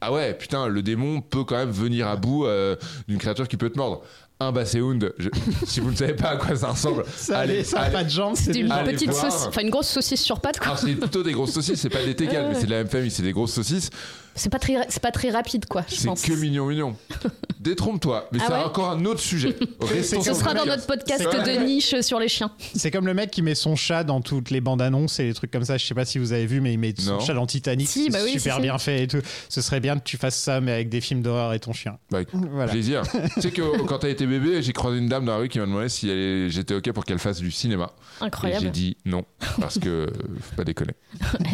ah 0.00 0.14
ouais, 0.14 0.32
putain, 0.32 0.66
le 0.66 0.80
démon 0.80 1.20
peut 1.20 1.44
quand 1.44 1.56
même 1.58 1.70
venir 1.70 2.08
à 2.08 2.16
bout 2.16 2.46
euh, 2.46 2.74
d'une 3.06 3.18
créature 3.18 3.46
qui 3.46 3.58
peut 3.58 3.68
te 3.68 3.76
mordre. 3.76 4.00
Un 4.42 4.52
basséhound, 4.52 5.12
je- 5.18 5.28
si 5.66 5.80
vous 5.80 5.90
ne 5.90 5.96
savez 5.96 6.14
pas 6.14 6.30
à 6.30 6.36
quoi 6.36 6.56
ça 6.56 6.68
ressemble, 6.70 7.04
Ça, 7.16 7.40
allez, 7.40 7.62
ça 7.62 7.78
a 7.80 7.82
allez- 7.84 7.92
pas 7.92 8.04
de 8.04 8.08
jambes. 8.08 8.36
C'est 8.36 8.56
une 8.58 8.72
allez 8.72 8.92
petite 8.94 9.10
voir. 9.10 9.30
saucisse, 9.30 9.46
enfin 9.48 9.60
une 9.60 9.68
grosse 9.68 9.88
saucisse 9.88 10.22
sur 10.22 10.40
patte, 10.40 10.58
quoi. 10.58 10.76
C'est 10.78 10.94
plutôt 10.94 11.22
des 11.22 11.32
grosses 11.32 11.52
saucisses, 11.52 11.78
c'est 11.80 11.90
pas 11.90 12.02
des 12.02 12.14
tégales, 12.16 12.46
mais 12.48 12.54
c'est 12.54 12.64
de 12.66 12.70
la 12.70 12.78
même 12.78 12.88
famille, 12.88 13.10
c'est 13.10 13.22
des 13.22 13.32
grosses 13.32 13.52
saucisses. 13.52 13.90
C'est 14.34 14.48
pas 14.50 14.58
très, 14.58 14.74
c'est 14.88 15.02
pas 15.02 15.10
très 15.10 15.30
rapide, 15.30 15.66
quoi. 15.66 15.84
Je 15.88 15.96
C'est 15.96 16.06
pense. 16.08 16.22
que 16.22 16.32
mignon, 16.32 16.66
mignon. 16.66 16.96
Détrompe-toi, 17.60 18.28
mais 18.32 18.38
Ah 18.40 18.44
c'est 18.46 18.52
ouais 18.54 18.58
encore 18.64 18.90
un 18.90 19.04
autre 19.04 19.20
sujet. 19.20 19.54
Restons 19.82 20.20
Ce 20.20 20.24
sur 20.32 20.36
sera 20.36 20.54
le 20.54 20.60
dans 20.60 20.64
podcast. 20.64 20.88
notre 20.88 21.30
podcast 21.30 21.44
C'est 21.44 21.58
de 21.60 21.64
niche 21.66 22.00
sur 22.00 22.18
les 22.18 22.28
chiens. 22.28 22.50
C'est 22.74 22.90
comme 22.90 23.06
le 23.06 23.12
mec 23.12 23.30
qui 23.30 23.42
met 23.42 23.54
son 23.54 23.76
chat 23.76 24.02
dans 24.02 24.22
toutes 24.22 24.50
les 24.50 24.62
bandes 24.62 24.80
annonces 24.80 25.18
et 25.20 25.24
les 25.24 25.34
trucs 25.34 25.50
comme 25.50 25.64
ça. 25.64 25.76
Je 25.76 25.84
sais 25.84 25.94
pas 25.94 26.06
si 26.06 26.18
vous 26.18 26.32
avez 26.32 26.46
vu, 26.46 26.60
mais 26.62 26.72
il 26.72 26.78
met 26.78 26.94
son 26.98 27.14
Non. 27.14 27.20
chat 27.20 27.34
dans 27.34 27.46
Titanic. 27.46 27.86
Si, 27.88 28.04
c'est 28.04 28.10
bah 28.10 28.20
oui, 28.24 28.32
super 28.32 28.54
si, 28.54 28.60
si. 28.60 28.62
bien 28.62 28.78
fait 28.78 29.02
et 29.02 29.06
tout. 29.08 29.20
Ce 29.50 29.60
serait 29.60 29.80
bien 29.80 29.98
que 29.98 30.04
tu 30.04 30.16
fasses 30.16 30.38
ça, 30.38 30.60
mais 30.62 30.72
avec 30.72 30.88
des 30.88 31.00
films 31.02 31.20
d'horreur 31.22 31.52
et 31.52 31.60
ton 31.60 31.72
chien. 31.74 31.98
Bah, 32.10 32.20
Voilà. 32.32 32.70
Plaisir. 32.72 33.02
tu 33.34 33.40
sais 33.42 33.50
que 33.50 33.82
quand 33.82 33.98
t'as 33.98 34.08
été 34.08 34.26
bébé, 34.26 34.62
j'ai 34.62 34.72
croisé 34.72 34.98
une 34.98 35.08
dame 35.08 35.26
dans 35.26 35.32
la 35.32 35.38
rue 35.38 35.48
qui 35.48 35.58
m'a 35.58 35.66
demandé 35.66 35.88
si 35.90 36.08
elle 36.08 36.18
est- 36.18 36.50
j'étais 36.50 36.74
ok 36.74 36.92
pour 36.92 37.04
qu'elle 37.04 37.18
fasse 37.18 37.40
du 37.40 37.50
cinéma. 37.50 37.90
Et 37.92 38.18
j'ai 38.20 38.26
Incroyable. 38.26 38.70
dit 38.70 38.96
non, 39.04 39.24
parce 39.60 39.78
que 39.78 39.88
euh, 39.88 40.06
faut 40.40 40.56
pas 40.56 40.64
déconner. 40.64 40.94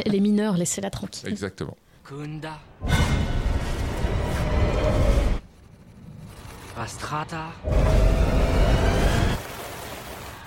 Elle 0.04 0.14
est 0.14 0.20
mineure, 0.20 0.56
laissez-la 0.56 0.90
tranquille. 0.90 1.28
Exactement. 1.28 1.76
Kunda. 2.06 2.54
Fastrata. 6.72 7.50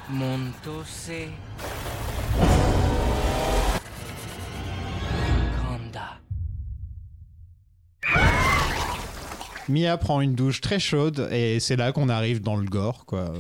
Montose. 0.08 1.34
Mia 9.70 9.96
prend 9.98 10.20
une 10.22 10.34
douche 10.36 10.62
très 10.62 10.80
chaude 10.80 11.28
et 11.32 11.60
c'est 11.60 11.76
là 11.76 11.92
qu'on 11.92 12.10
arrive 12.10 12.42
dans 12.42 12.56
le 12.56 12.66
gore, 12.66 13.06
quoi. 13.06 13.32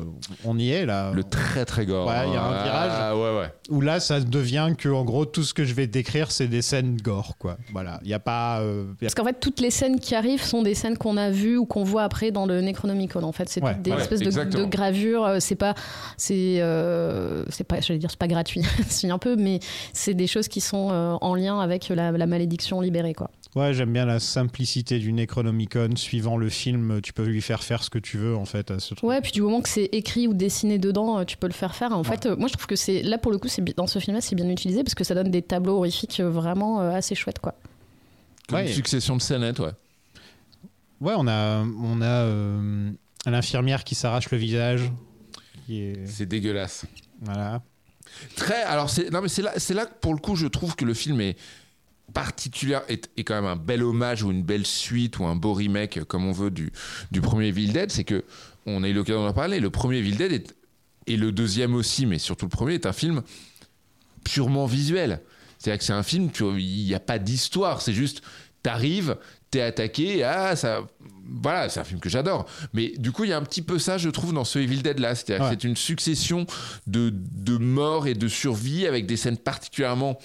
On 0.45 0.57
y 0.57 0.69
est 0.71 0.85
là. 0.85 1.11
Le 1.13 1.23
très 1.23 1.65
très 1.65 1.85
gore. 1.85 2.07
Ouais, 2.07 2.27
il 2.27 2.33
y 2.33 2.37
a 2.37 2.43
un 2.43 2.53
Ah, 2.53 2.63
virage. 2.63 3.17
ouais, 3.17 3.39
ouais. 3.41 3.53
Où 3.69 3.81
là, 3.81 3.99
ça 3.99 4.19
devient 4.19 4.73
que, 4.77 4.89
en 4.89 5.03
gros, 5.03 5.25
tout 5.25 5.43
ce 5.43 5.53
que 5.53 5.63
je 5.65 5.73
vais 5.73 5.87
décrire, 5.87 6.31
c'est 6.31 6.47
des 6.47 6.61
scènes 6.61 6.97
gore, 7.01 7.35
quoi. 7.37 7.57
Voilà. 7.73 7.99
Il 8.03 8.07
n'y 8.07 8.13
a 8.13 8.19
pas. 8.19 8.59
euh, 8.61 8.85
y 9.01 9.05
a- 9.05 9.07
Parce 9.07 9.15
qu'en 9.15 9.25
fait, 9.25 9.39
toutes 9.39 9.59
les 9.59 9.71
scènes 9.71 9.99
qui 9.99 10.15
arrivent 10.15 10.43
sont 10.43 10.61
des 10.61 10.75
scènes 10.75 10.97
qu'on 10.97 11.17
a 11.17 11.29
vues 11.31 11.57
ou 11.57 11.65
qu'on 11.65 11.83
voit 11.83 12.03
après 12.03 12.31
dans 12.31 12.45
le 12.45 12.61
Necronomicon. 12.61 13.23
En 13.23 13.31
fait, 13.31 13.49
c'est 13.49 13.61
toutes 13.61 13.81
des 13.81 13.91
ouais, 13.91 13.97
espèces 14.01 14.19
de, 14.21 14.65
gravures. 14.65 15.25
euh, 15.25 15.37
C'est 15.39 15.55
pas, 15.55 15.73
c'est, 16.17 16.61
euh, 16.61 17.43
c'est 17.49 17.63
pas, 17.63 17.79
j'allais 17.81 17.99
dire, 17.99 18.09
c'est 18.11 18.19
pas 18.19 18.27
gratuit, 18.27 18.61
si 18.87 19.09
un 19.09 19.17
peu, 19.17 19.35
mais 19.35 19.59
c'est 19.93 20.13
des 20.13 20.27
choses 20.27 20.47
qui 20.47 20.61
sont 20.61 20.89
euh, 20.91 21.15
en 21.21 21.33
lien 21.35 21.59
avec 21.59 21.89
la, 21.89 22.11
la 22.11 22.25
malédiction 22.27 22.81
libérée, 22.81 23.13
quoi. 23.13 23.29
Ouais, 23.55 23.73
j'aime 23.73 23.91
bien 23.91 24.05
la 24.05 24.19
simplicité 24.19 24.99
du 24.99 25.11
Necronomicon. 25.11 25.95
Suivant 25.95 26.37
le 26.37 26.49
film, 26.49 27.01
tu 27.01 27.13
peux 27.13 27.25
lui 27.25 27.41
faire 27.41 27.63
faire 27.63 27.83
ce 27.83 27.89
que 27.89 27.97
tu 27.97 28.17
veux, 28.17 28.35
en 28.35 28.45
fait, 28.45 28.69
à 28.69 28.79
ce 28.79 28.93
truc. 28.93 29.03
Ouais, 29.09 29.21
puis 29.21 29.31
du 29.31 29.41
moment 29.41 29.61
que 29.61 29.69
c'est 29.69 29.89
écrit 29.91 30.27
ou 30.27 30.33
dessiné 30.35 30.77
dedans, 30.77 31.19
euh, 31.19 31.23
tu 31.23 31.35
peux 31.35 31.47
le 31.47 31.53
faire 31.53 31.73
faire. 31.75 31.91
En 31.91 32.03
fait, 32.03 32.27
euh, 32.27 32.35
moi, 32.35 32.47
je 32.47 32.53
trouve 32.53 32.67
que 32.67 32.75
c'est 32.75 33.01
là 33.01 33.17
pour 33.17 33.31
le 33.31 33.39
coup, 33.39 33.47
dans 33.75 33.87
ce 33.87 33.97
film-là, 33.97 34.21
c'est 34.21 34.35
bien 34.35 34.47
utilisé 34.49 34.83
parce 34.83 34.93
que 34.93 35.03
ça 35.03 35.15
donne 35.15 35.31
des 35.31 35.41
tableaux 35.41 35.77
horrifiques 35.77 36.19
euh, 36.19 36.29
vraiment 36.29 36.79
euh, 36.81 36.91
assez 36.91 37.15
chouettes, 37.15 37.39
quoi. 37.39 37.55
Comme 38.47 38.59
Ouais. 38.59 38.67
une 38.67 38.73
succession 38.73 39.15
de 39.17 39.21
scénettes, 39.21 39.59
ouais. 39.59 39.71
Ouais, 41.01 41.13
on 41.17 41.27
a, 41.27 41.63
on 41.63 42.01
a 42.01 42.05
euh, 42.05 42.91
l'infirmière 43.25 43.83
qui 43.83 43.95
s'arrache 43.95 44.29
le 44.31 44.37
visage. 44.37 44.91
Est... 45.69 46.05
C'est 46.05 46.25
dégueulasse. 46.27 46.85
Voilà. 47.21 47.61
Très. 48.35 48.61
Alors, 48.63 48.89
c'est 48.89 49.09
non, 49.11 49.21
mais 49.21 49.29
c'est 49.29 49.41
là, 49.41 49.53
c'est 49.57 49.73
là 49.73 49.85
que 49.85 49.93
pour 50.01 50.13
le 50.13 50.19
coup, 50.19 50.35
je 50.35 50.47
trouve 50.47 50.75
que 50.75 50.83
le 50.85 50.93
film 50.93 51.21
est 51.21 51.35
particulier, 52.09 52.77
est, 52.89 53.09
est 53.17 53.23
quand 53.23 53.35
même 53.35 53.45
un 53.45 53.55
bel 53.55 53.83
hommage 53.83 54.23
ou 54.23 54.31
une 54.31 54.43
belle 54.43 54.65
suite 54.65 55.19
ou 55.19 55.25
un 55.25 55.35
beau 55.35 55.53
remake, 55.53 56.03
comme 56.05 56.25
on 56.25 56.31
veut, 56.31 56.51
du, 56.51 56.71
du 57.11 57.21
premier 57.21 57.47
Evil 57.47 57.69
Dead. 57.71 57.91
C'est 57.91 58.03
que 58.03 58.23
on 58.65 58.83
a 58.83 58.89
eu 58.89 58.93
l'occasion 58.93 59.25
d'en 59.25 59.33
parler. 59.33 59.59
Le 59.59 59.69
premier 59.69 59.97
Evil 59.97 60.15
Dead 60.15 60.31
est, 60.31 60.55
et 61.07 61.17
le 61.17 61.31
deuxième 61.31 61.73
aussi, 61.75 62.05
mais 62.05 62.19
surtout 62.19 62.45
le 62.45 62.49
premier, 62.51 62.73
est 62.75 62.85
un 62.85 62.93
film 62.93 63.21
purement 64.23 64.65
visuel. 64.65 65.21
C'est-à-dire 65.57 65.79
que 65.79 65.85
c'est 65.85 65.93
un 65.93 66.03
film, 66.03 66.29
il 66.57 66.85
n'y 66.85 66.93
a 66.93 66.99
pas 66.99 67.19
d'histoire, 67.19 67.81
c'est 67.81 67.93
juste, 67.93 68.21
t'arrives, 68.63 69.17
t'es 69.51 69.61
attaqué, 69.61 70.23
ah, 70.23 70.55
ça. 70.55 70.85
Voilà, 71.31 71.69
c'est 71.69 71.79
un 71.79 71.83
film 71.83 71.99
que 71.99 72.09
j'adore. 72.09 72.45
Mais 72.73 72.93
du 72.97 73.11
coup, 73.11 73.23
il 73.23 73.29
y 73.29 73.33
a 73.33 73.37
un 73.37 73.43
petit 73.43 73.61
peu 73.61 73.77
ça, 73.77 73.97
je 73.99 74.09
trouve, 74.09 74.33
dans 74.33 74.45
ce 74.45 74.57
Evil 74.59 74.81
Dead 74.81 74.99
là. 74.99 75.13
C'est-à-dire 75.13 75.45
Ouais. 75.45 75.55
que 75.55 75.61
c'est 75.61 75.67
une 75.67 75.75
succession 75.75 76.47
de, 76.87 77.11
de 77.13 77.57
morts 77.57 78.07
et 78.07 78.15
de 78.15 78.27
survie 78.27 78.87
avec 78.87 79.05
des 79.05 79.15
scènes 79.17 79.37
particulièrement 79.37 80.17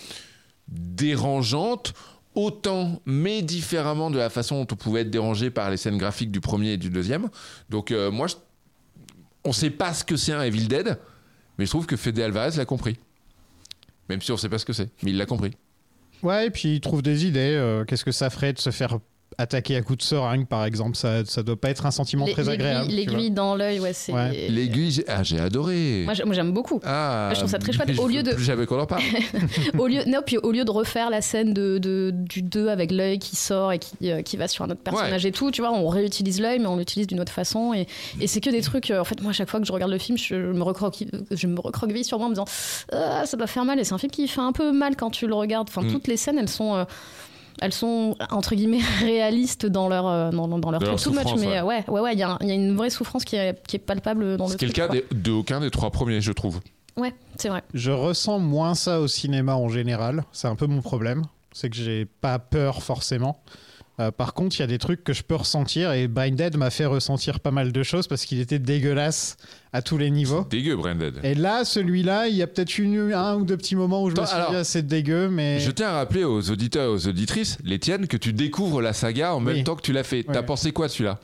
dérangeantes, 0.68 1.94
autant 2.34 3.00
mais 3.06 3.42
différemment 3.42 4.10
de 4.10 4.18
la 4.18 4.30
façon 4.30 4.56
dont 4.64 4.68
on 4.72 4.76
pouvait 4.76 5.02
être 5.02 5.10
dérangé 5.10 5.50
par 5.50 5.70
les 5.70 5.76
scènes 5.76 5.98
graphiques 5.98 6.30
du 6.32 6.40
premier 6.40 6.72
et 6.72 6.76
du 6.76 6.90
deuxième. 6.90 7.28
Donc, 7.70 7.90
euh, 7.90 8.10
moi, 8.10 8.26
je- 8.26 8.34
on 9.44 9.52
sait 9.52 9.70
pas 9.70 9.92
ce 9.94 10.04
que 10.04 10.16
c'est 10.16 10.32
un 10.32 10.42
Evil 10.42 10.66
Dead, 10.66 10.98
mais 11.58 11.66
je 11.66 11.70
trouve 11.70 11.86
que 11.86 11.96
Fede 11.96 12.18
Alvarez 12.18 12.56
l'a 12.56 12.64
compris. 12.64 12.96
Même 14.08 14.20
si 14.20 14.32
on 14.32 14.36
sait 14.36 14.48
pas 14.48 14.58
ce 14.58 14.64
que 14.64 14.72
c'est, 14.72 14.90
mais 15.02 15.10
il 15.12 15.16
l'a 15.16 15.26
compris. 15.26 15.52
Ouais, 16.22 16.46
et 16.46 16.50
puis 16.50 16.76
il 16.76 16.80
trouve 16.80 17.02
des 17.02 17.26
idées. 17.26 17.54
euh, 17.56 17.84
Qu'est-ce 17.84 18.04
que 18.04 18.12
ça 18.12 18.30
ferait 18.30 18.52
de 18.52 18.58
se 18.58 18.70
faire 18.70 18.98
attaquer 19.38 19.76
à 19.76 19.82
coups 19.82 19.98
de 19.98 20.02
seringue, 20.02 20.46
par 20.46 20.64
exemple 20.64 20.96
Ça, 20.96 21.24
ça 21.24 21.42
doit 21.42 21.60
pas 21.60 21.70
être 21.70 21.86
un 21.86 21.90
sentiment 21.90 22.26
très 22.26 22.48
agréable. 22.48 22.88
L'aiguille 22.90 23.30
dans 23.30 23.54
l'œil, 23.56 23.80
ouais, 23.80 23.92
c'est. 23.92 24.12
Ouais. 24.12 24.48
L'aiguille, 24.48 24.90
j'ai- 24.90 25.04
ah, 25.08 25.22
j'ai 25.22 25.38
adoré. 25.40 26.02
Moi, 26.04 26.14
j'ai- 26.14 26.24
moi, 26.24 26.34
j'aime 26.34 26.52
beaucoup. 26.52 26.80
Ah, 26.84 27.30
je 27.32 27.38
trouve 27.38 27.50
ça 27.50 27.58
très 27.58 27.72
chouette. 27.72 27.90
Au 27.98 28.08
lieu 28.08 28.18
veux 28.18 28.22
de- 28.22 28.34
Plus 28.34 28.44
jamais 28.44 28.66
qu'on 28.66 28.80
en 28.80 28.86
parle. 28.86 29.02
au 29.78 29.86
lieu, 29.86 30.02
non, 30.06 30.20
puis 30.24 30.38
au 30.38 30.52
lieu 30.52 30.64
de 30.64 30.70
refaire 30.70 31.10
la 31.10 31.20
scène 31.20 31.52
de, 31.54 31.78
de- 31.78 32.10
du 32.14 32.42
2 32.42 32.68
avec 32.68 32.90
l'œil 32.90 33.18
qui 33.18 33.36
sort 33.36 33.72
et 33.72 33.78
qui, 33.78 33.92
euh, 34.10 34.22
qui 34.22 34.36
va 34.36 34.48
sur 34.48 34.64
un 34.64 34.70
autre 34.70 34.80
personnage 34.82 35.24
et 35.26 35.32
tout, 35.32 35.50
tu 35.50 35.60
vois, 35.62 35.72
on 35.72 35.88
réutilise 35.88 36.40
l'œil, 36.40 36.58
mais 36.58 36.66
on 36.66 36.76
l'utilise 36.76 37.06
d'une 37.06 37.20
autre 37.20 37.32
façon. 37.32 37.72
Et, 37.74 37.86
et 38.20 38.26
c'est 38.26 38.40
que 38.40 38.50
des 38.50 38.60
trucs. 38.62 38.90
euh, 38.90 39.00
en 39.00 39.04
fait, 39.04 39.20
moi, 39.20 39.30
à 39.30 39.34
chaque 39.34 39.50
fois 39.50 39.60
que 39.60 39.66
je 39.66 39.72
regarde 39.72 39.90
le 39.92 39.98
film, 39.98 40.16
je 40.18 40.34
me 40.34 40.62
recroqueville, 40.62 41.10
je 41.30 41.46
me 41.46 41.60
recroqueville 41.60 42.04
sur 42.04 42.18
moi 42.18 42.26
en 42.26 42.30
me 42.30 42.34
disant 42.34 42.46
Ah, 42.92 43.24
ça 43.26 43.36
doit 43.36 43.46
faire 43.46 43.64
mal. 43.64 43.78
Et 43.80 43.84
c'est 43.84 43.94
un 43.94 43.98
film 43.98 44.10
qui 44.10 44.28
fait 44.28 44.40
un 44.40 44.52
peu 44.52 44.72
mal 44.72 44.96
quand 44.96 45.10
tu 45.10 45.26
le 45.26 45.34
regardes. 45.34 45.68
Enfin, 45.68 45.82
Mm. 45.82 45.92
toutes 45.92 46.06
les 46.08 46.16
scènes, 46.16 46.38
elles 46.38 46.48
sont. 46.48 46.74
euh, 46.76 46.84
elles 47.60 47.72
sont 47.72 48.16
entre 48.30 48.54
guillemets 48.54 48.80
réalistes 49.00 49.66
dans 49.66 49.88
leur 49.88 50.06
euh, 50.06 50.30
dans, 50.30 50.48
dans 50.48 50.70
leur 50.70 50.80
De 50.80 50.86
leur 50.86 50.96
truc 50.96 51.04
too 51.04 51.10
much 51.18 51.22
souffrance, 51.22 51.40
mais 51.40 51.60
ouais. 51.60 51.62
ouais 51.62 51.84
ouais 51.88 52.00
ouais 52.00 52.12
il 52.14 52.18
y, 52.18 52.22
a 52.22 52.36
y 52.42 52.50
une 52.52 52.76
vraie 52.76 52.90
souffrance 52.90 53.24
qui 53.24 53.36
est, 53.36 53.64
qui 53.66 53.76
est 53.76 53.78
palpable 53.80 54.36
dans 54.36 54.46
le 54.46 54.52
Ce 54.52 54.56
qui 54.56 54.64
est 54.64 54.68
le 54.68 54.74
cas 54.74 54.88
des- 54.88 55.04
de 55.12 55.32
aucun 55.32 55.60
des 55.60 55.70
trois 55.70 55.90
premiers, 55.90 56.20
je 56.20 56.32
trouve. 56.32 56.60
ouais 56.96 57.14
c'est 57.38 57.48
vrai 57.48 57.62
Je 57.74 57.90
ressens 57.90 58.38
moins 58.38 58.74
ça 58.74 59.00
au 59.00 59.06
cinéma 59.08 59.54
en 59.56 59.68
général. 59.68 60.24
C'est 60.32 60.48
un 60.48 60.56
peu 60.56 60.66
mon 60.66 60.82
problème. 60.82 61.22
C'est 61.52 61.70
que 61.70 61.76
j'ai 61.76 62.04
pas 62.04 62.38
peur 62.40 62.82
forcément. 62.82 63.40
Euh, 64.00 64.10
par 64.10 64.34
contre, 64.34 64.56
il 64.56 64.60
y 64.60 64.62
a 64.64 64.66
des 64.66 64.78
trucs 64.78 65.04
que 65.04 65.12
je 65.12 65.22
peux 65.22 65.36
ressentir 65.36 65.92
et 65.92 66.08
Brain 66.08 66.32
Dead 66.32 66.56
m'a 66.56 66.70
fait 66.70 66.84
ressentir 66.86 67.38
pas 67.38 67.52
mal 67.52 67.70
de 67.70 67.82
choses 67.84 68.08
parce 68.08 68.24
qu'il 68.24 68.40
était 68.40 68.58
dégueulasse 68.58 69.36
à 69.72 69.82
tous 69.82 69.98
les 69.98 70.10
niveaux. 70.10 70.44
Dégueu, 70.50 70.74
Branded. 70.76 71.20
Et 71.22 71.34
là, 71.36 71.64
celui-là, 71.64 72.26
il 72.26 72.34
y 72.34 72.42
a 72.42 72.48
peut-être 72.48 72.78
une, 72.78 73.12
un 73.12 73.36
ou 73.36 73.44
deux 73.44 73.56
petits 73.56 73.76
moments 73.76 74.02
où 74.02 74.10
je 74.10 74.14
me 74.16 74.20
Attends, 74.20 74.26
suis 74.26 74.36
alors, 74.36 74.50
dit, 74.50 74.56
ah, 74.56 74.64
c'est 74.64 74.84
dégueu, 74.86 75.28
mais. 75.28 75.60
Je 75.60 75.70
tiens 75.70 75.88
à 75.90 75.92
rappeler 75.92 76.24
aux 76.24 76.50
auditeurs 76.50 76.84
et 76.84 76.88
aux 76.88 77.06
auditrices, 77.06 77.58
les 77.62 77.78
tiennes, 77.78 78.08
que 78.08 78.16
tu 78.16 78.32
découvres 78.32 78.82
la 78.82 78.92
saga 78.92 79.34
en 79.34 79.40
même 79.40 79.62
temps 79.62 79.76
que 79.76 79.82
tu 79.82 79.92
l'as 79.92 80.02
fait. 80.02 80.24
T'as 80.24 80.42
pensé 80.42 80.72
quoi 80.72 80.88
de 80.88 80.92
celui-là? 80.92 81.20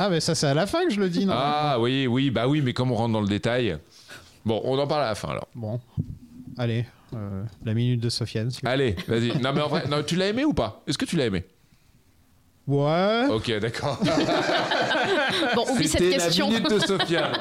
Ah, 0.00 0.08
mais 0.08 0.20
ça, 0.20 0.36
c'est 0.36 0.46
à 0.46 0.54
la 0.54 0.68
fin 0.68 0.84
que 0.86 0.92
je 0.94 1.00
le 1.00 1.08
dis, 1.10 1.26
non? 1.26 1.32
Ah 1.36 1.78
oui, 1.80 2.06
oui, 2.06 2.30
bah 2.30 2.46
oui, 2.46 2.60
mais 2.62 2.72
comme 2.72 2.92
on 2.92 2.94
rentre 2.94 3.12
dans 3.12 3.20
le 3.20 3.26
détail. 3.26 3.76
Bon, 4.44 4.60
on 4.62 4.78
en 4.78 4.86
parle 4.86 5.02
à 5.02 5.08
la 5.08 5.14
fin 5.16 5.30
alors. 5.30 5.48
Bon. 5.56 5.80
Allez, 6.56 6.86
euh, 7.14 7.42
la 7.64 7.74
minute 7.74 8.00
de 8.00 8.08
Sofiane. 8.08 8.50
Allez, 8.64 8.94
vas-y. 9.08 9.36
Non, 9.40 9.52
mais 9.52 9.60
en 9.60 9.68
vrai, 9.68 9.84
non, 9.90 10.04
tu 10.04 10.14
l'as 10.14 10.28
aimé 10.28 10.44
ou 10.44 10.54
pas? 10.54 10.82
Est-ce 10.86 10.96
que 10.96 11.04
tu 11.04 11.16
l'as 11.16 11.26
aimé? 11.26 11.44
Ouais. 12.68 13.24
Ok, 13.30 13.50
d'accord. 13.60 13.98
bon 15.54 15.64
oublie 15.72 15.88
cette 15.88 16.02
C'était 16.02 16.16
la 16.18 16.24
question 16.24 16.48
minute 16.48 16.70
de 16.70 16.78
Sofiane. 16.78 17.32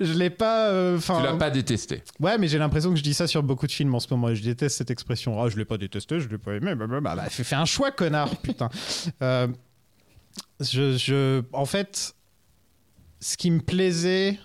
Je 0.00 0.12
l'ai 0.12 0.30
pas. 0.30 0.68
euh, 0.68 0.98
Enfin. 0.98 1.18
tu 1.18 1.24
l'as 1.24 1.32
pas 1.36 1.50
détesté. 1.50 2.02
Ouais, 2.20 2.36
mais 2.38 2.48
j'ai 2.48 2.58
l'impression 2.58 2.90
que 2.90 2.96
je 2.96 3.02
dis 3.02 3.14
ça 3.14 3.26
sur 3.26 3.42
beaucoup 3.42 3.66
de 3.66 3.72
films 3.72 3.94
en 3.94 4.00
ce 4.00 4.08
moment. 4.10 4.28
et 4.28 4.36
Je 4.36 4.42
déteste 4.42 4.76
cette 4.76 4.90
expression. 4.90 5.42
Ah, 5.42 5.48
je 5.48 5.56
l'ai 5.56 5.64
pas 5.64 5.78
détesté, 5.78 6.20
je 6.20 6.28
l'ai 6.28 6.38
pas 6.38 6.52
aimé. 6.52 6.74
Bah, 6.74 6.86
bah, 6.86 7.00
bah, 7.00 7.16
bah, 7.16 7.24
fais, 7.30 7.44
fais 7.44 7.56
un 7.56 7.64
choix, 7.64 7.90
connard, 7.90 8.36
putain. 8.42 8.68
Euh, 9.22 9.48
je, 10.60 10.96
je, 10.98 11.42
en 11.52 11.64
fait, 11.64 12.14
ce 13.20 13.36
qui 13.38 13.50
me 13.50 13.60
plaisait 13.60 14.38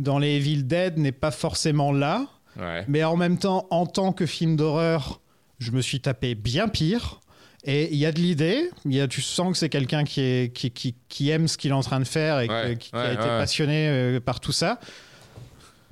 dans 0.00 0.18
les 0.18 0.36
Evil 0.36 0.64
Dead 0.64 0.98
n'est 0.98 1.12
pas 1.12 1.30
forcément 1.30 1.92
là, 1.92 2.26
Ouais. 2.58 2.84
mais 2.88 3.02
en 3.04 3.16
même 3.16 3.38
temps, 3.38 3.66
en 3.70 3.86
tant 3.86 4.12
que 4.12 4.26
film 4.26 4.56
d'horreur, 4.56 5.22
je 5.58 5.70
me 5.70 5.80
suis 5.80 6.00
tapé 6.02 6.34
bien 6.34 6.68
pire. 6.68 7.20
Et 7.64 7.92
il 7.92 7.98
y 7.98 8.06
a 8.06 8.12
de 8.12 8.18
l'idée, 8.18 8.70
il 8.84 8.94
y 8.94 9.00
a, 9.00 9.06
tu 9.06 9.22
sens 9.22 9.52
que 9.52 9.58
c'est 9.58 9.68
quelqu'un 9.68 10.02
qui, 10.02 10.20
est, 10.20 10.52
qui, 10.52 10.70
qui, 10.72 10.96
qui 11.08 11.30
aime 11.30 11.46
ce 11.46 11.56
qu'il 11.56 11.70
est 11.70 11.74
en 11.74 11.82
train 11.82 12.00
de 12.00 12.04
faire 12.04 12.40
et 12.40 12.48
Ouais, 12.48 12.76
qui, 12.76 12.90
qui 12.90 12.96
ouais, 12.96 13.02
a 13.02 13.12
été 13.12 13.22
ouais. 13.22 13.28
passionné 13.38 13.88
euh, 13.88 14.20
par 14.20 14.40
tout 14.40 14.50
ça. 14.50 14.80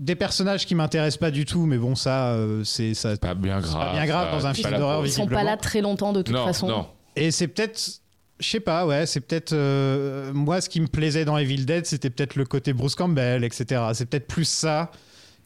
Des 0.00 0.16
personnages 0.16 0.66
qui 0.66 0.74
m'intéressent 0.74 1.18
pas 1.20 1.30
du 1.30 1.44
tout, 1.44 1.66
mais 1.66 1.76
bon, 1.78 1.94
ça, 1.94 2.30
euh, 2.32 2.64
c'est 2.64 2.94
ça. 2.94 3.16
Pas 3.18 3.34
bien 3.34 3.60
grave. 3.60 3.86
pas 3.86 3.92
bien 3.92 4.06
grave 4.06 4.28
ça, 4.30 4.36
dans 4.38 4.46
un 4.46 4.54
film 4.54 4.76
d'horreur, 4.78 5.06
ils 5.06 5.12
sont 5.12 5.26
pas 5.26 5.44
là 5.44 5.56
très 5.56 5.80
longtemps 5.80 6.12
de 6.12 6.22
toute 6.22 6.34
Non, 6.34 6.46
façon 6.46 6.68
non. 6.68 6.86
Et 7.16 7.30
c'est 7.30 7.48
peut-être, 7.48 8.00
je 8.40 8.48
sais 8.48 8.60
pas, 8.60 8.86
ouais, 8.86 9.04
c'est 9.06 9.20
peut-être 9.20 9.52
euh, 9.52 10.32
moi 10.32 10.60
ce 10.60 10.68
qui 10.70 10.80
me 10.80 10.86
plaisait 10.86 11.24
dans 11.24 11.36
Evil 11.36 11.66
Dead, 11.66 11.86
c'était 11.86 12.08
peut-être 12.10 12.34
le 12.36 12.46
côté 12.46 12.72
Bruce 12.72 12.94
Campbell, 12.94 13.44
etc. 13.44 13.82
C'est 13.92 14.06
peut-être 14.06 14.26
plus 14.26 14.48
ça 14.48 14.90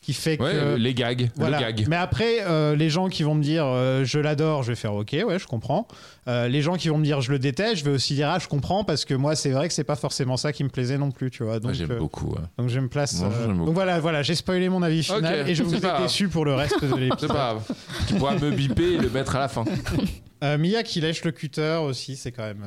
qui 0.04 0.12
fait 0.12 0.38
Ouais, 0.40 0.52
que 0.52 0.74
les 0.76 0.92
gags. 0.92 1.30
voilà. 1.36 1.58
Le 1.58 1.64
gag. 1.64 1.86
Mais 1.88 1.96
après, 1.96 2.42
euh, 2.42 2.76
les 2.76 2.90
gens 2.90 3.08
qui 3.08 3.22
vont 3.22 3.34
me 3.34 3.42
dire 3.42 3.64
euh, 3.66 4.04
je 4.04 4.18
l'adore, 4.18 4.62
je 4.62 4.72
vais 4.72 4.76
faire 4.76 4.92
ok, 4.94 5.16
ouais, 5.26 5.38
je 5.38 5.46
comprends. 5.46 5.88
Euh, 6.28 6.46
les 6.48 6.60
gens 6.60 6.74
qui 6.74 6.88
vont 6.90 6.98
me 6.98 7.04
dire 7.04 7.22
je 7.22 7.30
le 7.32 7.38
déteste, 7.38 7.76
je 7.76 7.84
vais 7.84 7.90
aussi 7.90 8.14
dire 8.14 8.28
ah, 8.28 8.38
je 8.38 8.46
comprends 8.46 8.84
parce 8.84 9.06
que 9.06 9.14
moi, 9.14 9.34
c'est 9.34 9.50
vrai 9.50 9.66
que 9.68 9.72
c'est 9.74 9.82
pas 9.84 9.96
forcément 9.96 10.36
ça 10.36 10.52
qui 10.52 10.62
me 10.62 10.68
plaisait 10.68 10.98
non 10.98 11.10
plus, 11.10 11.30
tu 11.30 11.42
vois. 11.42 11.54
Donc, 11.54 11.64
Moi, 11.64 11.72
j'aime 11.72 11.96
beaucoup. 11.98 12.32
ouais. 12.32 12.40
donc 12.58 12.68
je 12.68 12.78
me 12.80 12.88
place. 12.88 13.18
Moi, 13.20 13.30
donc 13.64 13.70
voilà, 13.74 13.98
voilà, 14.00 14.22
j'ai 14.22 14.34
spoilé 14.34 14.68
mon 14.68 14.82
avis 14.82 15.02
final 15.02 15.48
et 15.48 15.54
je 15.54 15.62
vous 15.64 15.70
c'est 15.70 15.76
ai 15.78 15.80
grave. 15.80 16.02
déçu 16.02 16.28
pour 16.28 16.44
le 16.44 16.54
reste 16.54 16.82
de 16.82 16.88
C'est 16.92 17.00
l'épisode. 17.00 17.28
pas 17.28 17.34
grave. 17.34 17.62
Tu 18.06 18.14
pourras 18.16 18.38
me 18.38 18.50
biper 18.50 18.92
et 18.94 18.98
le 18.98 19.08
mettre 19.08 19.36
à 19.36 19.38
la 19.38 19.48
fin. 19.48 19.64
Mia 20.58 20.82
qui 20.82 21.00
lèche 21.00 21.24
le 21.24 21.30
cutter 21.30 21.78
aussi, 21.82 22.16
c'est 22.16 22.30
quand 22.30 22.42
même 22.42 22.66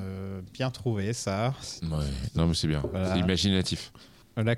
bien 0.52 0.72
trouvé 0.72 1.14
ça. 1.14 1.54
Ouais. 1.84 1.90
Non, 2.36 2.48
mais 2.48 2.56
c'est 2.56 2.68
bien. 2.68 2.82
Voilà. 2.92 3.14
C'est 3.14 3.20
imaginatif. 3.20 3.92
La 4.36 4.56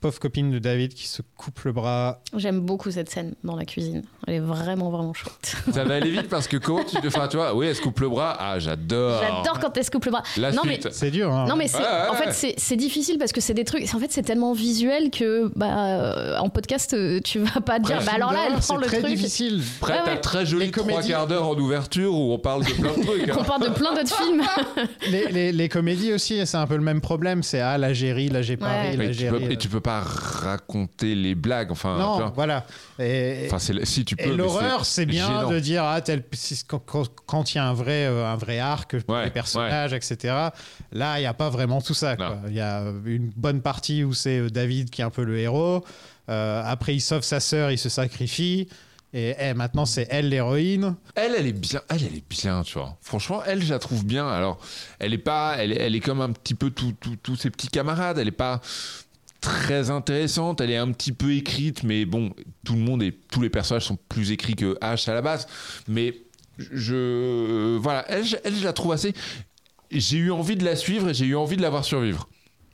pauvre 0.00 0.18
copine 0.20 0.50
de 0.50 0.58
David 0.58 0.92
qui 0.94 1.06
se 1.08 1.22
coupe 1.36 1.60
le 1.64 1.72
bras. 1.72 2.20
J'aime 2.36 2.60
beaucoup 2.60 2.90
cette 2.90 3.08
scène 3.10 3.34
dans 3.44 3.56
la 3.56 3.64
cuisine. 3.64 4.02
Elle 4.26 4.34
est 4.34 4.40
vraiment, 4.40 4.90
vraiment 4.90 5.14
chouette. 5.14 5.56
Ça 5.72 5.84
va 5.84 5.94
aller 5.94 6.10
vite 6.10 6.28
parce 6.28 6.46
que 6.48 6.56
comment 6.58 6.84
tu 6.84 6.96
te 6.96 7.08
fais, 7.10 7.28
tu 7.28 7.36
vois, 7.36 7.54
oui, 7.54 7.66
elle 7.66 7.74
se 7.76 7.80
coupe 7.80 7.98
le 8.00 8.08
bras. 8.08 8.36
Ah, 8.38 8.58
j'adore. 8.58 9.20
J'adore 9.22 9.58
quand 9.60 9.76
elle 9.76 9.84
se 9.84 9.90
coupe 9.90 10.04
le 10.04 10.10
bras. 10.10 10.22
La 10.36 10.52
non, 10.52 10.62
mais 10.64 10.74
suite. 10.80 10.88
C'est 10.92 11.10
dur, 11.10 11.32
hein. 11.32 11.46
Non 11.48 11.56
mais 11.56 11.66
c'est- 11.68 11.78
Ouais, 11.78 11.82
ouais, 11.84 12.08
en 12.08 12.12
ouais. 12.12 12.18
fait 12.26 12.32
c'est- 12.32 12.54
c'est 12.58 12.76
difficile 12.76 13.18
parce 13.18 13.32
que 13.32 13.40
c'est 13.40 13.54
des 13.54 13.64
trucs 13.64 13.82
en 13.94 13.98
fait 13.98 14.10
c'est 14.12 14.22
tellement 14.22 14.52
visuel 14.52 15.10
que 15.10 15.50
bah 15.56 15.88
euh, 16.00 16.38
en 16.38 16.48
podcast 16.50 16.92
euh, 16.94 17.20
tu 17.24 17.38
vas 17.40 17.60
pas 17.60 17.78
dire 17.78 18.00
bah 18.04 18.12
alors 18.14 18.32
là 18.32 18.40
elle 18.46 18.52
prend 18.54 18.60
c'est 18.60 18.74
le 18.76 18.86
très 18.86 18.98
truc 19.00 19.10
difficile. 19.14 19.62
T'as 19.80 20.04
ouais. 20.04 20.20
très 20.20 20.44
joli 20.46 20.70
trois 20.70 21.02
quarts 21.02 21.26
d'heure 21.26 21.48
en 21.48 21.54
ouverture 21.58 22.12
où 22.14 22.32
on 22.32 22.38
parle 22.38 22.64
de 22.64 22.72
plein 22.72 22.92
de 22.96 23.02
trucs. 23.02 23.28
hein. 23.28 23.36
on 23.38 23.44
parle 23.44 23.62
de 23.62 23.68
plein 23.74 23.94
d'autres 23.94 24.16
films 24.22 24.42
Les, 25.10 25.26
les- 25.32 25.52
les 25.52 25.68
comédies 25.68 26.12
aussi, 26.12 26.44
c'est 26.46 26.56
un 26.56 26.66
peu 26.66 26.76
le 26.76 26.82
même 26.82 27.00
problème. 27.00 27.42
C'est 27.42 27.60
ah 27.60 27.78
là 27.78 27.92
j'ai 27.92 28.12
ri, 28.12 28.28
là 28.28 28.42
j'ai 28.42 28.56
pas 28.56 28.66
Ouais. 28.66 28.90
ri, 28.90 28.96
Mais 28.96 29.06
là 29.06 29.12
tu 29.12 29.18
j'ai 29.18 29.28
peux, 29.28 29.36
ri. 29.36 29.52
et 29.52 29.56
tu 29.56 29.68
peux 29.68 29.80
pas 29.86 30.00
raconter 30.00 31.14
les 31.14 31.34
blagues. 31.34 31.70
Enfin, 31.70 31.96
Non, 31.98 32.32
voilà. 32.34 32.66
Et, 32.98 33.44
Enfin, 33.46 33.58
c'est- 33.58 33.84
si 33.84 34.04
tu 34.04 34.16
peux. 34.16 34.34
l'horreur, 34.34 34.84
c'est 34.84 35.06
bien 35.06 35.26
gênant. 35.26 35.50
de 35.50 35.58
dire 35.60 35.84
ah 35.84 36.00
tel 36.00 36.24
quand- 37.26 37.54
il 37.54 37.56
y 37.56 37.60
a 37.60 37.66
un 37.68 37.72
vrai 37.72 38.06
euh, 38.06 38.26
un 38.26 38.36
vrai 38.36 38.58
arc 38.58 38.96
Ouais, 39.08 39.24
les 39.26 39.30
personnages, 39.30 39.92
etc. 39.92 40.34
Là, 40.92 41.20
il 41.20 41.22
y 41.22 41.26
a 41.26 41.34
pas 41.34 41.48
vraiment 41.50 41.80
tout 41.80 41.94
ça. 41.94 42.16
Il 42.48 42.54
y 42.54 42.60
a 42.60 42.82
une 43.04 43.30
bonne 43.36 43.62
partie 43.62 44.02
où 44.04 44.12
c'est 44.12 44.38
euh, 44.40 44.50
David 44.50 44.90
qui 44.90 45.00
est 45.02 45.04
un 45.04 45.10
peu 45.10 45.22
le 45.24 45.38
héros. 45.38 45.84
Euh, 46.28 46.62
après, 46.64 46.94
il 46.94 47.00
sauve 47.00 47.22
sa 47.22 47.38
sœur, 47.40 47.70
il 47.70 47.78
se 47.78 47.88
sacrifie. 47.88 48.68
Et 49.14 49.34
eh, 49.38 49.54
maintenant, 49.54 49.86
c'est 49.86 50.06
elle 50.10 50.28
l'héroïne. 50.28 50.96
Elle, 51.14 51.32
elle 51.38 51.46
est 51.46 51.52
bien. 51.52 51.80
Elle, 51.88 52.02
elle 52.02 52.16
est 52.16 52.28
bien, 52.28 52.62
tu 52.62 52.74
vois. 52.78 52.98
Franchement, 53.00 53.40
elle, 53.46 53.62
je 53.62 53.72
la 53.72 53.78
trouve 53.78 54.04
bien. 54.04 54.28
Alors, 54.28 54.58
elle 54.98 55.14
est 55.14 55.18
pas. 55.18 55.54
Elle, 55.58 55.72
est- 55.72 55.76
elle 55.80 55.94
est 55.94 56.00
comme 56.00 56.20
un 56.20 56.32
petit 56.32 56.54
peu 56.54 56.70
tous 56.70 57.36
ses 57.36 57.48
petits 57.50 57.68
camarades. 57.68 58.18
Elle 58.18 58.28
est 58.28 58.32
pas 58.32 58.60
très 59.40 59.90
intéressante. 59.90 60.60
Elle 60.60 60.70
est 60.70 60.76
un 60.76 60.92
petit 60.92 61.12
peu 61.12 61.32
écrite, 61.32 61.82
mais 61.82 62.04
bon, 62.04 62.32
tout 62.64 62.74
le 62.74 62.80
monde 62.80 63.02
et 63.02 63.12
tous 63.12 63.40
les 63.40 63.50
personnages 63.50 63.86
sont 63.86 63.98
plus 64.08 64.32
écrits 64.32 64.56
que 64.56 64.78
H 64.80 65.08
à 65.10 65.14
la 65.14 65.22
base. 65.22 65.46
Mais 65.88 66.14
je. 66.58 67.76
Voilà, 67.78 68.04
elle, 68.08 68.24
elle, 68.44 68.56
je 68.56 68.64
la 68.64 68.72
trouve 68.72 68.92
assez. 68.92 69.12
J'ai 69.90 70.18
eu 70.18 70.30
envie 70.30 70.56
de 70.56 70.64
la 70.64 70.76
suivre 70.76 71.10
et 71.10 71.14
j'ai 71.14 71.26
eu 71.26 71.36
envie 71.36 71.56
de 71.56 71.62
la 71.62 71.70
voir 71.70 71.84
survivre. 71.84 72.28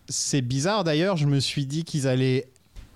C'est 0.08 0.42
bizarre 0.42 0.84
d'ailleurs, 0.84 1.16
je 1.16 1.26
me 1.26 1.40
suis 1.40 1.66
dit 1.66 1.84
qu'ils 1.84 2.06
allaient 2.06 2.51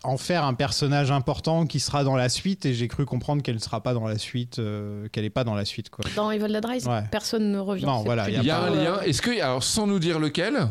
en 0.07 0.17
faire 0.17 0.45
un 0.45 0.55
personnage 0.55 1.11
important 1.11 1.67
qui 1.67 1.81
sera 1.81 2.05
dans 2.05 2.17
la 2.17 2.29
suite 2.29 2.67
et 2.67 2.75
j'ai 2.75 2.89
cru 2.89 3.05
comprendre 3.05 3.43
qu'elle 3.43 3.57
ne 3.57 3.61
sera 3.61 3.83
pas 3.83 3.95
dans 3.95 4.07
la 4.07 4.19
suite, 4.19 4.59
euh, 4.59 5.09
qu'elle 5.13 5.25
est 5.25 5.31
pas 5.31 5.45
dans 5.45 5.55
la 5.55 5.65
suite 5.65 5.91
quoi. 5.91 6.05
dans 6.17 6.31
Evil 6.31 6.49
Dead 6.53 6.65
Rise 6.65 6.87
Ouais. 6.87 7.03
personne 7.11 7.51
ne 7.51 7.59
revient 7.59 7.85
Non, 7.87 8.03
voilà, 8.05 8.29
y 8.31 8.35
Il 8.35 8.45
y 8.45 8.51
a 8.51 8.63
un 8.63 8.73
euh, 8.73 8.85
lien. 8.85 9.01
Est-ce 9.05 9.21
que, 9.23 9.41
alors 9.43 9.63
sans 9.63 9.87
nous 9.87 9.99
dire 9.99 10.19
lequel, 10.19 10.69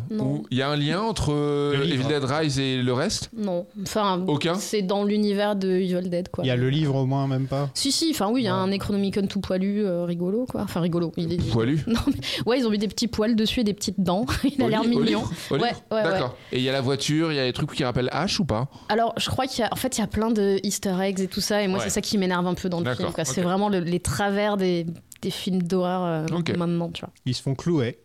il 0.51 0.57
y 0.57 0.61
a 0.61 0.69
un 0.69 0.75
lien 0.75 1.01
entre 1.01 1.31
euh. 1.33 1.83
Evil 1.83 2.05
Dead 2.07 2.23
Rise 2.23 2.59
et 2.59 2.81
le 2.81 2.93
reste? 2.93 3.29
Non 3.35 3.65
enfin 3.81 4.23
Aucun? 4.27 4.55
c'est 4.55 4.81
dans 4.81 5.03
l'univers 5.03 5.55
de 5.55 5.69
Evil 5.69 6.09
Dead 6.09 6.29
quoi 6.29 6.43
Il 6.43 6.47
y 6.47 6.51
a 6.51 6.55
le 6.55 6.69
livre 6.69 6.95
au 6.95 7.05
moins, 7.05 7.27
même 7.27 7.47
pas? 7.47 7.69
si 7.73 7.91
si 7.91 8.09
enfin 8.11 8.29
oui 8.31 8.41
il 8.41 8.45
y 8.45 8.47
a 8.47 8.53
un 8.53 8.67
Necronomicon 8.67 9.27
tout 9.27 9.41
poilu 9.41 9.85
euh, 9.85 10.05
rigolo 10.05 10.45
quoi 10.49 10.61
enfin 10.61 10.81
rigolo 10.81 11.11
il 11.17 11.33
est 11.33 11.51
Poilu 11.51 11.83
non 11.87 11.99
mais 12.07 12.13
ouais 12.45 12.59
ils 12.59 12.65
ont 12.67 12.69
mis 12.69 12.77
des 12.77 12.87
petits 12.87 13.07
poils 13.07 13.35
dessus 13.35 13.61
et 13.61 13.63
des 13.63 13.73
petites 13.73 13.99
dents 14.01 14.25
il 14.43 14.61
a 14.63 14.67
l'air 14.69 14.81
au 14.81 14.87
mignon 14.87 15.03
livre 15.03 15.31
Au 15.51 15.55
Ouais, 15.55 15.69
livre 15.69 15.81
ouais, 15.91 16.03
D'accord. 16.03 16.35
Et 16.51 16.57
il 16.57 16.63
y 16.63 16.69
a 16.69 16.71
la 16.71 16.81
voiture, 16.81 17.31
il 17.31 17.35
y 17.35 17.39
a 17.39 17.45
des 17.45 17.53
trucs 17.53 17.71
qui 17.73 17.83
rappellent 17.83 18.09
H 18.13 18.39
ou 18.41 18.45
pas? 18.45 18.67
Alors, 18.89 19.13
je 19.25 19.29
crois 19.31 19.47
qu'il 19.47 19.61
y 19.61 19.63
a, 19.63 19.69
en 19.71 19.75
fait, 19.75 19.97
il 19.97 20.01
y 20.01 20.03
a 20.03 20.07
plein 20.07 20.29
de 20.29 20.59
Easter 20.63 20.95
eggs 21.01 21.19
et 21.19 21.27
tout 21.27 21.41
ça, 21.41 21.63
et 21.63 21.67
moi, 21.67 21.79
Ouais. 21.79 21.83
c'est 21.85 21.89
ça 21.89 22.01
qui 22.01 22.17
m'énerve 22.19 22.45
un 22.45 22.53
peu 22.53 22.69
dans 22.69 22.79
le 22.79 22.93
film. 22.95 23.11
quoi. 23.11 23.25
C'est 23.25 23.41
vraiment 23.41 23.69
le- 23.69 23.79
les 23.79 23.99
travers 23.99 24.55
des, 24.55 24.85
des 25.21 25.31
films 25.31 25.63
d'horreur 25.63 26.03
euh, 26.29 26.55
maintenant, 26.55 26.89
tu 26.91 27.01
vois. 27.01 27.09
Ils 27.25 27.33
se 27.33 27.41
font 27.41 27.55
clouer. 27.55 27.97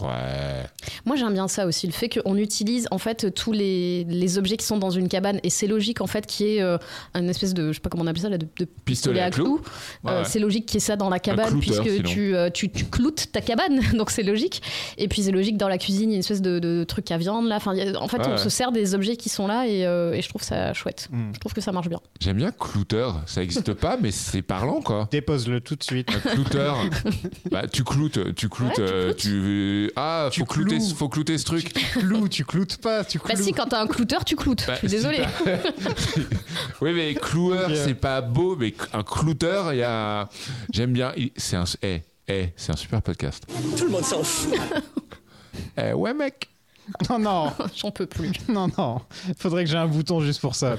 Ouais. 0.00 0.64
Moi, 1.06 1.16
j'aime 1.16 1.32
bien 1.32 1.48
ça 1.48 1.66
aussi, 1.66 1.86
le 1.86 1.92
fait 1.92 2.08
qu'on 2.08 2.36
utilise 2.36 2.86
en 2.90 2.98
fait 2.98 3.32
tous 3.34 3.52
les, 3.52 4.04
les 4.04 4.38
objets 4.38 4.56
qui 4.56 4.64
sont 4.66 4.78
dans 4.78 4.90
une 4.90 5.08
cabane, 5.08 5.40
et 5.42 5.50
c'est 5.50 5.66
logique 5.66 6.00
en 6.00 6.06
fait 6.06 6.26
qu'il 6.26 6.46
y 6.46 6.56
ait 6.56 6.62
euh, 6.62 6.78
une 7.14 7.28
espèce 7.28 7.54
de, 7.54 7.68
je 7.68 7.74
sais 7.74 7.80
pas 7.80 7.90
comment 7.90 8.04
on 8.04 8.06
appelle 8.06 8.22
ça, 8.22 8.28
là, 8.28 8.38
de, 8.38 8.46
de 8.58 8.64
Pistolet 8.84 9.20
à 9.20 9.30
clous. 9.30 9.60
Euh, 10.04 10.08
Ouais, 10.08 10.12
ouais. 10.18 10.24
C'est 10.24 10.38
logique 10.38 10.66
qu'il 10.66 10.76
y 10.76 10.78
ait 10.78 10.80
ça 10.86 10.96
dans 10.96 11.08
la 11.08 11.18
cabane 11.18 11.48
clouteur, 11.60 11.82
puisque 11.82 11.96
sinon. 11.96 12.08
tu, 12.08 12.34
euh, 12.36 12.50
tu, 12.50 12.70
tu 12.70 12.84
cloutes 12.84 13.32
ta 13.32 13.40
cabane, 13.40 13.80
donc 13.94 14.10
c'est 14.10 14.22
logique. 14.22 14.62
Et 14.98 15.08
puis 15.08 15.22
c'est 15.22 15.32
logique 15.32 15.56
dans 15.56 15.68
la 15.68 15.78
cuisine, 15.78 16.10
il 16.10 16.12
y 16.12 16.14
a 16.14 16.16
une 16.16 16.20
espèce 16.20 16.42
de, 16.42 16.58
de 16.58 16.84
truc 16.84 17.10
à 17.10 17.18
viande 17.18 17.46
là. 17.48 17.56
Enfin, 17.56 17.76
a- 17.76 17.98
en 18.00 18.08
fait, 18.08 18.18
Ouais, 18.18 18.26
on 18.32 18.36
se 18.36 18.48
sert 18.48 18.72
des 18.72 18.94
objets 18.94 19.16
qui 19.16 19.28
sont 19.28 19.46
là 19.46 19.66
et, 19.66 19.86
euh, 19.86 20.12
et 20.12 20.22
je 20.22 20.28
trouve 20.28 20.42
ça 20.42 20.72
chouette. 20.74 21.08
Mm. 21.10 21.30
Je 21.34 21.38
trouve 21.40 21.52
que 21.52 21.60
ça 21.60 21.72
marche 21.72 21.88
bien. 21.88 22.00
J'aime 22.20 22.36
bien 22.38 22.50
clouteur. 22.52 23.22
Ça 23.26 23.42
existe 23.42 23.72
pas, 23.74 23.96
mais 24.00 24.10
c'est 24.10 24.42
parlant 24.42 24.80
quoi. 24.80 25.08
Dépose-le 25.10 25.60
tout 25.60 25.76
de 25.76 25.82
suite. 25.84 26.08
Un 26.14 26.30
clouteur. 26.30 26.76
bah, 27.50 27.66
tu 27.66 27.84
cloutes, 27.84 28.34
tu 28.34 28.48
cloutes, 28.48 28.78
Ouais, 28.78 29.14
tu 29.16 29.30
euh, 29.32 29.87
tu. 29.88 29.92
Ah, 29.96 30.28
Tu 30.32 30.40
faut 30.40 30.46
clouter, 30.46 30.76
cloues. 30.78 30.94
faut 30.96 31.08
clouter 31.08 31.38
ce 31.38 31.44
truc. 31.44 31.72
Clou, 31.92 32.28
tu 32.28 32.44
cloutes 32.44 32.76
pas, 32.78 33.04
tu 33.04 33.18
cloues. 33.18 33.28
Bah 33.36 33.42
si, 33.42 33.52
quand 33.52 33.66
t'as 33.66 33.82
un 33.82 33.86
clouteur, 33.86 34.24
tu 34.24 34.36
cloutes. 34.36 34.64
Bah, 34.66 34.74
je 34.74 34.78
suis 34.80 34.88
désolée. 34.88 35.24
oui, 36.80 36.92
mais 36.94 37.14
cloueur, 37.14 37.70
c'est 37.74 37.94
pas 37.94 38.20
beau, 38.20 38.56
mais 38.56 38.74
un 38.92 39.02
clouteur, 39.02 39.72
il 39.72 39.78
y 39.78 39.82
a. 39.82 40.28
J'aime 40.72 40.92
bien. 40.92 41.12
C'est 41.36 41.56
un. 41.56 41.64
Eh, 41.82 42.02
eh, 42.28 42.48
c'est 42.56 42.72
un 42.72 42.76
super 42.76 43.02
podcast. 43.02 43.46
Tout 43.76 43.84
le 43.84 43.90
monde 43.90 44.04
s'en 44.04 44.22
fout. 44.22 44.54
Eh, 45.76 45.92
ouais, 45.92 46.14
mec. 46.14 46.48
Non, 47.10 47.18
non, 47.18 47.52
J'en 47.76 47.90
peux 47.90 48.06
plus. 48.06 48.30
non, 48.48 48.68
non. 48.78 49.00
Faudrait 49.38 49.64
que 49.64 49.70
j'ai 49.70 49.76
un 49.76 49.86
bouton 49.88 50.20
juste 50.20 50.40
pour 50.40 50.54
ça. 50.54 50.76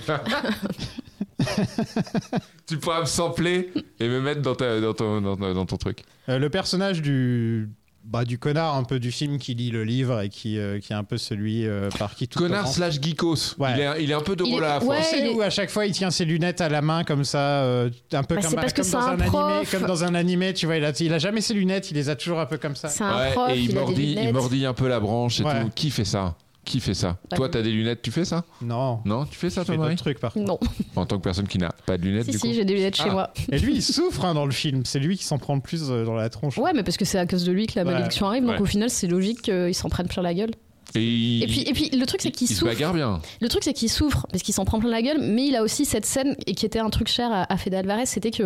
Tu 2.68 2.78
pourras 2.78 3.01
me 3.01 3.05
sampler 3.05 3.72
et 3.99 4.07
me 4.07 4.22
mettre 4.22 4.41
dans, 4.41 4.55
ta- 4.55 4.80
dans, 4.80 4.93
ton, 4.93 5.22
dans, 5.22 5.36
dans 5.36 5.66
ton 5.66 5.78
truc. 5.78 6.03
Euh, 6.30 6.39
le 6.39 6.49
personnage 6.49 7.01
du, 7.01 7.70
bah, 8.03 8.25
du 8.25 8.39
connard 8.39 8.75
un 8.75 8.83
peu 8.83 8.99
du 8.99 9.11
film 9.11 9.37
qui 9.37 9.53
lit 9.53 9.69
le 9.69 9.83
livre 9.83 10.21
et 10.21 10.29
qui, 10.29 10.57
euh, 10.57 10.79
qui 10.79 10.93
est 10.93 10.95
un 10.95 11.03
peu 11.03 11.17
celui 11.17 11.67
euh, 11.67 11.89
par 11.99 12.15
qui 12.15 12.27
tout 12.27 12.39
Connard 12.39 12.61
commence. 12.63 12.75
slash 12.75 12.99
geekos. 13.01 13.55
Ouais. 13.59 13.73
Il, 13.75 13.79
est, 13.81 14.03
il 14.03 14.11
est 14.11 14.13
un 14.15 14.21
peu 14.21 14.35
de 14.35 14.43
Il 14.45 14.53
rôle 14.53 14.63
à 14.63 14.75
la 14.75 14.79
fois. 14.79 14.95
ouais. 14.95 15.01
Tu 15.01 15.05
sais, 15.09 15.19
il 15.19 15.25
est- 15.27 15.33
où 15.35 15.41
à 15.41 15.49
chaque 15.49 15.69
fois 15.69 15.85
il 15.85 15.91
tient 15.91 16.09
ses 16.09 16.25
lunettes 16.25 16.61
à 16.61 16.69
la 16.69 16.81
main 16.81 17.03
comme 17.03 17.23
ça, 17.23 17.61
euh, 17.63 17.89
un 18.13 18.23
peu 18.23 18.35
Bah, 18.35 18.41
comme, 18.41 18.49
c'est 18.49 18.55
parce 18.55 18.73
que 18.73 18.81
comme 18.81 18.85
c'est 18.89 18.97
dans 18.97 19.03
un 19.03 19.11
un 19.11 19.19
animé, 19.19 19.65
comme 19.71 19.83
dans 19.85 20.03
un 20.03 20.15
animé, 20.15 20.53
tu 20.53 20.65
vois, 20.65 20.77
il 20.77 20.85
a, 20.85 20.91
il 20.99 21.13
a 21.13 21.19
jamais 21.19 21.41
ses 21.41 21.53
lunettes, 21.53 21.91
il 21.91 21.95
les 21.95 22.09
a 22.09 22.15
toujours 22.15 22.39
un 22.39 22.45
peu 22.45 22.57
comme 22.57 22.75
ça. 22.75 22.87
C'est 22.87 23.03
un 23.03 23.17
Ouais, 23.17 23.31
prof, 23.31 23.49
et 23.51 23.57
il, 23.59 23.69
il, 23.69 23.75
mordit, 23.75 24.17
il 24.23 24.33
mordit 24.33 24.65
un 24.65 24.73
peu 24.73 24.87
la 24.87 24.99
branche 24.99 25.39
et 25.41 25.43
Ouais. 25.43 25.61
tout. 25.65 25.69
Qui 25.75 25.91
fait 25.91 26.05
ça? 26.05 26.35
Qui 26.70 26.80
fait 26.80 26.93
ça 26.93 27.17
Bah, 27.32 27.38
Toi, 27.38 27.49
t'as 27.49 27.63
des 27.63 27.72
lunettes, 27.72 28.03
tu 28.03 28.11
fais 28.11 28.26
ça 28.26 28.45
Non, 28.61 28.99
Non, 29.03 29.26
tu 29.26 29.36
fais 29.36 29.49
ça, 29.49 29.61
je 29.61 29.65
toi, 29.65 29.74
fais 29.74 29.80
Marie 29.80 29.95
d'autres 29.95 30.03
trucs 30.03 30.20
par 30.20 30.34
contre. 30.34 30.45
Non, 30.47 30.59
En 30.95 31.05
tant 31.07 31.17
que 31.17 31.24
personne 31.24 31.47
qui 31.47 31.57
n'a 31.57 31.70
pas 31.88 31.97
de 31.97 32.03
lunettes, 32.03 32.26
si, 32.26 32.32
du 32.32 32.38
si, 32.38 32.47
coup. 32.47 32.53
j'ai 32.53 32.63
des 32.63 32.76
lunettes 32.76 32.95
chez 32.95 33.05
Ah. 33.07 33.11
moi. 33.11 33.34
Et 33.51 33.57
lui, 33.57 33.74
il 33.76 33.82
souffre 33.82 34.24
hein, 34.24 34.36
dans 34.36 34.45
le 34.45 34.51
film. 34.51 34.84
C'est 34.86 34.99
lui 34.99 35.17
qui 35.17 35.24
s'en 35.24 35.39
prend 35.39 35.55
le 35.55 35.61
plus 35.61 35.89
euh, 35.89 36.05
dans 36.05 36.13
la 36.13 36.30
tronche. 36.30 36.59
Ouais, 36.59 36.72
mais 36.76 36.84
parce 36.84 36.95
que 36.97 37.05
c'est 37.05 37.17
à 37.17 37.26
cause 37.26 37.43
de 37.43 37.51
lui 37.51 37.65
que 37.65 37.74
la 37.76 37.84
Ouais. 37.86 37.91
malédiction 37.93 38.28
arrive, 38.28 38.43
donc 38.43 38.55
Ouais. 38.57 38.61
au 38.61 38.65
final, 38.65 38.91
c'est 38.91 39.07
logique 39.07 39.41
qu'il 39.41 39.74
s'en 39.74 39.89
prenne 39.89 40.07
plein 40.07 40.22
la 40.22 40.34
gueule. 40.36 40.51
Et, 40.95 41.03
il, 41.03 41.43
Et 41.43 41.47
puis, 41.47 41.61
et 41.61 41.73
puis 41.73 41.89
le 41.89 42.05
truc, 42.05 42.21
c'est 42.21 42.31
qu'il 42.31 42.47
il 42.49 42.53
se 42.53 42.59
souffre. 42.59 42.71
bagarre 42.71 42.93
bien. 42.93 43.21
Le 43.41 43.47
truc, 43.49 43.63
c'est 43.63 43.73
qu'il 43.73 43.89
souffre 43.89 44.25
parce 44.31 44.43
qu'il 44.43 44.53
s'en 44.53 44.65
prend 44.65 44.79
plein 44.79 44.89
la 44.89 45.01
gueule, 45.01 45.19
mais 45.21 45.45
il 45.47 45.55
a 45.55 45.61
aussi 45.63 45.85
cette 45.85 46.05
scène 46.05 46.35
et 46.47 46.55
qui 46.55 46.65
était 46.65 46.79
un 46.79 46.89
truc 46.89 47.07
cher 47.07 47.31
à, 47.31 47.51
à 47.51 47.57
Fede 47.57 47.73
Alvarez, 47.75 48.05
c'était 48.05 48.31
que 48.31 48.43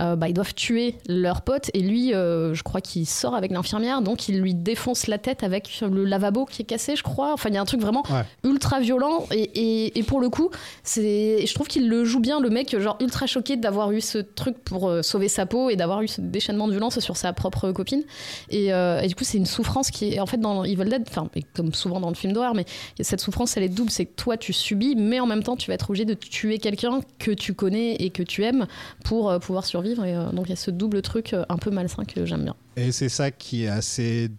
euh, 0.00 0.16
bah, 0.16 0.28
ils 0.28 0.34
doivent 0.34 0.54
tuer 0.54 0.96
leur 1.08 1.42
pote 1.42 1.70
et 1.74 1.80
lui, 1.80 2.12
euh, 2.14 2.52
je 2.54 2.62
crois 2.62 2.80
qu'il 2.80 3.06
sort 3.06 3.34
avec 3.34 3.50
l'infirmière, 3.52 4.02
donc 4.02 4.28
il 4.28 4.40
lui 4.40 4.54
défonce 4.54 5.06
la 5.06 5.18
tête 5.18 5.42
avec 5.44 5.70
le 5.82 6.04
lavabo 6.04 6.46
qui 6.46 6.62
est 6.62 6.64
cassé, 6.64 6.96
je 6.96 7.02
crois. 7.02 7.32
Enfin, 7.32 7.48
il 7.48 7.54
y 7.54 7.58
a 7.58 7.60
un 7.60 7.64
truc 7.64 7.80
vraiment 7.80 8.02
Ouais. 8.10 8.22
ultra 8.42 8.80
violent 8.80 9.26
et, 9.30 9.42
et- 9.54 9.98
et 9.98 10.02
pour 10.02 10.20
le 10.20 10.28
coup, 10.30 10.50
c'est, 10.82 11.46
je 11.46 11.54
trouve 11.54 11.68
qu'il 11.68 11.88
le 11.88 12.04
joue 12.04 12.20
bien, 12.20 12.40
le 12.40 12.50
mec, 12.50 12.76
genre 12.80 12.96
ultra 13.00 13.26
choqué 13.26 13.56
d'avoir 13.56 13.92
eu 13.92 14.00
ce 14.00 14.18
truc 14.18 14.58
pour 14.64 14.88
euh, 14.88 15.02
sauver 15.02 15.28
sa 15.28 15.46
peau 15.46 15.70
et 15.70 15.76
d'avoir 15.76 16.02
eu 16.02 16.08
ce 16.08 16.20
déchaînement 16.20 16.66
de 16.66 16.72
violence 16.72 16.98
sur 17.00 17.16
sa 17.16 17.32
propre 17.32 17.70
copine. 17.72 18.02
Et, 18.50 18.72
euh, 18.72 19.00
et 19.00 19.06
du 19.06 19.14
coup, 19.14 19.24
c'est 19.24 19.38
une 19.38 19.46
souffrance 19.46 19.90
qui 19.90 20.14
est 20.14 20.20
en 20.20 20.26
fait 20.26 20.38
dans 20.38 20.64
Evil 20.64 20.84
Dead, 20.88 21.04
enfin, 21.08 21.28
comme 21.54 21.72
souvent 21.72 21.83
dans 21.88 22.08
le 22.08 22.14
film 22.14 22.32
d'horreur, 22.32 22.54
mais 22.54 22.64
cette 23.00 23.20
souffrance, 23.20 23.56
elle 23.56 23.62
est 23.62 23.68
double. 23.68 23.90
C'est 23.90 24.06
que 24.06 24.14
toi, 24.16 24.36
tu 24.36 24.52
subis, 24.52 24.94
mais 24.96 25.20
en 25.20 25.26
même 25.26 25.42
temps, 25.42 25.56
tu 25.56 25.68
vas 25.70 25.74
être 25.74 25.90
obligé 25.90 26.04
de 26.04 26.14
tuer 26.14 26.58
quelqu'un 26.58 27.00
que 27.18 27.30
tu 27.30 27.54
connais 27.54 27.94
et 27.96 28.10
que 28.10 28.22
tu 28.22 28.44
aimes 28.44 28.66
pour 29.04 29.30
euh, 29.30 29.38
pouvoir 29.38 29.64
survivre. 29.64 30.04
Et 30.04 30.14
euh, 30.14 30.30
donc, 30.30 30.46
il 30.46 30.50
y 30.50 30.52
a 30.54 30.56
ce 30.56 30.70
double 30.70 31.02
truc 31.02 31.32
euh, 31.32 31.44
un 31.48 31.56
peu 31.56 31.70
malsain 31.70 32.04
que 32.04 32.26
j'aime 32.26 32.44
bien. 32.44 32.56
Et 32.76 32.92
c'est 32.92 33.08
ça 33.08 33.30
qui 33.30 33.64
est 33.64 33.68
assez 33.68 34.30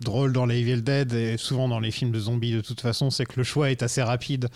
drôle 0.00 0.32
dans 0.32 0.46
les 0.46 0.58
Evil 0.60 0.82
Dead 0.82 1.12
et 1.12 1.36
souvent 1.36 1.68
dans 1.68 1.80
les 1.80 1.90
films 1.90 2.10
de 2.10 2.18
zombies 2.18 2.52
de 2.52 2.60
toute 2.60 2.80
façon, 2.80 3.10
c'est 3.10 3.24
que 3.24 3.34
le 3.36 3.44
choix 3.44 3.70
est 3.70 3.82
assez 3.82 4.02
rapide. 4.02 4.48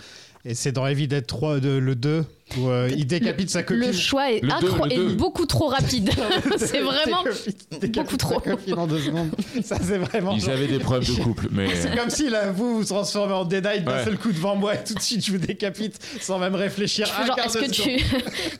Et 0.45 0.55
c'est 0.55 0.72
dans 0.72 0.86
Evil 0.86 1.09
Dead 1.09 1.26
3, 1.26 1.59
de, 1.61 1.68
le 1.70 1.95
2, 1.97 2.24
où 2.59 2.68
euh, 2.68 2.89
il 2.97 3.07
décapite 3.07 3.51
sa 3.51 3.62
copine. 3.64 3.86
Le 3.89 3.93
choix 3.93 4.30
est, 4.32 4.41
Le 4.41 4.49
deux, 4.61 4.68
incro- 4.68 4.86
le 4.86 4.93
est 4.93 4.97
deux. 4.97 5.14
beaucoup 5.14 5.47
trop 5.47 5.66
rapide. 5.66 6.11
c'est 6.59 6.80
vraiment. 6.80 7.24
Beaucoup 7.93 8.16
trop. 8.16 8.41
en 8.76 8.86
deux 8.86 9.01
secondes. 9.01 9.30
Ça, 9.62 9.76
c'est 9.82 9.99
vraiment. 9.99 10.32
Ils 10.34 10.41
genre- 10.41 10.51
avaient 10.51 10.68
des 10.68 10.78
problèmes 10.78 11.05
de 11.16 11.22
couple, 11.22 11.49
mais. 11.51 11.74
C'est 11.74 11.95
comme 11.95 12.09
si 12.09 12.30
là, 12.30 12.51
vous 12.53 12.78
vous 12.78 12.84
transformez 12.84 13.34
en 13.34 13.45
Deadite 13.45 13.84
d'un 13.84 13.93
Ouais. 13.99 14.05
seul 14.05 14.16
coup 14.16 14.32
devant 14.32 14.55
moi 14.57 14.74
et 14.76 14.84
tout 14.84 14.95
de 14.95 15.01
suite 15.01 15.26
je 15.26 15.32
vous 15.32 15.39
décapite 15.39 15.99
sans 16.20 16.39
même 16.39 16.55
réfléchir. 16.55 17.07
Tu 17.09 17.12
fais 17.12 17.22
un 17.22 17.26
genre, 17.26 17.36
quart 17.36 17.47
est-ce 17.47 17.59
que 17.59 17.70
tu, 17.70 18.03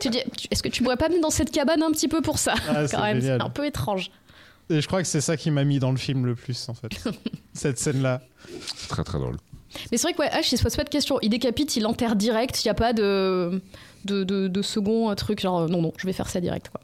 tu 0.01 0.09
dis, 0.11 0.21
tu- 0.37 0.49
est-ce 0.51 0.63
que 0.63 0.69
tu 0.69 0.83
pourrais 0.83 0.97
pas 0.97 1.07
venir 1.09 1.21
dans 1.23 1.31
cette 1.31 1.51
cabane 1.53 1.83
un 1.83 1.93
petit 1.93 2.09
peu 2.09 2.21
pour 2.21 2.39
ça? 2.39 2.55
Ah, 2.69 2.87
c'est 2.89 2.97
Quand 2.97 3.03
même, 3.03 3.21
c'est 3.23 3.31
un 3.41 3.51
peu 3.51 3.65
étrange. 3.65 4.11
Et 4.69 4.81
je 4.83 4.87
crois 4.87 5.01
que 5.01 5.09
c'est 5.09 5.23
ça 5.23 5.37
qui 5.39 5.51
m'a 5.51 5.65
mis 5.65 5.79
dans 5.79 5.93
le 5.93 5.97
film 5.97 6.27
le 6.27 6.35
plus 6.35 6.69
en 6.69 6.75
fait. 6.75 6.89
Cette 7.55 7.79
scène-là. 7.79 8.21
C'est 8.77 8.89
très 8.89 9.05
très 9.05 9.19
drôle. 9.19 9.37
Mais 9.91 9.99
c'est 9.99 10.03
vrai 10.05 10.13
que 10.15 10.19
ouais, 10.21 10.29
H, 10.29 10.49
il 10.53 10.59
se 10.59 10.63
pose 10.63 10.77
pas 10.77 10.85
de 10.85 10.89
questions. 10.89 11.19
Il 11.23 11.31
décapite, 11.31 11.77
il 11.77 11.87
enterre 11.87 12.17
direct. 12.17 12.65
Il 12.65 12.69
y 12.69 12.71
a 12.71 12.75
pas 12.75 12.93
de 12.93 13.61
de, 14.05 14.25
de, 14.25 14.49
de 14.49 14.63
second 14.63 15.15
truc 15.15 15.41
genre 15.41 15.61
euh, 15.61 15.69
non 15.69 15.83
non, 15.83 15.93
je 15.97 16.07
vais 16.07 16.13
faire 16.13 16.29
ça 16.29 16.41
direct 16.41 16.71
quoi. 16.71 16.81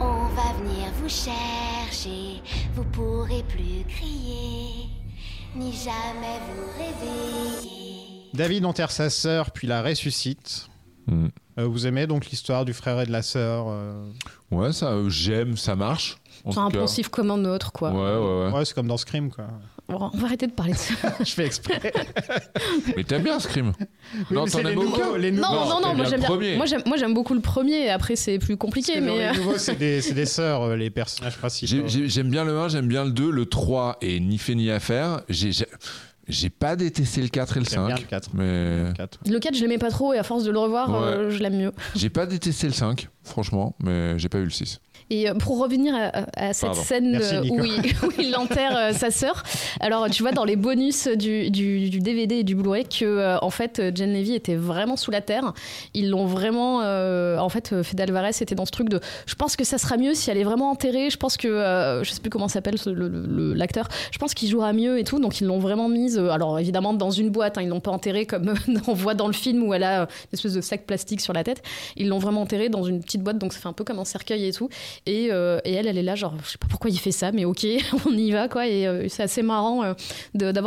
On 0.00 0.28
va 0.34 0.52
venir 0.58 0.90
vous 1.00 1.08
chercher, 1.08 2.40
vous 2.74 2.84
pourrez 2.84 3.42
plus 3.48 3.84
crier, 3.88 4.88
ni 5.56 5.72
jamais 5.72 6.38
vous 6.46 6.70
réveiller. 6.78 8.30
David 8.34 8.64
enterre 8.64 8.90
sa 8.90 9.10
sœur, 9.10 9.50
puis 9.50 9.66
la 9.66 9.82
ressuscite. 9.82 10.68
Mm. 11.06 11.28
Euh, 11.58 11.66
vous 11.66 11.86
aimez 11.86 12.06
donc 12.06 12.26
l'histoire 12.30 12.64
du 12.64 12.72
frère 12.72 13.00
et 13.00 13.06
de 13.06 13.12
la 13.12 13.22
sœur 13.22 13.66
euh, 13.68 14.04
Ouais, 14.50 14.72
ça, 14.72 14.92
euh, 14.92 15.08
j'aime, 15.10 15.56
ça 15.56 15.76
marche. 15.76 16.16
C'est 16.50 16.58
un 16.58 16.70
cas. 16.70 16.78
poncif 16.78 17.08
comme 17.08 17.30
un 17.30 17.44
autre, 17.44 17.72
quoi. 17.72 17.90
Ouais, 17.90 17.98
ouais, 17.98 18.46
ouais. 18.50 18.52
Ouais, 18.58 18.64
c'est 18.64 18.74
comme 18.74 18.88
dans 18.88 18.96
Scream, 18.96 19.30
quoi. 19.30 19.46
Bon, 19.88 20.10
on 20.12 20.16
va 20.16 20.26
arrêter 20.26 20.46
de 20.46 20.52
parler 20.52 20.72
de 20.72 20.78
ça. 20.78 20.94
Je 21.20 21.30
fais 21.32 21.44
exprès. 21.44 21.92
Mais 22.96 23.04
t'aimes 23.04 23.22
bien 23.22 23.38
Scream 23.38 23.72
Non, 24.30 24.46
t'en 24.46 24.60
aimes 24.60 24.74
nouveaux, 24.74 24.96
aucun 24.96 25.18
les 25.18 25.30
Non, 25.30 25.42
nouveaux. 25.52 25.64
non, 25.68 25.80
non, 25.80 25.88
t'aimes 25.88 25.96
moi 25.98 26.04
j'aime 26.06 26.12
le 26.14 26.18
bien. 26.20 26.26
premier. 26.28 26.56
Moi 26.56 26.66
j'aime, 26.66 26.82
moi 26.86 26.96
j'aime 26.96 27.14
beaucoup 27.14 27.34
le 27.34 27.40
premier. 27.40 27.90
Après 27.90 28.16
c'est 28.16 28.38
plus 28.38 28.56
compliqué, 28.56 29.00
mais 29.00 29.32
les 29.32 29.38
nouveaux, 29.38 29.58
c'est 29.58 29.76
des, 29.76 30.00
c'est 30.00 30.14
des 30.14 30.24
sœurs, 30.26 30.76
les 30.76 30.88
personnages 30.90 31.36
principaux. 31.36 31.70
J'ai- 31.70 31.88
j'ai- 31.88 32.08
J'aime 32.08 32.30
bien 32.30 32.44
le 32.44 32.58
1, 32.58 32.68
j'aime 32.68 32.86
bien 32.88 33.04
le 33.04 33.10
2, 33.10 33.30
le 33.30 33.44
3 33.46 33.98
et 34.00 34.18
ni 34.20 34.38
fait 34.38 34.54
ni 34.54 34.70
à 34.70 34.80
faire. 34.80 35.22
J'ai- 35.28 35.52
J'ai 36.28 36.50
pas 36.50 36.76
détesté 36.76 37.20
le 37.20 37.28
4 37.28 37.56
et 37.56 37.60
le 37.60 37.66
J'aime 37.66 37.86
bien 37.86 37.96
5. 37.96 38.02
le 38.02 38.08
4. 38.08 38.30
Mais 38.34 38.92
Quatre. 38.96 39.18
le 39.26 39.38
4 39.40 39.54
je 39.56 39.60
l'aimais 39.62 39.78
pas 39.78 39.90
trop 39.90 40.12
et 40.14 40.18
à 40.18 40.22
force 40.22 40.44
de 40.44 40.50
le 40.52 40.58
revoir, 40.58 40.88
Ouais. 40.90 40.96
euh, 40.96 41.30
je 41.30 41.38
l'aime 41.42 41.56
mieux. 41.56 41.72
j'ai 41.96 42.10
pas 42.10 42.26
détesté 42.26 42.68
le 42.68 42.72
5, 42.72 43.08
franchement, 43.24 43.74
mais 43.82 44.18
j'ai 44.18 44.28
pas 44.28 44.38
eu 44.38 44.44
le 44.44 44.50
6. 44.50 44.80
Et 45.10 45.28
euh, 45.28 45.34
pour 45.34 45.58
revenir 45.58 45.94
à, 45.94 46.52
cette 46.52 46.68
Pardon. 46.70 46.82
scène 46.82 47.10
Merci, 47.12 47.34
euh, 47.34 47.42
où, 47.50 47.64
il, 47.64 47.80
où 48.06 48.10
il 48.20 48.36
enterre 48.36 48.76
euh, 48.76 48.92
sa 48.92 49.10
sœur, 49.10 49.42
alors 49.80 50.08
tu 50.10 50.22
vois 50.22 50.32
dans 50.32 50.44
les 50.44 50.56
bonus 50.56 51.08
du, 51.08 51.50
du- 51.50 51.90
du 51.90 51.98
DVD 52.00 52.36
et 52.36 52.44
du 52.44 52.54
Blu-ray 52.54 52.84
que 52.84 53.38
en 53.42 53.50
fait 53.50 53.82
Jen 53.94 54.12
Levy 54.12 54.34
était 54.34 54.54
vraiment 54.56 54.96
sous 54.96 55.10
la 55.10 55.20
terre. 55.20 55.52
Ils 55.94 56.08
l'ont 56.10 56.26
vraiment, 56.26 56.80
euh, 56.82 57.38
en 57.38 57.48
fait, 57.48 57.82
Fede 57.82 58.00
Alvarez 58.00 58.30
était 58.40 58.54
dans 58.54 58.66
ce 58.66 58.70
truc 58.70 58.88
de, 58.88 59.00
je 59.26 59.34
pense 59.34 59.56
que 59.56 59.64
ça 59.64 59.78
sera 59.78 59.96
mieux 59.96 60.14
si 60.14 60.30
elle 60.30 60.38
est 60.38 60.44
vraiment 60.44 60.70
enterrée. 60.70 61.10
Je 61.10 61.16
pense 61.16 61.36
que, 61.36 61.48
euh, 61.48 62.02
je 62.04 62.10
sais 62.10 62.20
plus 62.20 62.30
comment 62.30 62.48
s'appelle 62.48 62.78
ce- 62.78 62.90
le- 62.90 63.08
le- 63.08 63.54
l'acteur. 63.54 63.88
Je 64.12 64.18
pense 64.18 64.34
qu'il 64.34 64.48
jouera 64.48 64.72
mieux 64.72 64.98
et 64.98 65.04
tout, 65.04 65.18
donc 65.20 65.40
ils 65.40 65.46
l'ont 65.46 65.58
vraiment 65.58 65.88
mise. 65.88 66.18
alors 66.18 66.58
évidemment 66.58 66.94
dans 66.94 67.10
une 67.10 67.30
boîte, 67.30 67.58
hein, 67.58 67.62
ils 67.62 67.68
l'ont 67.68 67.80
pas 67.80 67.90
enterrée 67.90 68.26
comme 68.26 68.54
on 68.86 68.94
voit 68.94 69.14
dans 69.14 69.26
le 69.26 69.32
film 69.32 69.62
où 69.64 69.74
elle 69.74 69.82
a 69.84 70.02
une 70.02 70.06
espèce 70.32 70.54
de 70.54 70.60
sac 70.60 70.86
plastique 70.86 71.20
sur 71.20 71.32
la 71.32 71.44
tête. 71.44 71.62
Ils 71.96 72.08
l'ont 72.08 72.18
vraiment 72.18 72.42
enterrée 72.42 72.68
dans 72.68 72.82
une 72.84 73.00
petite 73.00 73.22
boîte, 73.22 73.38
donc 73.38 73.52
ça 73.52 73.58
fait 73.60 73.68
un 73.68 73.72
peu 73.72 73.84
comme 73.84 73.98
un 73.98 74.04
cercueil 74.04 74.46
et 74.46 74.52
tout. 74.52 74.68
Et, 75.06 75.28
euh, 75.30 75.60
et 75.64 75.72
elle, 75.72 75.86
elle 75.86 75.98
est 75.98 76.02
là, 76.02 76.14
genre, 76.14 76.34
je 76.44 76.50
sais 76.50 76.58
pas 76.58 76.66
pourquoi 76.68 76.90
il 76.90 76.98
fait 76.98 77.12
ça, 77.12 77.32
mais 77.32 77.44
ok, 77.44 77.66
on 78.06 78.12
y 78.12 78.30
va, 78.30 78.48
quoi. 78.48 78.66
Et 78.66 78.86
euh, 78.86 79.06
c'est 79.08 79.22
assez 79.22 79.42
marrant 79.42 79.82
euh, 79.82 79.94
de, 80.34 80.60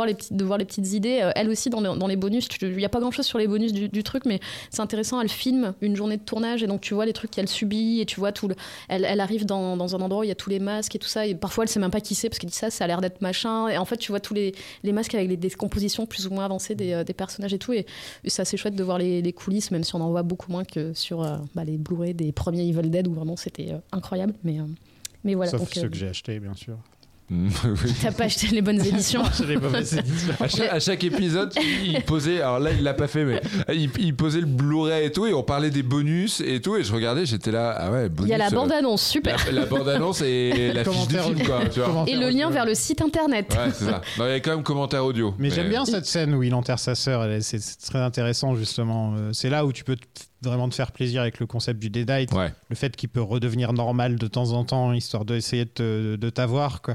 voir 0.44 0.58
les 0.58 0.64
petites 0.64 0.92
idées. 0.92 1.30
Elle 1.34 1.48
aussi, 1.48 1.70
dans, 1.70 1.80
les- 2.06 2.16
bonus, 2.16 2.48
il 2.62 2.80
y 2.80 2.84
a 2.84 2.88
pas 2.88 3.00
grand 3.00 3.10
chose 3.10 3.26
sur 3.26 3.38
les 3.38 3.46
bonus 3.46 3.72
du, 3.72 4.02
truc, 4.02 4.24
mais 4.24 4.40
c'est 4.70 4.80
intéressant. 4.80 5.20
Elle 5.20 5.28
filme 5.28 5.74
une 5.80 5.96
journée 5.96 6.16
de 6.16 6.22
tournage, 6.22 6.62
et 6.62 6.66
donc 6.66 6.80
tu 6.80 6.94
vois 6.94 7.06
les 7.06 7.12
trucs 7.12 7.30
qu'elle 7.30 7.48
subit, 7.48 8.00
et 8.00 8.06
tu 8.06 8.20
vois 8.20 8.32
tout 8.32 8.48
le. 8.48 8.54
Elle, 8.88 9.20
arrive 9.20 9.46
dans, 9.46 9.94
un 9.94 10.00
endroit 10.00 10.20
où 10.20 10.24
il 10.24 10.28
y 10.28 10.32
a 10.32 10.36
tous 10.36 10.50
les 10.50 10.60
masques 10.60 10.94
et 10.96 10.98
tout 10.98 11.08
ça, 11.08 11.26
et 11.26 11.34
parfois 11.34 11.64
elle 11.64 11.70
sait 11.70 11.80
même 11.80 11.90
pas 11.90 12.00
qui 12.00 12.14
c'est, 12.14 12.28
parce 12.28 12.38
qu'elle 12.38 12.50
dit 12.50 12.56
ça, 12.56 12.70
ça 12.70 12.84
a 12.84 12.86
l'air 12.86 13.00
d'être 13.00 13.20
machin. 13.20 13.68
Et 13.68 13.78
en 13.78 13.84
fait, 13.84 13.96
tu 13.96 14.12
vois 14.12 14.20
tous 14.20 14.34
les, 14.34 14.52
masques 14.84 15.14
avec 15.14 15.28
les 15.28 15.36
décompositions 15.36 16.06
plus 16.06 16.26
ou 16.26 16.30
moins 16.30 16.44
avancées 16.44 16.74
des, 16.74 17.04
personnages 17.16 17.54
et 17.54 17.58
tout. 17.58 17.72
Et, 17.72 17.86
et 18.24 18.30
c'est 18.30 18.42
assez 18.42 18.56
chouette 18.56 18.74
de 18.74 18.82
voir 18.82 18.98
les, 18.98 19.32
coulisses, 19.32 19.70
même 19.70 19.84
si 19.84 19.94
on 19.94 20.00
en 20.00 20.10
voit 20.10 20.22
beaucoup 20.22 20.50
moins 20.50 20.64
que 20.64 20.94
sur 20.94 21.18
bah, 21.54 21.64
les 21.64 21.76
Blu-ray 21.76 22.14
des 22.14 22.32
premiers 22.32 22.66
Evil 22.68 22.88
Dead, 22.90 23.06
où 23.08 23.12
vraiment 23.12 23.36
c'était 23.36 23.68
incroyable. 23.92 24.15
Mais, 24.44 24.58
euh, 24.60 24.64
mais 25.24 25.34
voilà. 25.34 25.50
Sauf 25.50 25.60
donc, 25.60 25.70
ceux 25.74 25.84
euh, 25.84 25.88
que 25.88 25.96
j'ai 25.96 26.08
achetés, 26.08 26.38
bien 26.40 26.54
sûr. 26.54 26.76
T'as 28.02 28.12
pas 28.12 28.24
acheté 28.24 28.46
les 28.48 28.62
bonnes 28.62 28.80
éditions. 28.80 29.22
Les. 29.48 29.56
À 30.40 30.48
chaque, 30.48 30.72
à 30.72 30.78
chaque 30.78 31.02
épisode, 31.02 31.52
il 31.84 32.00
posait, 32.02 32.40
alors 32.40 32.60
là 32.60 32.70
il 32.72 32.82
l'a 32.84 32.94
pas 32.94 33.08
fait, 33.08 33.24
mais 33.24 33.40
il, 33.74 33.90
il 33.98 34.14
posait 34.14 34.40
le 34.40 34.46
Blu-ray 34.46 35.06
et 35.06 35.10
tout, 35.10 35.26
et 35.26 35.34
on 35.34 35.42
parlait 35.42 35.70
des 35.70 35.82
bonus 35.82 36.40
et 36.40 36.60
tout, 36.60 36.76
et 36.76 36.84
je 36.84 36.92
regardais, 36.92 37.26
j'étais 37.26 37.50
là, 37.50 37.74
ah 37.76 37.90
ouais, 37.90 38.08
bonus. 38.08 38.28
Il 38.28 38.30
y 38.30 38.34
a 38.34 38.38
la 38.38 38.46
euh, 38.46 38.50
bande-annonce, 38.50 39.02
super. 39.02 39.44
La, 39.46 39.52
la 39.62 39.66
bande-annonce 39.66 40.22
et 40.22 40.72
la 40.72 40.84
fiche 40.84 41.08
du 41.08 41.18
film, 41.18 41.42
quoi, 41.42 41.66
tu 41.68 41.80
vois. 41.80 41.88
Commentaire 41.88 42.14
Et 42.14 42.18
le 42.18 42.28
lien 42.28 42.50
vers 42.50 42.64
le 42.64 42.74
site 42.74 43.02
internet. 43.02 43.52
Ouais, 43.58 43.72
c'est 43.74 43.86
ça. 43.86 44.02
Non, 44.18 44.26
il 44.26 44.30
y 44.30 44.34
a 44.34 44.40
quand 44.40 44.52
même 44.52 44.62
commentaire 44.62 45.04
audio. 45.04 45.34
Mais 45.38 45.50
j'aime 45.50 45.68
bien 45.68 45.84
cette 45.84 46.06
scène 46.06 46.32
où 46.34 46.42
il 46.44 46.54
enterre 46.54 46.78
sa 46.78 46.94
sœur. 46.94 47.26
C'est 47.40 47.60
très 47.88 47.98
intéressant, 48.00 48.54
justement. 48.54 49.14
C'est 49.32 49.50
là 49.50 49.66
où 49.66 49.72
tu 49.72 49.82
peux 49.82 49.96
te- 49.96 50.02
vraiment 50.46 50.68
te 50.68 50.74
faire 50.74 50.92
plaisir 50.92 51.20
avec 51.20 51.38
le 51.40 51.46
concept 51.46 51.78
du 51.80 51.90
deadite. 51.90 52.32
Ouais. 52.32 52.52
Le 52.70 52.76
fait 52.76 52.96
qu'il 52.96 53.08
peut 53.08 53.20
redevenir 53.22 53.72
normal 53.72 54.16
de 54.16 54.26
temps 54.26 54.52
en 54.52 54.64
temps, 54.64 54.92
histoire 54.92 55.24
d'essayer 55.24 55.64
de, 55.66 55.70
te- 55.70 56.16
de 56.16 56.30
t'avoir. 56.30 56.80
quoi. 56.82 56.94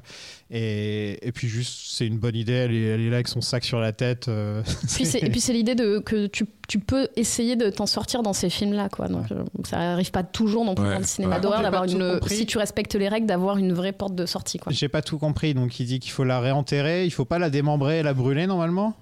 Et, 0.49 1.19
et 1.25 1.31
puis, 1.31 1.47
juste, 1.47 1.91
c'est 1.91 2.07
une 2.07 2.17
bonne 2.17 2.35
idée. 2.35 2.53
Elle 2.53 2.73
est, 2.73 2.81
elle 2.81 3.01
est 3.01 3.09
là 3.09 3.15
avec 3.17 3.27
son 3.27 3.41
sac 3.41 3.63
sur 3.63 3.79
la 3.79 3.91
tête. 3.93 4.27
euh, 4.27 4.63
Puis 4.95 5.05
c'est- 5.05 5.19
et 5.23 5.29
puis 5.29 5.39
c'est 5.39 5.53
l'idée 5.53 5.75
de 5.75 5.99
que 5.99 6.27
tu, 6.27 6.45
tu 6.67 6.79
peux 6.79 7.07
essayer 7.15 7.55
de 7.55 7.69
t'en 7.69 7.85
sortir 7.85 8.23
dans 8.23 8.33
ces 8.33 8.49
films-là, 8.49 8.89
quoi. 8.89 9.07
Donc 9.07 9.31
euh, 9.31 9.43
ça 9.63 9.79
arrive 9.93 10.11
pas 10.11 10.23
toujours 10.23 10.65
non 10.65 10.75
plus 10.75 10.85
Ouais. 10.85 10.93
dans 10.93 10.99
le 10.99 11.05
cinéma 11.05 11.35
Ouais. 11.35 11.41
d'horreur 11.41 11.61
d'avoir 11.61 11.83
une. 11.85 12.19
Si 12.27 12.45
tu 12.45 12.57
respectes 12.57 12.95
les 12.95 13.07
règles, 13.09 13.27
d'avoir 13.27 13.57
une 13.57 13.73
vraie 13.73 13.91
porte 13.93 14.15
de 14.15 14.25
sortie, 14.25 14.57
quoi. 14.57 14.71
J'ai 14.71 14.89
pas 14.89 15.01
tout 15.01 15.17
compris. 15.19 15.53
Donc, 15.53 15.79
il 15.79 15.85
dit 15.85 15.99
qu'il 15.99 16.11
faut 16.11 16.23
la 16.23 16.39
réenterrer. 16.39 17.05
Il 17.05 17.11
faut 17.11 17.25
pas 17.25 17.39
la 17.39 17.49
démembrer 17.49 17.99
et 17.99 18.03
la 18.03 18.13
brûler, 18.13 18.47
normalement? 18.47 18.95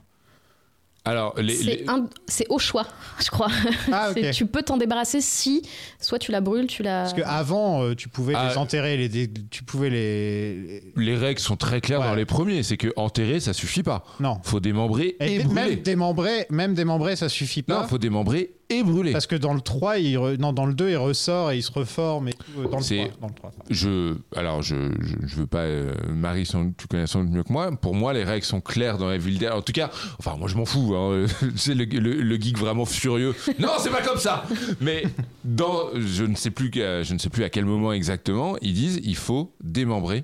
Alors, 1.06 1.34
les, 1.40 1.56
C'est 1.56 1.64
les- 1.64 1.86
un- 1.88 2.08
c'est 2.28 2.46
au 2.50 2.60
choix, 2.60 2.86
je 3.24 3.30
crois. 3.30 3.48
Ah. 3.92 4.10
Tu 4.34 4.46
peux 4.46 4.62
t'en 4.62 4.78
débarrasser 4.78 5.22
si 5.22 5.64
soit 6.00 6.20
tu 6.20 6.32
la 6.32 6.42
brûles, 6.42 6.68
tu 6.68 6.84
la. 6.84 7.04
Parce 7.04 7.14
qu'avant, 7.14 7.84
euh, 7.84 7.96
tu 7.96 8.10
pouvais 8.10 8.34
Ah. 8.36 8.50
les 8.50 8.58
enterrer. 8.58 8.98
Les, 8.98 9.30
tu 9.50 9.64
pouvais 9.64 9.90
les. 9.90 10.84
les 10.96 11.16
règles 11.16 11.40
sont 11.40 11.56
très 11.56 11.82
claires 11.82 12.02
Ouais. 12.02 12.08
dans 12.08 12.16
les 12.16 12.26
premiers, 12.26 12.64
c'est 12.64 12.78
que 12.78 12.90
enterrer, 12.96 13.40
ça 13.40 13.54
suffit 13.54 13.82
pas. 13.84 14.04
Non. 14.20 14.40
Faut 14.44 14.60
démembrer 14.60 15.16
et, 15.20 15.36
Et 15.36 15.40
brûler. 15.40 15.54
même 15.54 15.76
démembrer, 15.82 16.46
même 16.50 16.74
démembrer, 16.74 17.16
ça 17.16 17.30
suffit 17.30 17.64
pas. 17.64 17.82
Non, 17.82 17.88
faut 17.88 17.98
démembrer 17.98 18.52
et 18.70 18.84
brûler. 18.84 19.12
Parce 19.12 19.26
que 19.28 19.36
dans 19.36 19.54
le 19.54 19.62
3, 19.62 19.98
il 19.98 20.16
re- 20.18 20.38
non, 20.40 20.54
dans 20.54 20.66
le 20.66 20.74
2, 20.74 20.92
il 20.92 20.98
ressort 20.98 21.52
et 21.52 21.58
il 21.58 21.64
se 21.64 21.72
reforme 21.72 22.28
et 22.28 22.34
tout. 22.34 22.46
euh, 22.60 22.68
Dans 22.68 22.78
le 22.78 22.84
C'est- 22.84 23.08
3. 23.10 23.18
Dans 23.22 23.28
le 23.28 23.34
3. 23.34 23.52
Je, 23.70 24.16
alors 24.36 24.62
je, 24.62 24.92
je, 25.02 25.16
je 25.28 25.36
veux 25.38 25.48
pas, 25.48 25.62
euh, 25.64 25.94
Marie, 26.10 26.46
sans- 26.46 26.72
tu 26.72 26.88
connais 26.88 27.08
sans 27.08 27.24
doute 27.24 27.34
mieux 27.34 27.44
que 27.44 27.52
moi. 27.52 27.72
Pour 27.76 27.96
moi, 27.96 28.14
les 28.14 28.24
règles 28.24 28.46
sont 28.46 28.62
claires 28.62 28.98
dans 28.98 29.12
Evil 29.12 29.38
Dead. 29.38 29.52
En 29.52 29.62
tout 29.62 29.72
cas, 29.74 29.90
enfin, 30.20 30.36
moi 30.38 30.48
je 30.48 30.56
m'en 30.56 30.66
fous. 30.66 30.94
Hein. 30.96 31.26
C'est 31.56 31.74
le, 31.74 31.86
le, 31.86 32.22
le 32.22 32.36
geek 32.36 32.58
vraiment 32.58 32.86
furieux. 32.86 33.34
Non, 33.60 33.70
c'est 33.80 33.90
pas 33.92 34.02
comme 34.04 34.20
ça. 34.20 34.46
Mais 34.82 35.04
dans, 35.44 35.90
je 35.96 36.24
ne 36.24 36.36
sais 36.36 36.52
plus, 36.52 36.70
que- 36.72 37.02
je 37.04 37.14
ne 37.14 37.20
sais 37.20 37.30
plus 37.30 37.44
à 37.44 37.50
quel 37.50 37.66
moment 37.66 37.92
exactement, 37.92 38.56
ils 38.62 38.74
disent 38.74 39.00
il 39.04 39.16
faut 39.16 39.54
démembrer 39.64 40.24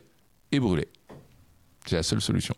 et 0.51 0.59
brûler. 0.59 0.87
C'est 1.85 1.95
la 1.97 2.03
seule 2.03 2.21
solution. 2.21 2.55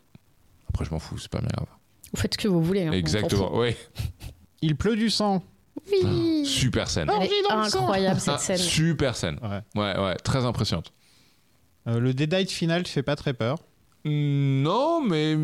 Après, 0.68 0.84
je 0.84 0.90
m'en 0.90 0.98
fous, 0.98 1.18
c'est 1.18 1.30
pas 1.30 1.40
grave. 1.40 1.66
Vous 2.12 2.20
faites 2.20 2.34
ce 2.34 2.38
que 2.38 2.48
vous 2.48 2.62
voulez. 2.62 2.84
hein, 2.84 2.92
Exactement. 2.92 3.56
Ouais. 3.56 3.76
Il 4.62 4.76
pleut 4.76 4.96
du 4.96 5.10
sang. 5.10 5.42
Oui. 5.90 6.44
Super 6.46 6.88
scène. 6.88 7.10
Elle 7.20 7.28
est 7.28 7.50
incroyable 7.50 8.20
cette 8.20 8.34
Ah, 8.34 8.38
scène. 8.38 8.56
super 8.58 9.16
scène. 9.16 9.38
Ouais. 9.42 9.82
Ouais, 9.82 9.98
ouais, 10.04 10.14
très 10.16 10.44
impressionnante. 10.44 10.92
Euh, 11.86 12.00
le 12.00 12.12
deadite 12.14 12.50
final 12.50 12.82
te 12.82 12.88
fait 12.88 13.02
pas 13.02 13.16
très 13.16 13.32
peur. 13.32 13.58
Non, 14.04 15.02
mais 15.02 15.36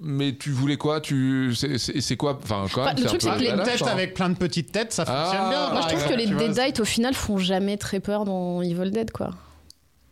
mais 0.00 0.36
tu 0.36 0.50
voulais 0.50 0.76
quoi? 0.76 1.00
Tu 1.00 1.54
c'est- 1.54 2.16
quoi? 2.16 2.38
Enfin, 2.42 2.66
quand 2.72 2.84
même, 2.84 2.96
le 2.96 3.02
c'est 3.02 3.08
truc, 3.08 3.22
c'est 3.22 3.30
que 3.30 3.38
les 3.38 3.50
badass, 3.50 3.78
Tête 3.78 3.82
hein. 3.82 3.90
avec 3.92 4.14
plein 4.14 4.28
de 4.28 4.34
petites 4.36 4.72
têtes, 4.72 4.92
ça 4.92 5.04
Ah. 5.06 5.24
fonctionne 5.24 5.48
bien. 5.50 5.70
Moi, 5.72 5.80
je 5.82 5.94
trouve 5.94 6.08
que 6.08 6.14
les. 6.14 6.26
Deadites, 6.26 6.80
au 6.80 6.84
final, 6.84 7.14
font 7.14 7.38
jamais 7.38 7.76
très 7.76 8.00
peur 8.00 8.24
dans 8.24 8.60
Evil 8.60 8.90
Dead, 8.90 9.10
quoi. 9.12 9.30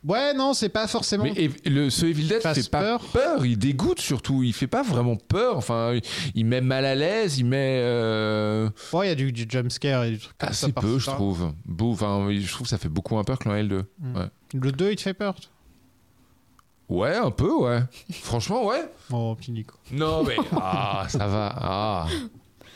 Ouais, 0.07 0.33
non, 0.35 0.53
c'est 0.53 0.69
pas 0.69 0.87
forcément. 0.87 1.23
Mais 1.23 1.33
et- 1.35 1.69
le, 1.69 1.89
ce 1.89 2.05
Evil 2.05 2.27
Dead 2.27 2.41
Fasse 2.41 2.61
fait 2.63 2.69
pas 2.69 2.81
peur. 2.81 3.01
peur. 3.11 3.45
il 3.45 3.57
dégoûte 3.57 3.99
surtout, 3.99 4.43
il 4.43 4.53
fait 4.53 4.67
pas 4.67 4.83
vraiment 4.83 5.15
peur. 5.15 5.57
Enfin, 5.57 5.93
il, 5.95 6.01
il 6.35 6.45
met 6.45 6.61
mal 6.61 6.85
à 6.85 6.93
l'aise, 6.95 7.39
il 7.39 7.45
met 7.45 7.79
euh, 7.81 8.69
Ouais, 8.93 9.07
il 9.07 9.09
y 9.09 9.11
a 9.11 9.15
du, 9.15 9.31
du 9.31 9.45
jumpscare 9.49 10.03
et 10.03 10.11
du 10.11 10.19
truc 10.19 10.37
comme 10.37 10.49
ça. 10.53 10.65
assez 10.65 10.71
par-ci, 10.71 10.87
peu, 10.87 10.99
je 10.99 11.05
par-là. 11.05 11.17
trouve. 11.17 11.53
Beau, 11.65 11.91
enfin, 11.91 12.27
je 12.31 12.51
trouve 12.51 12.63
que 12.67 12.69
ça 12.69 12.77
fait 12.77 12.89
beaucoup 12.89 13.15
moins 13.15 13.23
peur 13.23 13.39
que 13.39 13.49
l'un 13.49 13.57
et 13.57 13.63
le 13.63 13.69
2. 13.69 13.85
Mm. 13.99 14.15
Ouais. 14.17 14.27
Le 14.53 14.71
2, 14.71 14.91
il 14.91 14.95
te 14.95 15.01
fait 15.01 15.13
peur. 15.15 15.33
toi? 15.35 15.49
Ouais, 16.87 17.15
un 17.15 17.31
peu, 17.31 17.51
ouais. 17.55 17.81
Franchement, 18.11 18.63
ouais. 18.65 18.83
Oh, 19.11 19.33
petit 19.35 19.51
Nico. 19.51 19.75
Non, 19.91 20.23
mais 20.23 20.35
ah, 20.51 21.05
ça 21.09 21.25
va. 21.25 21.51
Ah. 21.57 22.07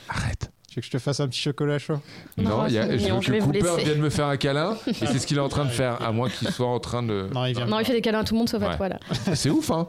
Arrête. 0.08 0.50
Tu 0.70 0.76
veux 0.76 0.82
que 0.82 0.86
je 0.86 0.92
te 0.92 0.98
fasse 1.00 1.18
un 1.18 1.26
petit 1.26 1.40
chocolat 1.40 1.80
chaud 1.80 1.98
Non, 2.38 2.50
Non, 2.50 2.66
il 2.68 2.74
y 2.74 2.78
a, 2.78 2.96
je 2.96 3.12
veux 3.12 3.18
que 3.18 3.42
Cooper 3.42 3.82
vienne 3.82 3.98
me 3.98 4.08
faire 4.08 4.26
un 4.26 4.36
câlin. 4.36 4.76
et 4.86 4.92
c'est 4.92 5.18
ce 5.18 5.26
qu'il 5.26 5.36
est 5.36 5.40
en 5.40 5.48
train 5.48 5.64
de 5.64 5.70
faire, 5.70 6.00
à 6.00 6.12
moins 6.12 6.30
qu'il 6.30 6.48
soit 6.50 6.68
en 6.68 6.78
train 6.78 7.02
de. 7.02 7.28
Non, 7.34 7.44
il 7.44 7.56
vient. 7.56 7.66
Non, 7.66 7.80
il 7.80 7.84
fait 7.84 7.92
des 7.92 8.00
câlins 8.00 8.20
à 8.20 8.24
tout 8.24 8.34
le 8.34 8.38
monde 8.38 8.48
sauf 8.48 8.62
à 8.62 8.76
toi, 8.76 8.88
là. 8.88 9.00
C'est 9.34 9.50
ouf, 9.50 9.68
hein. 9.72 9.88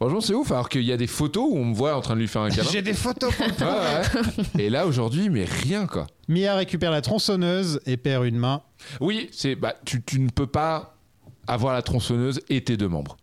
Franchement, 0.00 0.20
c'est 0.20 0.34
ouf. 0.34 0.50
Alors 0.50 0.68
qu'il 0.68 0.82
y 0.82 0.90
a 0.90 0.96
des 0.96 1.06
photos 1.06 1.46
où 1.48 1.56
on 1.56 1.64
me 1.64 1.74
voit 1.74 1.94
en 1.96 2.00
train 2.00 2.14
de 2.14 2.20
lui 2.20 2.26
faire 2.26 2.42
un 2.42 2.50
câlin. 2.50 2.68
J'ai 2.72 2.82
des 2.82 2.92
photos. 2.92 3.32
Ouais, 3.38 3.46
ouais. 3.66 4.64
Et 4.64 4.68
là, 4.68 4.88
aujourd'hui, 4.88 5.30
mais 5.30 5.44
rien, 5.44 5.86
quoi. 5.86 6.08
Mia 6.26 6.56
récupère 6.56 6.90
la 6.90 7.02
tronçonneuse 7.02 7.80
et 7.86 7.96
perd 7.96 8.24
une 8.26 8.36
main. 8.36 8.62
Oui, 9.00 9.28
c'est 9.32 9.54
bah, 9.54 9.76
tu, 9.84 10.02
tu 10.02 10.18
ne 10.18 10.28
peux 10.28 10.48
pas 10.48 10.96
avoir 11.46 11.72
la 11.72 11.82
tronçonneuse 11.82 12.40
et 12.48 12.64
tes 12.64 12.76
deux 12.76 12.88
membres. 12.88 13.16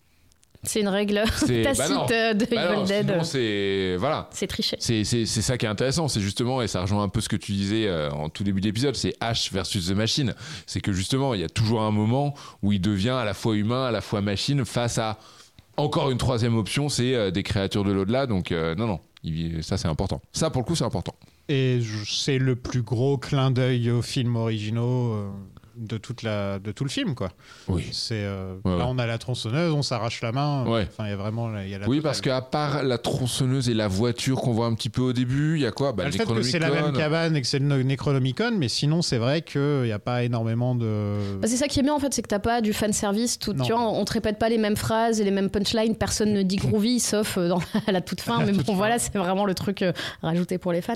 C'est 0.64 0.80
une 0.82 0.88
règle 0.88 1.16
bah 1.42 1.64
tacite 1.64 1.90
non. 1.92 2.06
euh, 2.12 2.34
de 2.34 2.46
Bah 2.46 2.72
Evil 2.72 2.76
non, 2.80 2.84
Dead. 2.86 3.24
c'est 3.24 3.96
voilà. 4.00 4.30
C'est 4.32 4.48
triché. 4.48 4.78
C'est 4.80 5.04
c'est- 5.04 5.26
c'est 5.26 5.42
ça 5.42 5.58
qui 5.58 5.66
est 5.66 5.70
intéressant, 5.70 6.08
c'est 6.08 6.22
justement, 6.22 6.62
et 6.62 6.68
ça 6.68 6.82
rejoint 6.82 7.04
un 7.04 7.10
peu 7.10 7.22
ce 7.22 7.30
que 7.30 7.36
tu 7.36 7.52
disais 7.52 7.88
euh, 7.88 8.10
en 8.12 8.30
tout 8.30 8.44
début 8.44 8.62
d'épisode, 8.62 8.96
c'est 8.96 9.18
H 9.22 9.52
versus 9.52 9.88
The 9.88 9.92
Machine. 9.92 10.34
C'est 10.66 10.80
que 10.82 10.94
justement, 10.94 11.34
il 11.34 11.42
y 11.42 11.44
a 11.44 11.50
toujours 11.50 11.82
un 11.82 11.92
moment 11.92 12.34
où 12.62 12.72
il 12.72 12.80
devient 12.82 13.10
à 13.10 13.26
la 13.26 13.34
fois 13.34 13.56
humain, 13.56 13.86
à 13.86 13.92
la 13.92 14.02
fois 14.02 14.22
machine, 14.22 14.64
face 14.66 14.98
à 14.98 15.18
encore 15.78 16.12
une 16.12 16.18
troisième 16.18 16.56
option, 16.56 16.88
c'est 16.88 17.14
euh, 17.16 17.32
des 17.32 17.44
créatures 17.44 17.84
de 17.84 17.92
l'au-delà. 17.92 18.26
Donc, 18.28 18.52
euh, 18.52 18.76
non, 18.76 18.88
non, 18.88 19.00
il- 19.24 19.64
ça 19.64 19.78
c'est 19.78 19.88
important. 19.88 20.22
Ça, 20.32 20.50
pour 20.50 20.62
le 20.62 20.66
coup, 20.66 20.76
c'est 20.76 20.84
important. 20.86 21.16
Et 21.50 21.82
c'est 22.08 22.38
le 22.38 22.56
plus 22.56 22.84
gros 22.84 23.18
clin 23.18 23.52
d'œil 23.52 23.92
aux 23.92 24.02
films 24.02 24.38
originaux. 24.38 25.14
De 25.76 25.98
toute 25.98 26.22
la 26.24 26.60
de 26.60 26.72
tout 26.72 26.84
le 26.84 26.90
film 26.90 27.16
quoi. 27.16 27.30
Oui. 27.68 27.88
C'est 27.92 28.24
euh, 28.24 28.56
Ouais, 28.66 28.72
là 28.72 28.78
ouais. 28.78 28.84
on 28.88 29.00
a 29.00 29.06
la 29.08 29.18
tronçonneuse, 29.18 29.74
on 29.74 29.82
s'arrache 29.82 30.22
la 30.22 30.32
main. 30.32 30.66
Ouais. 30.68 30.88
Enfin 30.92 31.06
il 31.08 31.10
y 31.10 31.14
a 31.14 31.16
vraiment 31.16 31.50
il 31.60 31.70
y 31.70 31.76
a 31.76 31.80
la 31.80 31.88
Oui, 31.88 31.98
totale. 31.98 32.04
parce 32.10 32.22
qu'à 32.22 32.42
part 32.42 32.84
la 32.84 32.98
tronçonneuse 32.98 33.70
et 33.70 33.74
la 33.74 33.88
voiture 33.88 34.42
qu'on 34.42 34.54
voit 34.54 34.68
un 34.68 34.74
petit 34.76 34.90
peu 34.90 35.02
au 35.02 35.14
début, 35.14 35.56
il 35.56 35.62
y 35.62 35.66
a 35.66 35.72
quoi? 35.72 35.92
Bah, 35.94 36.06
le 36.06 36.12
fait 36.12 36.26
que 36.26 36.42
c'est 36.44 36.60
la 36.60 36.70
même 36.70 36.94
cabane 36.94 37.36
et 37.36 37.42
que 37.42 37.48
c'est 37.48 37.60
le 37.60 37.84
Necronomicon, 37.84 38.52
mais 38.58 38.68
sinon 38.70 39.02
c'est 39.02 39.18
vrai 39.18 39.42
qu'il 39.42 39.84
n'y 39.84 39.92
a 39.92 40.00
pas 40.00 40.24
énormément 40.24 40.76
de. 40.76 41.38
Bah, 41.42 41.48
c'est 41.48 41.58
ça 41.58 41.68
qui 41.68 41.80
est 41.80 41.84
bien 41.84 41.94
en 41.94 42.00
fait, 42.00 42.14
c'est 42.14 42.22
que 42.22 42.28
t'as 42.28 42.40
pas 42.40 42.62
du 42.62 42.74
fan 42.74 42.94
service. 42.94 43.40
Tout, 43.40 43.54
Non. 43.54 43.64
tu 43.66 43.72
vois, 43.74 43.82
on 43.82 44.06
te 44.06 44.14
répète 44.14 44.38
pas 44.40 44.50
les 44.50 44.58
mêmes 44.58 44.76
phrases 44.78 45.20
et 45.20 45.24
les 45.24 45.32
mêmes 45.32 45.50
punchlines. 45.50 45.96
Personne 45.96 46.34
ne 46.34 46.44
dit 46.44 46.58
groovy 46.58 47.00
sauf 47.00 47.38
euh, 47.38 47.48
dans, 47.50 47.60
à 47.88 47.92
la 47.92 48.02
toute 48.02 48.22
fin. 48.22 48.40
La 48.40 48.46
mais 48.46 48.52
toute 48.52 48.66
bon, 48.66 48.74
fin. 48.74 48.78
voilà, 48.78 49.00
c'est 49.00 49.18
vraiment 49.18 49.46
le 49.46 49.54
truc 49.56 49.82
euh, 49.82 49.92
rajouté 50.22 50.58
pour 50.58 50.72
les 50.72 50.82
fans. 50.82 50.94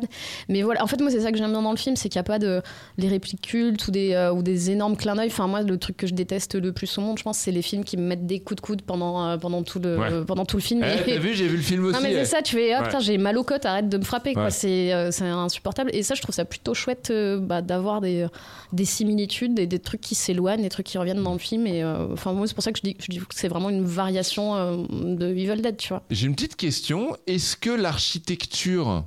Mais 0.50 0.62
voilà, 0.64 0.84
en 0.84 0.88
fait, 0.88 1.00
moi, 1.02 1.10
c'est 1.12 1.22
ça 1.22 1.32
que 1.32 1.38
j'aime 1.38 1.52
bien 1.52 1.62
dans 1.62 1.72
le 1.72 1.78
film, 1.78 1.96
c'est 1.96 2.10
qu'il 2.10 2.18
n'y 2.20 2.22
a 2.22 2.24
pas 2.24 2.40
de 2.40 2.62
les 2.98 3.08
répliques 3.08 3.42
cultes 3.42 3.88
ou 3.88 3.92
des, 3.92 4.14
euh, 4.14 4.32
ou 4.32 4.42
des 4.44 4.67
énormes 4.70 4.96
clins 4.98 5.16
d'œil. 5.16 5.28
Enfin, 5.28 5.48
moi, 5.48 5.62
le 5.62 5.78
truc 5.78 5.98
que 5.98 6.08
je 6.08 6.14
déteste 6.14 6.56
le 6.56 6.72
plus 6.72 6.98
au 6.98 7.02
monde, 7.02 7.18
je 7.18 7.24
pense, 7.24 7.38
c'est 7.38 7.52
les 7.52 7.62
films 7.62 7.84
qui 7.84 7.98
me 7.98 8.04
mettent 8.04 8.26
des 8.26 8.40
coups 8.40 8.56
de 8.58 8.62
coude 8.62 8.82
pendant, 8.82 9.26
euh, 9.28 9.38
pendant, 9.38 9.64
tout, 9.64 9.80
le, 9.80 9.98
Ouais. 9.98 10.12
euh, 10.12 10.24
pendant 10.24 10.46
tout 10.46 10.58
le 10.58 10.62
film. 10.62 10.84
Eh, 10.84 11.04
T'as 11.14 11.20
vu, 11.20 11.34
j'ai 11.34 11.48
vu 11.48 11.58
le 11.58 11.64
film 11.64 11.86
aussi. 11.86 11.94
non 11.96 12.02
mais 12.02 12.12
eh. 12.14 12.18
c'est 12.20 12.26
ça, 12.26 12.42
tu 12.42 12.56
fais 12.56 12.74
ah 12.74 12.84
Ouais. 12.84 13.00
j'ai 13.02 13.18
mal 13.18 13.38
aux 13.38 13.44
côtes, 13.44 13.66
arrête 13.66 13.90
de 13.90 13.98
me 13.98 14.04
frapper 14.04 14.34
quoi. 14.34 14.44
Ouais. 14.46 14.50
C'est 14.52 14.94
euh, 14.94 15.12
c'est 15.12 15.26
insupportable 15.26 15.90
et 15.94 16.04
ça 16.04 16.16
je 16.16 16.22
trouve 16.22 16.34
ça 16.36 16.46
plutôt 16.46 16.74
chouette 16.74 17.10
euh, 17.12 17.40
bah, 17.40 17.62
d'avoir 17.62 18.02
des, 18.02 18.28
des 18.74 18.86
similitudes, 18.86 19.54
des, 19.56 19.68
des 19.68 19.80
trucs 19.80 20.02
qui 20.02 20.16
s'éloignent, 20.16 20.62
des 20.62 20.70
trucs 20.70 20.86
qui 20.88 20.98
reviennent 20.98 21.24
dans 21.24 21.34
le 21.34 21.40
film 21.40 21.68
et 21.68 21.84
enfin 21.86 22.34
moi 22.34 22.48
c'est 22.48 22.54
pour 22.54 22.64
ça 22.64 22.72
que 22.72 22.78
je 22.80 22.84
dis, 22.84 22.96
je 23.00 23.08
dis 23.10 23.18
que 23.20 23.26
c'est 23.32 23.48
vraiment 23.48 23.70
une 23.70 23.84
variation 23.86 24.86
de 24.88 25.28
Evil 25.28 25.62
Dead 25.62 25.78
tu 25.78 25.90
vois. 25.90 26.04
J'ai 26.10 26.28
une 26.28 26.36
petite 26.36 26.56
question. 26.56 27.16
Est-ce 27.28 27.56
que 27.58 27.70
l'architecture 27.70 29.04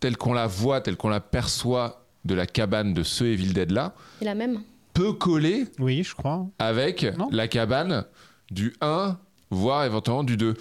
telle 0.00 0.16
qu'on 0.16 0.32
la 0.32 0.46
voit, 0.46 0.80
telle 0.80 0.96
qu'on 0.96 1.08
la 1.08 1.20
perçoit 1.20 2.06
de 2.24 2.34
la 2.34 2.46
cabane 2.46 2.94
de 2.94 3.02
ce 3.02 3.24
Evil 3.24 3.52
Dead 3.52 3.70
là, 3.70 3.94
Et 4.20 4.24
la 4.24 4.34
même. 4.34 4.60
Peut 4.94 5.12
coller 5.12 5.66
Oui, 5.78 6.02
je 6.02 6.14
crois. 6.14 6.46
avec 6.58 7.02
Non. 7.18 7.28
la 7.30 7.46
cabane 7.48 8.04
du 8.50 8.74
1, 8.80 9.18
voire 9.50 9.84
éventuellement 9.84 10.24
du 10.24 10.36
2 10.38 10.54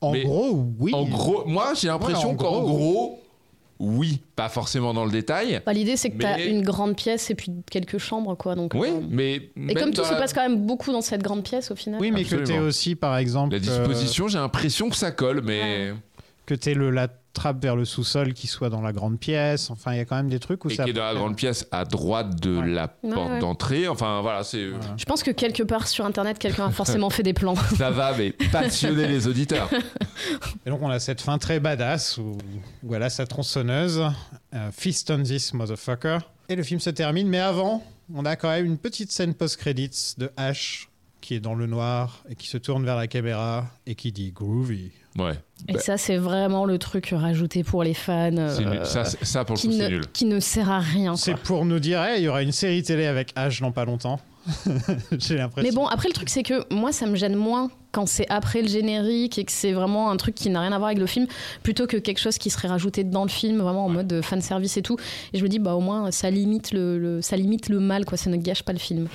En 0.00 0.12
Mais 0.12 0.24
gros, 0.24 0.66
oui. 0.80 0.92
En 0.94 1.04
gros, 1.04 1.44
moi 1.46 1.72
j'ai 1.74 1.88
l'impression 1.88 2.28
Ouais, 2.30 2.34
en 2.34 2.36
qu'en 2.36 2.60
gros. 2.62 2.66
gros, 2.76 3.20
oui, 3.80 4.20
pas 4.36 4.48
forcément 4.48 4.92
dans 4.94 5.04
le 5.04 5.10
détail. 5.10 5.60
Bah, 5.66 5.72
L'idée 5.72 5.96
c'est 5.96 6.10
que 6.10 6.18
t'as 6.18 6.36
Mais- 6.36 6.46
une 6.48 6.62
grande 6.62 6.94
pièce 6.96 7.30
et 7.30 7.34
puis 7.34 7.50
quelques 7.70 7.98
chambres 7.98 8.34
quoi 8.36 8.54
donc. 8.54 8.72
Oui, 8.74 8.88
euh, 8.88 9.00
mais. 9.08 9.34
Et 9.36 9.50
même 9.56 9.74
comme 9.76 9.90
tout 9.92 10.02
dans 10.02 10.08
se 10.08 10.12
la- 10.12 10.18
passe 10.20 10.32
quand 10.32 10.42
même 10.48 10.64
beaucoup 10.66 10.92
dans 10.92 11.00
cette 11.00 11.22
grande 11.22 11.42
pièce 11.42 11.70
au 11.70 11.76
final. 11.76 12.00
Oui, 12.00 12.10
mais 12.10 12.22
que 12.24 12.28
tu 12.30 12.34
Absolument. 12.36 12.66
aussi, 12.66 12.94
par 12.94 13.16
exemple, 13.16 13.52
La 13.54 13.58
disposition, 13.60 14.28
j'ai 14.28 14.38
l'impression 14.38 14.88
que 14.90 14.96
ça 14.96 15.10
colle, 15.10 15.40
mais. 15.42 15.92
Euh, 16.52 16.54
que 16.54 16.54
tu 16.54 16.74
le 16.74 16.90
la 16.90 17.08
trappe 17.32 17.60
vers 17.60 17.74
le 17.74 17.84
sous-sol 17.84 18.32
qui 18.32 18.46
soit 18.46 18.70
dans 18.70 18.80
la 18.80 18.92
grande 18.92 19.18
pièce. 19.18 19.68
Enfin, 19.70 19.92
il 19.92 19.96
y 19.96 20.00
a 20.00 20.04
quand 20.04 20.14
même 20.14 20.28
des 20.28 20.38
trucs 20.38 20.64
où 20.64 20.70
Et 20.70 20.74
ça. 20.76 20.84
qui 20.84 20.90
est 20.90 20.92
dans 20.92 21.04
la 21.04 21.14
grande 21.14 21.34
pièce 21.36 21.66
à 21.72 21.84
droite 21.84 22.40
de 22.40 22.58
Ouais. 22.58 22.66
la 22.68 22.94
Ouais, 23.02 23.10
porte 23.12 23.30
ouais. 23.32 23.38
d'entrée. 23.40 23.88
Enfin, 23.88 24.20
voilà, 24.22 24.44
c'est. 24.44 24.68
Je 24.96 25.04
pense 25.04 25.24
que 25.24 25.32
quelque 25.32 25.64
part 25.64 25.88
sur 25.88 26.04
internet 26.06 26.38
quelqu'un 26.38 26.66
a 26.66 26.70
forcément 26.70 27.10
fait 27.10 27.24
des 27.24 27.32
plans. 27.32 27.56
Ça 27.56 27.90
va, 27.90 28.16
mais 28.16 28.30
passionner 28.52 29.08
les 29.08 29.26
auditeurs. 29.26 29.68
Et 30.64 30.70
donc 30.70 30.80
on 30.82 30.90
a 30.90 31.00
cette 31.00 31.20
fin 31.20 31.38
très 31.38 31.58
badass 31.58 32.18
où, 32.18 32.38
où 32.84 32.94
elle 32.94 33.02
a 33.02 33.10
sa 33.10 33.26
tronçonneuse, 33.26 34.02
euh, 34.54 34.70
Fist 34.70 35.10
on 35.10 35.22
this 35.22 35.52
motherfucker. 35.54 36.18
Et 36.48 36.54
le 36.54 36.62
film 36.62 36.78
se 36.78 36.90
termine, 36.90 37.26
mais 37.26 37.40
avant, 37.40 37.82
on 38.14 38.24
a 38.26 38.36
quand 38.36 38.50
même 38.50 38.66
une 38.66 38.78
petite 38.78 39.10
scène 39.10 39.34
post-credits 39.34 40.14
de 40.18 40.30
Ash 40.36 40.88
qui 41.24 41.34
est 41.34 41.40
dans 41.40 41.54
le 41.54 41.66
noir 41.66 42.22
et 42.28 42.34
qui 42.34 42.46
se 42.48 42.58
tourne 42.58 42.84
vers 42.84 42.96
la 42.96 43.06
caméra 43.06 43.64
et 43.86 43.94
qui 43.94 44.12
dit 44.12 44.30
groovy. 44.30 44.90
Ouais. 45.18 45.32
Et 45.68 45.72
Bah, 45.74 45.78
ça, 45.80 45.96
c'est 45.96 46.16
vraiment 46.18 46.64
le 46.66 46.76
truc 46.78 47.14
rajouté 47.16 47.64
pour 47.64 47.82
les 47.82 47.94
fans. 47.94 48.30
c'est 48.34 48.66
euh, 48.66 48.70
nul. 48.70 48.80
Ça, 48.84 49.04
c'est- 49.04 49.24
ça, 49.24 49.44
pour 49.44 49.54
le 49.56 49.60
qui, 49.60 49.68
coup, 49.68 49.72
c'est 49.74 49.84
ne, 49.84 49.88
nul. 49.88 50.02
qui 50.12 50.24
ne 50.26 50.38
sert 50.40 50.70
à 50.70 50.80
rien. 50.80 51.16
C'est 51.16 51.32
quoi. 51.32 51.40
pour 51.44 51.64
nous 51.64 51.78
dire, 51.78 52.02
hey, 52.02 52.20
il 52.20 52.24
y 52.24 52.28
aura 52.28 52.42
une 52.42 52.52
série 52.52 52.82
télé 52.82 53.06
avec 53.06 53.32
Ash 53.36 53.60
dans 53.60 53.72
pas 53.72 53.84
longtemps. 53.86 54.20
J'ai 55.18 55.36
l'impression. 55.36 55.66
Mais 55.70 55.74
bon, 55.74 55.86
après, 55.86 56.08
le 56.08 56.14
truc, 56.14 56.28
c'est 56.28 56.42
que 56.42 56.64
moi, 56.74 56.92
ça 56.92 57.06
me 57.06 57.14
gêne 57.16 57.36
moins 57.36 57.70
quand 57.92 58.06
c'est 58.06 58.26
après 58.28 58.60
le 58.60 58.68
générique 58.68 59.38
et 59.38 59.44
que 59.44 59.52
c'est 59.52 59.72
vraiment 59.72 60.10
un 60.10 60.16
truc 60.18 60.34
qui 60.34 60.50
n'a 60.50 60.60
rien 60.60 60.72
à 60.72 60.76
voir 60.78 60.88
avec 60.88 60.98
le 60.98 61.06
film, 61.06 61.26
plutôt 61.62 61.86
que 61.86 61.96
quelque 61.96 62.18
chose 62.18 62.36
qui 62.36 62.50
serait 62.50 62.68
rajouté 62.68 63.04
dans 63.04 63.22
le 63.22 63.30
film, 63.30 63.58
vraiment 63.60 63.86
en 63.86 63.88
mode 63.88 64.20
fan 64.22 64.42
service 64.42 64.76
et 64.76 64.82
tout. 64.82 64.98
Et 65.32 65.38
je 65.38 65.42
me 65.44 65.48
dis, 65.48 65.60
bah 65.60 65.74
au 65.74 65.80
moins, 65.80 66.10
ça 66.10 66.28
limite 66.30 66.72
le, 66.72 66.98
le- 66.98 67.22
ça 67.22 67.36
limite 67.36 67.68
le 67.70 67.78
mal, 67.80 68.04
quoi. 68.04 68.18
Ça 68.18 68.28
ne 68.28 68.36
gâche 68.36 68.64
pas 68.64 68.72
le 68.74 68.78
film. 68.80 69.06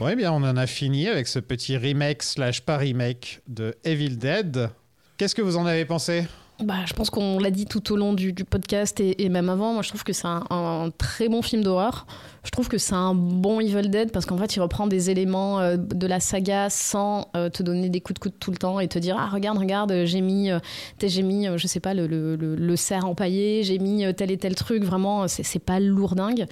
Ouais, 0.00 0.16
bien, 0.16 0.32
on 0.32 0.42
en 0.42 0.56
a 0.56 0.66
fini 0.66 1.08
avec 1.08 1.28
ce 1.28 1.38
petit 1.38 1.76
remake 1.76 2.22
slash 2.22 2.60
pas 2.60 2.76
remake 2.76 3.40
de 3.46 3.74
Evil 3.84 4.16
Dead. 4.16 4.70
Qu'est-ce 5.16 5.34
que 5.34 5.42
vous 5.42 5.56
en 5.56 5.66
avez 5.66 5.84
pensé? 5.84 6.26
Bah, 6.64 6.76
je 6.86 6.94
pense 6.94 7.10
qu'on 7.10 7.38
l'a 7.38 7.50
dit 7.50 7.66
tout 7.66 7.92
au 7.92 7.96
long 7.96 8.14
du, 8.14 8.32
podcast 8.32 8.98
et, 8.98 9.28
même 9.28 9.50
avant. 9.50 9.74
Moi, 9.74 9.82
je 9.82 9.90
trouve 9.90 10.02
que 10.02 10.14
c'est 10.14 10.26
un, 10.26 10.90
très 10.96 11.28
bon 11.28 11.42
film 11.42 11.62
d'horreur. 11.62 12.06
Je 12.42 12.50
trouve 12.50 12.68
que 12.68 12.78
c'est 12.78 12.94
un 12.94 13.14
bon 13.14 13.60
Evil 13.60 13.88
Dead 13.88 14.12
parce 14.12 14.24
qu'en 14.24 14.38
fait, 14.38 14.56
il 14.56 14.60
reprend 14.60 14.86
des 14.86 15.10
éléments 15.10 15.60
euh, 15.60 15.76
de 15.76 16.06
la 16.06 16.20
saga 16.20 16.68
sans 16.70 17.28
euh, 17.36 17.48
te 17.48 17.62
donner 17.62 17.88
des 17.88 18.00
coups 18.00 18.14
de 18.14 18.18
coude 18.18 18.38
tout 18.38 18.50
le 18.50 18.56
temps 18.58 18.80
et 18.80 18.88
te 18.88 18.98
dire 18.98 19.16
ah 19.18 19.28
regarde 19.32 19.56
regarde 19.58 20.04
j'ai 20.04 20.20
mis 20.20 20.50
euh, 20.50 20.58
j'ai 21.02 21.22
mis 21.22 21.46
je 21.56 21.66
sais 21.66 21.80
pas 21.80 21.94
le, 21.94 22.06
le, 22.06 22.36
le, 22.36 22.54
le 22.54 22.76
cerf 22.76 23.06
empaillé 23.06 23.62
j'ai 23.62 23.78
mis 23.78 24.04
tel 24.14 24.30
et 24.30 24.36
tel 24.36 24.54
truc 24.54 24.84
vraiment 24.84 25.26
c'est 25.26 25.58
pas 25.58 25.80
lourdingue 25.80 26.44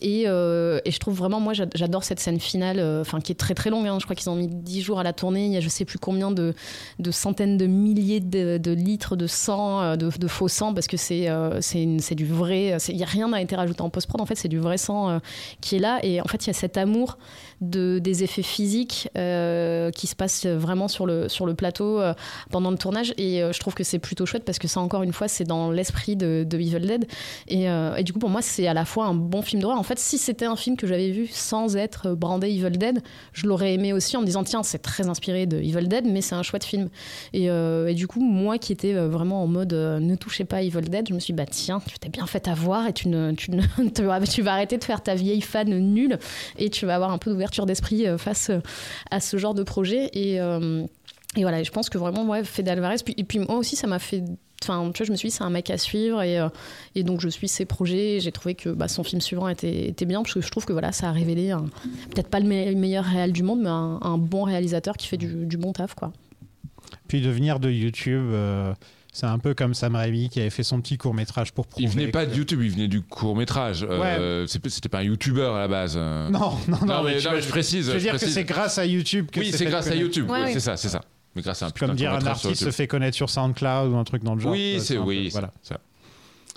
et, 0.00 0.22
et 0.22 0.26
je 0.90 0.98
trouve 0.98 1.16
vraiment 1.16 1.40
moi 1.40 1.52
j'ad- 1.52 1.72
j'adore 1.74 2.04
cette 2.04 2.20
scène 2.20 2.38
finale 2.38 2.80
enfin 3.00 3.20
qui 3.20 3.32
est 3.32 3.36
très 3.36 3.54
très 3.54 3.70
longue 3.70 3.86
hein. 3.88 3.98
je 3.98 4.04
crois 4.04 4.14
qu'ils 4.14 4.30
ont 4.30 4.36
mis 4.36 4.48
10 4.48 4.82
jours 4.82 5.00
à 5.00 5.02
la 5.02 5.12
tourner 5.12 5.46
il 5.46 5.52
y 5.52 5.56
a 5.56 5.60
je 5.60 5.68
sais 5.68 5.84
plus 5.84 5.98
combien 5.98 6.30
de, 6.30 6.54
de 6.98 7.10
centaines 7.10 7.56
de 7.56 7.66
milliers 7.66 8.20
de 8.20 8.70
litres 8.70 9.16
de 9.16 9.26
sang 9.26 9.59
euh, 9.60 9.96
de, 9.96 10.28
faux 10.28 10.48
sang 10.48 10.74
parce 10.74 10.86
que 10.86 10.96
c'est 10.96 11.28
euh, 11.28 11.60
du 12.12 12.26
vrai 12.26 12.76
il 12.88 12.96
y 12.96 13.02
a 13.02 13.06
rien 13.06 13.28
n'a 13.28 13.40
été 13.40 13.56
rajouté 13.56 13.80
en 13.82 13.90
post-prod 13.90 14.20
en 14.20 14.26
fait 14.26 14.34
c'est 14.34 14.48
du 14.48 14.58
vrai 14.58 14.78
sang 14.78 15.08
euh, 15.08 15.18
qui 15.60 15.76
est 15.76 15.78
là. 15.78 15.98
Et 16.02 16.20
en 16.20 16.24
fait 16.24 16.44
il 16.44 16.48
y 16.48 16.50
a 16.50 16.54
cet 16.54 16.76
amour 16.76 17.18
de, 17.60 17.98
des 17.98 18.24
effets 18.24 18.42
physiques 18.42 19.08
euh, 19.16 19.90
qui 19.90 20.06
se 20.06 20.14
passent 20.14 20.46
vraiment 20.46 20.88
sur 20.88 21.06
le, 21.06 21.28
sur 21.28 21.46
le 21.46 21.54
plateau 21.54 22.00
euh, 22.00 22.14
pendant 22.50 22.70
le 22.70 22.78
tournage. 22.78 23.12
Et 23.18 23.42
euh, 23.42 23.52
je 23.52 23.60
trouve 23.60 23.74
que 23.74 23.84
c'est 23.84 23.98
plutôt 23.98 24.26
chouette 24.26 24.44
parce 24.44 24.58
que 24.58 24.68
ça 24.68 24.80
encore 24.80 25.02
une 25.02 25.12
fois 25.12 25.28
c'est 25.28 25.44
dans 25.44 25.70
l'esprit 25.70 26.16
de, 26.16 26.46
Evil 26.50 26.80
Dead. 26.80 27.06
Et, 27.48 27.64
et 27.64 28.02
du 28.02 28.12
coup 28.12 28.18
pour 28.18 28.30
moi 28.30 28.42
c'est 28.42 28.66
à 28.66 28.74
la 28.74 28.84
fois 28.84 29.06
un 29.06 29.14
bon 29.14 29.42
film 29.42 29.62
d'horreur. 29.62 29.78
En 29.78 29.82
fait 29.82 29.98
si 29.98 30.18
c'était 30.18 30.46
un 30.46 30.56
film 30.56 30.76
que 30.76 30.86
j'avais 30.86 31.10
vu 31.10 31.26
sans 31.26 31.76
être 31.76 32.14
brandé 32.14 32.48
Evil 32.48 32.76
Dead 32.76 33.02
je 33.32 33.46
l'aurais 33.46 33.74
aimé 33.74 33.92
aussi 33.92 34.16
en 34.16 34.20
me 34.20 34.26
disant 34.26 34.44
tiens 34.44 34.62
c'est 34.62 34.78
très 34.78 35.08
inspiré 35.08 35.46
de 35.46 35.58
Evil 35.58 35.88
Dead 35.88 36.06
mais 36.06 36.20
c'est 36.20 36.34
un 36.34 36.42
chouette 36.42 36.64
film. 36.64 36.88
Et, 37.32 37.46
et 37.46 37.94
du 37.94 38.06
coup 38.06 38.20
moi 38.20 38.58
qui 38.58 38.72
étais 38.72 38.94
vraiment 38.94 39.42
en 39.42 39.46
mode 39.46 39.72
ne 39.72 40.14
touchez 40.16 40.44
pas 40.44 40.62
Evil 40.62 40.82
Dead 40.82 41.08
je 41.08 41.14
me 41.14 41.18
suis 41.18 41.32
dit 41.32 41.36
bah 41.36 41.46
tiens 41.46 41.80
tu 41.86 41.98
t'es 41.98 42.08
bien 42.08 42.26
fait 42.26 42.48
avoir 42.48 42.86
et 42.86 42.92
tu, 42.92 43.08
ne, 43.08 43.32
tu, 43.32 43.50
ne, 43.50 43.62
tu 44.30 44.42
vas 44.42 44.52
arrêter 44.52 44.78
de 44.78 44.84
faire 44.84 45.02
ta 45.02 45.14
vieille 45.14 45.40
fan 45.40 45.68
nulle 45.68 46.18
et 46.58 46.70
tu 46.70 46.86
vas 46.86 46.94
avoir 46.94 47.10
un 47.10 47.18
peu 47.18 47.30
d'ouverture 47.30 47.49
d'esprit 47.66 48.06
euh, 48.06 48.18
face 48.18 48.50
euh, 48.50 48.60
à 49.10 49.20
ce 49.20 49.36
genre 49.36 49.54
de 49.54 49.62
projet 49.62 50.10
et, 50.12 50.40
euh, 50.40 50.84
et 51.36 51.42
voilà 51.42 51.62
je 51.62 51.70
pense 51.70 51.88
que 51.90 51.98
vraiment 51.98 52.24
ouais 52.26 52.44
Fede 52.44 52.68
Alvarez 52.68 52.96
puis, 53.04 53.14
et 53.16 53.24
puis 53.24 53.38
moi 53.38 53.56
aussi 53.56 53.76
ça 53.76 53.86
m'a 53.86 53.98
fait 53.98 54.22
Enfin, 54.62 54.90
tu 54.92 54.98
vois, 54.98 55.06
je 55.06 55.12
me 55.12 55.16
suis 55.16 55.30
dit, 55.30 55.34
c'est 55.34 55.42
un 55.42 55.48
mec 55.48 55.70
à 55.70 55.78
suivre 55.78 56.20
et, 56.20 56.38
et 56.94 57.02
donc 57.02 57.22
je 57.22 57.30
suis 57.30 57.48
ses 57.48 57.64
projets. 57.64 58.16
et 58.16 58.20
J'ai 58.20 58.30
trouvé 58.30 58.54
que 58.54 58.68
bah, 58.68 58.88
son 58.88 59.02
film 59.02 59.22
suivant 59.22 59.48
était, 59.48 59.88
était 59.88 60.04
bien 60.04 60.20
parce 60.20 60.34
que 60.34 60.42
je 60.42 60.50
trouve 60.50 60.66
que 60.66 60.74
voilà, 60.74 60.92
ça 60.92 61.08
a 61.08 61.12
révélé 61.12 61.54
peut-être 62.10 62.28
pas 62.28 62.40
le 62.40 62.46
me- 62.46 62.74
meilleur 62.74 63.06
réal 63.06 63.32
du 63.32 63.42
monde, 63.42 63.62
mais 63.62 63.70
un, 63.70 64.18
bon 64.18 64.42
réalisateur 64.42 64.98
qui 64.98 65.06
fait 65.08 65.16
du, 65.16 65.56
bon 65.56 65.72
taf, 65.72 65.94
quoi. 65.94 66.12
Puis 67.08 67.22
de 67.22 67.30
venir 67.30 67.58
de 67.58 67.70
YouTube, 67.70 68.34
c'est 69.12 69.26
un 69.26 69.38
peu 69.38 69.54
comme 69.54 69.74
Sam 69.74 69.96
Raimi 69.96 70.28
qui 70.28 70.40
avait 70.40 70.50
fait 70.50 70.62
son 70.62 70.80
petit 70.80 70.96
court 70.98 71.14
métrage 71.14 71.52
pour 71.52 71.66
prouver. 71.66 71.84
Il 71.86 71.90
venait 71.90 72.08
pas 72.08 72.26
que- 72.26 72.30
de 72.32 72.36
YouTube, 72.36 72.60
il 72.62 72.70
venait 72.70 72.88
du 72.88 73.02
court 73.02 73.36
métrage. 73.36 73.86
C'est- 74.46 74.68
C'était 74.68 74.88
pas 74.88 74.98
un 74.98 75.02
YouTuber 75.02 75.42
à 75.54 75.58
la 75.58 75.68
base. 75.68 75.94
euh. 75.96 76.28
Non, 76.30 76.56
non, 76.68 76.78
non. 76.82 76.86
Non, 76.86 77.02
mais, 77.04 77.18
tu 77.18 77.24
non, 77.24 77.30
vois, 77.30 77.32
mais 77.34 77.42
je 77.42 77.48
précise. 77.48 77.86
Je 77.86 77.92
veux 77.92 77.98
dire 78.00 78.12
que 78.12 78.18
c'est 78.18 78.44
grâce 78.44 78.78
à 78.78 78.86
YouTube 78.86 79.28
que 79.32 79.40
Oui, 79.40 79.50
c'est 79.52 79.64
grâce 79.66 79.88
à. 79.88 79.94
YouTube. 79.94 80.30
Ouais, 80.30 80.38
oui, 80.40 80.44
ouais. 80.46 80.52
c'est 80.52 80.60
ça, 80.60 80.76
c'est 80.76 80.88
ça. 80.88 81.00
Mais 81.36 81.42
grâce 81.42 81.62
à 81.62 81.66
un 81.66 81.70
Comme 81.70 81.90
de 81.90 81.94
dire 81.94 82.12
un 82.12 82.26
artiste 82.26 82.56
se 82.64 82.70
fait 82.70 82.86
connaître 82.88 83.16
sur 83.16 83.30
SoundCloud 83.30 83.92
ou 83.92 83.96
un 83.96 84.04
truc 84.04 84.24
dans 84.24 84.34
le 84.34 84.40
genre. 84.40 84.50
Oui, 84.52 84.74
Euh, 84.76 84.80
c'est 84.80 84.94
peu- 84.96 85.00
oui. 85.02 85.28
Voilà. 85.30 85.52
ça. 85.62 85.78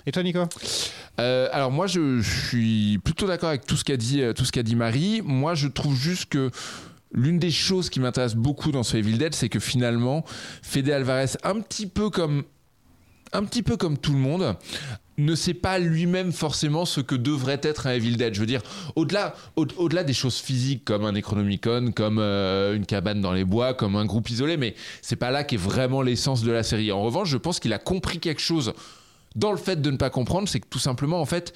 Et 0.06 0.12
toi, 0.12 0.22
Nico? 0.22 0.40
Euh, 1.20 1.48
alors 1.52 1.70
moi, 1.70 1.86
je, 1.86 2.20
je 2.20 2.46
suis 2.48 2.98
plutôt 2.98 3.26
d'accord 3.26 3.48
avec 3.50 3.66
tout 3.66 3.76
ce 3.76 3.84
qu'a 3.84 3.96
dit, 3.96 4.20
euh, 4.20 4.32
tout 4.32 4.44
ce 4.44 4.52
qu'a 4.52 4.62
dit 4.64 4.74
Marie. 4.76 5.22
Moi, 5.24 5.54
je 5.54 5.68
trouve 5.68 5.96
juste 5.96 6.26
que 6.26 6.50
l'une 7.14 7.38
des 7.38 7.50
choses 7.50 7.88
qui 7.90 8.00
m'intéresse 8.00 8.34
beaucoup 8.34 8.72
dans 8.72 8.82
ce 8.82 8.96
Evil 8.96 9.16
Dead, 9.18 9.34
c'est 9.34 9.48
que 9.48 9.60
finalement, 9.60 10.24
Fede 10.62 10.90
Alvarez, 10.90 11.30
un 11.44 11.60
petit 11.60 11.86
peu 11.86 12.10
comme, 12.10 12.42
un 13.32 13.44
petit 13.44 13.62
peu 13.62 13.76
comme 13.76 13.96
tout 13.96 14.12
le 14.12 14.18
monde, 14.18 14.56
ne 15.16 15.36
sait 15.36 15.54
pas 15.54 15.78
lui-même 15.78 16.32
forcément 16.32 16.84
ce 16.84 17.00
que 17.00 17.14
devrait 17.14 17.60
être 17.62 17.86
un 17.86 17.92
Evil 17.92 18.16
Dead. 18.16 18.34
Je 18.34 18.40
veux 18.40 18.46
dire, 18.46 18.62
au-delà, 18.96 19.36
au- 19.54 19.64
au-delà 19.76 20.02
des 20.02 20.12
choses 20.12 20.38
physiques 20.38 20.84
comme 20.84 21.04
un 21.04 21.12
Necronomicon, 21.12 21.92
comme 21.94 22.18
euh, 22.18 22.74
une 22.74 22.84
cabane 22.84 23.20
dans 23.20 23.32
les 23.32 23.44
bois, 23.44 23.74
comme 23.74 23.94
un 23.94 24.06
groupe 24.06 24.28
isolé, 24.28 24.56
mais 24.56 24.74
c'est 25.02 25.14
pas 25.14 25.30
là 25.30 25.44
qu'est 25.44 25.56
vraiment 25.56 26.02
l'essence 26.02 26.42
de 26.42 26.50
la 26.50 26.64
série. 26.64 26.90
En 26.90 27.02
revanche, 27.02 27.28
je 27.28 27.36
pense 27.36 27.60
qu'il 27.60 27.72
a 27.72 27.78
compris 27.78 28.18
quelque 28.18 28.40
chose 28.40 28.72
dans 29.36 29.52
le 29.52 29.56
fait 29.58 29.80
de 29.80 29.90
ne 29.90 29.96
pas 29.96 30.10
comprendre, 30.10 30.48
c'est 30.48 30.58
que 30.58 30.66
tout 30.68 30.80
simplement, 30.80 31.20
en 31.20 31.26
fait, 31.26 31.54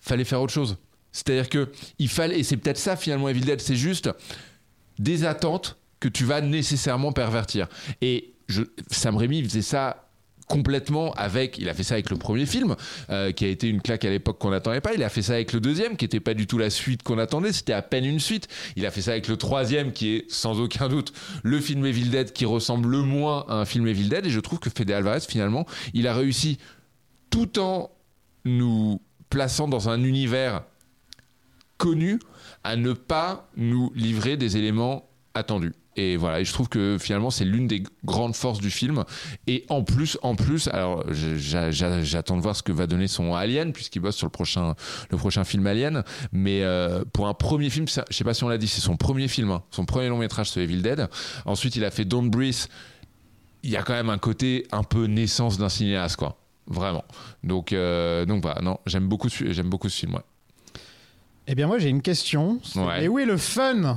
fallait 0.00 0.24
faire 0.24 0.40
autre 0.40 0.52
chose. 0.52 0.76
C'est-à-dire 1.10 1.48
que 1.48 1.72
il 1.98 2.08
fallait, 2.08 2.38
et 2.38 2.44
c'est 2.44 2.56
peut-être 2.56 2.78
ça 2.78 2.94
finalement 2.94 3.28
Evil 3.28 3.40
Dead, 3.40 3.60
c'est 3.60 3.74
juste 3.74 4.08
des 5.00 5.24
attentes 5.24 5.76
que 5.98 6.08
tu 6.08 6.24
vas 6.24 6.40
nécessairement 6.40 7.12
pervertir. 7.12 7.68
Et 8.00 8.32
je, 8.48 8.62
Sam 8.90 9.16
Raimi 9.16 9.42
faisait 9.42 9.62
ça 9.62 10.06
complètement 10.46 11.12
avec. 11.12 11.58
Il 11.58 11.68
a 11.68 11.74
fait 11.74 11.84
ça 11.84 11.94
avec 11.94 12.10
le 12.10 12.16
premier 12.16 12.44
film, 12.44 12.74
euh, 13.08 13.30
qui 13.32 13.44
a 13.44 13.48
été 13.48 13.68
une 13.68 13.80
claque 13.80 14.04
à 14.04 14.10
l'époque 14.10 14.38
qu'on 14.38 14.50
n'attendait 14.50 14.80
pas. 14.80 14.94
Il 14.94 15.02
a 15.02 15.08
fait 15.08 15.22
ça 15.22 15.34
avec 15.34 15.52
le 15.52 15.60
deuxième, 15.60 15.96
qui 15.96 16.04
n'était 16.04 16.20
pas 16.20 16.34
du 16.34 16.46
tout 16.46 16.58
la 16.58 16.70
suite 16.70 17.02
qu'on 17.02 17.18
attendait. 17.18 17.52
C'était 17.52 17.72
à 17.72 17.82
peine 17.82 18.04
une 18.04 18.18
suite. 18.18 18.48
Il 18.76 18.84
a 18.84 18.90
fait 18.90 19.02
ça 19.02 19.12
avec 19.12 19.28
le 19.28 19.36
troisième, 19.36 19.92
qui 19.92 20.16
est 20.16 20.30
sans 20.30 20.60
aucun 20.60 20.88
doute 20.88 21.12
le 21.42 21.60
film 21.60 21.86
Evil 21.86 22.10
Dead, 22.10 22.32
qui 22.32 22.44
ressemble 22.44 22.88
le 22.88 23.02
moins 23.02 23.46
à 23.48 23.54
un 23.54 23.64
film 23.64 23.86
Evil 23.86 24.08
Dead. 24.08 24.26
Et 24.26 24.30
je 24.30 24.40
trouve 24.40 24.58
que 24.58 24.70
Fede 24.70 24.90
Alvarez, 24.90 25.20
finalement, 25.20 25.66
il 25.94 26.06
a 26.08 26.14
réussi 26.14 26.58
tout 27.30 27.58
en 27.58 27.90
nous 28.44 29.00
plaçant 29.30 29.68
dans 29.68 29.88
un 29.88 30.02
univers 30.02 30.64
connu 31.78 32.18
à 32.64 32.76
ne 32.76 32.92
pas 32.92 33.48
nous 33.56 33.92
livrer 33.94 34.36
des 34.36 34.56
éléments 34.56 35.08
attendus. 35.34 35.72
Et 35.96 36.16
voilà, 36.16 36.40
et 36.40 36.44
je 36.44 36.52
trouve 36.52 36.68
que 36.68 36.96
finalement 37.00 37.30
c'est 37.30 37.44
l'une 37.44 37.66
des 37.66 37.82
grandes 38.04 38.36
forces 38.36 38.60
du 38.60 38.70
film. 38.70 39.04
Et 39.48 39.64
en 39.68 39.82
plus, 39.82 40.16
en 40.22 40.34
plus, 40.36 40.68
alors 40.68 41.04
j'a- 41.12 41.70
j'a- 41.70 42.02
j'attends 42.02 42.36
de 42.36 42.42
voir 42.42 42.54
ce 42.54 42.62
que 42.62 42.70
va 42.72 42.86
donner 42.86 43.08
son 43.08 43.34
Alien 43.34 43.72
puisqu'il 43.72 43.98
bosse 43.98 44.16
sur 44.16 44.26
le 44.26 44.30
prochain, 44.30 44.74
le 45.10 45.16
prochain 45.16 45.42
film 45.44 45.66
Alien. 45.66 46.04
Mais 46.32 46.62
euh, 46.62 47.04
pour 47.12 47.26
un 47.26 47.34
premier 47.34 47.70
film, 47.70 47.88
ça- 47.88 48.04
je 48.08 48.16
sais 48.16 48.24
pas 48.24 48.34
si 48.34 48.44
on 48.44 48.48
l'a 48.48 48.56
dit, 48.56 48.68
c'est 48.68 48.80
son 48.80 48.96
premier 48.96 49.26
film, 49.28 49.50
hein, 49.50 49.62
son 49.72 49.84
premier 49.84 50.08
long 50.08 50.18
métrage 50.18 50.50
sur 50.50 50.62
Evil 50.62 50.80
Dead. 50.80 51.08
Ensuite, 51.44 51.76
il 51.76 51.84
a 51.84 51.90
fait 51.90 52.04
Don't 52.04 52.30
Breathe. 52.30 52.68
Il 53.62 53.70
y 53.70 53.76
a 53.76 53.82
quand 53.82 53.92
même 53.94 54.10
un 54.10 54.18
côté 54.18 54.66
un 54.72 54.84
peu 54.84 55.04
naissance 55.06 55.58
d'un 55.58 55.68
cinéaste, 55.68 56.16
quoi. 56.16 56.38
Vraiment. 56.66 57.04
Donc, 57.42 57.72
euh, 57.72 58.24
donc 58.24 58.42
voilà, 58.42 58.62
non, 58.62 58.78
j'aime 58.86 59.08
beaucoup, 59.08 59.28
ce- 59.28 59.52
j'aime 59.52 59.68
beaucoup 59.68 59.88
ce 59.88 59.98
film. 59.98 60.14
Ouais. 60.14 60.20
Eh 61.52 61.56
bien, 61.56 61.66
moi, 61.66 61.78
j'ai 61.80 61.88
une 61.88 62.00
question. 62.02 62.60
Ouais. 62.76 63.04
Et 63.04 63.08
où 63.08 63.18
est 63.18 63.24
le 63.24 63.36
fun? 63.36 63.96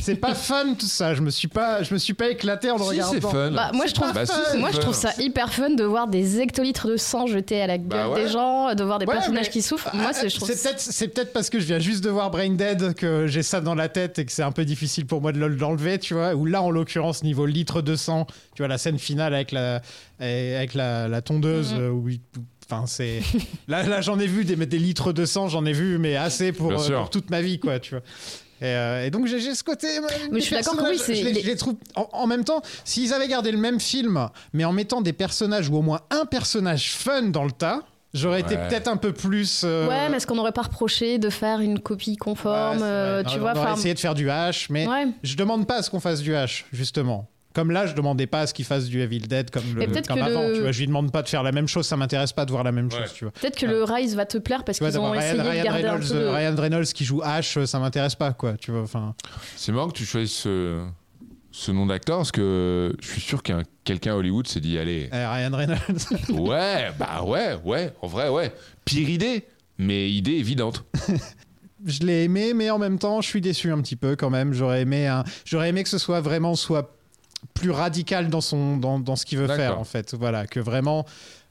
C'est 0.00 0.16
pas 0.16 0.34
fun 0.34 0.74
tout 0.78 0.86
ça. 0.86 1.12
Je 1.14 1.20
me 1.20 1.28
suis 1.30 1.46
pas, 1.46 1.82
je 1.82 1.92
me 1.92 1.98
suis 1.98 2.14
pas 2.14 2.30
éclaté 2.30 2.70
en 2.70 2.76
le 2.78 2.82
Si, 2.84 2.88
regardant. 2.88 3.12
c'est 3.12 3.20
fun. 3.20 3.50
Bah, 3.52 3.70
moi, 3.74 3.84
je 3.86 3.92
trouve, 3.92 4.12
Bah, 4.14 4.24
si, 4.26 4.32
je 4.32 4.92
ça 4.92 5.12
hyper 5.18 5.52
fun 5.52 5.70
de 5.70 5.84
voir 5.84 6.08
des 6.08 6.40
hectolitres 6.40 6.88
de 6.88 6.96
sang 6.96 7.26
jetés 7.26 7.60
à 7.60 7.66
la 7.66 7.76
gueule 7.78 7.86
Bah 7.88 8.08
ouais. 8.08 8.24
des 8.24 8.28
gens, 8.30 8.74
de 8.74 8.82
voir 8.82 8.98
des 8.98 9.04
Ouais, 9.06 9.12
personnages 9.14 9.44
mais- 9.46 9.50
qui 9.52 9.60
souffrent. 9.62 9.94
Moi, 9.94 10.12
c'est, 10.14 10.28
je 10.30 10.36
trouve 10.36 10.48
C'est 10.50 10.60
peut-être, 10.62 10.80
c'est 10.80 11.08
peut-être 11.08 11.32
parce 11.34 11.50
que 11.50 11.60
je 11.60 11.66
viens 11.66 11.78
juste 11.78 12.02
de 12.02 12.08
voir 12.10 12.30
Brain 12.30 12.50
Dead 12.54 12.94
que 12.94 13.26
j'ai 13.28 13.42
ça 13.44 13.60
dans 13.60 13.74
la 13.76 13.88
tête 13.90 14.18
et 14.18 14.24
que 14.24 14.32
c'est 14.32 14.42
un 14.42 14.52
peu 14.52 14.64
difficile 14.64 15.04
pour 15.06 15.20
moi 15.20 15.32
de 15.32 15.38
le- 15.38 15.48
l'enlever, 15.48 15.98
tu 15.98 16.14
vois. 16.14 16.34
Ou 16.34 16.46
là, 16.46 16.62
en 16.62 16.70
l'occurrence, 16.70 17.22
niveau 17.22 17.44
litre 17.46 17.82
de 17.82 17.94
sang, 17.94 18.26
tu 18.56 18.62
vois, 18.62 18.68
la 18.68 18.78
scène 18.78 18.98
finale 18.98 19.34
avec 19.34 19.52
la, 19.52 19.82
avec 20.18 20.72
la, 20.74 21.06
la 21.08 21.20
tondeuse, 21.20 21.74
Mhm. 21.74 21.80
euh, 21.80 21.90
où 21.90 22.08
il- 22.08 22.20
Enfin, 22.70 22.86
c'est. 22.86 23.20
Là, 23.68 23.82
là 23.82 24.00
j'en 24.00 24.18
ai 24.20 24.26
vu 24.26 24.44
des, 24.44 24.54
des 24.54 24.78
litres 24.78 25.12
de 25.12 25.24
sang, 25.24 25.48
j'en 25.48 25.64
ai 25.66 25.72
vu, 25.72 25.98
mais 25.98 26.16
assez 26.16 26.52
pour, 26.52 26.70
euh, 26.72 26.98
pour 26.98 27.10
toute 27.10 27.30
ma 27.30 27.40
vie, 27.40 27.58
quoi, 27.58 27.80
tu 27.80 27.90
vois. 27.94 28.02
Et, 28.62 28.66
euh, 28.66 29.06
et 29.06 29.10
donc 29.10 29.26
j'ai 29.26 29.40
ce 29.54 29.64
côté. 29.64 29.88
Mais 30.30 30.40
je 30.40 30.44
suis 30.44 30.54
d'accord 30.54 30.76
que 30.76 30.90
oui, 30.90 30.98
je 31.06 31.12
les- 31.24 31.40
je 31.40 31.46
les 31.46 31.56
trouve. 31.56 31.74
En, 31.96 32.08
en 32.12 32.26
même 32.26 32.44
temps, 32.44 32.60
s'ils 32.84 33.12
avaient 33.14 33.26
gardé 33.28 33.50
le 33.52 33.58
même 33.58 33.80
film, 33.80 34.28
mais 34.52 34.64
en 34.64 34.72
mettant 34.72 35.00
des 35.00 35.12
personnages 35.14 35.68
ou 35.68 35.76
au 35.76 35.82
moins 35.82 36.00
un 36.10 36.26
personnage 36.26 36.92
fun 36.92 37.22
dans 37.22 37.44
le 37.44 37.52
tas, 37.52 37.80
j'aurais 38.12 38.40
été 38.40 38.56
peut-être 38.56 38.86
un 38.88 38.98
peu 38.98 39.12
plus. 39.12 39.62
euh, 39.64 39.88
Ouais, 39.88 40.08
mais 40.10 40.18
est-ce 40.18 40.26
qu'on 40.26 40.34
n'aurait 40.36 40.52
pas 40.52 40.62
reproché 40.62 41.18
de 41.18 41.30
faire 41.30 41.60
une 41.60 41.80
copie 41.80 42.16
conforme 42.18 42.78
Ouais, 42.78 42.84
euh. 42.84 43.22
Tu 43.24 43.36
On 43.36 43.40
vois, 43.40 43.52
aurait 43.52 43.60
enfin, 43.70 43.74
essayé 43.76 43.94
de 43.94 43.98
faire 43.98 44.14
du 44.14 44.26
H, 44.28 44.66
mais 44.68 44.86
Ouais. 44.86 45.06
je 45.22 45.34
demande 45.36 45.66
pas 45.66 45.76
à 45.76 45.82
ce 45.82 45.88
qu'on 45.90 46.00
fasse 46.00 46.20
du 46.20 46.32
H, 46.32 46.64
justement. 46.72 47.28
Comme 47.52 47.72
là, 47.72 47.86
je 47.86 47.94
demandais 47.94 48.26
pas 48.28 48.42
à 48.42 48.46
ce 48.46 48.54
qu'il 48.54 48.64
fasse 48.64 48.86
du 48.86 49.00
Evil 49.00 49.20
Dead 49.22 49.50
comme, 49.50 49.64
le, 49.74 49.84
comme 49.86 49.94
que 50.02 50.12
avant. 50.22 50.46
le- 50.48 50.54
Tu 50.54 50.60
vois, 50.60 50.70
je 50.72 50.78
lui 50.78 50.86
demande 50.86 51.10
pas 51.10 51.22
de 51.22 51.28
faire 51.28 51.42
la 51.42 51.50
même 51.50 51.66
chose, 51.66 51.84
ça 51.86 51.96
m'intéresse 51.96 52.32
pas 52.32 52.44
de 52.44 52.50
voir 52.52 52.62
la 52.62 52.70
même 52.70 52.86
Ouais. 52.92 53.00
chose. 53.00 53.12
Tu 53.12 53.24
vois. 53.24 53.32
peut-être 53.32 53.56
que 53.58 53.66
le 53.66 53.82
Rise 53.82 54.14
va 54.14 54.24
te 54.24 54.38
plaire 54.38 54.62
parce 54.64 54.78
qu'ils 54.78 54.86
ont 54.98 55.02
d'avoir 55.10 55.14
essayé 55.16 55.32
Ryan, 55.40 55.44
de 55.44 55.48
Ryan 55.50 55.64
garder 55.64 55.84
un 55.84 55.92
Reynolds, 55.94 56.08
peu. 56.08 56.14
de- 56.14 56.20
euh, 56.20 56.32
Ryan 56.32 56.54
Reynolds 56.56 56.86
qui 56.86 57.04
joue 57.04 57.20
H, 57.22 57.66
ça 57.66 57.78
m'intéresse 57.80 58.14
pas, 58.14 58.32
quoi. 58.32 58.52
Tu 58.54 58.70
vois, 58.70 58.82
enfin. 58.82 59.14
C'est 59.56 59.72
marrant 59.72 59.88
que 59.88 59.96
tu 59.98 60.04
choisisses 60.04 60.36
ce, 60.36 60.84
ce 61.50 61.72
nom 61.72 61.86
d'acteur 61.86 62.18
parce 62.18 62.30
que 62.30 62.94
je 63.00 63.08
suis 63.08 63.20
sûr 63.20 63.42
qu'un 63.42 63.62
quelqu'un 63.82 64.12
à 64.12 64.16
Hollywood 64.16 64.46
s'est 64.46 64.60
dit 64.60 64.78
allez, 64.78 65.08
eh, 65.12 65.16
Ryan 65.26 65.50
Reynolds. 65.52 65.78
ouais, 66.28 66.90
bah 67.00 67.22
ouais, 67.24 67.56
ouais, 67.64 67.92
en 68.00 68.06
vrai, 68.06 68.28
ouais. 68.28 68.52
Pire 68.84 69.08
idée, 69.08 69.44
mais 69.76 70.08
idée 70.08 70.34
évidente. 70.34 70.84
je 71.84 72.00
l'ai 72.00 72.24
aimé, 72.24 72.52
mais 72.54 72.70
en 72.70 72.78
même 72.78 72.98
temps, 72.98 73.20
je 73.20 73.28
suis 73.28 73.40
déçu 73.40 73.72
un 73.72 73.80
petit 73.80 73.96
peu 73.96 74.14
quand 74.14 74.30
même. 74.30 74.52
J'aurais 74.52 74.82
aimé, 74.82 75.06
un... 75.08 75.24
j'aurais 75.44 75.70
aimé 75.70 75.82
que 75.82 75.88
ce 75.88 75.98
soit 75.98 76.20
vraiment 76.20 76.54
soit 76.54 76.94
plus 77.54 77.70
radical 77.70 78.28
dans 78.28 78.40
son 78.40 78.76
dans, 78.76 78.98
dans 78.98 79.16
ce 79.16 79.24
qu'il 79.26 79.38
veut 79.38 79.46
faire 79.48 79.78
en 79.78 79.84
fait. 79.84 80.14
Voilà, 80.14 80.46
que 80.46 80.60
vraiment. 80.60 81.04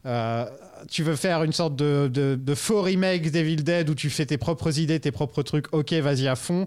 euh, 0.06 0.46
tu 0.88 1.02
veux 1.02 1.16
faire 1.16 1.42
une 1.42 1.52
sorte 1.52 1.76
de, 1.76 2.08
de, 2.10 2.36
de 2.40 2.54
faux 2.54 2.80
remake 2.80 3.30
d'Evil 3.30 3.62
Dead 3.64 3.90
où 3.90 3.94
tu 3.94 4.08
fais 4.08 4.24
tes 4.24 4.38
propres 4.38 4.78
idées, 4.78 4.98
tes 4.98 5.10
propres 5.12 5.42
trucs, 5.42 5.72
ok, 5.74 5.92
vas-y 5.94 6.26
à 6.26 6.36
fond. 6.36 6.66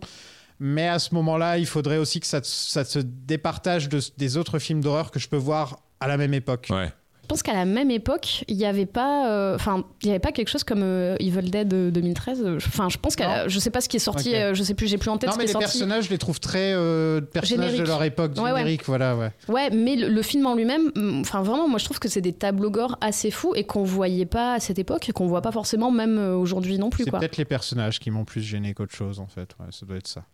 Mais 0.60 0.88
à 0.88 1.00
ce 1.00 1.16
moment-là, 1.16 1.58
il 1.58 1.66
faudrait 1.66 1.98
aussi 1.98 2.20
que 2.20 2.28
ça, 2.28 2.42
ça 2.44 2.86
se 2.86 3.00
départage 3.00 3.90
de, 3.90 4.00
des 4.18 4.38
autres 4.38 4.60
films 4.60 4.82
d'horreur 4.82 5.10
que 5.10 5.20
je 5.20 5.28
peux 5.28 5.36
voir 5.38 5.80
à 6.00 6.08
la 6.08 6.16
même 6.18 6.34
époque. 6.36 6.68
Ouais. 6.70 6.92
Je 7.24 7.28
pense 7.30 7.42
qu'à 7.42 7.54
la 7.54 7.64
même 7.64 7.90
époque, 7.90 8.44
il 8.50 8.58
n'y 8.58 8.66
avait 8.66 8.86
pas, 8.86 9.30
euh, 9.32 9.56
enfin, 9.56 9.86
il 10.02 10.08
y 10.08 10.10
avait 10.10 10.20
pas 10.20 10.34
quelque 10.34 10.50
chose 10.50 10.66
comme 10.66 10.82
euh, 10.84 11.16
Evil 11.22 11.50
Dead 11.50 11.74
euh, 11.74 11.90
2013. 11.90 12.46
Enfin, 12.58 12.90
je 12.90 12.98
pense 12.98 13.18
Non. 13.18 13.26
je 13.48 13.60
sais 13.60 13.70
pas 13.70 13.80
ce 13.80 13.88
qui 13.88 13.96
est 13.96 14.00
sorti, 14.00 14.30
Ok. 14.30 14.36
euh, 14.36 14.54
je 14.54 14.62
sais 14.62 14.74
plus, 14.74 14.88
j'ai 14.88 14.98
plus 14.98 15.10
en 15.10 15.18
tête 15.18 15.30
Non, 15.30 15.34
ce 15.36 15.38
mais 15.40 15.46
qui 15.46 15.52
est 15.52 15.54
les 15.54 15.54
sorti. 15.54 15.66
personnages, 15.80 16.04
je 16.06 16.10
les 16.10 16.18
trouve 16.18 16.42
très 16.42 16.74
euh, 16.74 17.22
personnages 17.22 17.68
de 17.72 17.76
Génériques. 17.78 17.88
leur 17.88 18.04
époque, 18.04 18.32
Ouais, 18.36 18.52
ouais. 18.52 18.58
génériques, 18.60 18.84
voilà, 18.86 19.16
ouais. 19.16 19.32
Ouais, 19.48 19.70
mais 19.70 19.96
le, 19.96 20.10
le 20.10 20.22
film 20.22 20.46
en 20.46 20.54
lui-même, 20.54 20.92
hum, 20.98 21.22
enfin 21.22 21.42
vraiment, 21.44 21.70
moi 21.70 21.80
je 21.80 21.86
trouve 21.86 22.00
que 22.00 22.10
c'est 22.10 22.20
des 22.22 22.34
tableaux 22.34 22.70
gore 22.70 22.98
assez 23.00 23.32
fous 23.32 23.54
et 23.56 23.64
qu'on 23.64 23.84
voyait 23.84 24.26
pas 24.26 24.56
à 24.56 24.60
cette 24.60 24.78
époque 24.78 25.08
et 25.08 25.14
qu'on 25.14 25.28
voit 25.28 25.42
pas 25.42 25.54
forcément 25.54 25.92
même 25.92 26.18
euh, 26.18 26.36
aujourd'hui 26.36 26.78
non 26.78 26.90
plus 26.90 27.06
C'est 27.06 27.12
peut-être 27.12 27.38
les 27.38 27.46
personnages 27.46 28.02
qui 28.02 28.12
m'ont 28.12 28.26
plus 28.26 28.42
gêné 28.42 28.74
qu'autre 28.74 28.94
chose, 28.94 29.22
en 29.22 29.28
fait. 29.28 29.56
Ouais, 29.62 29.68
ça 29.72 29.86
doit 29.86 29.96
être 29.98 30.08
ça. 30.08 30.26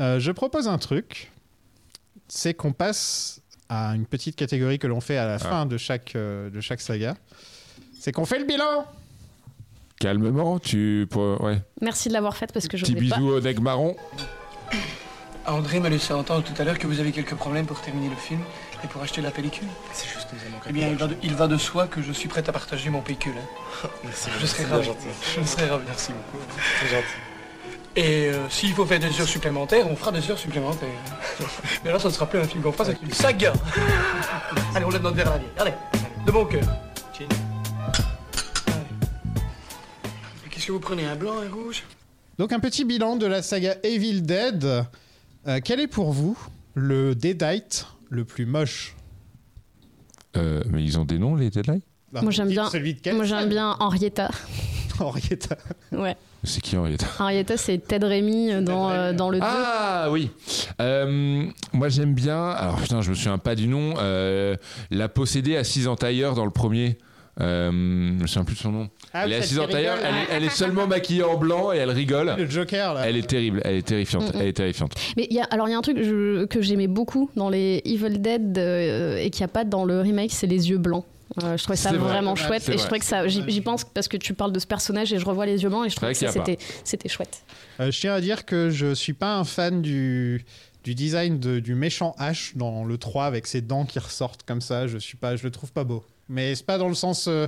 Euh, 0.00 0.18
je 0.18 0.32
propose 0.32 0.66
un 0.66 0.78
truc. 0.78 1.30
C'est 2.26 2.54
qu'on 2.54 2.72
passe 2.72 3.41
à 3.74 3.94
une 3.94 4.04
petite 4.06 4.36
catégorie 4.36 4.78
que 4.78 4.86
l'on 4.86 5.00
fait 5.00 5.16
à 5.16 5.26
la 5.26 5.38
fin 5.38 5.64
de 5.66 5.78
chaque, 5.78 6.14
euh, 6.14 6.50
de 6.50 6.60
chaque 6.60 6.80
saga. 6.82 7.14
C'est 7.98 8.12
qu'on 8.12 8.26
fait 8.26 8.38
le 8.38 8.44
bilan 8.44 8.86
Calmement, 9.98 10.58
tu. 10.58 11.06
Pour, 11.10 11.40
ouais. 11.42 11.62
Merci 11.80 12.08
de 12.08 12.12
l'avoir 12.14 12.36
faite 12.36 12.52
parce 12.52 12.66
que 12.68 12.76
je 12.76 12.84
Petit 12.84 12.94
n'ai 12.94 13.08
pas. 13.08 13.16
bisou 13.16 13.28
au 13.30 13.40
nec 13.40 13.60
marron. 13.60 13.96
André 15.46 15.80
m'a 15.80 15.88
laissé 15.88 16.12
entendre 16.12 16.44
tout 16.44 16.60
à 16.60 16.64
l'heure 16.64 16.78
que 16.78 16.86
vous 16.86 17.00
avez 17.00 17.12
quelques 17.12 17.34
problèmes 17.34 17.66
pour 17.66 17.80
terminer 17.80 18.08
le 18.10 18.16
film 18.16 18.40
et 18.84 18.86
pour 18.88 19.00
acheter 19.02 19.20
la 19.22 19.30
pellicule. 19.30 19.66
C'est 19.92 20.08
juste 20.08 20.28
nous 20.32 20.38
avons 20.40 20.62
Eh 20.68 20.72
bien, 20.72 20.88
il 20.88 20.96
va, 20.96 21.06
de, 21.06 21.16
il 21.22 21.34
va 21.34 21.46
de 21.48 21.56
soi 21.56 21.86
que 21.86 22.02
je 22.02 22.12
suis 22.12 22.28
prêt 22.28 22.42
à 22.48 22.52
partager 22.52 22.90
mon 22.90 23.00
pécule. 23.00 23.32
hein. 23.38 23.88
Merci. 24.04 24.28
Je 24.40 24.46
serai 24.46 24.64
ravi. 24.64 24.88
Je 25.36 25.44
serai 25.44 25.66
ravi. 25.68 25.84
Merci 25.86 26.12
beaucoup. 26.12 26.44
C'est 26.80 26.88
gentil. 26.88 27.06
Et 27.94 28.28
euh, 28.28 28.48
s'il 28.48 28.72
faut 28.72 28.86
faire 28.86 29.00
des 29.00 29.20
heures 29.20 29.28
supplémentaires, 29.28 29.86
on 29.90 29.94
fera 29.96 30.12
des 30.12 30.30
heures 30.30 30.38
supplémentaires. 30.38 30.88
Mais 31.84 31.92
là, 31.92 31.98
ça 31.98 32.08
ne 32.08 32.12
sera 32.14 32.26
plus 32.26 32.38
un 32.38 32.44
film 32.44 32.62
qu'on 32.62 32.72
fera, 32.72 32.86
c'est 32.86 33.02
une 33.02 33.12
saga. 33.12 33.52
Allez, 34.74 34.84
on 34.86 34.90
lève 34.90 35.02
notre 35.02 35.16
verre 35.16 35.28
à 35.28 35.34
la 35.34 35.38
vie. 35.38 35.46
Allez, 35.58 35.72
de 36.26 36.32
bon 36.32 36.46
cœur. 36.46 36.62
Qu'est-ce 40.50 40.66
que 40.66 40.72
vous 40.72 40.80
prenez, 40.80 41.04
un 41.04 41.16
blanc, 41.16 41.34
un 41.40 41.52
rouge? 41.52 41.82
Donc, 42.38 42.52
un 42.52 42.60
petit 42.60 42.84
bilan 42.84 43.16
de 43.16 43.26
la 43.26 43.42
saga 43.42 43.76
Evil 43.82 44.22
Dead. 44.22 44.64
Euh, 44.64 45.60
quel 45.62 45.80
est 45.80 45.88
pour 45.88 46.12
vous 46.12 46.38
le 46.74 47.14
Deadite 47.14 47.86
le 48.08 48.24
plus 48.24 48.46
moche? 48.46 48.94
Euh, 50.36 50.62
mais 50.70 50.82
ils 50.82 50.98
ont 50.98 51.04
des 51.04 51.18
noms, 51.18 51.34
les 51.34 51.50
Deadlight 51.50 51.84
Bah, 52.12 52.22
Moi 52.22 52.30
j'aime 52.30 52.48
bien. 52.48 52.70
Celui 52.70 52.94
de 52.94 53.00
quel 53.00 53.16
Moi 53.16 53.24
j'aime 53.24 53.48
bien 53.48 53.76
Henrietta. 53.80 54.30
Henrietta. 55.00 55.56
Ouais. 55.92 56.16
C'est 56.44 56.60
qui 56.60 56.76
Henrietta? 56.76 57.06
Henrietta 57.18 57.56
c'est 57.56 57.78
Ted 57.78 58.04
Rémy 58.04 58.62
dans, 58.62 58.88
Rémy. 58.88 58.98
euh, 58.98 59.12
dans 59.12 59.30
le 59.30 59.38
2. 59.38 59.44
Ah 59.46 60.08
oui. 60.10 60.30
Euh, 60.80 61.44
moi 61.72 61.88
j'aime 61.88 62.14
bien. 62.14 62.50
Alors 62.50 62.76
putain, 62.80 63.00
je 63.00 63.10
me 63.10 63.14
souviens 63.14 63.38
pas 63.38 63.54
du 63.54 63.68
nom. 63.68 63.94
euh, 63.98 64.56
la 64.90 65.08
possédée 65.08 65.56
assise 65.56 65.86
en 65.88 65.96
tailleur 65.96 66.34
dans 66.34 66.44
le 66.44 66.50
premier. 66.50 66.98
Euh, 67.40 67.70
je 67.70 68.22
me 68.22 68.26
souviens 68.26 68.44
plus 68.44 68.56
de 68.56 68.60
son 68.60 68.72
nom. 68.72 68.88
Ah, 69.14 69.22
elle 69.24 69.32
est 69.32 69.36
assise 69.36 69.58
en 69.58 69.66
tailleur. 69.66 69.96
Elle 70.04 70.14
est, 70.14 70.26
elle 70.36 70.44
est 70.44 70.50
seulement 70.50 70.86
maquillée 70.86 71.22
en 71.22 71.36
blanc 71.38 71.72
et 71.72 71.78
elle 71.78 71.90
rigole. 71.90 72.34
Le 72.36 72.46
Joker, 72.50 72.92
là. 72.92 73.02
Elle 73.08 73.16
est 73.16 73.26
terrible. 73.26 73.62
Elle 73.64 73.76
est 73.76 73.86
terrifiante. 73.86 74.34
Mm, 74.34 74.36
mm. 74.36 74.40
Elle 74.40 74.48
est 74.48 74.52
terrifiante. 74.52 74.92
Mais 75.16 75.26
il 75.30 75.36
y 75.36 75.40
a, 75.40 75.44
alors 75.44 75.66
il 75.68 75.70
y 75.72 75.74
a 75.74 75.78
un 75.78 75.82
truc 75.82 75.96
je- 76.02 76.44
que 76.44 76.60
j'aimais 76.60 76.88
beaucoup 76.88 77.30
dans 77.36 77.48
les 77.48 77.80
Evil 77.86 78.18
Dead 78.18 78.58
euh, 78.58 79.16
et 79.16 79.30
qu'il 79.30 79.40
n'y 79.42 79.46
a 79.46 79.48
pas 79.48 79.64
dans 79.64 79.84
le 79.86 80.00
remake, 80.00 80.30
c'est 80.32 80.46
les 80.46 80.68
yeux 80.70 80.78
blancs. 80.78 81.04
Euh, 81.42 81.56
je 81.56 81.62
trouvais 81.62 81.76
ça 81.76 81.90
vrai. 81.90 81.98
vraiment 81.98 82.32
Ouais, 82.34 82.36
chouette 82.40 82.68
et 82.68 82.72
je 82.72 82.82
trouvais 82.82 82.98
que 82.98 83.04
ça 83.06 83.26
j'y 83.28 83.60
pense 83.62 83.84
parce 83.84 84.06
que 84.08 84.16
tu 84.18 84.34
parles 84.34 84.52
de 84.52 84.58
ce 84.58 84.66
personnage 84.66 85.12
et 85.12 85.18
je 85.18 85.24
revois 85.24 85.46
les 85.46 85.62
yeux 85.62 85.68
blancs 85.70 85.86
et 85.86 85.90
je 85.90 85.96
trouvais 85.96 86.12
que 86.12 86.18
c'était 86.18 86.58
c'était 86.84 87.08
chouette. 87.08 87.42
Euh, 87.80 87.90
je 87.90 87.98
tiens 88.00 88.12
à 88.14 88.20
dire 88.20 88.44
que 88.44 88.68
je 88.70 88.92
suis 88.94 89.14
pas 89.14 89.36
un 89.36 89.44
fan 89.44 89.80
du, 89.80 90.44
du 90.84 90.94
design 90.94 91.38
de- 91.40 91.58
du 91.60 91.74
méchant 91.74 92.14
H 92.18 92.56
dans 92.56 92.84
le 92.84 92.98
3 92.98 93.24
avec 93.24 93.46
ses 93.46 93.62
dents 93.62 93.84
qui 93.86 93.98
ressortent 93.98 94.42
comme 94.42 94.60
ça. 94.60 94.86
Je 94.88 94.98
suis 94.98 95.16
pas, 95.16 95.36
je 95.36 95.44
le 95.44 95.50
trouve 95.50 95.72
pas 95.72 95.84
beau. 95.84 96.04
Mais 96.28 96.54
c'est 96.54 96.66
pas 96.66 96.76
dans 96.78 96.88
le 96.88 96.94
sens. 96.94 97.26
euh, 97.28 97.46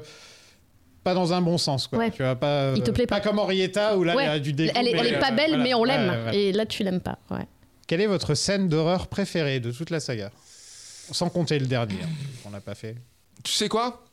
pas 1.03 1.13
dans 1.13 1.35
un 1.35 1.43
bon 1.43 1.59
sens, 1.59 1.87
quoi. 1.87 1.99
Ouais. 1.99 2.11
Tu 2.11 2.23
vois, 2.23 2.35
pas, 2.35 2.73
Il 2.77 2.83
te 2.83 2.91
plaît 2.91 3.07
pas. 3.07 3.21
comme 3.21 3.39
Henrietta 3.39 3.99
où 3.99 4.05
là, 4.05 4.15
il 4.15 4.25
y 4.25 4.27
a 4.27 4.33
Ouais, 4.33 4.41
du 4.41 4.55
dégoût. 4.55 4.73
elle 4.75 4.89
est, 4.89 4.93
elle 4.93 5.03
mais, 5.03 5.09
est 5.11 5.19
pas 5.19 5.33
belle 5.33 5.49
voilà. 5.51 5.63
mais 5.63 5.75
on 5.75 5.85
l'aime 5.85 6.09
Ouais, 6.09 6.25
ouais. 6.31 6.37
et 6.39 6.53
là 6.53 6.65
tu 6.65 6.83
l'aimes 6.83 7.01
pas. 7.03 7.19
Ouais. 7.31 7.47
Quelle 7.87 8.01
est 8.01 8.07
votre 8.07 8.35
scène 8.35 8.71
d'horreur 8.71 9.09
préférée 9.09 9.61
de 9.61 9.71
toute 9.71 9.91
la 9.91 10.01
saga? 10.01 10.31
Sans 11.13 11.29
compter 11.29 11.59
le 11.59 11.67
dernier, 11.67 11.97
hein, 12.03 12.09
qu'on 12.43 12.49
n'a 12.49 12.61
pas 12.63 12.75
fait. 12.75 12.97
Tu 13.45 13.53
sais 13.53 13.69
quoi? 13.69 14.05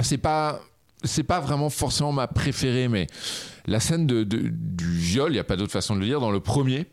C'est 0.00 0.18
pas. 0.18 0.60
C'est 1.04 1.24
pas 1.24 1.40
vraiment 1.40 1.68
forcément 1.68 2.12
ma 2.12 2.28
préférée, 2.28 2.86
mais 2.86 3.08
la 3.66 3.80
scène 3.80 4.06
de, 4.06 4.22
du 4.22 4.90
viol, 4.98 5.30
il 5.30 5.34
n'y 5.34 5.40
a 5.40 5.44
pas 5.44 5.56
d'autre 5.56 5.72
façon 5.72 5.96
de 5.96 6.00
le 6.00 6.06
dire, 6.06 6.20
dans 6.20 6.30
le 6.30 6.38
premier, 6.38 6.86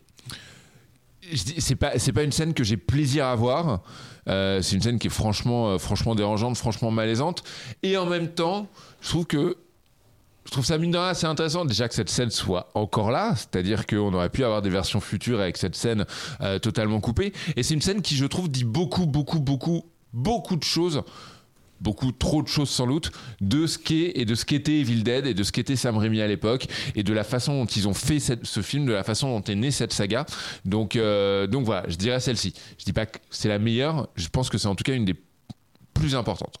c'est 1.36 1.76
pas 1.76 1.98
c'est 1.98 2.12
pas 2.12 2.22
une 2.22 2.32
scène 2.32 2.54
que 2.54 2.64
j'ai 2.64 2.76
plaisir 2.76 3.26
à 3.26 3.34
voir. 3.34 3.82
Euh, 4.28 4.60
c'est 4.62 4.76
une 4.76 4.82
scène 4.82 4.98
qui 4.98 5.06
est 5.06 5.10
franchement 5.10 5.70
euh, 5.70 5.78
franchement 5.78 6.14
dérangeante, 6.14 6.56
franchement 6.56 6.90
malaisante. 6.90 7.42
Et 7.82 7.96
en 7.96 8.06
même 8.06 8.28
temps, 8.28 8.68
je 9.00 9.08
trouve 9.08 9.26
que 9.26 9.56
je 10.44 10.50
trouve 10.50 10.64
ça 10.64 10.78
mine 10.78 10.90
de 10.90 10.98
rien 10.98 11.08
assez 11.08 11.26
intéressant 11.26 11.64
déjà 11.64 11.88
que 11.88 11.94
cette 11.94 12.10
scène 12.10 12.30
soit 12.30 12.70
encore 12.74 13.10
là, 13.10 13.34
c'est-à-dire 13.36 13.86
qu'on 13.86 14.12
aurait 14.12 14.30
pu 14.30 14.42
avoir 14.42 14.62
des 14.62 14.70
versions 14.70 15.00
futures 15.00 15.40
avec 15.40 15.56
cette 15.56 15.76
scène 15.76 16.06
euh, 16.40 16.58
totalement 16.58 17.00
coupée. 17.00 17.32
Et 17.56 17.62
c'est 17.62 17.74
une 17.74 17.82
scène 17.82 18.02
qui, 18.02 18.16
je 18.16 18.24
trouve, 18.24 18.50
dit 18.50 18.64
beaucoup, 18.64 19.06
beaucoup, 19.06 19.38
beaucoup, 19.38 19.84
beaucoup 20.12 20.56
de 20.56 20.64
choses, 20.64 21.02
beaucoup 21.80 22.12
trop 22.12 22.42
de 22.42 22.48
choses 22.48 22.70
sans 22.70 22.86
doute, 22.86 23.10
de 23.40 23.66
ce 23.66 23.78
qu'est 23.78 24.12
et 24.14 24.24
de 24.24 24.34
ce 24.34 24.44
qu'était 24.44 24.80
Evil 24.80 25.02
Dead 25.02 25.26
et 25.26 25.34
de 25.34 25.42
ce 25.42 25.52
qu'était 25.52 25.76
Sam 25.76 25.96
Raimi 25.96 26.20
à 26.20 26.26
l'époque 26.26 26.66
et 26.94 27.02
de 27.02 27.12
la 27.12 27.24
façon 27.24 27.54
dont 27.54 27.66
ils 27.66 27.88
ont 27.88 27.94
fait 27.94 28.18
ce 28.20 28.62
film, 28.62 28.86
de 28.86 28.92
la 28.92 29.04
façon 29.04 29.28
dont 29.28 29.44
est 29.44 29.54
née 29.54 29.70
cette 29.70 29.92
saga. 29.92 30.26
Donc, 30.64 30.96
euh, 30.96 31.46
donc 31.46 31.64
voilà, 31.64 31.84
je 31.88 31.96
dirais 31.96 32.20
celle-ci. 32.20 32.54
Je 32.78 32.84
dis 32.84 32.92
pas 32.92 33.06
que 33.06 33.18
c'est 33.30 33.48
la 33.48 33.58
meilleure, 33.58 34.08
je 34.16 34.28
pense 34.28 34.50
que 34.50 34.58
c'est 34.58 34.68
en 34.68 34.74
tout 34.74 34.84
cas 34.84 34.94
une 34.94 35.04
des 35.04 35.16
plus 35.94 36.14
importantes. 36.14 36.60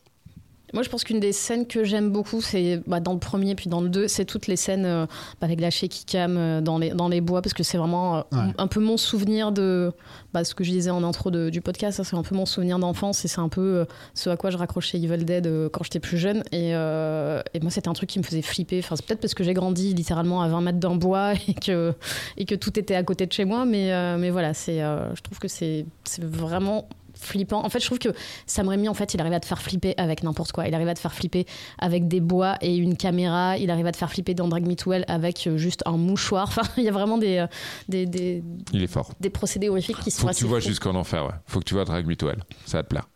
Moi, 0.74 0.82
je 0.82 0.88
pense 0.88 1.04
qu'une 1.04 1.20
des 1.20 1.32
scènes 1.32 1.66
que 1.66 1.84
j'aime 1.84 2.10
beaucoup, 2.10 2.40
c'est 2.40 2.80
bah, 2.86 3.00
dans 3.00 3.12
le 3.12 3.18
premier 3.18 3.54
puis 3.54 3.68
dans 3.68 3.80
le 3.80 3.88
deux, 3.88 4.08
c'est 4.08 4.24
toutes 4.24 4.46
les 4.46 4.56
scènes 4.56 4.84
euh, 4.86 5.06
avec 5.40 5.60
la 5.60 5.70
shaky 5.70 6.04
cam 6.04 6.36
euh, 6.36 6.60
dans, 6.60 6.78
les, 6.78 6.90
dans 6.90 7.08
les 7.08 7.20
bois, 7.20 7.42
parce 7.42 7.54
que 7.54 7.62
c'est 7.62 7.78
vraiment 7.78 8.16
euh, 8.16 8.20
Ouais. 8.32 8.52
un 8.58 8.66
peu 8.66 8.80
mon 8.80 8.96
souvenir 8.96 9.50
de 9.52 9.92
bah, 10.32 10.44
ce 10.44 10.54
que 10.54 10.62
je 10.64 10.70
disais 10.70 10.90
en 10.90 11.02
intro 11.02 11.30
de- 11.30 11.50
du 11.50 11.60
podcast. 11.60 11.96
ça, 11.96 12.04
C'est 12.04 12.16
un 12.16 12.22
peu 12.22 12.34
mon 12.34 12.46
souvenir 12.46 12.78
d'enfance 12.78 13.24
et 13.24 13.28
c'est 13.28 13.40
un 13.40 13.48
peu 13.48 13.86
ce 14.14 14.30
à 14.30 14.36
quoi 14.36 14.50
je 14.50 14.56
raccrochais 14.56 14.98
Evil 14.98 15.24
Dead 15.24 15.48
quand 15.72 15.82
j'étais 15.84 16.00
plus 16.00 16.18
jeune. 16.18 16.42
Et, 16.52 16.70
et 16.70 17.60
moi, 17.60 17.70
c'était 17.70 17.88
un 17.88 17.92
truc 17.92 18.08
qui 18.08 18.18
me 18.18 18.24
faisait 18.24 18.42
flipper. 18.42 18.78
Enfin, 18.78 18.96
c'est 18.96 19.04
peut-être 19.06 19.20
parce 19.20 19.34
que 19.34 19.42
j'ai 19.44 19.54
grandi 19.54 19.92
littéralement 19.94 20.42
à 20.42 20.48
20 20.48 20.60
mètres 20.60 20.78
d'un 20.78 20.94
bois 20.96 21.32
et 21.48 21.54
que, 21.54 21.92
et 22.36 22.44
que 22.44 22.54
tout 22.54 22.78
était 22.78 22.94
à 22.94 23.02
côté 23.02 23.26
de 23.26 23.32
chez 23.32 23.44
moi, 23.44 23.64
mais, 23.64 23.90
mais 24.18 24.30
voilà, 24.30 24.54
c'est, 24.54 24.78
je 24.78 25.20
trouve 25.22 25.38
que 25.38 25.48
c'est 25.48 25.84
c'est 26.04 26.24
vraiment 26.24 26.88
flippant. 27.24 27.64
En 27.64 27.68
fait, 27.68 27.80
je 27.80 27.86
trouve 27.86 27.98
que 27.98 28.10
Sam 28.46 28.68
Raimi, 28.68 28.88
en 28.88 28.94
fait, 28.94 29.14
il 29.14 29.20
arrive 29.20 29.32
à 29.32 29.40
te 29.40 29.46
faire 29.46 29.60
flipper 29.60 29.94
avec 29.96 30.22
n'importe 30.22 30.52
quoi. 30.52 30.66
Il 30.68 30.74
arrive 30.74 30.88
à 30.88 30.94
te 30.94 30.98
faire 31.00 31.14
flipper 31.14 31.46
avec 31.78 32.08
des 32.08 32.20
bois 32.20 32.56
et 32.60 32.76
une 32.76 32.96
caméra. 32.96 33.56
Il 33.58 33.70
arrive 33.70 33.86
à 33.86 33.92
te 33.92 33.96
faire 33.96 34.10
flipper 34.10 34.34
dans 34.34 34.48
Drag 34.48 34.66
Me 34.66 34.74
to 34.74 34.92
Hell 34.92 35.04
avec 35.08 35.46
euh, 35.46 35.56
juste 35.56 35.82
un 35.86 35.96
mouchoir. 35.96 36.48
Enfin, 36.48 36.62
il 36.76 36.84
y 36.84 36.88
a 36.88 36.92
vraiment 36.92 37.18
des, 37.18 37.38
euh, 37.38 37.46
des, 37.88 38.06
des, 38.06 38.42
Il 38.72 38.82
est 38.82 38.86
fort. 38.86 39.12
des 39.20 39.30
procédés 39.30 39.68
horrifiques 39.68 40.00
qui 40.00 40.10
sont 40.10 40.22
Faut 40.22 40.26
que 40.26 40.30
assez 40.30 40.40
tu 40.40 40.46
vois 40.46 40.60
jusqu'en 40.60 40.94
enfer, 40.94 41.24
ouais. 41.24 41.34
Faut 41.46 41.60
que 41.60 41.64
tu 41.64 41.74
vois 41.74 41.84
Drag 41.84 42.06
Me 42.06 42.16
to 42.16 42.28
Hell. 42.28 42.42
Ça 42.66 42.78
va 42.78 42.82
te 42.82 42.88
plaire. 42.88 43.08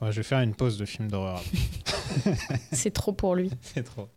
Ouais, 0.00 0.10
je 0.12 0.16
vais 0.16 0.22
faire 0.22 0.40
une 0.40 0.54
pause 0.54 0.78
de 0.78 0.84
film 0.84 1.08
d'horreur. 1.10 1.42
C'est 2.72 2.92
trop 2.92 3.12
pour 3.12 3.34
lui. 3.34 3.50
C'est 3.62 3.82
trop. 3.84 4.08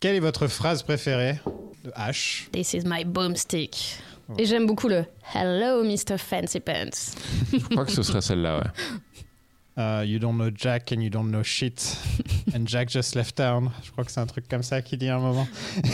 Quelle 0.00 0.16
est 0.16 0.20
votre 0.20 0.46
phrase 0.48 0.82
préférée 0.82 1.38
de 1.84 1.90
H? 1.90 2.48
This 2.50 2.74
is 2.74 2.82
my 2.84 3.04
boomstick. 3.04 3.98
Et 4.38 4.44
j'aime 4.44 4.66
beaucoup 4.66 4.88
le 4.88 5.04
Hello, 5.34 5.84
Mr. 5.84 6.16
Fancy 6.18 6.60
Pants. 6.60 7.14
Je 7.52 7.58
crois 7.68 7.84
que 7.84 7.92
ce 7.92 8.02
serait 8.02 8.20
celle-là, 8.20 8.58
ouais. 8.58 8.64
Uh, 9.78 10.02
You 10.04 10.18
don't 10.18 10.34
know 10.36 10.50
Jack 10.54 10.92
and 10.92 11.00
you 11.00 11.08
don't 11.08 11.28
know 11.30 11.42
shit. 11.42 11.96
And 12.54 12.66
Jack 12.66 12.90
just 12.90 13.14
left 13.14 13.36
town. 13.36 13.70
Je 13.82 13.90
crois 13.90 14.04
que 14.04 14.10
c'est 14.12 14.20
un 14.20 14.26
truc 14.26 14.46
comme 14.46 14.62
ça 14.62 14.82
qu'il 14.82 14.98
dit 14.98 15.08
à 15.08 15.16
un 15.16 15.20
moment. 15.20 15.48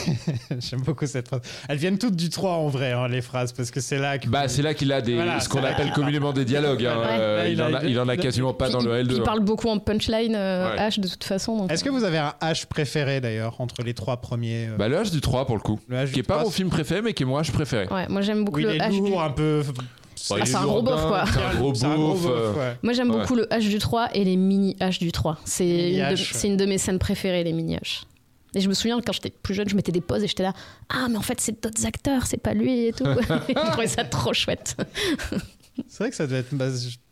J'aime 0.59 0.81
beaucoup 0.81 1.07
cette 1.07 1.29
phrase. 1.29 1.43
Elles 1.69 1.79
viennent 1.79 1.99
toutes 1.99 2.17
du 2.17 2.29
3 2.29 2.51
en 2.55 2.67
vrai, 2.67 2.91
hein, 2.91 3.07
les 3.07 3.21
phrases, 3.21 3.53
parce 3.53 3.71
que 3.71 3.81
c'est 3.81 3.99
là 3.99 4.19
que. 4.19 4.29
Bah, 4.29 4.49
c'est 4.49 4.63
là 4.63 4.75
qu'il 4.75 4.91
a 4.93 5.01
des, 5.01 5.15
Voilà, 5.15 5.39
ce 5.39 5.49
qu'on 5.49 5.63
appelle 5.63 5.93
communément 5.93 6.33
des 6.33 6.45
dialogues. 6.45 6.85
hein. 6.87 6.99
Ouais. 6.99 7.07
Euh, 7.21 7.37
Là, 7.39 7.49
il, 7.49 7.53
il 7.53 7.61
a- 7.63 7.69
en 7.69 7.75
a, 7.75 7.85
il 7.85 8.01
en 8.01 8.09
a 8.09 8.17
quasiment 8.17 8.53
pas 8.53 8.69
dans 8.71 8.81
le 8.81 8.91
L2. 9.05 9.13
il 9.13 9.21
hein. 9.21 9.25
parle 9.25 9.41
beaucoup 9.45 9.69
en 9.69 9.79
punchline, 9.79 10.35
euh, 10.35 10.73
Ouais. 10.73 10.77
H, 10.89 10.99
de 10.99 11.07
toute 11.07 11.23
façon. 11.23 11.69
Est-ce 11.69 11.85
que 11.85 11.91
vous 11.91 12.03
avez 12.03 12.19
un 12.19 12.35
H 12.43 12.67
préféré 12.67 13.21
d'ailleurs 13.21 13.61
entre 13.61 13.85
les 13.85 13.95
trois 13.95 14.17
premiers 14.21 14.69
euh, 14.71 14.77
Bah, 14.77 14.89
le 14.89 14.97
H 14.97 15.13
du 15.13 15.21
3 15.21 15.47
pour 15.47 15.55
le 15.55 15.63
coup. 15.63 15.79
Le 15.87 15.99
H 15.99 16.07
du 16.07 16.13
Qui 16.15 16.21
est 16.21 16.23
pas 16.25 16.35
3, 16.35 16.45
mon 16.47 16.51
film 16.51 16.69
préféré, 16.71 17.01
mais 17.03 17.13
qui 17.13 17.23
est 17.23 17.27
mon 17.27 17.41
H 17.41 17.53
préféré. 17.53 17.87
Ouais, 17.93 18.07
moi 18.09 18.23
j'aime 18.23 18.45
beaucoup 18.45 18.57
où 18.59 18.61
il 18.61 18.67
le 18.67 18.75
est 18.75 18.79
H. 18.79 18.91
du- 18.91 19.15
un 19.15 19.31
peu. 19.31 19.63
Bah, 20.31 20.37
Ah, 20.41 20.43
est 20.43 20.47
c'est 20.47 20.57
un 20.57 20.65
gros 20.67 20.83
beauf, 20.83 21.07
quoi. 21.07 21.25
C'est 21.27 21.41
un 21.41 21.55
gros 21.97 22.27
euh, 22.27 22.53
ouais. 22.55 22.77
Moi 22.83 22.93
j'aime 22.93 23.11
Ouais. 23.11 23.19
beaucoup 23.21 23.35
le 23.35 23.45
H 23.47 23.69
du 23.69 23.79
3 23.79 24.11
et 24.15 24.25
les 24.25 24.37
mini 24.37 24.77
H 24.81 24.99
du 24.99 25.13
3. 25.13 25.39
C'est 25.45 25.65
une, 25.93 26.15
de- 26.15 26.47
une 26.49 26.57
mes 26.67 26.79
scènes 26.79 26.99
préférées, 26.99 27.45
les 27.45 27.53
mini 27.53 27.77
H. 27.77 28.03
Et 28.55 28.61
je 28.61 28.69
me 28.69 28.75
souviens 28.75 28.99
quand 29.05 29.13
j'étais 29.13 29.31
plus 29.31 29.55
jeune, 29.55 29.69
je 29.69 29.77
mettais 29.77 29.93
des 29.93 30.01
pauses 30.01 30.25
et 30.25 30.27
j'étais 30.29 30.43
là, 30.43 30.55
ah 30.89 31.07
mais 31.11 31.17
en 31.19 31.23
fait 31.23 31.39
c'est 31.41 31.63
d'autres 31.63 31.85
acteurs, 31.85 32.27
c'est 32.27 32.39
pas 32.39 32.55
lui 32.55 32.87
et 32.87 32.93
tout. 32.93 33.05
je 33.49 33.71
trouvais 33.71 33.87
ça 33.87 34.05
trop 34.05 34.33
chouette. 34.33 34.75
C'est 35.87 35.99
vrai 35.99 36.11
que 36.11 36.17
ça 36.17 36.27
doit 36.27 36.39
être. 36.39 36.55
bah, 36.55 36.67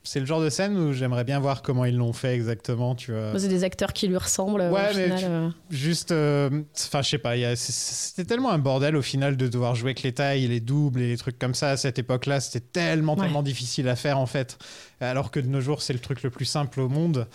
c'est 0.07 0.21
le 0.21 0.27
genre 0.27 0.41
de 0.41 0.49
scène 0.49 0.77
où 0.79 0.93
j'aimerais 0.93 1.25
bien 1.25 1.39
voir 1.41 1.61
comment 1.63 1.85
ils 1.85 1.97
l'ont 1.97 2.13
fait 2.13 2.35
exactement, 2.35 2.95
tu 2.95 3.13
vois. 3.13 3.39
C'est 3.39 3.49
des 3.49 3.65
acteurs 3.65 3.93
qui 3.93 4.09
lui 4.09 4.17
ressemblent. 4.17 4.61
euh, 4.61 4.71
Ouais, 4.71 4.91
au 4.93 4.97
mais 4.97 5.05
final, 5.05 5.19
tu- 5.19 5.25
euh. 5.27 5.49
Juste, 5.71 6.13
euh, 6.13 6.63
enfin, 6.79 7.03
je 7.03 7.09
sais 7.11 7.19
pas, 7.19 7.33
a- 7.33 7.57
c'était 7.57 8.25
tellement 8.25 8.51
un 8.53 8.59
bordel 8.59 8.97
au 8.97 9.03
final 9.03 9.37
de 9.37 9.49
devoir 9.49 9.75
jouer 9.75 9.89
avec 9.91 10.03
les 10.03 10.13
tailles, 10.13 10.47
les 10.49 10.61
doubles 10.61 11.01
et 11.03 11.09
les 11.09 11.17
trucs 11.17 11.39
comme 11.39 11.55
ça. 11.55 11.71
À 11.71 11.77
cette 11.77 11.99
époque-là, 11.99 12.41
c'était 12.41 12.61
tellement, 12.67 13.15
Ouais. 13.15 13.23
tellement 13.25 13.43
difficile 13.43 13.89
à 13.89 13.97
faire 13.97 14.19
en 14.19 14.27
fait. 14.27 14.59
Alors 15.01 15.31
que 15.31 15.41
de 15.41 15.49
nos 15.49 15.61
jours, 15.61 15.83
c'est 15.83 15.93
le 15.93 15.99
truc 15.99 16.23
le 16.23 16.31
plus 16.31 16.45
simple 16.47 16.81
au 16.81 16.89
monde. 16.89 17.27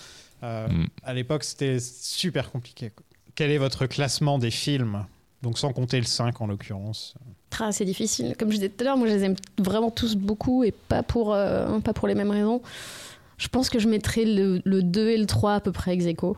Euh, 0.43 0.68
Mm. 0.68 0.88
À 1.03 1.14
l'époque, 1.14 1.43
c'était 1.43 1.77
super 1.80 2.49
compliqué. 2.52 2.89
quoi. 2.89 3.06
Quel 3.35 3.52
est 3.52 3.57
votre 3.60 3.85
classement 3.85 4.39
des 4.39 4.49
films? 4.52 5.06
Donc, 5.43 5.57
sans 5.60 5.72
compter 5.73 5.98
le 5.98 6.06
5 6.06 6.41
en 6.41 6.48
l'occurrence. 6.48 7.15
C'est 7.72 7.86
difficile. 7.86 8.36
Comme 8.40 8.49
je 8.49 8.56
disais 8.56 8.69
tout 8.69 8.82
à 8.82 8.84
l'heure, 8.86 8.98
moi 8.98 9.07
je 9.07 9.14
les 9.14 9.23
aime 9.23 9.36
vraiment 9.60 9.91
tous 9.91 10.15
beaucoup 10.15 10.64
et 10.64 10.72
pas 10.72 11.03
pour, 11.03 11.34
euh, 11.34 11.80
pas 11.80 11.94
pour 11.94 12.07
les 12.07 12.15
mêmes 12.15 12.32
raisons. 12.32 12.61
Je 13.38 13.48
pense 13.48 13.69
que 13.69 13.78
je 13.80 13.88
mettrais 13.88 14.26
le, 14.26 14.61
le 14.65 14.82
2 14.84 15.10
et 15.10 15.18
le 15.18 15.26
3 15.26 15.56
à 15.56 15.60
peu 15.60 15.72
près 15.72 15.94
ex 15.94 16.06
aequo, 16.06 16.36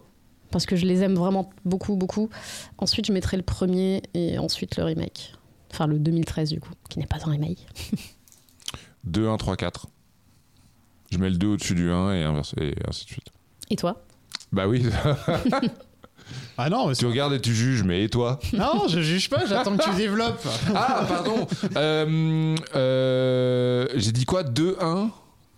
parce 0.52 0.66
que 0.66 0.76
je 0.76 0.86
les 0.86 1.02
aime 1.04 1.16
vraiment 1.16 1.50
beaucoup, 1.66 1.96
beaucoup. 1.96 2.30
Ensuite, 2.78 3.06
je 3.08 3.14
mettrais 3.14 3.38
le 3.38 3.44
premier 3.44 4.02
et 4.14 4.38
ensuite 4.38 4.76
le 4.78 4.84
remake. 4.84 5.34
Enfin, 5.72 5.88
le 5.88 5.98
2013 6.00 6.50
du 6.50 6.60
coup, 6.60 6.72
qui 6.90 7.00
n'est 7.00 7.06
pas 7.08 7.18
un 7.26 7.32
remake. 7.32 7.66
2, 9.06 9.28
1, 9.28 9.38
3, 9.38 9.56
4. 9.58 9.88
Je 11.12 11.18
mets 11.18 11.30
le 11.30 11.38
2 11.38 11.48
au-dessus 11.48 11.76
du 11.76 11.90
1 11.92 12.14
et, 12.14 12.24
inverse- 12.24 12.54
et 12.62 12.74
ainsi 12.88 13.06
de 13.06 13.10
suite. 13.12 13.28
Et 13.70 13.76
toi? 13.76 14.04
Bah 14.52 14.68
oui. 14.68 14.86
Ah 16.58 16.70
non, 16.70 16.88
mais 16.88 16.96
tu 16.96 17.06
regardes 17.06 17.34
et 17.34 17.40
tu 17.42 17.54
juges, 17.54 17.84
mais 17.84 18.04
et 18.04 18.10
toi 18.10 18.40
non, 18.54 18.88
je 18.88 19.00
juge 19.02 19.30
pas, 19.30 19.46
j'attends 19.48 19.76
que 19.78 19.84
tu 19.84 19.96
développes. 19.96 20.46
Ah, 20.76 21.06
pardon. 21.08 21.48
Euh, 21.76 22.56
euh, 22.76 23.88
J'ai 23.96 24.12
dit 24.12 24.26
quoi? 24.26 24.44
2, 24.44 24.78
1 24.80 25.10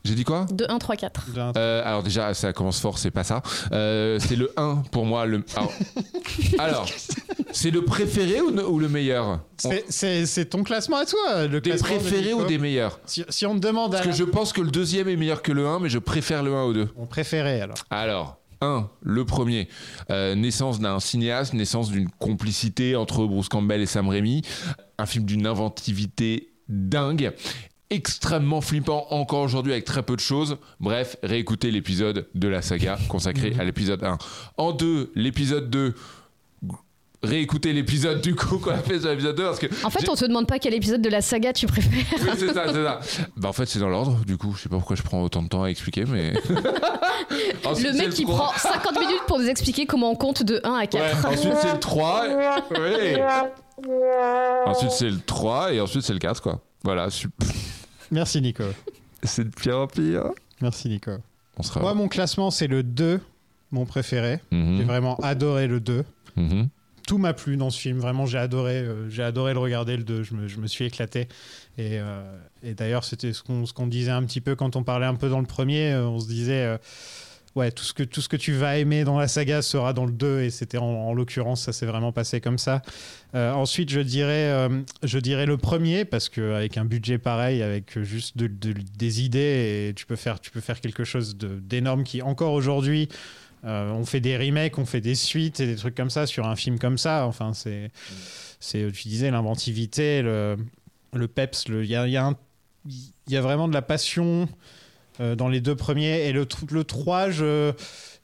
J'ai 0.03 0.15
dit 0.15 0.23
quoi? 0.23 0.45
2, 0.52 0.65
1, 0.69 0.77
3, 0.80 0.95
4. 0.95 1.26
Euh, 1.57 1.81
alors 1.85 2.03
déjà, 2.03 2.34
ça 2.34 2.53
commence 2.53 2.80
fort, 2.80 2.97
c'est 2.97 3.11
pas 3.11 3.23
ça. 3.23 3.41
Euh, 3.72 4.19
c'est 4.19 4.35
le 4.35 4.52
1 4.57 4.84
pour 4.91 5.06
moi. 5.06 5.26
Le... 5.26 5.43
Alors, 5.56 5.73
alors, 6.60 6.85
c'est 7.52 7.72
le 7.72 7.84
préféré 7.84 8.41
ou, 8.41 8.49
ou 8.60 8.80
le 8.80 8.88
meilleur? 8.89 9.39
C'est- 9.89 10.45
ton 10.49 10.64
classement 10.64 10.97
à 10.97 11.06
toi, 11.06 11.47
le 11.47 11.60
Des 11.61 11.72
classement 11.72 11.95
de 11.95 11.99
préférés 12.02 12.34
Nico. 12.34 12.41
ou 12.43 12.45
des 12.45 12.57
meilleurs? 12.57 12.99
Si, 13.06 13.23
si 13.30 13.45
on 13.45 13.56
te 13.56 13.60
demande 13.65 13.95
à 13.95 13.99
Parce 13.99 14.10
que 14.10 14.15
je 14.15 14.23
pense 14.23 14.53
que 14.53 14.61
le 14.61 14.69
deuxième 14.72 15.07
est 15.10 15.15
meilleur 15.15 15.41
que 15.41 15.52
le 15.52 15.65
1, 15.68 15.80
mais 15.80 15.89
je 15.89 15.99
préfère 15.99 16.43
le 16.43 16.53
1 16.53 16.64
au 16.64 16.73
2. 16.73 16.89
mon 16.97 17.06
préféré 17.06 17.61
alors. 17.61 17.77
Alors, 17.89 18.38
1, 18.61 18.90
le 19.02 19.26
premier, 19.26 19.68
euh, 20.10 20.36
naissance 20.36 20.80
d'un 20.80 20.99
cinéaste, 20.99 21.53
naissance 21.53 21.90
d'une 21.90 22.10
complicité 22.10 22.95
entre 22.95 23.26
Bruce 23.26 23.49
Campbell 23.49 23.82
et 23.82 23.86
Sam 23.86 24.10
Raimi, 24.10 24.41
un 24.98 25.06
film 25.06 25.26
d'une 25.26 25.48
inventivité 25.48 26.52
dingue, 26.68 27.34
extrêmement 27.90 28.61
flippant 28.61 29.07
encore 29.11 29.41
aujourd'hui 29.41 29.72
avec 29.72 29.86
très 29.86 30.03
peu 30.03 30.15
de 30.15 30.22
choses. 30.22 30.57
Bref, 30.80 31.18
réécoutez 31.23 31.72
l'épisode 31.72 32.27
de 32.34 32.48
la 32.48 32.61
saga 32.61 32.98
consacré 33.07 33.56
à 33.60 33.64
l'épisode 33.64 34.03
1. 34.03 34.18
En 34.57 34.72
2, 34.72 35.11
l'épisode 35.15 35.69
2, 35.69 35.94
réécoutez 37.26 37.73
l'épisode 37.73 38.22
du 38.22 38.35
coup 38.35 38.57
qu'on 38.60 38.72
a 38.72 38.77
fait 38.77 38.99
sur 38.99 39.10
l'épisode 39.10 39.35
2 39.35 39.43
parce 39.43 39.60
que 39.60 39.68
En 39.84 39.89
fait, 39.89 40.07
on 40.10 40.15
te 40.15 40.26
demande 40.26 40.47
pas 40.47 40.60
quel 40.60 40.73
épisode 40.73 41.02
de 41.02 41.10
la 41.10 41.22
saga 41.22 41.53
tu 41.53 41.65
préfères. 41.68 41.91
oui, 42.19 42.30
c'est 42.38 42.53
ça, 42.53 42.65
c'est 42.68 42.84
ça. 42.84 42.99
Bah, 43.38 43.49
en 43.49 43.53
fait, 43.53 43.65
c'est 43.65 43.80
dans 43.80 43.89
l'ordre, 43.89 44.19
du 44.26 44.38
coup. 44.38 44.53
Je 44.56 44.64
sais 44.64 44.69
pas 44.69 44.77
pourquoi 44.77 44.95
je 44.95 45.03
prends 45.03 45.22
autant 45.22 45.41
de 45.43 45.47
temps 45.49 45.64
à 45.64 45.68
expliquer, 45.69 46.06
mais. 46.06 46.34
Ensuite, 47.65 47.88
le 47.91 47.97
mec 47.97 48.10
qui 48.11 48.26
prend 48.26 48.52
50 48.57 48.99
minutes 48.99 49.23
pour 49.27 49.39
nous 49.39 49.47
expliquer 49.47 49.85
comment 49.85 50.11
on 50.11 50.15
compte 50.15 50.43
de 50.43 50.61
1 50.64 50.73
à 50.73 50.88
4. 50.88 51.27
Ouais, 51.27 51.35
ensuite, 51.35 51.53
c'est 51.61 51.73
le 51.73 51.80
3. 51.80 52.26
Oui. 52.72 53.22
Ensuite, 54.65 54.91
c'est 54.91 55.10
le 55.10 55.19
3 55.19 55.73
et 55.73 55.81
ensuite, 55.81 56.03
c'est 56.03 56.14
le 56.14 56.19
4, 56.19 56.41
quoi. 56.41 56.61
Voilà, 56.84 57.10
super. 57.10 57.47
Merci 58.11 58.41
Nico. 58.41 58.64
C'est 59.23 59.43
de 59.43 59.49
pire 59.53 59.80
en 59.80 59.88
pire. 59.88 60.30
Merci 60.61 60.88
Nico. 60.88 61.11
On 61.57 61.64
sera. 61.64 61.81
Moi, 61.81 61.93
mon 61.93 62.07
classement, 62.07 62.52
c'est 62.52 62.68
le 62.68 62.84
2, 62.84 63.19
mon 63.72 63.85
préféré. 63.85 64.39
Mhm. 64.52 64.77
J'ai 64.77 64.84
vraiment 64.84 65.18
adoré 65.22 65.68
le 65.68 65.80
2. 65.80 66.06
Mhm. 66.38 66.69
Tout 67.07 67.19
m'a 67.19 67.34
plu 67.34 67.56
dans 67.56 67.69
ce 67.69 67.80
film. 67.80 67.99
Vraiment, 67.99 68.26
j'ai 68.26 68.40
adoré, 68.40 68.77
euh, 68.77 69.10
j'ai 69.10 69.22
adoré 69.22 69.53
le 69.53 69.60
regarder, 69.60 69.95
le 69.95 70.03
2. 70.03 70.23
Je 70.23 70.34
me, 70.34 70.68
suis 70.68 70.86
éclaté. 70.86 71.27
Et, 71.77 71.99
euh, 71.99 72.23
et 72.64 72.73
d'ailleurs, 72.73 73.03
c'était 73.03 73.32
ce 73.32 73.44
qu'on 73.44 73.65
ce 73.68 73.73
qu'on 73.73 73.86
disait 73.88 74.11
un 74.11 74.23
petit 74.23 74.41
peu 74.41 74.56
quand 74.56 74.76
on 74.76 74.84
parlait 74.84 75.06
un 75.06 75.14
peu 75.15 75.30
dans 75.30 75.40
le 75.40 75.45
premier. 75.45 75.91
euh, 75.91 76.07
on 76.07 76.19
se 76.19 76.27
disait, 76.27 76.80
ouais, 77.56 77.72
tout 77.72 77.84
ce, 77.84 77.94
que, 77.94 78.02
tout 78.02 78.22
ce 78.22 78.27
que 78.30 78.38
tu 78.38 78.53
vas 78.53 78.77
aimer 78.80 79.03
dans 79.03 79.19
la 79.19 79.27
saga 79.27 79.61
sera 79.61 79.94
dans 79.94 80.06
le 80.07 80.14
2. 80.14 80.41
Et 80.41 80.49
c'était 80.49 80.80
en, 80.80 80.86
en 80.86 81.14
l'occurrence, 81.14 81.61
ça 81.61 81.73
s'est 81.73 81.86
vraiment 81.86 82.11
passé 82.11 82.41
comme 82.41 82.57
ça. 82.57 82.82
Ensuite, 83.36 83.90
je 83.90 83.99
dirais, 83.99 84.69
je 85.03 85.19
dirais 85.19 85.45
le 85.45 85.57
premier, 85.57 86.06
parce 86.06 86.30
qu'avec 86.30 86.77
un 86.77 86.86
budget 86.86 87.18
pareil, 87.19 87.61
avec 87.61 87.99
juste 88.02 88.38
de- 88.38 88.48
de- 88.48 88.73
des 88.98 89.22
idées, 89.23 89.94
tu 89.95 90.06
peux 90.06 90.15
faire, 90.15 90.40
tu 90.40 90.49
peux 90.52 90.61
faire 90.61 90.80
quelque 90.82 91.03
chose 91.03 91.36
d'énorme 91.38 92.03
qui, 92.06 92.22
encore 92.22 92.53
aujourd'hui, 92.53 93.10
euh, 93.65 93.91
on 93.91 94.05
fait 94.05 94.19
des 94.19 94.37
remakes, 94.37 94.77
on 94.77 94.85
fait 94.85 95.01
des 95.01 95.15
suites 95.15 95.59
et 95.59 95.65
des 95.65 95.75
trucs 95.75 95.95
comme 95.95 96.09
ça 96.09 96.27
sur 96.27 96.45
un 96.47 96.55
film 96.55 96.77
comme 96.79 96.97
ça. 96.97 97.25
Enfin, 97.25 97.53
c'est, 97.53 97.91
c'est 98.59 98.91
tu 98.91 99.07
disais, 99.07 99.31
l'inventivité, 99.31 100.21
le, 100.21 100.57
le 101.13 101.27
peps. 101.27 101.67
le- 101.67 101.83
Il 101.83 101.89
y 101.89 101.95
a, 101.95 102.07
y 102.07 102.17
a 102.17 102.33
y 103.27 103.35
vraiment 103.37 103.67
de 103.67 103.73
la 103.73 103.81
passion 103.81 104.47
euh, 105.19 105.35
dans 105.35 105.47
les 105.49 105.61
deux 105.61 105.75
premiers. 105.75 106.27
Et 106.27 106.31
le, 106.31 106.47
le 106.69 106.83
3, 106.83 107.31
je, 107.31 107.73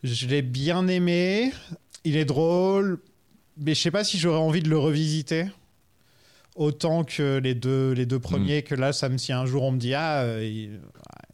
je 0.03 0.27
l'ai 0.27 0.41
bien 0.43 0.87
aimé. 0.87 1.51
Il 2.03 2.15
est 2.17 2.25
drôle, 2.25 2.99
mais 3.57 3.73
je 3.75 3.81
sais 3.81 3.91
pas 3.91 4.03
si 4.03 4.17
j'aurais 4.19 4.39
envie 4.39 4.61
de 4.61 4.69
le 4.69 4.77
revisiter. 4.77 5.45
Autant 6.55 7.03
que 7.05 7.37
les 7.37 7.55
deux, 7.55 7.93
les 7.93 8.05
deux 8.05 8.19
premiers, 8.19 8.61
que 8.61 8.75
là, 8.75 8.91
ça 8.91 9.07
me, 9.07 9.17
si 9.17 9.31
un 9.31 9.45
jour 9.45 9.63
on 9.63 9.71
me 9.71 9.77
dit, 9.79 9.93
ah, 9.93 10.21
euh, 10.23 10.77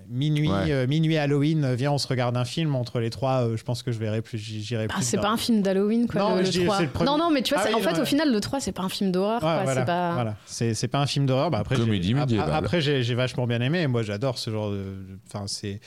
minuit, 0.09 0.49
Ouais. 0.49 0.71
euh, 0.71 0.87
minuit 0.87 1.17
Halloween, 1.17 1.63
euh, 1.65 1.75
viens, 1.75 1.91
on 1.91 1.97
se 1.97 2.07
regarde 2.07 2.37
un 2.37 2.45
film 2.45 2.75
entre 2.75 2.99
les 2.99 3.09
trois, 3.09 3.43
euh, 3.47 3.57
je 3.57 3.63
pense 3.63 3.83
que 3.83 3.91
je 3.91 3.99
verrai 3.99 4.21
plus, 4.21 4.37
j'irai 4.37 4.85
Ah, 4.89 4.93
plus. 4.95 5.03
c'est 5.03 5.17
pas 5.17 5.29
un 5.29 5.37
film 5.37 5.61
d'Halloween, 5.61 6.07
quoi, 6.07 6.21
Non, 6.21 6.35
le, 6.35 6.39
le 6.41 6.45
je 6.45 6.51
dis, 6.51 6.63
3. 6.65 6.77
c'est 6.77 6.83
le 6.83 6.89
premier. 6.89 7.09
Non, 7.09 7.17
non, 7.17 7.29
mais 7.31 7.41
tu 7.41 7.53
vois, 7.53 7.63
Ah 7.65 7.69
oui, 7.69 7.75
en 7.75 7.79
fait, 7.79 7.93
non, 7.93 8.01
au 8.01 8.05
final, 8.05 8.31
le 8.31 8.39
3, 8.39 8.59
c'est 8.59 8.71
pas 8.71 8.83
un 8.83 8.89
film 8.89 9.11
d'horreur, 9.11 9.43
Ouais, 9.43 9.63
voilà, 9.63 9.81
c'est 9.81 9.85
pas... 9.85 10.13
voilà. 10.13 10.37
C'est, 10.45 10.87
pas 10.87 10.99
un 10.99 11.05
film 11.07 11.25
d'horreur. 11.25 11.51
Bah, 11.51 11.59
après, 11.59 11.75
j'ai- 11.75 11.81
Comédie 11.83 12.13
médiévale. 12.13 12.51
Après, 12.53 12.79
j'ai, 12.81 13.03
j'ai 13.03 13.15
vachement 13.15 13.47
bien 13.47 13.61
aimé. 13.61 13.87
Moi, 13.87 14.03
j'adore 14.03 14.37
ce 14.37 14.49
genre 14.51 14.71
de. 14.71 14.83
Enfin, 15.27 15.45
c'est, 15.47 15.79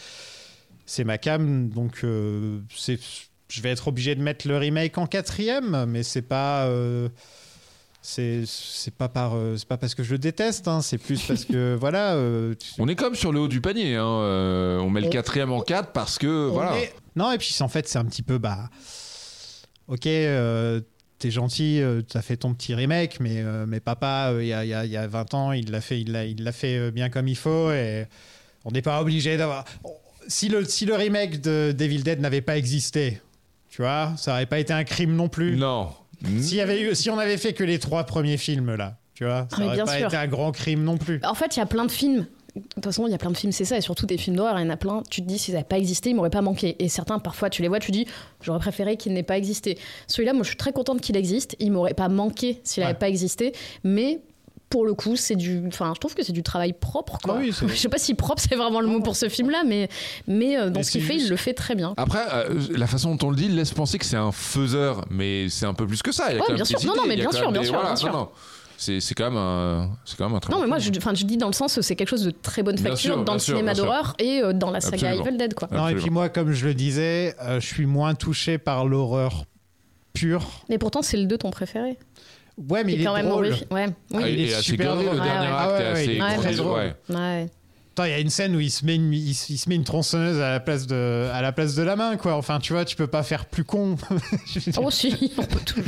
c'est 0.87 1.05
ma 1.05 1.19
cam. 1.19 1.69
Donc, 1.69 2.01
euh, 2.05 2.59
c'est, 2.77 2.99
je 3.49 3.61
vais 3.63 3.71
être 3.71 3.89
obligé 3.89 4.15
de 4.15 4.23
mettre 4.23 4.47
le 4.47 4.57
remake 4.59 4.99
en 4.99 5.07
quatrième, 5.07 5.87
mais 5.87 6.03
c'est 6.03 6.23
pas. 6.23 6.67
euh, 6.67 7.09
c'est, 8.03 8.43
c'est 8.47 8.95
pas 8.95 9.09
par, 9.09 9.35
euh, 9.37 9.57
c'est 9.57 9.69
pas 9.69 9.77
parce 9.77 9.95
que 9.95 10.03
je 10.03 10.13
le 10.13 10.19
déteste. 10.19 10.69
hein, 10.69 10.81
c'est 10.83 10.99
plus 10.99 11.21
parce 11.27 11.45
que 11.45 11.75
voilà. 11.81 12.15
euh, 12.15 12.55
tu- 12.55 12.73
On 12.81 12.89
est 12.89 12.95
comme 12.97 13.15
sur 13.15 13.33
le 13.33 13.41
haut 13.41 13.49
du 13.49 13.61
panier. 13.61 13.97
hein, 13.97 14.05
euh, 14.07 14.79
on 14.79 14.89
met 14.91 15.01
le 15.01 15.07
On- 15.09 15.11
quatrième 15.11 15.53
en 15.53 15.61
4 15.61 15.93
parce 15.93 16.19
que 16.19 16.49
on 16.49 16.53
voilà. 16.53 16.79
est- 16.79 16.95
Non, 17.17 17.31
et 17.33 17.39
puis 17.39 17.55
en 17.61 17.69
fait, 17.69 17.89
c'est 17.89 17.99
un 17.99 18.05
petit 18.05 18.23
peu 18.23 18.39
bah. 18.39 18.71
Ok, 19.89 20.07
euh, 20.07 20.81
t'es 21.19 21.31
gentil, 21.31 21.81
euh, 21.83 22.01
t'as 22.03 22.23
fait 22.23 22.37
ton 22.37 22.55
petit 22.55 22.75
remake, 22.75 23.19
mais, 23.21 23.43
euh, 23.43 23.67
mais 23.67 23.81
papa, 23.81 24.31
euh, 24.33 24.43
il 24.43 24.49
y, 24.49 24.53
a, 24.53 24.65
il 24.65 24.69
y 24.71 24.75
a- 24.75 24.87
y 24.87 24.97
a 24.97 25.07
20 25.07 25.35
ans, 25.35 25.53
il 25.53 25.71
l'a 25.71 25.81
fait, 25.81 26.01
il 26.01 26.13
l'a, 26.13 26.25
il 26.25 26.43
l'a 26.45 26.53
fait 26.53 26.79
euh, 26.79 26.91
bien 26.91 27.11
comme 27.11 27.27
il 27.29 27.37
faut, 27.37 27.71
et 27.73 28.07
on 28.65 28.71
n'est 28.71 28.83
pas 28.83 29.01
obligé 29.03 29.37
d'avoir. 29.37 29.65
Si 30.29 30.49
le, 30.49 30.65
si 30.65 30.87
le 30.87 30.95
remake 30.95 31.41
de 31.41 31.75
Devil 31.77 32.03
Dead 32.05 32.21
n'avait 32.21 32.41
pas 32.41 32.57
existé, 32.57 33.21
tu 33.69 33.83
vois, 33.83 34.13
ça 34.17 34.33
aurait 34.33 34.47
pas 34.47 34.61
été 34.61 34.73
un 34.73 34.85
crime 34.85 35.15
non 35.17 35.29
plus. 35.29 35.57
Non. 35.57 35.91
S'il 36.25 36.57
y 36.57 36.61
avait 36.61 36.81
eu, 36.83 36.95
si 36.95 37.11
on 37.11 37.19
avait 37.19 37.37
fait 37.39 37.53
que 37.53 37.65
les 37.65 37.79
trois 37.79 38.05
premiers 38.05 38.37
films 38.37 38.75
là, 38.75 38.99
tu 39.15 39.25
vois, 39.25 39.47
ça 39.51 39.57
Ah, 39.57 39.57
mais 39.61 39.65
aurait 39.67 39.75
bien 39.77 39.85
pas 39.87 39.97
sûr. 39.99 40.07
été 40.09 40.17
un 40.17 40.27
grand 40.27 40.53
crime 40.53 40.83
non 40.85 40.97
plus. 40.99 41.21
En 41.25 41.35
fait, 41.35 41.57
il 41.57 41.61
y 41.61 41.63
a 41.63 41.67
plein 41.67 41.85
de 41.85 41.91
films. 41.91 42.27
De 42.57 42.63
toute 42.75 42.85
façon, 42.85 43.07
il 43.07 43.11
y 43.13 43.15
a 43.15 43.19
plein 43.19 43.31
de 43.31 43.37
films, 43.37 43.53
c'est 43.53 43.65
ça, 43.65 43.77
et 43.79 43.81
surtout 43.81 44.07
des 44.07 44.19
films 44.19 44.35
d'horreur, 44.35 44.59
il 44.59 44.65
y 44.65 44.67
en 44.67 44.71
a 44.71 44.77
plein. 44.77 45.03
Tu 45.09 45.23
te 45.23 45.27
dis, 45.27 45.39
s'ils 45.39 45.55
n'avaient 45.55 45.65
pas 45.65 45.79
existé, 45.79 46.11
ils 46.11 46.15
m'auraient 46.17 46.31
pas 46.31 46.43
manqué. 46.43 46.75
Et 46.83 46.89
certains, 46.89 47.21
parfois, 47.21 47.49
tu 47.49 47.63
les 47.63 47.69
vois, 47.69 47.79
tu 47.79 47.93
dis, 47.93 48.07
j'aurais 48.43 48.59
préféré 48.59 48.97
qu'il 48.97 49.13
n'ait 49.13 49.23
pas 49.23 49.39
existé. 49.39 49.79
Celui-là, 50.09 50.33
moi, 50.33 50.43
je 50.43 50.49
suis 50.49 50.57
très 50.57 50.73
contente 50.73 51.01
qu'il 51.01 51.17
existe. 51.17 51.55
Il 51.61 51.71
m'aurait 51.71 51.95
pas 51.95 52.09
manqué 52.09 52.61
s'il 52.65 52.81
n'avait 52.83 52.95
Ouais. 52.95 52.99
pas 52.99 53.09
existé. 53.09 53.53
Mais 53.85 54.21
pour 54.71 54.87
le 54.87 54.95
coup, 54.95 55.17
c'est 55.17 55.37
du. 55.37 55.63
Enfin, 55.67 55.93
je 55.95 56.01
trouve 56.01 56.15
que 56.15 56.23
c'est 56.23 56.33
du 56.33 56.43
travail 56.43 56.73
propre, 56.73 57.19
quoi. 57.23 57.35
Ah 57.37 57.41
oui, 57.41 57.53
je 57.69 57.75
sais 57.75 57.89
pas 57.89 57.99
si 57.99 58.15
propre, 58.15 58.41
c'est 58.41 58.55
vraiment 58.57 58.81
le 58.81 58.87
mot 58.87 59.01
pour 59.03 59.17
ce 59.17 59.29
film-là, 59.29 59.63
mais, 59.67 59.89
mais 60.27 60.57
euh, 60.57 60.71
dans 60.71 60.79
Mais 60.81 60.85
ce 60.85 60.93
qu'il 60.93 61.03
fait, 61.03 61.15
juste- 61.15 61.27
il 61.27 61.31
le 61.31 61.37
fait 61.37 61.53
très 61.55 61.75
bien. 61.75 61.93
Après, 61.97 62.25
euh, 62.33 62.61
la 62.71 62.87
façon 62.87 63.15
dont 63.17 63.27
on 63.27 63.31
le 63.31 63.37
dit 63.37 63.49
laisse 63.49 63.73
penser 63.75 63.99
que 63.99 64.07
c'est 64.07 64.17
un 64.17 64.33
faiseur, 64.33 65.05
mais 65.11 65.49
c'est 65.51 65.67
un 65.67 65.75
peu 65.75 65.87
plus 65.87 66.01
que 66.03 66.13
ça. 66.13 66.27
Il 66.31 66.37
y 66.37 66.39
a 66.39 66.41
Ouais, 66.41 66.47
quand 66.47 66.55
bien 66.55 66.65
même 66.65 66.79
sûr. 66.81 66.85
Non, 66.89 66.95
non, 66.97 67.03
mais 67.07 67.17
bien 67.17 67.31
sûr, 67.33 67.43
même 67.47 67.53
bien 67.53 67.61
des- 67.63 67.67
sûr, 67.67 67.75
voilà, 67.75 67.89
bien 67.91 67.97
sûr. 67.97 68.13
non, 68.13 68.19
non. 68.21 68.29
C'est 68.79 68.99
c'est 69.01 69.15
quand 69.15 69.25
même 69.25 69.37
un, 69.37 69.91
c'est 70.07 70.17
quand 70.17 70.27
même 70.27 70.37
un 70.37 70.41
très 70.41 70.51
Non, 70.53 70.57
bon 70.57 70.63
mais 70.63 70.69
moi, 70.69 70.79
film. 70.81 70.95
je, 70.95 71.01
enfin, 71.01 71.13
je 71.15 71.25
dis 71.27 71.37
dans 71.37 71.49
le 71.49 71.53
sens 71.53 71.77
où 71.77 71.83
c'est 71.83 71.97
quelque 71.97 72.09
chose 72.09 72.25
de 72.25 72.31
très 72.31 72.63
bonne 72.63 72.79
facture 72.79 73.15
sûr, 73.17 73.25
dans 73.25 73.35
le 73.35 73.39
sûr, 73.39 73.55
cinéma 73.57 73.75
d'horreur 73.75 74.15
et 74.19 74.41
euh, 74.43 74.55
dans 74.55 74.71
la 74.71 74.81
saga 74.81 75.09
Absolument. 75.09 75.27
Evil 75.27 75.37
Dead, 75.37 75.53
quoi. 75.55 75.69
Non, 75.71 75.89
et 75.89 75.95
puis 75.97 76.09
moi, 76.09 76.31
comme 76.31 76.53
je 76.53 76.65
le 76.67 76.73
disais, 76.73 77.35
euh, 77.43 77.61
je 77.61 77.67
suis 77.67 77.85
moins 77.85 78.15
touché 78.15 78.57
par 78.57 78.87
l'horreur 78.87 79.45
pure. 80.15 80.65
Mais 80.71 80.79
pourtant, 80.79 81.03
c'est 81.03 81.17
le 81.19 81.27
2 81.27 81.37
ton 81.39 81.51
préféré. 81.51 81.99
Ouais, 82.69 82.85
mais 82.85 82.93
il 82.95 83.01
est 83.01 83.05
quand 83.05 83.17
est 83.17 83.23
même 83.23 83.31
drôle. 83.31 83.47
Ouais, 83.71 83.87
oui. 83.87 83.93
Ah, 84.23 84.29
il 84.29 84.41
et 84.41 84.49
est 84.49 84.53
assez 84.55 84.63
super 84.63 84.95
drôle. 84.95 85.07
le 85.07 85.11
Ouais, 85.21 85.25
dernier 85.25 85.47
ouais. 85.47 85.53
acte 85.53 85.57
Ah 85.59 85.81
est 85.81 85.83
ouais, 85.85 85.91
assez 85.93 86.05
il 86.05 86.11
est 86.11 86.19
très 86.19 86.37
gaulerie, 86.37 86.55
drôle. 86.57 86.79
ouais. 86.79 86.95
Ouais. 87.17 87.49
Attends, 87.93 88.05
il 88.05 88.11
y 88.11 88.15
a 88.15 88.19
une 88.21 88.31
scène 88.31 88.55
où 88.55 88.61
il 88.61 88.71
se 88.71 88.85
met 88.87 88.95
une, 88.95 89.13
il, 89.13 89.35
se- 89.35 89.53
il 89.53 89.59
se 89.59 89.69
met 89.69 89.75
une 89.75 89.83
tronçonneuse 89.83 90.39
à 90.41 90.51
la 90.51 90.61
place 90.61 90.87
de, 90.87 91.29
à 91.33 91.43
la 91.43 91.51
place 91.51 91.75
de 91.75 91.83
la 91.83 91.97
main, 91.97 92.17
quoi. 92.17 92.37
Enfin, 92.37 92.61
tu 92.61 92.73
vois, 92.73 92.85
tu 92.85 92.95
peux 92.95 93.09
pas 93.09 93.25
faire 93.25 93.47
plus 93.47 93.65
con. 93.65 93.97
Oh 94.79 94.91
si, 94.93 95.33
on 95.37 95.43
peut 95.43 95.59
tout. 95.67 95.81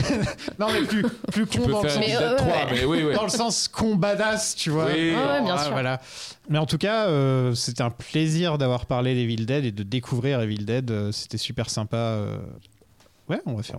non, 0.59 0.67
mais 0.73 0.83
plus, 0.83 1.03
plus 1.31 1.47
con 1.47 1.69
dans 1.69 1.83
le 1.83 1.89
sens, 1.89 1.99
Mais, 2.01 2.17
euh, 2.17 2.37
3, 2.37 2.49
ouais. 2.49 2.55
mais 2.73 2.85
oui, 2.85 3.05
oui. 3.07 3.15
dans 3.15 3.23
le 3.23 3.29
sens 3.29 3.69
con 3.69 3.95
badass, 3.95 4.57
tu 4.57 4.71
vois. 4.71 4.87
Oui. 4.87 5.13
Ouais, 5.13 5.15
ouais, 5.15 5.43
bien 5.43 5.55
Ah, 5.57 5.63
sûr. 5.63 5.73
Voilà. 5.73 6.01
Mais 6.49 6.59
en 6.59 6.67
tout 6.67 6.79
cas, 6.79 7.07
euh, 7.07 7.55
c'était 7.55 7.83
un 7.83 7.91
plaisir 7.91 8.59
d'avoir 8.59 8.87
parlé 8.87 9.15
d'Evil 9.15 9.47
Dead 9.47 9.65
et 9.65 9.71
de 9.73 9.83
découvrir 9.85 10.41
Evil 10.41 10.65
Dead. 10.65 10.91
Euh, 10.91 11.13
C'était 11.13 11.39
super 11.39 11.71
sympa. 11.71 11.97
euh. 11.99 12.39
Ouais, 13.29 13.41
on 13.47 13.55
va 13.55 13.63
faire. 13.63 13.79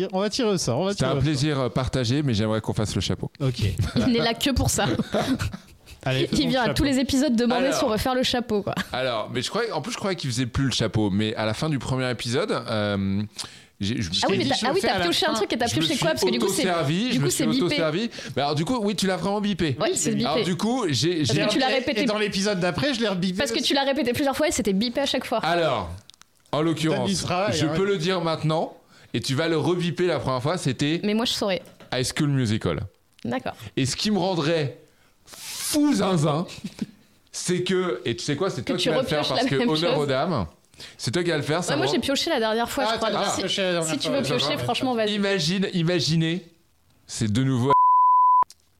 Tire- 0.00 0.08
On 0.12 0.20
va 0.20 0.30
tirer 0.30 0.50
va 0.50 0.58
C'était 0.58 0.94
tirer 1.04 1.10
un 1.10 1.16
plaisir 1.20 1.60
euh, 1.60 1.68
partagé, 1.68 2.22
mais 2.22 2.34
j'aimerais 2.34 2.60
qu'on 2.60 2.74
fasse 2.74 2.94
le 2.94 3.00
chapeau. 3.00 3.30
Ok. 3.40 3.60
Il 3.96 4.06
n'est 4.12 4.18
là 4.18 4.34
que 4.34 4.50
pour 4.50 4.70
ça. 4.70 4.86
Allez, 6.02 6.28
Il 6.32 6.48
vient 6.48 6.62
à 6.62 6.72
tous 6.74 6.84
les 6.84 6.98
épisodes 6.98 7.36
demander 7.36 7.66
Alors. 7.66 7.78
si 7.78 7.84
on 7.84 7.88
refaire 7.88 8.14
le 8.14 8.22
chapeau, 8.22 8.62
quoi. 8.62 8.74
Alors, 8.92 9.30
mais 9.34 9.42
je 9.42 9.50
croyais, 9.50 9.70
en 9.70 9.82
plus, 9.82 9.92
je 9.92 9.98
croyais 9.98 10.16
qu'il 10.16 10.30
faisait 10.30 10.46
plus 10.46 10.64
le 10.64 10.70
chapeau, 10.70 11.10
mais 11.10 11.34
à 11.34 11.44
la 11.44 11.52
fin 11.52 11.68
du 11.68 11.78
premier 11.78 12.10
épisode, 12.10 12.50
euh, 12.52 13.22
j'ai- 13.80 14.00
je 14.00 14.08
me 14.08 14.14
Ah 14.22 14.26
oui, 14.30 14.38
mais 14.38 14.46
t'as 14.48 14.68
ah 14.68 14.72
oui, 14.72 14.80
pioché 15.02 15.26
un 15.26 15.34
truc 15.34 15.52
et 15.52 15.58
t'as 15.58 15.66
pioché 15.68 15.96
quoi 15.98 16.10
Parce 16.12 16.24
que 16.24 16.30
du 16.30 16.38
coup, 16.38 16.48
c'est. 16.48 16.62
du 16.62 16.68
je 17.12 17.18
coup, 17.18 17.24
me 17.24 17.28
c'est 17.30 17.42
suis 17.44 17.46
bipé. 17.52 17.64
auto-servi. 17.64 18.10
Mais 18.34 18.40
alors, 18.42 18.54
du 18.54 18.64
coup, 18.64 18.78
oui, 18.82 18.96
tu 18.96 19.06
l'as 19.06 19.18
vraiment 19.18 19.42
bipé. 19.42 19.76
Oui, 19.78 19.90
c'est 19.94 20.12
bipé. 20.12 20.26
Alors, 20.26 20.42
du 20.44 20.56
coup, 20.56 20.86
j'ai. 20.88 21.24
j'ai- 21.26 21.34
Parce 21.40 21.48
que 21.48 21.52
tu 21.52 21.58
l'as 21.58 21.66
répété. 21.66 22.02
Et 22.02 22.06
dans 22.06 22.18
l'épisode 22.18 22.60
d'après, 22.60 22.94
je 22.94 23.00
l'ai 23.00 23.08
rebipé. 23.08 23.36
Parce 23.36 23.52
que 23.52 23.60
tu 23.62 23.74
l'as 23.74 23.84
répété 23.84 24.14
plusieurs 24.14 24.36
fois 24.36 24.48
et 24.48 24.52
c'était 24.52 24.72
bipé 24.72 25.00
à 25.02 25.06
chaque 25.06 25.26
fois. 25.26 25.38
Alors, 25.44 25.90
en 26.52 26.62
l'occurrence, 26.62 27.10
je 27.52 27.66
peux 27.66 27.84
le 27.84 27.98
dire 27.98 28.22
maintenant, 28.22 28.72
et 29.14 29.20
tu 29.20 29.34
vas 29.34 29.48
le 29.48 29.56
rebiper 29.56 30.06
la 30.06 30.18
première 30.20 30.42
fois, 30.42 30.58
c'était 30.58 31.00
Mais 31.04 31.14
moi, 31.14 31.24
je 31.24 31.32
saurais. 31.32 31.62
High 31.92 32.06
School 32.16 32.28
Musical. 32.30 32.80
D'accord. 33.24 33.54
Et 33.76 33.84
ce 33.86 33.96
qui 33.96 34.10
me 34.10 34.18
rendrait 34.18 34.78
fou 35.26 35.92
zinzin, 35.94 36.46
c'est 37.32 37.62
que, 37.62 38.00
et 38.04 38.16
tu 38.16 38.24
sais 38.24 38.36
quoi, 38.36 38.50
c'est 38.50 38.62
toi 38.62 38.76
qui 38.76 38.88
vas 38.88 39.02
le 39.02 39.06
faire 39.06 39.26
parce 39.26 39.44
que 39.46 39.54
honneur 39.56 39.98
aux 39.98 40.06
dames. 40.06 40.46
C'est 40.96 41.10
toi 41.10 41.22
qui 41.22 41.28
vas 41.30 41.36
le 41.36 41.42
faire, 41.42 41.62
ça 41.62 41.74
Ouais, 41.74 41.78
moi, 41.78 41.86
j'ai 41.86 41.98
pioché 41.98 42.30
la 42.30 42.38
dernière 42.38 42.70
fois, 42.70 42.84
Ah, 42.86 42.92
je 42.94 42.96
crois. 42.96 43.10
ah, 43.14 43.30
si- 43.34 43.42
dernière 43.60 43.84
si 43.84 43.98
tu 43.98 44.08
veux 44.08 44.22
piocher, 44.22 44.56
franchement, 44.56 44.94
vas-y. 44.94 45.12
Imagine, 45.14 45.68
imaginez, 45.74 46.42
c'est 47.06 47.30
de 47.30 47.42
nouveau. 47.44 47.72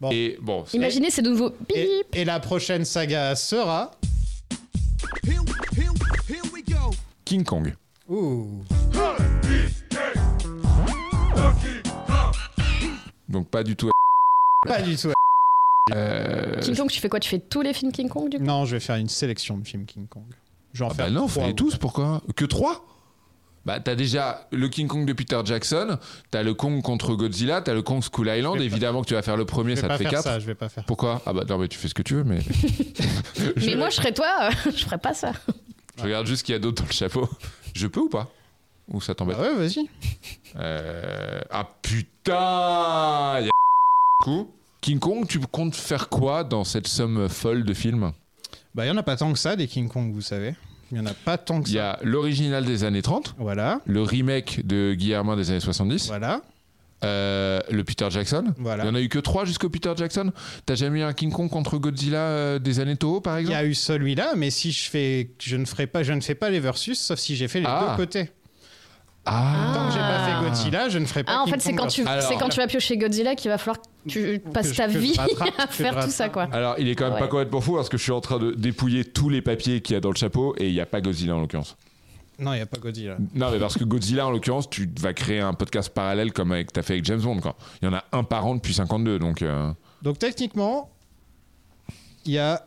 Bon. 0.00 0.10
Et 0.10 0.38
bon, 0.40 0.64
c'est- 0.66 0.78
Imaginez, 0.78 1.10
c'est 1.10 1.20
de 1.20 1.28
nouveau 1.28 1.50
bip. 1.50 1.76
Et, 1.76 2.06
et 2.14 2.24
la 2.24 2.40
prochaine 2.40 2.86
saga 2.86 3.36
sera. 3.36 3.90
King 7.26 7.44
Kong. 7.44 7.74
Ouh. 8.08 8.64
Donc 13.30 13.48
pas 13.48 13.62
du 13.62 13.76
tout. 13.76 13.90
Pas 14.66 14.82
du 14.82 14.96
tout. 14.96 15.12
Euh, 15.94 16.60
King 16.60 16.76
Kong, 16.76 16.90
tu 16.90 17.00
fais 17.00 17.08
quoi? 17.08 17.20
Tu 17.20 17.28
fais 17.30 17.38
tous 17.38 17.62
les 17.62 17.72
films 17.72 17.90
King 17.92 18.08
Kong, 18.08 18.28
du 18.28 18.38
coup? 18.38 18.44
Non, 18.44 18.64
je 18.64 18.76
vais 18.76 18.80
faire 18.80 18.96
une 18.96 19.08
sélection 19.08 19.56
de 19.58 19.66
films 19.66 19.86
King 19.86 20.06
Kong. 20.06 20.24
Je 20.72 20.80
vais 20.80 20.84
en 20.84 20.88
Ah 20.90 20.94
faire 20.94 21.06
bah 21.06 21.10
non, 21.10 21.26
trois 21.26 21.42
fais-les 21.42 21.52
ou 21.52 21.56
tous, 21.56 21.76
pourquoi? 21.76 22.22
Que 22.36 22.44
trois? 22.44 22.84
Bah 23.66 23.78
t'as 23.78 23.94
déjà 23.94 24.48
le 24.52 24.68
King 24.68 24.86
Kong 24.88 25.04
de 25.06 25.12
Peter 25.12 25.38
Jackson, 25.44 25.98
t'as 26.30 26.42
le 26.42 26.54
Kong 26.54 26.80
contre 26.82 27.14
Godzilla, 27.14 27.60
t'as 27.60 27.74
le 27.74 27.82
Kong 27.82 28.02
Skull 28.02 28.28
Island, 28.28 28.56
pas- 28.56 28.62
évidemment 28.64 29.02
que 29.02 29.08
tu 29.08 29.12
vas 29.14 29.20
faire 29.22 29.36
le 29.36 29.44
premier, 29.44 29.76
ça 29.76 29.86
te 29.86 29.92
fait 29.96 30.04
faire 30.04 30.12
4. 30.12 30.22
ça, 30.22 30.38
je 30.38 30.46
vais 30.46 30.54
pas 30.54 30.70
faire. 30.70 30.84
Pourquoi? 30.86 31.20
Ah 31.26 31.34
bah 31.34 31.42
non 31.46 31.58
mais 31.58 31.68
tu 31.68 31.76
fais 31.78 31.88
ce 31.88 31.92
que 31.94 32.00
tu 32.02 32.14
veux, 32.14 32.24
mais 32.24 32.38
Mais 33.56 33.74
moi, 33.76 33.90
je 33.90 33.96
serais 33.96 34.12
toi, 34.12 34.26
euh, 34.44 34.50
je 34.74 34.82
ferais 34.84 34.96
pas 34.98 35.12
ça. 35.12 35.32
je 35.98 36.04
regarde 36.04 36.26
juste 36.26 36.40
ce 36.40 36.44
qu'il 36.44 36.54
y 36.54 36.56
a 36.56 36.58
d'autre 36.58 36.82
dans 36.82 36.88
le 36.88 36.94
chapeau. 36.94 37.28
Je 37.74 37.86
peux 37.86 38.00
ou 38.00 38.08
pas? 38.08 38.30
Ou 38.90 39.00
ça 39.00 39.14
t'embête 39.14 39.36
Bah 39.36 39.42
ouais, 39.42 39.54
vas-y. 39.56 39.86
Euh, 40.56 41.40
Ah 41.50 41.64
putain 41.80 43.40
y 43.40 43.48
a 43.48 43.50
coup. 44.24 44.50
King 44.80 44.98
Kong, 44.98 45.26
tu 45.28 45.38
comptes 45.40 45.76
faire 45.76 46.08
quoi 46.08 46.42
dans 46.42 46.64
cette 46.64 46.88
somme 46.88 47.28
folle 47.28 47.64
de 47.64 47.74
films? 47.74 48.12
Bah, 48.74 48.84
il 48.84 48.88
y 48.88 48.90
en 48.90 48.96
a 48.96 49.02
pas 49.02 49.16
tant 49.16 49.32
que 49.32 49.38
ça 49.38 49.54
des 49.56 49.66
King 49.68 49.88
Kong, 49.88 50.12
vous 50.12 50.22
savez. 50.22 50.54
Il 50.90 50.98
y 50.98 51.00
en 51.00 51.06
a 51.06 51.14
pas 51.14 51.38
tant 51.38 51.60
que 51.62 51.68
Il 51.68 51.74
y 51.74 51.76
ça. 51.78 51.92
a 51.92 51.98
l'original 52.02 52.64
des 52.64 52.82
années 52.82 53.02
30, 53.02 53.36
Voilà, 53.38 53.80
le 53.84 54.02
remake 54.02 54.66
de 54.66 54.94
Guillermin 54.94 55.36
des 55.36 55.50
années 55.50 55.60
70, 55.60 56.08
voilà, 56.08 56.40
euh, 57.04 57.60
le 57.70 57.84
Peter 57.84 58.08
Jackson. 58.10 58.52
voilà. 58.58 58.84
Il 58.84 58.86
y 58.88 58.90
en 58.90 58.94
a 58.96 59.00
eu 59.00 59.08
que 59.08 59.18
trois 59.20 59.44
jusqu'au 59.44 59.68
Peter 59.68 59.92
Jackson. 59.96 60.32
T'as 60.66 60.74
jamais 60.74 61.00
eu 61.00 61.02
un 61.04 61.12
King 61.12 61.30
Kong 61.30 61.48
contre 61.48 61.78
Godzilla 61.78 62.18
euh, 62.18 62.58
des 62.58 62.80
années 62.80 62.96
Toho, 62.96 63.20
par 63.20 63.38
Il 63.38 63.42
y 63.42 63.50
exemple? 63.50 63.58
a 63.58 63.64
eu 63.66 63.74
celui-là, 63.74 64.32
mais 64.36 64.50
si 64.50 64.72
je 64.72 64.90
fais, 64.90 65.30
je 65.38 65.56
ne 65.56 65.64
ferai 65.64 65.86
pas, 65.86 66.02
je 66.02 66.12
ne 66.12 66.20
fais 66.20 66.34
pas 66.34 66.50
les 66.50 66.58
versus, 66.60 66.98
sauf 66.98 67.18
si 67.20 67.36
j'ai 67.36 67.46
fait 67.48 67.60
les 67.60 67.66
Ah. 67.68 67.94
deux 67.96 68.02
côtés. 68.04 68.30
Ah 69.26 69.72
Tant 69.74 69.86
que 69.86 69.92
j'ai 69.92 69.98
pas 69.98 70.18
fait 70.26 70.42
Godzilla, 70.48 70.88
je 70.88 70.98
ne 70.98 71.04
ferai 71.04 71.24
pas. 71.24 71.32
Ah, 71.36 71.40
en 71.42 71.44
King 71.44 71.54
fait, 71.54 71.60
c'est 71.60 71.70
Kong 71.72 71.80
quand, 71.80 71.86
tu, 71.88 72.06
Alors- 72.06 72.22
c'est 72.26 72.36
quand 72.36 72.48
tu 72.48 72.56
vas 72.58 72.66
piocher 72.66 72.96
Godzilla 72.96 73.34
qu'il 73.34 73.50
va 73.50 73.58
falloir 73.58 73.78
que 73.80 74.08
tu 74.08 74.38
passes 74.52 74.72
je- 74.72 74.76
ta 74.76 74.86
que 74.86 74.92
je 74.94 74.98
vie 74.98 75.14
rattrape, 75.16 75.48
à 75.58 75.66
que 75.66 75.72
je 75.72 75.76
faire 75.82 76.04
tout 76.04 76.10
ça, 76.10 76.28
quoi. 76.30 76.48
Alors, 76.52 76.76
il 76.78 76.88
est 76.88 76.94
quand 76.94 77.04
même 77.04 77.14
Ouais. 77.14 77.20
pas 77.20 77.28
complètement 77.28 77.60
fou 77.60 77.74
parce 77.76 77.88
que 77.90 77.98
je 77.98 78.02
suis 78.02 78.12
en 78.12 78.20
train 78.22 78.38
de 78.38 78.52
dépouiller 78.52 79.04
tous 79.04 79.28
les 79.28 79.42
papiers 79.42 79.82
qu'il 79.82 79.94
y 79.94 79.96
a 79.96 80.00
dans 80.00 80.08
le 80.10 80.16
chapeau 80.16 80.54
et 80.58 80.68
il 80.68 80.72
n'y 80.72 80.80
a 80.80 80.86
pas 80.86 81.00
Godzilla 81.02 81.36
en 81.36 81.40
l'occurrence. 81.40 81.76
Non, 82.38 82.54
il 82.54 82.56
n'y 82.56 82.62
a 82.62 82.66
pas 82.66 82.78
Godzilla. 82.78 83.18
Non, 83.34 83.50
mais 83.50 83.58
parce 83.58 83.76
que 83.76 83.84
Godzilla 83.84 84.26
en 84.26 84.30
l'occurrence, 84.30 84.70
tu 84.70 84.88
vas 85.00 85.12
créer 85.12 85.40
un 85.40 85.52
podcast 85.52 85.90
parallèle 85.90 86.32
comme 86.32 86.52
avec, 86.52 86.72
t'as 86.72 86.80
fait 86.82 86.94
avec 86.94 87.04
James 87.04 87.20
Bond. 87.20 87.40
Quoi. 87.40 87.54
Il 87.82 87.84
y 87.84 87.88
en 87.88 87.92
a 87.94 88.02
un 88.12 88.24
par 88.24 88.46
an 88.46 88.54
depuis 88.54 88.72
52, 88.72 89.18
donc. 89.18 89.42
euh, 89.42 89.70
Donc 90.00 90.18
techniquement, 90.18 90.88
il 92.24 92.32
y 92.32 92.38
a. 92.38 92.66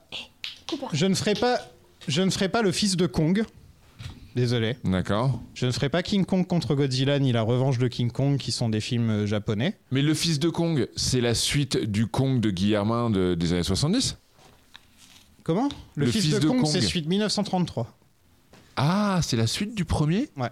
Je 0.94 1.08
ne 1.08 1.16
ferai 1.16 1.34
pas, 1.34 1.58
je 2.08 2.22
ne 2.22 2.30
ferai 2.30 2.50
pas 2.50 2.62
le 2.62 2.72
fils 2.72 2.96
de 2.96 3.08
Kong. 3.08 3.44
Désolé. 4.36 4.78
D'accord. 4.84 5.40
Je 5.54 5.66
ne 5.68 5.72
ferai 5.72 5.90
pas 5.90 6.02
King 6.02 6.26
Kong 6.26 6.48
contre 6.48 6.74
Godzilla 6.76 7.20
ni 7.20 7.32
La 7.32 7.44
Revanche 7.44 7.78
de 7.78 7.88
King 7.88 8.10
Kong, 8.12 8.38
qui 8.38 8.52
sont 8.52 8.68
des 8.70 8.80
films 8.82 9.10
euh, 9.10 9.26
japonais. 9.28 9.78
Mais 9.92 10.02
le 10.02 10.14
fils 10.16 10.40
de 10.40 10.50
Kong, 10.50 10.88
c'est 10.96 11.22
la 11.22 11.36
suite 11.36 11.78
du 11.78 12.08
Kong 12.08 12.40
de 12.40 12.50
Guillermin 12.50 13.10
de- 13.12 13.36
des 13.36 13.54
années 13.54 13.64
70 13.64 14.18
Comment? 15.44 15.70
Le, 15.96 16.06
Le 16.06 16.12
fils, 16.12 16.24
fils 16.24 16.34
de, 16.36 16.40
de 16.40 16.48
Kong, 16.48 16.62
Kong. 16.62 16.70
c'est 16.72 16.82
suite 16.82 17.06
1933. 17.08 17.96
Ah, 18.76 19.20
c'est 19.22 19.38
la 19.38 19.46
suite 19.46 19.76
du 19.76 19.86
premier? 19.86 20.30
Ouais. 20.38 20.50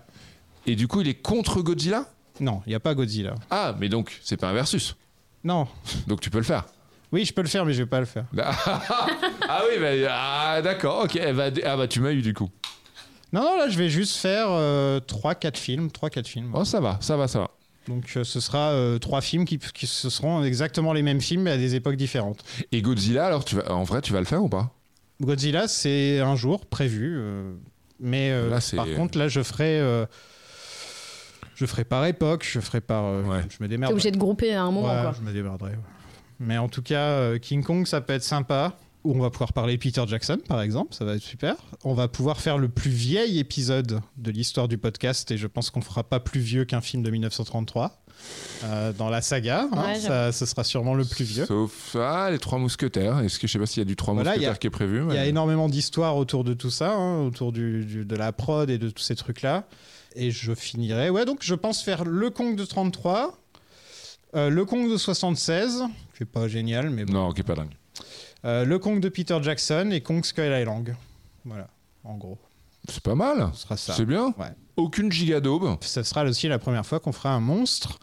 Et 0.68 0.76
du 0.76 0.88
coup, 0.88 1.02
il 1.02 1.08
est 1.08 1.16
contre 1.16 1.62
Godzilla? 1.62 2.06
Non, 2.40 2.62
il 2.68 2.70
n'y 2.70 2.76
a 2.76 2.80
pas 2.80 2.94
Godzilla. 2.94 3.34
Ah, 3.50 3.76
mais 3.80 3.90
donc, 3.90 4.20
c'est 4.24 4.38
pas 4.38 4.50
un 4.50 4.54
versus. 4.54 4.96
Non. 5.44 5.68
Donc 6.08 6.22
tu 6.22 6.30
peux 6.30 6.38
le 6.38 6.44
faire. 6.44 6.66
Oui, 7.12 7.26
je 7.26 7.34
peux 7.34 7.42
le 7.42 7.48
faire, 7.48 7.66
mais 7.66 7.74
je 7.74 7.82
vais 7.82 7.90
pas 7.90 8.00
le 8.00 8.06
faire. 8.06 8.26
ah 8.38 9.62
oui, 9.70 9.80
bah, 9.80 10.08
ah, 10.12 10.62
d'accord, 10.62 11.06
ok. 11.06 11.16
eh 11.16 11.34
bah, 11.34 11.50
ah 11.66 11.78
bah 11.78 11.88
tu 11.88 12.00
m'as 12.00 12.12
eu 12.12 12.22
du 12.22 12.34
coup. 12.34 12.50
Non, 13.34 13.42
non, 13.42 13.58
là, 13.58 13.70
je 13.70 13.78
vais 13.78 13.90
juste 13.90 14.18
faire 14.18 14.48
3-4 14.50 15.58
films. 15.58 15.88
3-4 15.90 16.28
films. 16.28 16.52
Oh, 16.54 16.66
ça 16.66 16.80
va, 16.80 16.98
ça 17.02 17.16
va, 17.18 17.28
ça 17.28 17.40
va. 17.40 17.52
Donc, 17.88 18.04
euh, 18.16 18.24
ce 18.24 18.40
sera 18.40 18.74
3 19.00 19.22
films 19.22 19.46
qui, 19.46 19.58
qui 19.58 19.88
ce 19.88 20.10
seront 20.10 20.44
exactement 20.44 20.94
les 20.94 21.02
mêmes 21.02 21.22
films, 21.22 21.44
mais 21.44 21.52
à 21.52 21.58
des 21.58 21.76
époques 21.76 21.96
différentes. 21.96 22.44
Et 22.72 22.82
Godzilla, 22.82 23.26
alors, 23.26 23.44
tu 23.46 23.56
vas, 23.56 23.72
en 23.72 23.84
vrai, 23.84 24.02
tu 24.02 24.14
vas 24.14 24.20
le 24.20 24.26
faire 24.26 24.44
ou 24.44 24.50
pas? 24.50 24.72
Godzilla, 25.22 25.68
c'est 25.68 26.20
un 26.20 26.36
jour 26.36 26.66
prévu. 26.66 27.16
euh, 27.18 27.54
mais 28.00 28.32
euh, 28.32 28.50
Là, 28.50 28.60
c'est- 28.62 28.76
par 28.76 28.88
contre, 28.96 29.18
là, 29.18 29.28
je 29.28 29.42
ferai. 29.44 29.80
euh, 29.80 30.06
je 31.56 31.66
ferai 31.66 31.84
par 31.84 32.06
époque, 32.06 32.44
je 32.50 32.60
ferai 32.60 32.82
par. 32.82 33.06
euh, 33.06 33.24
Je 33.50 33.64
me 33.64 33.68
T'es 33.70 33.86
obligé 33.92 34.12
de 34.12 34.18
grouper 34.18 34.54
à 34.54 34.64
un 34.64 34.72
moment, 34.72 34.88
Ouais, 34.88 35.02
quoi. 35.04 35.14
je 35.18 35.22
me 35.24 35.32
démerderai. 35.32 35.72
ouais. 35.72 35.78
Mais 36.40 36.58
en 36.58 36.68
tout 36.68 36.82
cas, 36.82 37.02
euh, 37.02 37.38
King 37.38 37.64
Kong, 37.64 37.86
ça 37.86 38.02
peut 38.02 38.14
être 38.14 38.24
sympa. 38.24 38.74
Où 39.04 39.16
on 39.16 39.20
va 39.20 39.32
pouvoir 39.32 39.52
parler 39.54 39.78
Peter 39.80 40.04
Jackson, 40.08 40.38
par 40.48 40.62
exemple, 40.62 40.94
ça 40.94 41.06
va 41.06 41.16
être 41.16 41.24
super. 41.24 41.56
On 41.84 41.94
va 41.96 42.08
pouvoir 42.08 42.40
faire 42.40 42.60
le 42.60 42.70
plus 42.70 42.92
vieil 42.92 43.40
épisode 43.40 44.00
de 44.18 44.32
l'histoire 44.32 44.68
du 44.68 44.78
podcast, 44.78 45.32
et 45.32 45.38
je 45.38 45.48
pense 45.48 45.72
qu'on 45.72 45.82
fera 45.82 46.04
pas 46.04 46.20
plus 46.20 46.40
vieux 46.40 46.66
qu'un 46.66 46.82
film 46.82 47.02
de 47.02 47.10
1933 47.10 48.04
euh, 48.66 48.94
dans 48.94 49.10
la 49.10 49.22
saga. 49.22 49.68
hein. 49.72 49.96
Ça, 50.00 50.32
ce 50.32 50.46
sera 50.46 50.64
sûrement 50.64 50.94
le 50.94 51.04
plus 51.06 51.24
vieux. 51.26 51.46
Sauf 51.48 51.96
ah, 52.00 52.30
les 52.30 52.38
trois 52.38 52.60
mousquetaires. 52.60 53.20
Est-ce 53.22 53.40
que 53.40 53.48
je 53.48 53.54
sais 53.54 53.58
pas 53.60 53.66
s'il 53.66 53.80
y 53.80 53.82
a 53.82 53.86
du 53.86 53.96
trois 53.96 54.14
Voilà, 54.14 54.32
mousquetaires 54.32 54.50
il 54.50 54.54
y 54.54 54.56
a- 54.56 54.58
qui 54.60 54.68
est 54.68 54.70
prévu 54.70 55.04
Il 55.10 55.16
y 55.16 55.18
a 55.18 55.26
énormément 55.26 55.68
d'histoires 55.68 56.16
autour 56.16 56.44
de 56.44 56.54
tout 56.54 56.70
ça, 56.70 56.94
hein, 56.94 57.24
autour 57.26 57.52
du, 57.52 57.84
du- 57.86 58.06
de 58.06 58.16
la 58.16 58.32
prod 58.32 58.70
et 58.70 58.78
de 58.78 58.90
tous 58.92 59.02
ces 59.02 59.16
trucs-là. 59.16 59.66
Et 60.16 60.30
je 60.30 60.54
finirai. 60.54 61.10
Ouais, 61.10 61.26
donc 61.26 61.40
je 61.42 61.56
pense 61.56 61.82
faire 61.82 62.04
le 62.06 62.30
Kong 62.30 62.56
de 62.56 62.66
33, 62.66 63.36
euh, 64.36 64.50
le 64.52 64.64
Kong 64.66 64.92
de 64.92 64.98
76, 64.98 65.86
qui 66.16 66.24
est 66.24 66.26
pas 66.28 66.48
génial, 66.48 66.92
mais 66.92 67.06
bon. 67.06 67.14
Non, 67.14 67.32
qui 67.32 67.42
est 67.42 67.44
pas 67.46 67.56
dingue. 67.56 67.72
Euh, 68.46 68.66
le 68.66 68.80
Kong 68.80 69.00
de 69.00 69.10
Peter 69.10 69.38
Jackson 69.42 69.90
et 69.92 70.02
Kong 70.02 70.24
Skull 70.26 70.46
Island. 70.60 70.96
Voilà, 71.46 71.68
en 72.04 72.16
gros. 72.18 72.38
C'est 72.90 73.04
pas 73.04 73.16
mal. 73.16 73.50
Ce 73.54 73.62
sera 73.62 73.78
ça. 73.78 73.94
C'est 73.94 74.06
bien. 74.06 74.34
Ouais. 74.38 74.48
Aucune 74.78 75.12
giga 75.12 75.40
daube. 75.40 75.78
Ce 75.82 76.02
sera 76.04 76.24
aussi 76.24 76.48
la 76.48 76.58
première 76.60 76.86
fois 76.86 77.00
qu'on 77.00 77.12
fera 77.12 77.32
un 77.32 77.40
monstre. 77.40 78.00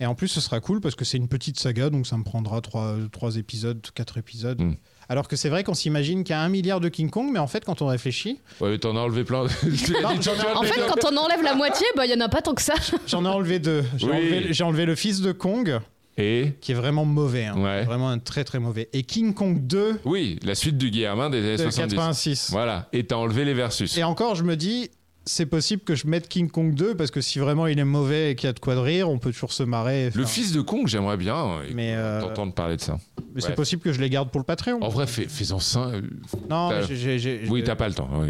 Et 0.00 0.06
en 0.06 0.14
plus, 0.14 0.28
ce 0.28 0.40
sera 0.40 0.60
cool 0.60 0.80
parce 0.80 0.94
que 0.94 1.04
c'est 1.04 1.16
une 1.16 1.26
petite 1.26 1.58
saga, 1.58 1.90
donc 1.90 2.06
ça 2.06 2.16
me 2.16 2.22
prendra 2.22 2.60
trois, 2.60 2.94
trois 3.10 3.36
épisodes, 3.36 3.84
quatre 3.94 4.16
épisodes. 4.18 4.60
Hmm. 4.60 4.74
Alors 5.08 5.26
que 5.26 5.34
c'est 5.34 5.48
vrai 5.48 5.64
qu'on 5.64 5.74
s'imagine 5.74 6.22
qu'il 6.22 6.34
y 6.34 6.36
a 6.36 6.42
un 6.42 6.48
milliard 6.48 6.78
de 6.80 6.88
King 6.88 7.10
Kong, 7.10 7.30
mais 7.32 7.38
en 7.40 7.48
fait, 7.48 7.64
quand 7.64 7.82
on 7.82 7.86
réfléchit, 7.86 8.40
Ouais, 8.60 8.70
mais 8.70 8.78
t'en 8.78 8.94
as 8.96 9.00
enlevé 9.00 9.24
plein. 9.24 9.44
Non, 10.02 10.10
En 10.54 10.62
fait, 10.62 10.80
quand 10.86 11.10
on 11.10 11.16
enlève 11.16 11.42
la 11.42 11.54
moitié, 11.56 11.86
bah, 11.96 12.04
il 12.06 12.12
y 12.12 12.14
en 12.14 12.20
a 12.20 12.28
pas 12.28 12.42
tant 12.42 12.54
que 12.54 12.62
ça. 12.62 12.74
J'en 13.08 13.24
ai 13.24 13.28
enlevé 13.28 13.58
deux. 13.58 13.82
J'ai 13.96 14.06
Oui. 14.06 14.12
enlevé, 14.12 14.46
j'ai 14.52 14.64
enlevé 14.64 14.84
le 14.86 14.94
fils 14.94 15.20
de 15.20 15.32
Kong, 15.32 15.80
Et 16.18 16.54
qui 16.60 16.72
est 16.72 16.74
vraiment 16.74 17.04
mauvais. 17.04 17.44
hein. 17.46 17.56
Ouais. 17.62 17.84
Vraiment 17.84 18.10
un 18.10 18.18
très 18.18 18.42
très 18.44 18.58
mauvais. 18.58 18.88
Et 18.92 19.04
King 19.04 19.34
Kong 19.34 19.66
2 19.66 20.00
oui, 20.04 20.38
la 20.42 20.54
suite 20.54 20.76
du 20.76 20.90
Guillermin 20.90 21.30
des 21.30 21.38
années 21.38 21.56
de 21.56 21.62
70. 21.62 21.94
86. 21.94 22.48
Voilà. 22.50 22.88
Et 22.92 23.04
t'as 23.04 23.16
enlevé 23.16 23.44
les 23.44 23.54
versus. 23.54 23.96
Et 23.96 24.02
encore, 24.04 24.34
je 24.34 24.42
me 24.42 24.56
dis, 24.56 24.90
c'est 25.24 25.46
possible 25.46 25.82
que 25.84 25.94
je 25.94 26.06
mette 26.06 26.28
King 26.28 26.50
Kong 26.50 26.74
2 26.74 26.96
parce 26.96 27.10
que 27.12 27.20
si 27.20 27.38
vraiment 27.38 27.66
il 27.68 27.78
est 27.78 27.84
mauvais 27.84 28.32
et 28.32 28.34
qu'il 28.34 28.46
y 28.48 28.50
a 28.50 28.52
de 28.52 28.58
quoi 28.58 28.74
de 28.74 28.80
rire, 28.80 29.08
on 29.10 29.18
peut 29.18 29.30
toujours 29.30 29.52
se 29.52 29.62
marrer. 29.62 30.10
Le 30.14 30.24
fils 30.24 30.52
de 30.52 30.60
Kong, 30.60 30.88
j'aimerais 30.88 31.18
bien 31.18 31.36
euh, 31.36 31.64
Mais, 31.74 31.94
euh, 31.94 32.20
t'entendre 32.22 32.52
parler 32.54 32.76
de 32.76 32.80
ça. 32.82 32.98
mais 33.34 33.40
c'est 33.40 33.54
possible 33.54 33.82
que 33.82 33.92
je 33.92 34.00
les 34.00 34.10
garde 34.10 34.30
pour 34.30 34.40
le 34.40 34.44
Patreon. 34.46 34.82
En 34.82 34.88
vrai, 34.88 35.06
fais- 35.06 35.28
fais-en 35.28 35.58
5. 35.60 36.02
non, 36.50 36.70
t'as- 36.70 36.80
mais 36.80 36.86
j'ai- 36.88 36.96
j'ai- 36.96 37.18
j'ai- 37.18 37.48
Oui, 37.50 37.62
t'as 37.62 37.76
pas 37.76 37.88
le 37.88 37.94
temps. 37.94 38.10
euh, 38.22 38.26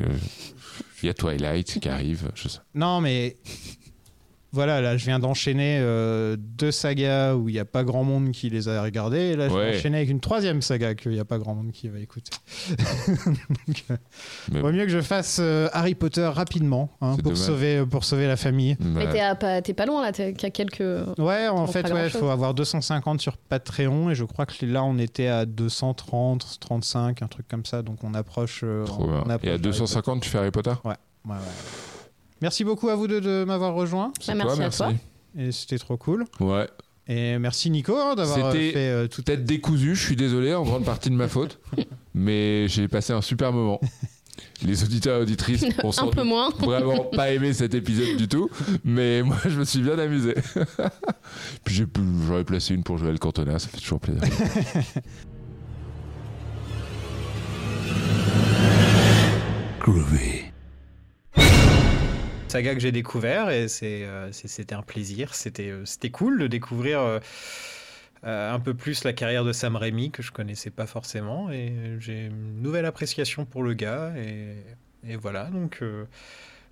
Il 1.02 1.06
y 1.06 1.08
a 1.08 1.14
Twilight 1.14 1.78
qui 1.80 1.88
arrive. 1.88 2.28
Je 2.34 2.48
sais. 2.48 2.58
Non, 2.74 3.00
mais 3.00 3.36
voilà, 4.52 4.80
là, 4.80 4.96
je 4.96 5.04
viens 5.04 5.18
d'enchaîner 5.18 5.78
euh, 5.80 6.36
deux 6.38 6.70
sagas 6.70 7.34
où 7.34 7.48
il 7.48 7.52
n'y 7.52 7.58
a 7.58 7.64
pas 7.66 7.84
grand 7.84 8.02
monde 8.04 8.30
qui 8.32 8.48
les 8.48 8.68
a 8.68 8.82
regardées. 8.82 9.18
Et 9.18 9.36
là, 9.36 9.48
je 9.48 9.54
Ouais. 9.54 9.70
vais 9.72 9.76
enchaîner 9.78 9.98
avec 9.98 10.08
une 10.10 10.20
troisième 10.20 10.62
saga 10.62 10.94
qu'il 10.94 11.12
n'y 11.12 11.20
a 11.20 11.24
pas 11.24 11.38
grand 11.38 11.54
monde 11.54 11.70
qui 11.72 11.88
va 11.88 11.98
écouter. 11.98 12.30
Donc, 13.16 13.84
euh, 13.90 13.96
Mais- 14.52 14.60
vaut 14.60 14.72
mieux 14.72 14.84
que 14.84 14.90
je 14.90 15.00
fasse 15.00 15.38
euh, 15.40 15.68
Harry 15.72 15.94
Potter 15.94 16.26
rapidement 16.26 16.90
hein, 17.00 17.14
pour, 17.14 17.24
dommage. 17.24 17.38
sauver, 17.38 17.84
pour 17.86 18.04
sauver 18.04 18.26
la 18.26 18.36
famille. 18.36 18.76
Mais 18.80 19.04
Bah, 19.06 19.12
t'es 19.12 19.20
à 19.20 19.34
pas, 19.34 19.62
t'es 19.62 19.74
pas 19.74 19.86
loin 19.86 20.02
là, 20.02 20.12
t'es 20.12 20.32
qu'à 20.32 20.50
quelques. 20.50 20.80
Ouais, 21.18 21.48
en 21.48 21.66
fait, 21.66 21.84
il 21.88 22.10
faut 22.10 22.28
avoir 22.28 22.54
250 22.54 23.20
sur 23.20 23.36
Patreon 23.36 24.10
et 24.10 24.14
je 24.14 24.24
crois 24.24 24.46
que 24.46 24.64
là, 24.64 24.82
on 24.84 24.98
était 24.98 25.28
à 25.28 25.44
230, 25.46 26.58
35, 26.60 27.22
un 27.22 27.26
truc 27.26 27.46
comme 27.48 27.64
ça. 27.66 27.82
Donc, 27.82 28.02
on 28.04 28.14
approche. 28.14 28.60
euh, 28.64 28.84
trop 28.84 29.04
on 29.04 29.06
bien. 29.08 29.16
approche 29.22 29.44
Et 29.44 29.48
à 29.48 29.52
Harry 29.52 29.60
250, 29.62 30.22
tu 30.22 30.28
fais 30.30 30.38
Harry 30.38 30.50
Potter 30.50 30.70
Potter? 30.70 30.88
Ouais, 30.88 30.94
ouais, 31.26 31.34
ouais. 31.36 31.42
Merci 32.40 32.64
beaucoup 32.64 32.88
à 32.88 32.94
vous 32.94 33.08
deux 33.08 33.20
de 33.20 33.44
m'avoir 33.44 33.74
rejoint. 33.74 34.12
Bah, 34.26 34.34
merci 34.34 34.62
à 34.62 34.70
toi. 34.70 34.92
Et 35.36 35.52
c'était 35.52 35.78
trop 35.78 35.96
cool. 35.96 36.24
Ouais. 36.40 36.68
Et 37.08 37.38
merci 37.38 37.70
Nico 37.70 37.96
hein, 37.96 38.14
d'avoir 38.14 38.48
euh, 38.48 38.52
fait 38.52 38.72
euh, 38.76 39.06
tout. 39.08 39.22
Peut-être 39.22 39.44
décousu, 39.44 39.94
je 39.94 40.04
suis 40.04 40.16
désolé, 40.16 40.54
en 40.54 40.62
grande 40.62 40.84
partie 40.84 41.08
de 41.08 41.14
ma 41.14 41.26
faute. 41.26 41.58
mais 42.14 42.68
j'ai 42.68 42.86
passé 42.86 43.12
un 43.14 43.22
super 43.22 43.52
moment. 43.52 43.80
Les 44.62 44.84
auditeurs 44.84 45.18
et 45.18 45.22
auditrices 45.22 45.64
ont 45.82 45.90
Un 45.98 46.08
peu 46.08 46.22
moins. 46.22 46.50
vraiment 46.60 47.04
pas 47.04 47.32
aimé 47.32 47.54
cet 47.54 47.74
épisode 47.74 48.16
du 48.16 48.28
tout, 48.28 48.50
mais 48.84 49.22
moi 49.24 49.38
je 49.46 49.58
me 49.58 49.64
suis 49.64 49.80
bien 49.80 49.98
amusé. 49.98 50.34
Puis 51.64 51.86
j'aurais 52.26 52.44
placé 52.44 52.74
une 52.74 52.82
pour 52.82 52.98
Joël 52.98 53.18
Cantona, 53.18 53.58
ça 53.58 53.68
fait 53.68 53.78
toujours 53.78 54.00
plaisir. 54.00 54.22
Groovy. 59.80 60.48
Saga 62.48 62.74
que 62.74 62.80
j'ai 62.80 62.92
découvert 62.92 63.50
et 63.50 63.66
euh, 63.82 64.32
c'était 64.32 64.74
un 64.74 64.82
plaisir. 64.82 65.34
C'était, 65.34 65.70
euh, 65.70 65.84
cool 66.12 66.38
de 66.38 66.46
découvrir 66.46 67.00
euh, 67.00 67.20
un 68.22 68.60
peu 68.60 68.74
plus 68.74 69.04
la 69.04 69.12
carrière 69.12 69.44
de 69.44 69.52
Sam 69.52 69.76
Raimi 69.76 70.10
que 70.10 70.22
je 70.22 70.32
connaissais 70.32 70.70
pas 70.70 70.86
forcément 70.86 71.50
et 71.50 71.72
j'ai 72.00 72.26
une 72.26 72.62
nouvelle 72.62 72.86
appréciation 72.86 73.44
pour 73.44 73.62
le 73.62 73.74
gars 73.74 74.12
et, 74.16 75.16
voilà 75.16 75.44
donc. 75.44 75.82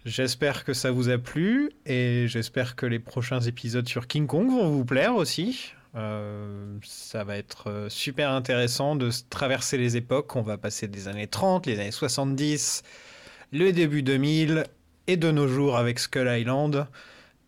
J'espère 0.05 0.65
que 0.65 0.73
ça 0.73 0.93
vous 0.93 1.09
a 1.09 1.19
plu 1.19 1.73
et 1.85 2.27
j'espère 2.29 2.77
que 2.77 2.87
les 2.87 3.01
prochains 3.01 3.41
épisodes 3.41 3.89
sur 3.89 4.07
King 4.07 4.29
Kong 4.29 4.49
vont 4.49 4.71
vous 4.71 4.85
plaire 4.85 5.17
aussi. 5.17 5.73
Ça 5.95 7.25
va 7.25 7.37
être 7.37 7.87
super 7.89 8.31
intéressant 8.31 8.95
de 8.95 9.11
traverser 9.31 9.79
les 9.79 9.97
époques. 9.97 10.37
On 10.37 10.43
va 10.43 10.59
passer 10.59 10.87
des 10.87 11.09
années 11.09 11.27
30, 11.27 11.67
les 11.67 11.81
années 11.81 11.91
70, 11.91 12.85
le 13.51 13.73
début 13.73 14.05
2000 14.05 14.67
et 15.07 15.17
de 15.17 15.31
nos 15.31 15.49
jours 15.49 15.77
avec 15.77 15.99
Skull 15.99 16.29
Island. 16.29 16.87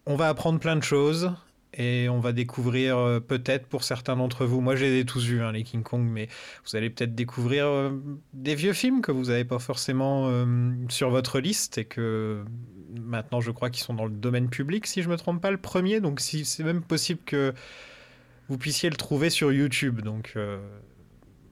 On 0.06 0.16
va 0.16 0.28
apprendre 0.28 0.58
plein 0.58 0.76
de 0.76 0.82
choses 0.82 1.32
et 1.74 2.08
on 2.08 2.18
va 2.18 2.32
découvrir 2.32 2.96
euh, 2.96 3.20
peut-être 3.20 3.66
pour 3.66 3.84
certains 3.84 4.16
d'entre 4.16 4.46
vous, 4.46 4.60
moi 4.60 4.74
j'ai 4.74 5.04
tous 5.04 5.24
vus 5.24 5.42
hein, 5.42 5.52
les 5.52 5.62
King 5.64 5.82
Kong, 5.82 6.02
mais 6.02 6.28
vous 6.64 6.76
allez 6.76 6.90
peut-être 6.90 7.14
découvrir 7.14 7.66
euh, 7.66 7.90
des 8.32 8.54
vieux 8.54 8.72
films 8.72 9.02
que 9.02 9.12
vous 9.12 9.26
n'avez 9.26 9.44
pas 9.44 9.58
forcément 9.58 10.28
euh, 10.28 10.72
sur 10.88 11.10
votre 11.10 11.40
liste 11.40 11.78
et 11.78 11.84
que 11.84 12.44
maintenant 12.94 13.40
je 13.40 13.50
crois 13.50 13.70
qu'ils 13.70 13.84
sont 13.84 13.94
dans 13.94 14.06
le 14.06 14.12
domaine 14.12 14.48
public 14.48 14.86
si 14.86 15.02
je 15.02 15.08
me 15.08 15.16
trompe 15.16 15.42
pas 15.42 15.50
le 15.50 15.58
premier, 15.58 16.00
donc 16.00 16.20
c'est 16.20 16.64
même 16.64 16.82
possible 16.82 17.20
que 17.24 17.52
vous 18.48 18.56
puissiez 18.56 18.88
le 18.88 18.96
trouver 18.96 19.28
sur 19.28 19.52
YouTube. 19.52 20.00
Donc 20.00 20.38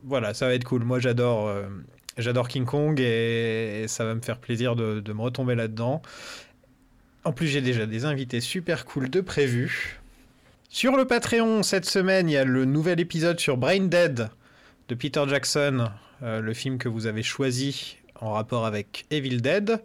voilà, 0.02 0.32
ça 0.32 0.46
va 0.46 0.54
être 0.54 0.64
cool. 0.64 0.82
Moi 0.82 0.98
j'adore 0.98 1.50
j'adore 2.18 2.48
King 2.48 2.64
Kong 2.64 3.00
et, 3.00 3.84
ça 3.88 4.04
va 4.04 4.14
me 4.14 4.20
faire 4.20 4.38
plaisir 4.38 4.76
de, 4.76 5.00
de 5.00 5.12
me 5.12 5.20
retomber 5.20 5.54
là-dedans. 5.54 6.02
En 7.24 7.32
plus, 7.32 7.48
j'ai 7.48 7.60
déjà 7.60 7.86
des 7.86 8.04
invités 8.04 8.40
super 8.40 8.84
cool 8.84 9.10
de 9.10 9.20
prévus. 9.20 9.98
Sur 10.68 10.96
le 10.96 11.06
Patreon, 11.06 11.62
cette 11.62 11.86
semaine, 11.86 12.28
il 12.28 12.32
y 12.32 12.36
a 12.36 12.44
le 12.44 12.64
nouvel 12.64 13.00
épisode 13.00 13.40
sur 13.40 13.56
Brain 13.56 13.86
Dead 13.86 14.28
de 14.88 14.94
Peter 14.94 15.22
Jackson, 15.28 15.88
euh, 16.22 16.40
le 16.40 16.54
film 16.54 16.78
que 16.78 16.88
vous 16.88 17.06
avez 17.06 17.22
choisi 17.22 17.96
en 18.20 18.32
rapport 18.32 18.66
avec 18.66 19.06
Evil 19.10 19.40
Dead, 19.40 19.82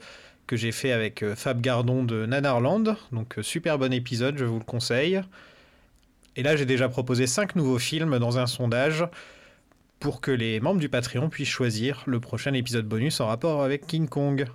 que 0.47 0.55
j'ai 0.55 0.71
fait 0.71 0.91
avec 0.91 1.23
euh, 1.23 1.35
Fab 1.35 1.61
Gardon 1.61 2.03
de 2.03 2.25
Nanarland. 2.25 2.95
Donc, 3.11 3.37
euh, 3.37 3.41
super 3.41 3.77
bon 3.77 3.93
épisode, 3.93 4.37
je 4.37 4.45
vous 4.45 4.59
le 4.59 4.65
conseille. 4.65 5.21
Et 6.35 6.43
là, 6.43 6.55
j'ai 6.55 6.65
déjà 6.65 6.89
proposé 6.89 7.27
5 7.27 7.55
nouveaux 7.55 7.79
films 7.79 8.19
dans 8.19 8.37
un 8.37 8.47
sondage 8.47 9.05
pour 10.02 10.19
que 10.19 10.32
les 10.32 10.60
membres 10.60 10.80
du 10.80 10.90
Patreon 10.90 11.30
puissent 11.30 11.48
choisir 11.48 12.03
le 12.07 12.19
prochain 12.19 12.53
épisode 12.53 12.88
bonus 12.88 13.22
en 13.22 13.28
rapport 13.28 13.64
avec 13.64 13.86
King 13.86 14.10
Kong. 14.10 14.48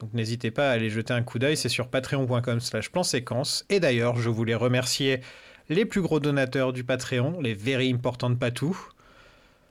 Donc 0.00 0.12
n'hésitez 0.12 0.50
pas 0.50 0.70
à 0.70 0.72
aller 0.72 0.90
jeter 0.90 1.14
un 1.14 1.22
coup 1.22 1.38
d'œil, 1.38 1.56
c'est 1.56 1.68
sur 1.68 1.86
patreon.com 1.86 2.58
slash 2.58 2.90
plan 2.90 3.04
séquence. 3.04 3.64
Et 3.70 3.78
d'ailleurs, 3.78 4.16
je 4.18 4.28
voulais 4.28 4.56
remercier 4.56 5.20
les 5.68 5.84
plus 5.84 6.02
gros 6.02 6.18
donateurs 6.18 6.72
du 6.72 6.82
Patreon, 6.82 7.40
les 7.40 7.54
very 7.54 7.90
important 7.92 8.34
patous. 8.34 8.76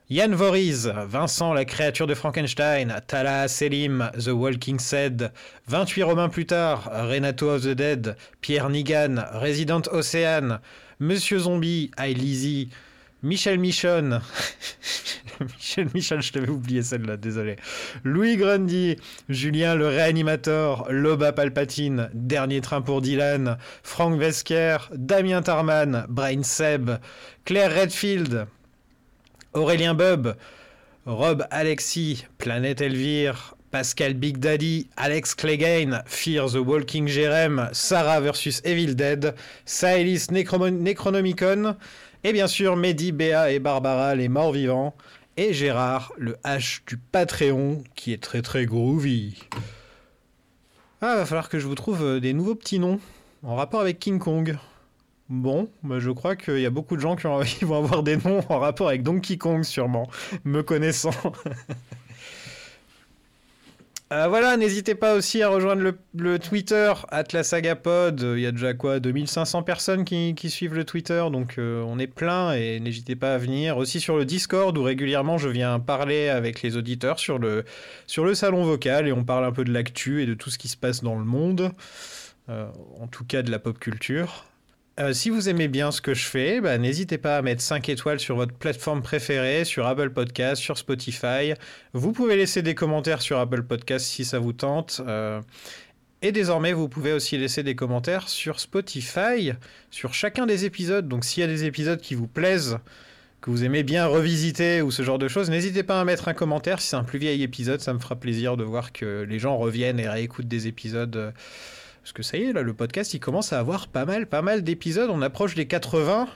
Yann 0.09 0.33
Voriz, 0.33 0.93
Vincent 1.05 1.53
la 1.53 1.65
créature 1.65 2.07
de 2.07 2.13
Frankenstein, 2.13 3.01
Tala 3.07 3.49
Selim, 3.49 4.09
The 4.17 4.29
Walking 4.29 4.79
Dead, 4.79 5.33
28 5.67 6.03
Romains 6.03 6.29
plus 6.29 6.45
tard, 6.45 6.89
Renato 6.89 7.49
of 7.49 7.63
the 7.63 7.75
Dead, 7.75 8.15
Pierre 8.39 8.69
Nigan, 8.69 9.25
Resident 9.33 9.81
Océane, 9.91 10.61
Monsieur 11.01 11.39
Zombie, 11.39 11.91
I 11.99 12.13
Lizzy, 12.13 12.69
Michel 13.23 13.57
Michon, 13.57 14.21
Michel 15.39 15.87
Michel, 15.93 16.21
je 16.21 16.31
t'avais 16.31 16.49
oublié 16.49 16.83
celle-là, 16.83 17.17
désolé. 17.17 17.55
Louis 18.03 18.37
Grundy, 18.37 18.95
Julien 19.27 19.75
le 19.75 19.87
réanimateur, 19.87 20.85
Loba 20.91 21.33
Palpatine, 21.33 22.09
Dernier 22.13 22.61
train 22.61 22.81
pour 22.81 23.01
Dylan, 23.01 23.57
Frank 23.81 24.19
Vesker, 24.19 24.77
Damien 24.93 25.41
Tarman, 25.41 26.05
Brain 26.09 26.43
Seb, 26.43 26.91
Claire 27.43 27.73
Redfield, 27.73 28.45
Aurélien 29.53 29.95
Bub, 29.95 30.35
Rob 31.07 31.47
Alexis, 31.49 32.25
Planète 32.37 32.81
Elvire, 32.81 33.55
Pascal 33.71 34.13
Big 34.13 34.37
Daddy, 34.37 34.87
Alex 34.95 35.35
Clegane, 35.35 36.03
Fear 36.05 36.49
the 36.51 36.57
Walking 36.57 37.07
Jerem, 37.07 37.69
Sarah 37.73 38.21
vs 38.21 38.61
Evil 38.63 38.95
Dead, 38.95 39.35
Saelis 39.65 40.27
Necronomicon, 40.31 41.75
et 42.27 42.33
bien 42.33 42.47
sûr 42.47 42.75
Mehdi, 42.75 43.13
Béa 43.13 43.51
et 43.51 43.59
Barbara, 43.59 44.13
les 44.13 44.27
morts 44.27 44.51
vivants, 44.51 44.93
et 45.37 45.53
Gérard, 45.53 46.11
le 46.17 46.33
H 46.43 46.81
du 46.85 46.97
Patreon, 46.97 47.83
qui 47.95 48.11
est 48.11 48.21
très 48.21 48.41
très 48.41 48.65
groovy. 48.65 49.39
Ah, 50.99 51.15
va 51.15 51.25
falloir 51.25 51.47
que 51.47 51.57
je 51.57 51.67
vous 51.67 51.75
trouve 51.75 52.03
euh, 52.03 52.19
des 52.19 52.33
nouveaux 52.33 52.55
petits 52.55 52.79
noms 52.79 52.99
en 53.43 53.55
rapport 53.55 53.79
avec 53.79 53.97
King 53.99 54.19
Kong. 54.19 54.57
Bon, 55.29 55.69
bah 55.83 55.99
je 55.99 56.09
crois 56.09 56.35
qu'il 56.35 56.59
y 56.59 56.65
a 56.65 56.69
beaucoup 56.69 56.95
de 56.97 57.01
gens 57.01 57.15
qui, 57.15 57.27
ont- 57.27 57.41
qui 57.43 57.63
vont 57.65 57.77
avoir 57.77 58.03
des 58.03 58.17
noms 58.17 58.41
en 58.49 58.59
rapport 58.59 58.89
avec 58.89 59.03
Donkey 59.03 59.37
Kong, 59.37 59.63
sûrement, 59.63 60.09
me 60.43 60.63
connaissant. 60.63 61.11
Euh, 64.13 64.27
voilà, 64.29 64.55
n'hésitez 64.55 64.95
pas 64.95 65.15
aussi 65.15 65.41
à 65.43 65.49
rejoindre 65.49 65.93
le, 66.13 66.39
Twitter, 66.39 66.93
Atlasagapod. 67.09 68.21
Il 68.21 68.39
y 68.39 68.45
a 68.45 68.53
déjà 68.53 68.73
quoi 68.73 69.01
2500 69.01 69.63
personnes 69.63 70.05
qui, 70.05 70.49
suivent 70.49 70.75
le 70.75 70.85
Twitter, 70.85 71.25
donc 71.29 71.55
euh, 71.57 71.83
on 71.85 71.99
est 71.99 72.07
plein 72.07 72.53
et 72.53 72.79
n'hésitez 72.79 73.17
pas 73.17 73.33
à 73.33 73.37
venir. 73.37 73.75
Aussi 73.75 73.99
sur 73.99 74.15
le 74.15 74.23
Discord 74.23 74.77
où 74.77 74.83
régulièrement 74.83 75.37
je 75.37 75.49
viens 75.49 75.77
parler 75.81 76.29
avec 76.29 76.61
les 76.61 76.77
auditeurs 76.77 77.19
sur 77.19 77.37
le, 77.37 77.65
sur 78.05 78.23
le 78.23 78.33
salon 78.33 78.63
vocal 78.63 79.09
et 79.09 79.11
on 79.11 79.25
parle 79.25 79.43
un 79.43 79.51
peu 79.51 79.65
de 79.65 79.73
l'actu 79.73 80.23
et 80.23 80.25
de 80.25 80.33
tout 80.33 80.49
ce 80.49 80.57
qui 80.57 80.69
se 80.69 80.77
passe 80.77 81.03
dans 81.03 81.17
le 81.17 81.25
monde, 81.25 81.71
Euh, 82.49 82.71
en 83.01 83.07
tout 83.07 83.25
cas 83.25 83.41
de 83.41 83.51
la 83.51 83.59
pop 83.59 83.77
culture. 83.77 84.45
Euh, 84.99 85.13
si 85.13 85.29
vous 85.29 85.47
aimez 85.47 85.67
bien 85.67 85.91
ce 85.91 86.01
que 86.01 86.15
je 86.15 86.25
fais, 86.25 86.59
bah, 86.59 86.79
n'hésitez 86.79 87.19
pas 87.19 87.37
à 87.37 87.41
mettre 87.43 87.61
5 87.61 87.87
étoiles 87.89 88.19
sur 88.19 88.35
votre 88.35 88.53
plateforme 88.53 89.03
préférée, 89.03 89.63
sur 89.63 89.85
Apple 89.85 90.09
Podcast, 90.09 90.59
sur 90.59 90.75
Spotify. 90.77 91.53
Vous 91.93 92.13
pouvez 92.13 92.35
laisser 92.35 92.63
des 92.63 92.73
commentaires 92.73 93.21
sur 93.21 93.37
Apple 93.37 93.61
Podcast 93.61 94.07
si 94.07 94.25
ça 94.25 94.39
vous 94.39 94.53
tente. 94.53 95.01
Euh, 95.05 95.39
et 96.23 96.31
désormais, 96.31 96.73
vous 96.73 96.89
pouvez 96.89 97.13
aussi 97.13 97.37
laisser 97.37 97.61
des 97.61 97.75
commentaires 97.75 98.27
sur 98.27 98.59
Spotify, 98.59 99.51
sur 99.91 100.15
chacun 100.15 100.47
des 100.47 100.65
épisodes. 100.65 101.07
Donc 101.07 101.25
s'il 101.25 101.41
y 101.41 101.43
a 101.43 101.47
des 101.47 101.65
épisodes 101.65 102.01
qui 102.01 102.15
vous 102.15 102.27
plaisent, 102.27 102.79
que 103.39 103.51
vous 103.51 103.63
aimez 103.63 103.83
bien 103.83 104.07
revisiter 104.07 104.81
ou 104.81 104.89
ce 104.89 105.03
genre 105.03 105.19
de 105.19 105.27
choses, 105.27 105.51
n'hésitez 105.51 105.83
pas 105.83 106.01
à 106.01 106.05
mettre 106.05 106.27
un 106.27 106.33
commentaire. 106.33 106.81
Si 106.81 106.87
c'est 106.87 106.95
un 106.95 107.03
plus 107.03 107.19
vieil 107.19 107.43
épisode, 107.43 107.81
ça 107.81 107.93
me 107.93 107.99
fera 107.99 108.15
plaisir 108.15 108.57
de 108.57 108.63
voir 108.63 108.91
que 108.91 109.21
les 109.29 109.37
gens 109.37 109.57
reviennent 109.57 109.99
et 109.99 110.09
réécoutent 110.09 110.47
des 110.47 110.65
épisodes. 110.65 111.15
euh, 111.15 111.31
Parce 112.07 112.13
que 112.13 112.23
ça 112.23 112.37
y 112.37 112.43
est, 112.43 112.53
là, 112.53 112.61
le 112.61 112.73
podcast, 112.73 113.13
il 113.13 113.19
commence 113.19 113.51
à 113.51 113.59
avoir 113.59 113.89
pas 113.89 114.05
mal, 114.05 114.27
pas 114.27 114.41
mal 114.41 114.63
d'épisodes. 114.63 115.09
On 115.11 115.21
approche 115.21 115.55
des 115.55 115.65
80. 115.65 116.29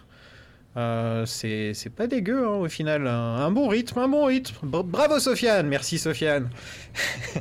Euh, 0.75 1.25
c'est 1.25 1.73
pas 1.95 2.07
dégueu, 2.07 2.45
hein, 2.45 2.55
au 2.57 2.67
final. 2.67 3.07
Un, 3.07 3.37
un 3.37 3.51
bon 3.51 3.69
rythme, 3.69 3.99
un 3.99 4.09
bon 4.09 4.25
rythme. 4.25 4.53
Bra- 4.63 4.83
Bravo, 4.83 5.17
Sofiane. 5.19 5.67
Merci, 5.69 5.97
Sofiane. 5.97 6.49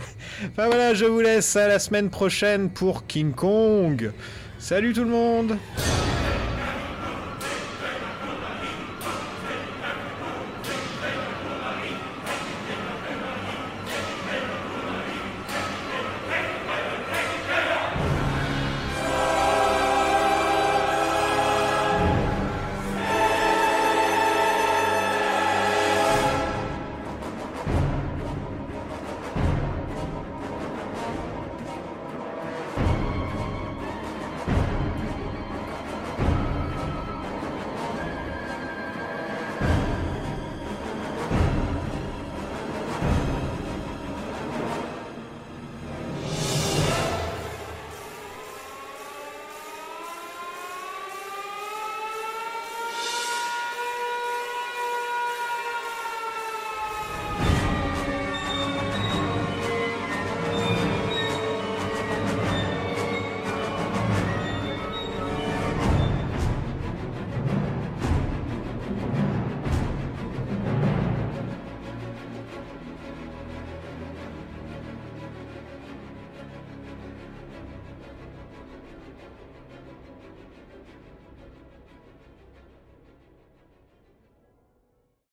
enfin 0.45 0.67
voilà, 0.67 0.95
je 0.95 1.07
vous 1.07 1.19
laisse 1.21 1.57
à 1.57 1.67
la 1.67 1.81
semaine 1.81 2.09
prochaine 2.09 2.71
pour 2.71 3.09
King 3.09 3.33
Kong. 3.33 4.13
Salut 4.61 4.93
tout 4.93 5.03
le 5.03 5.11
monde. 5.11 5.57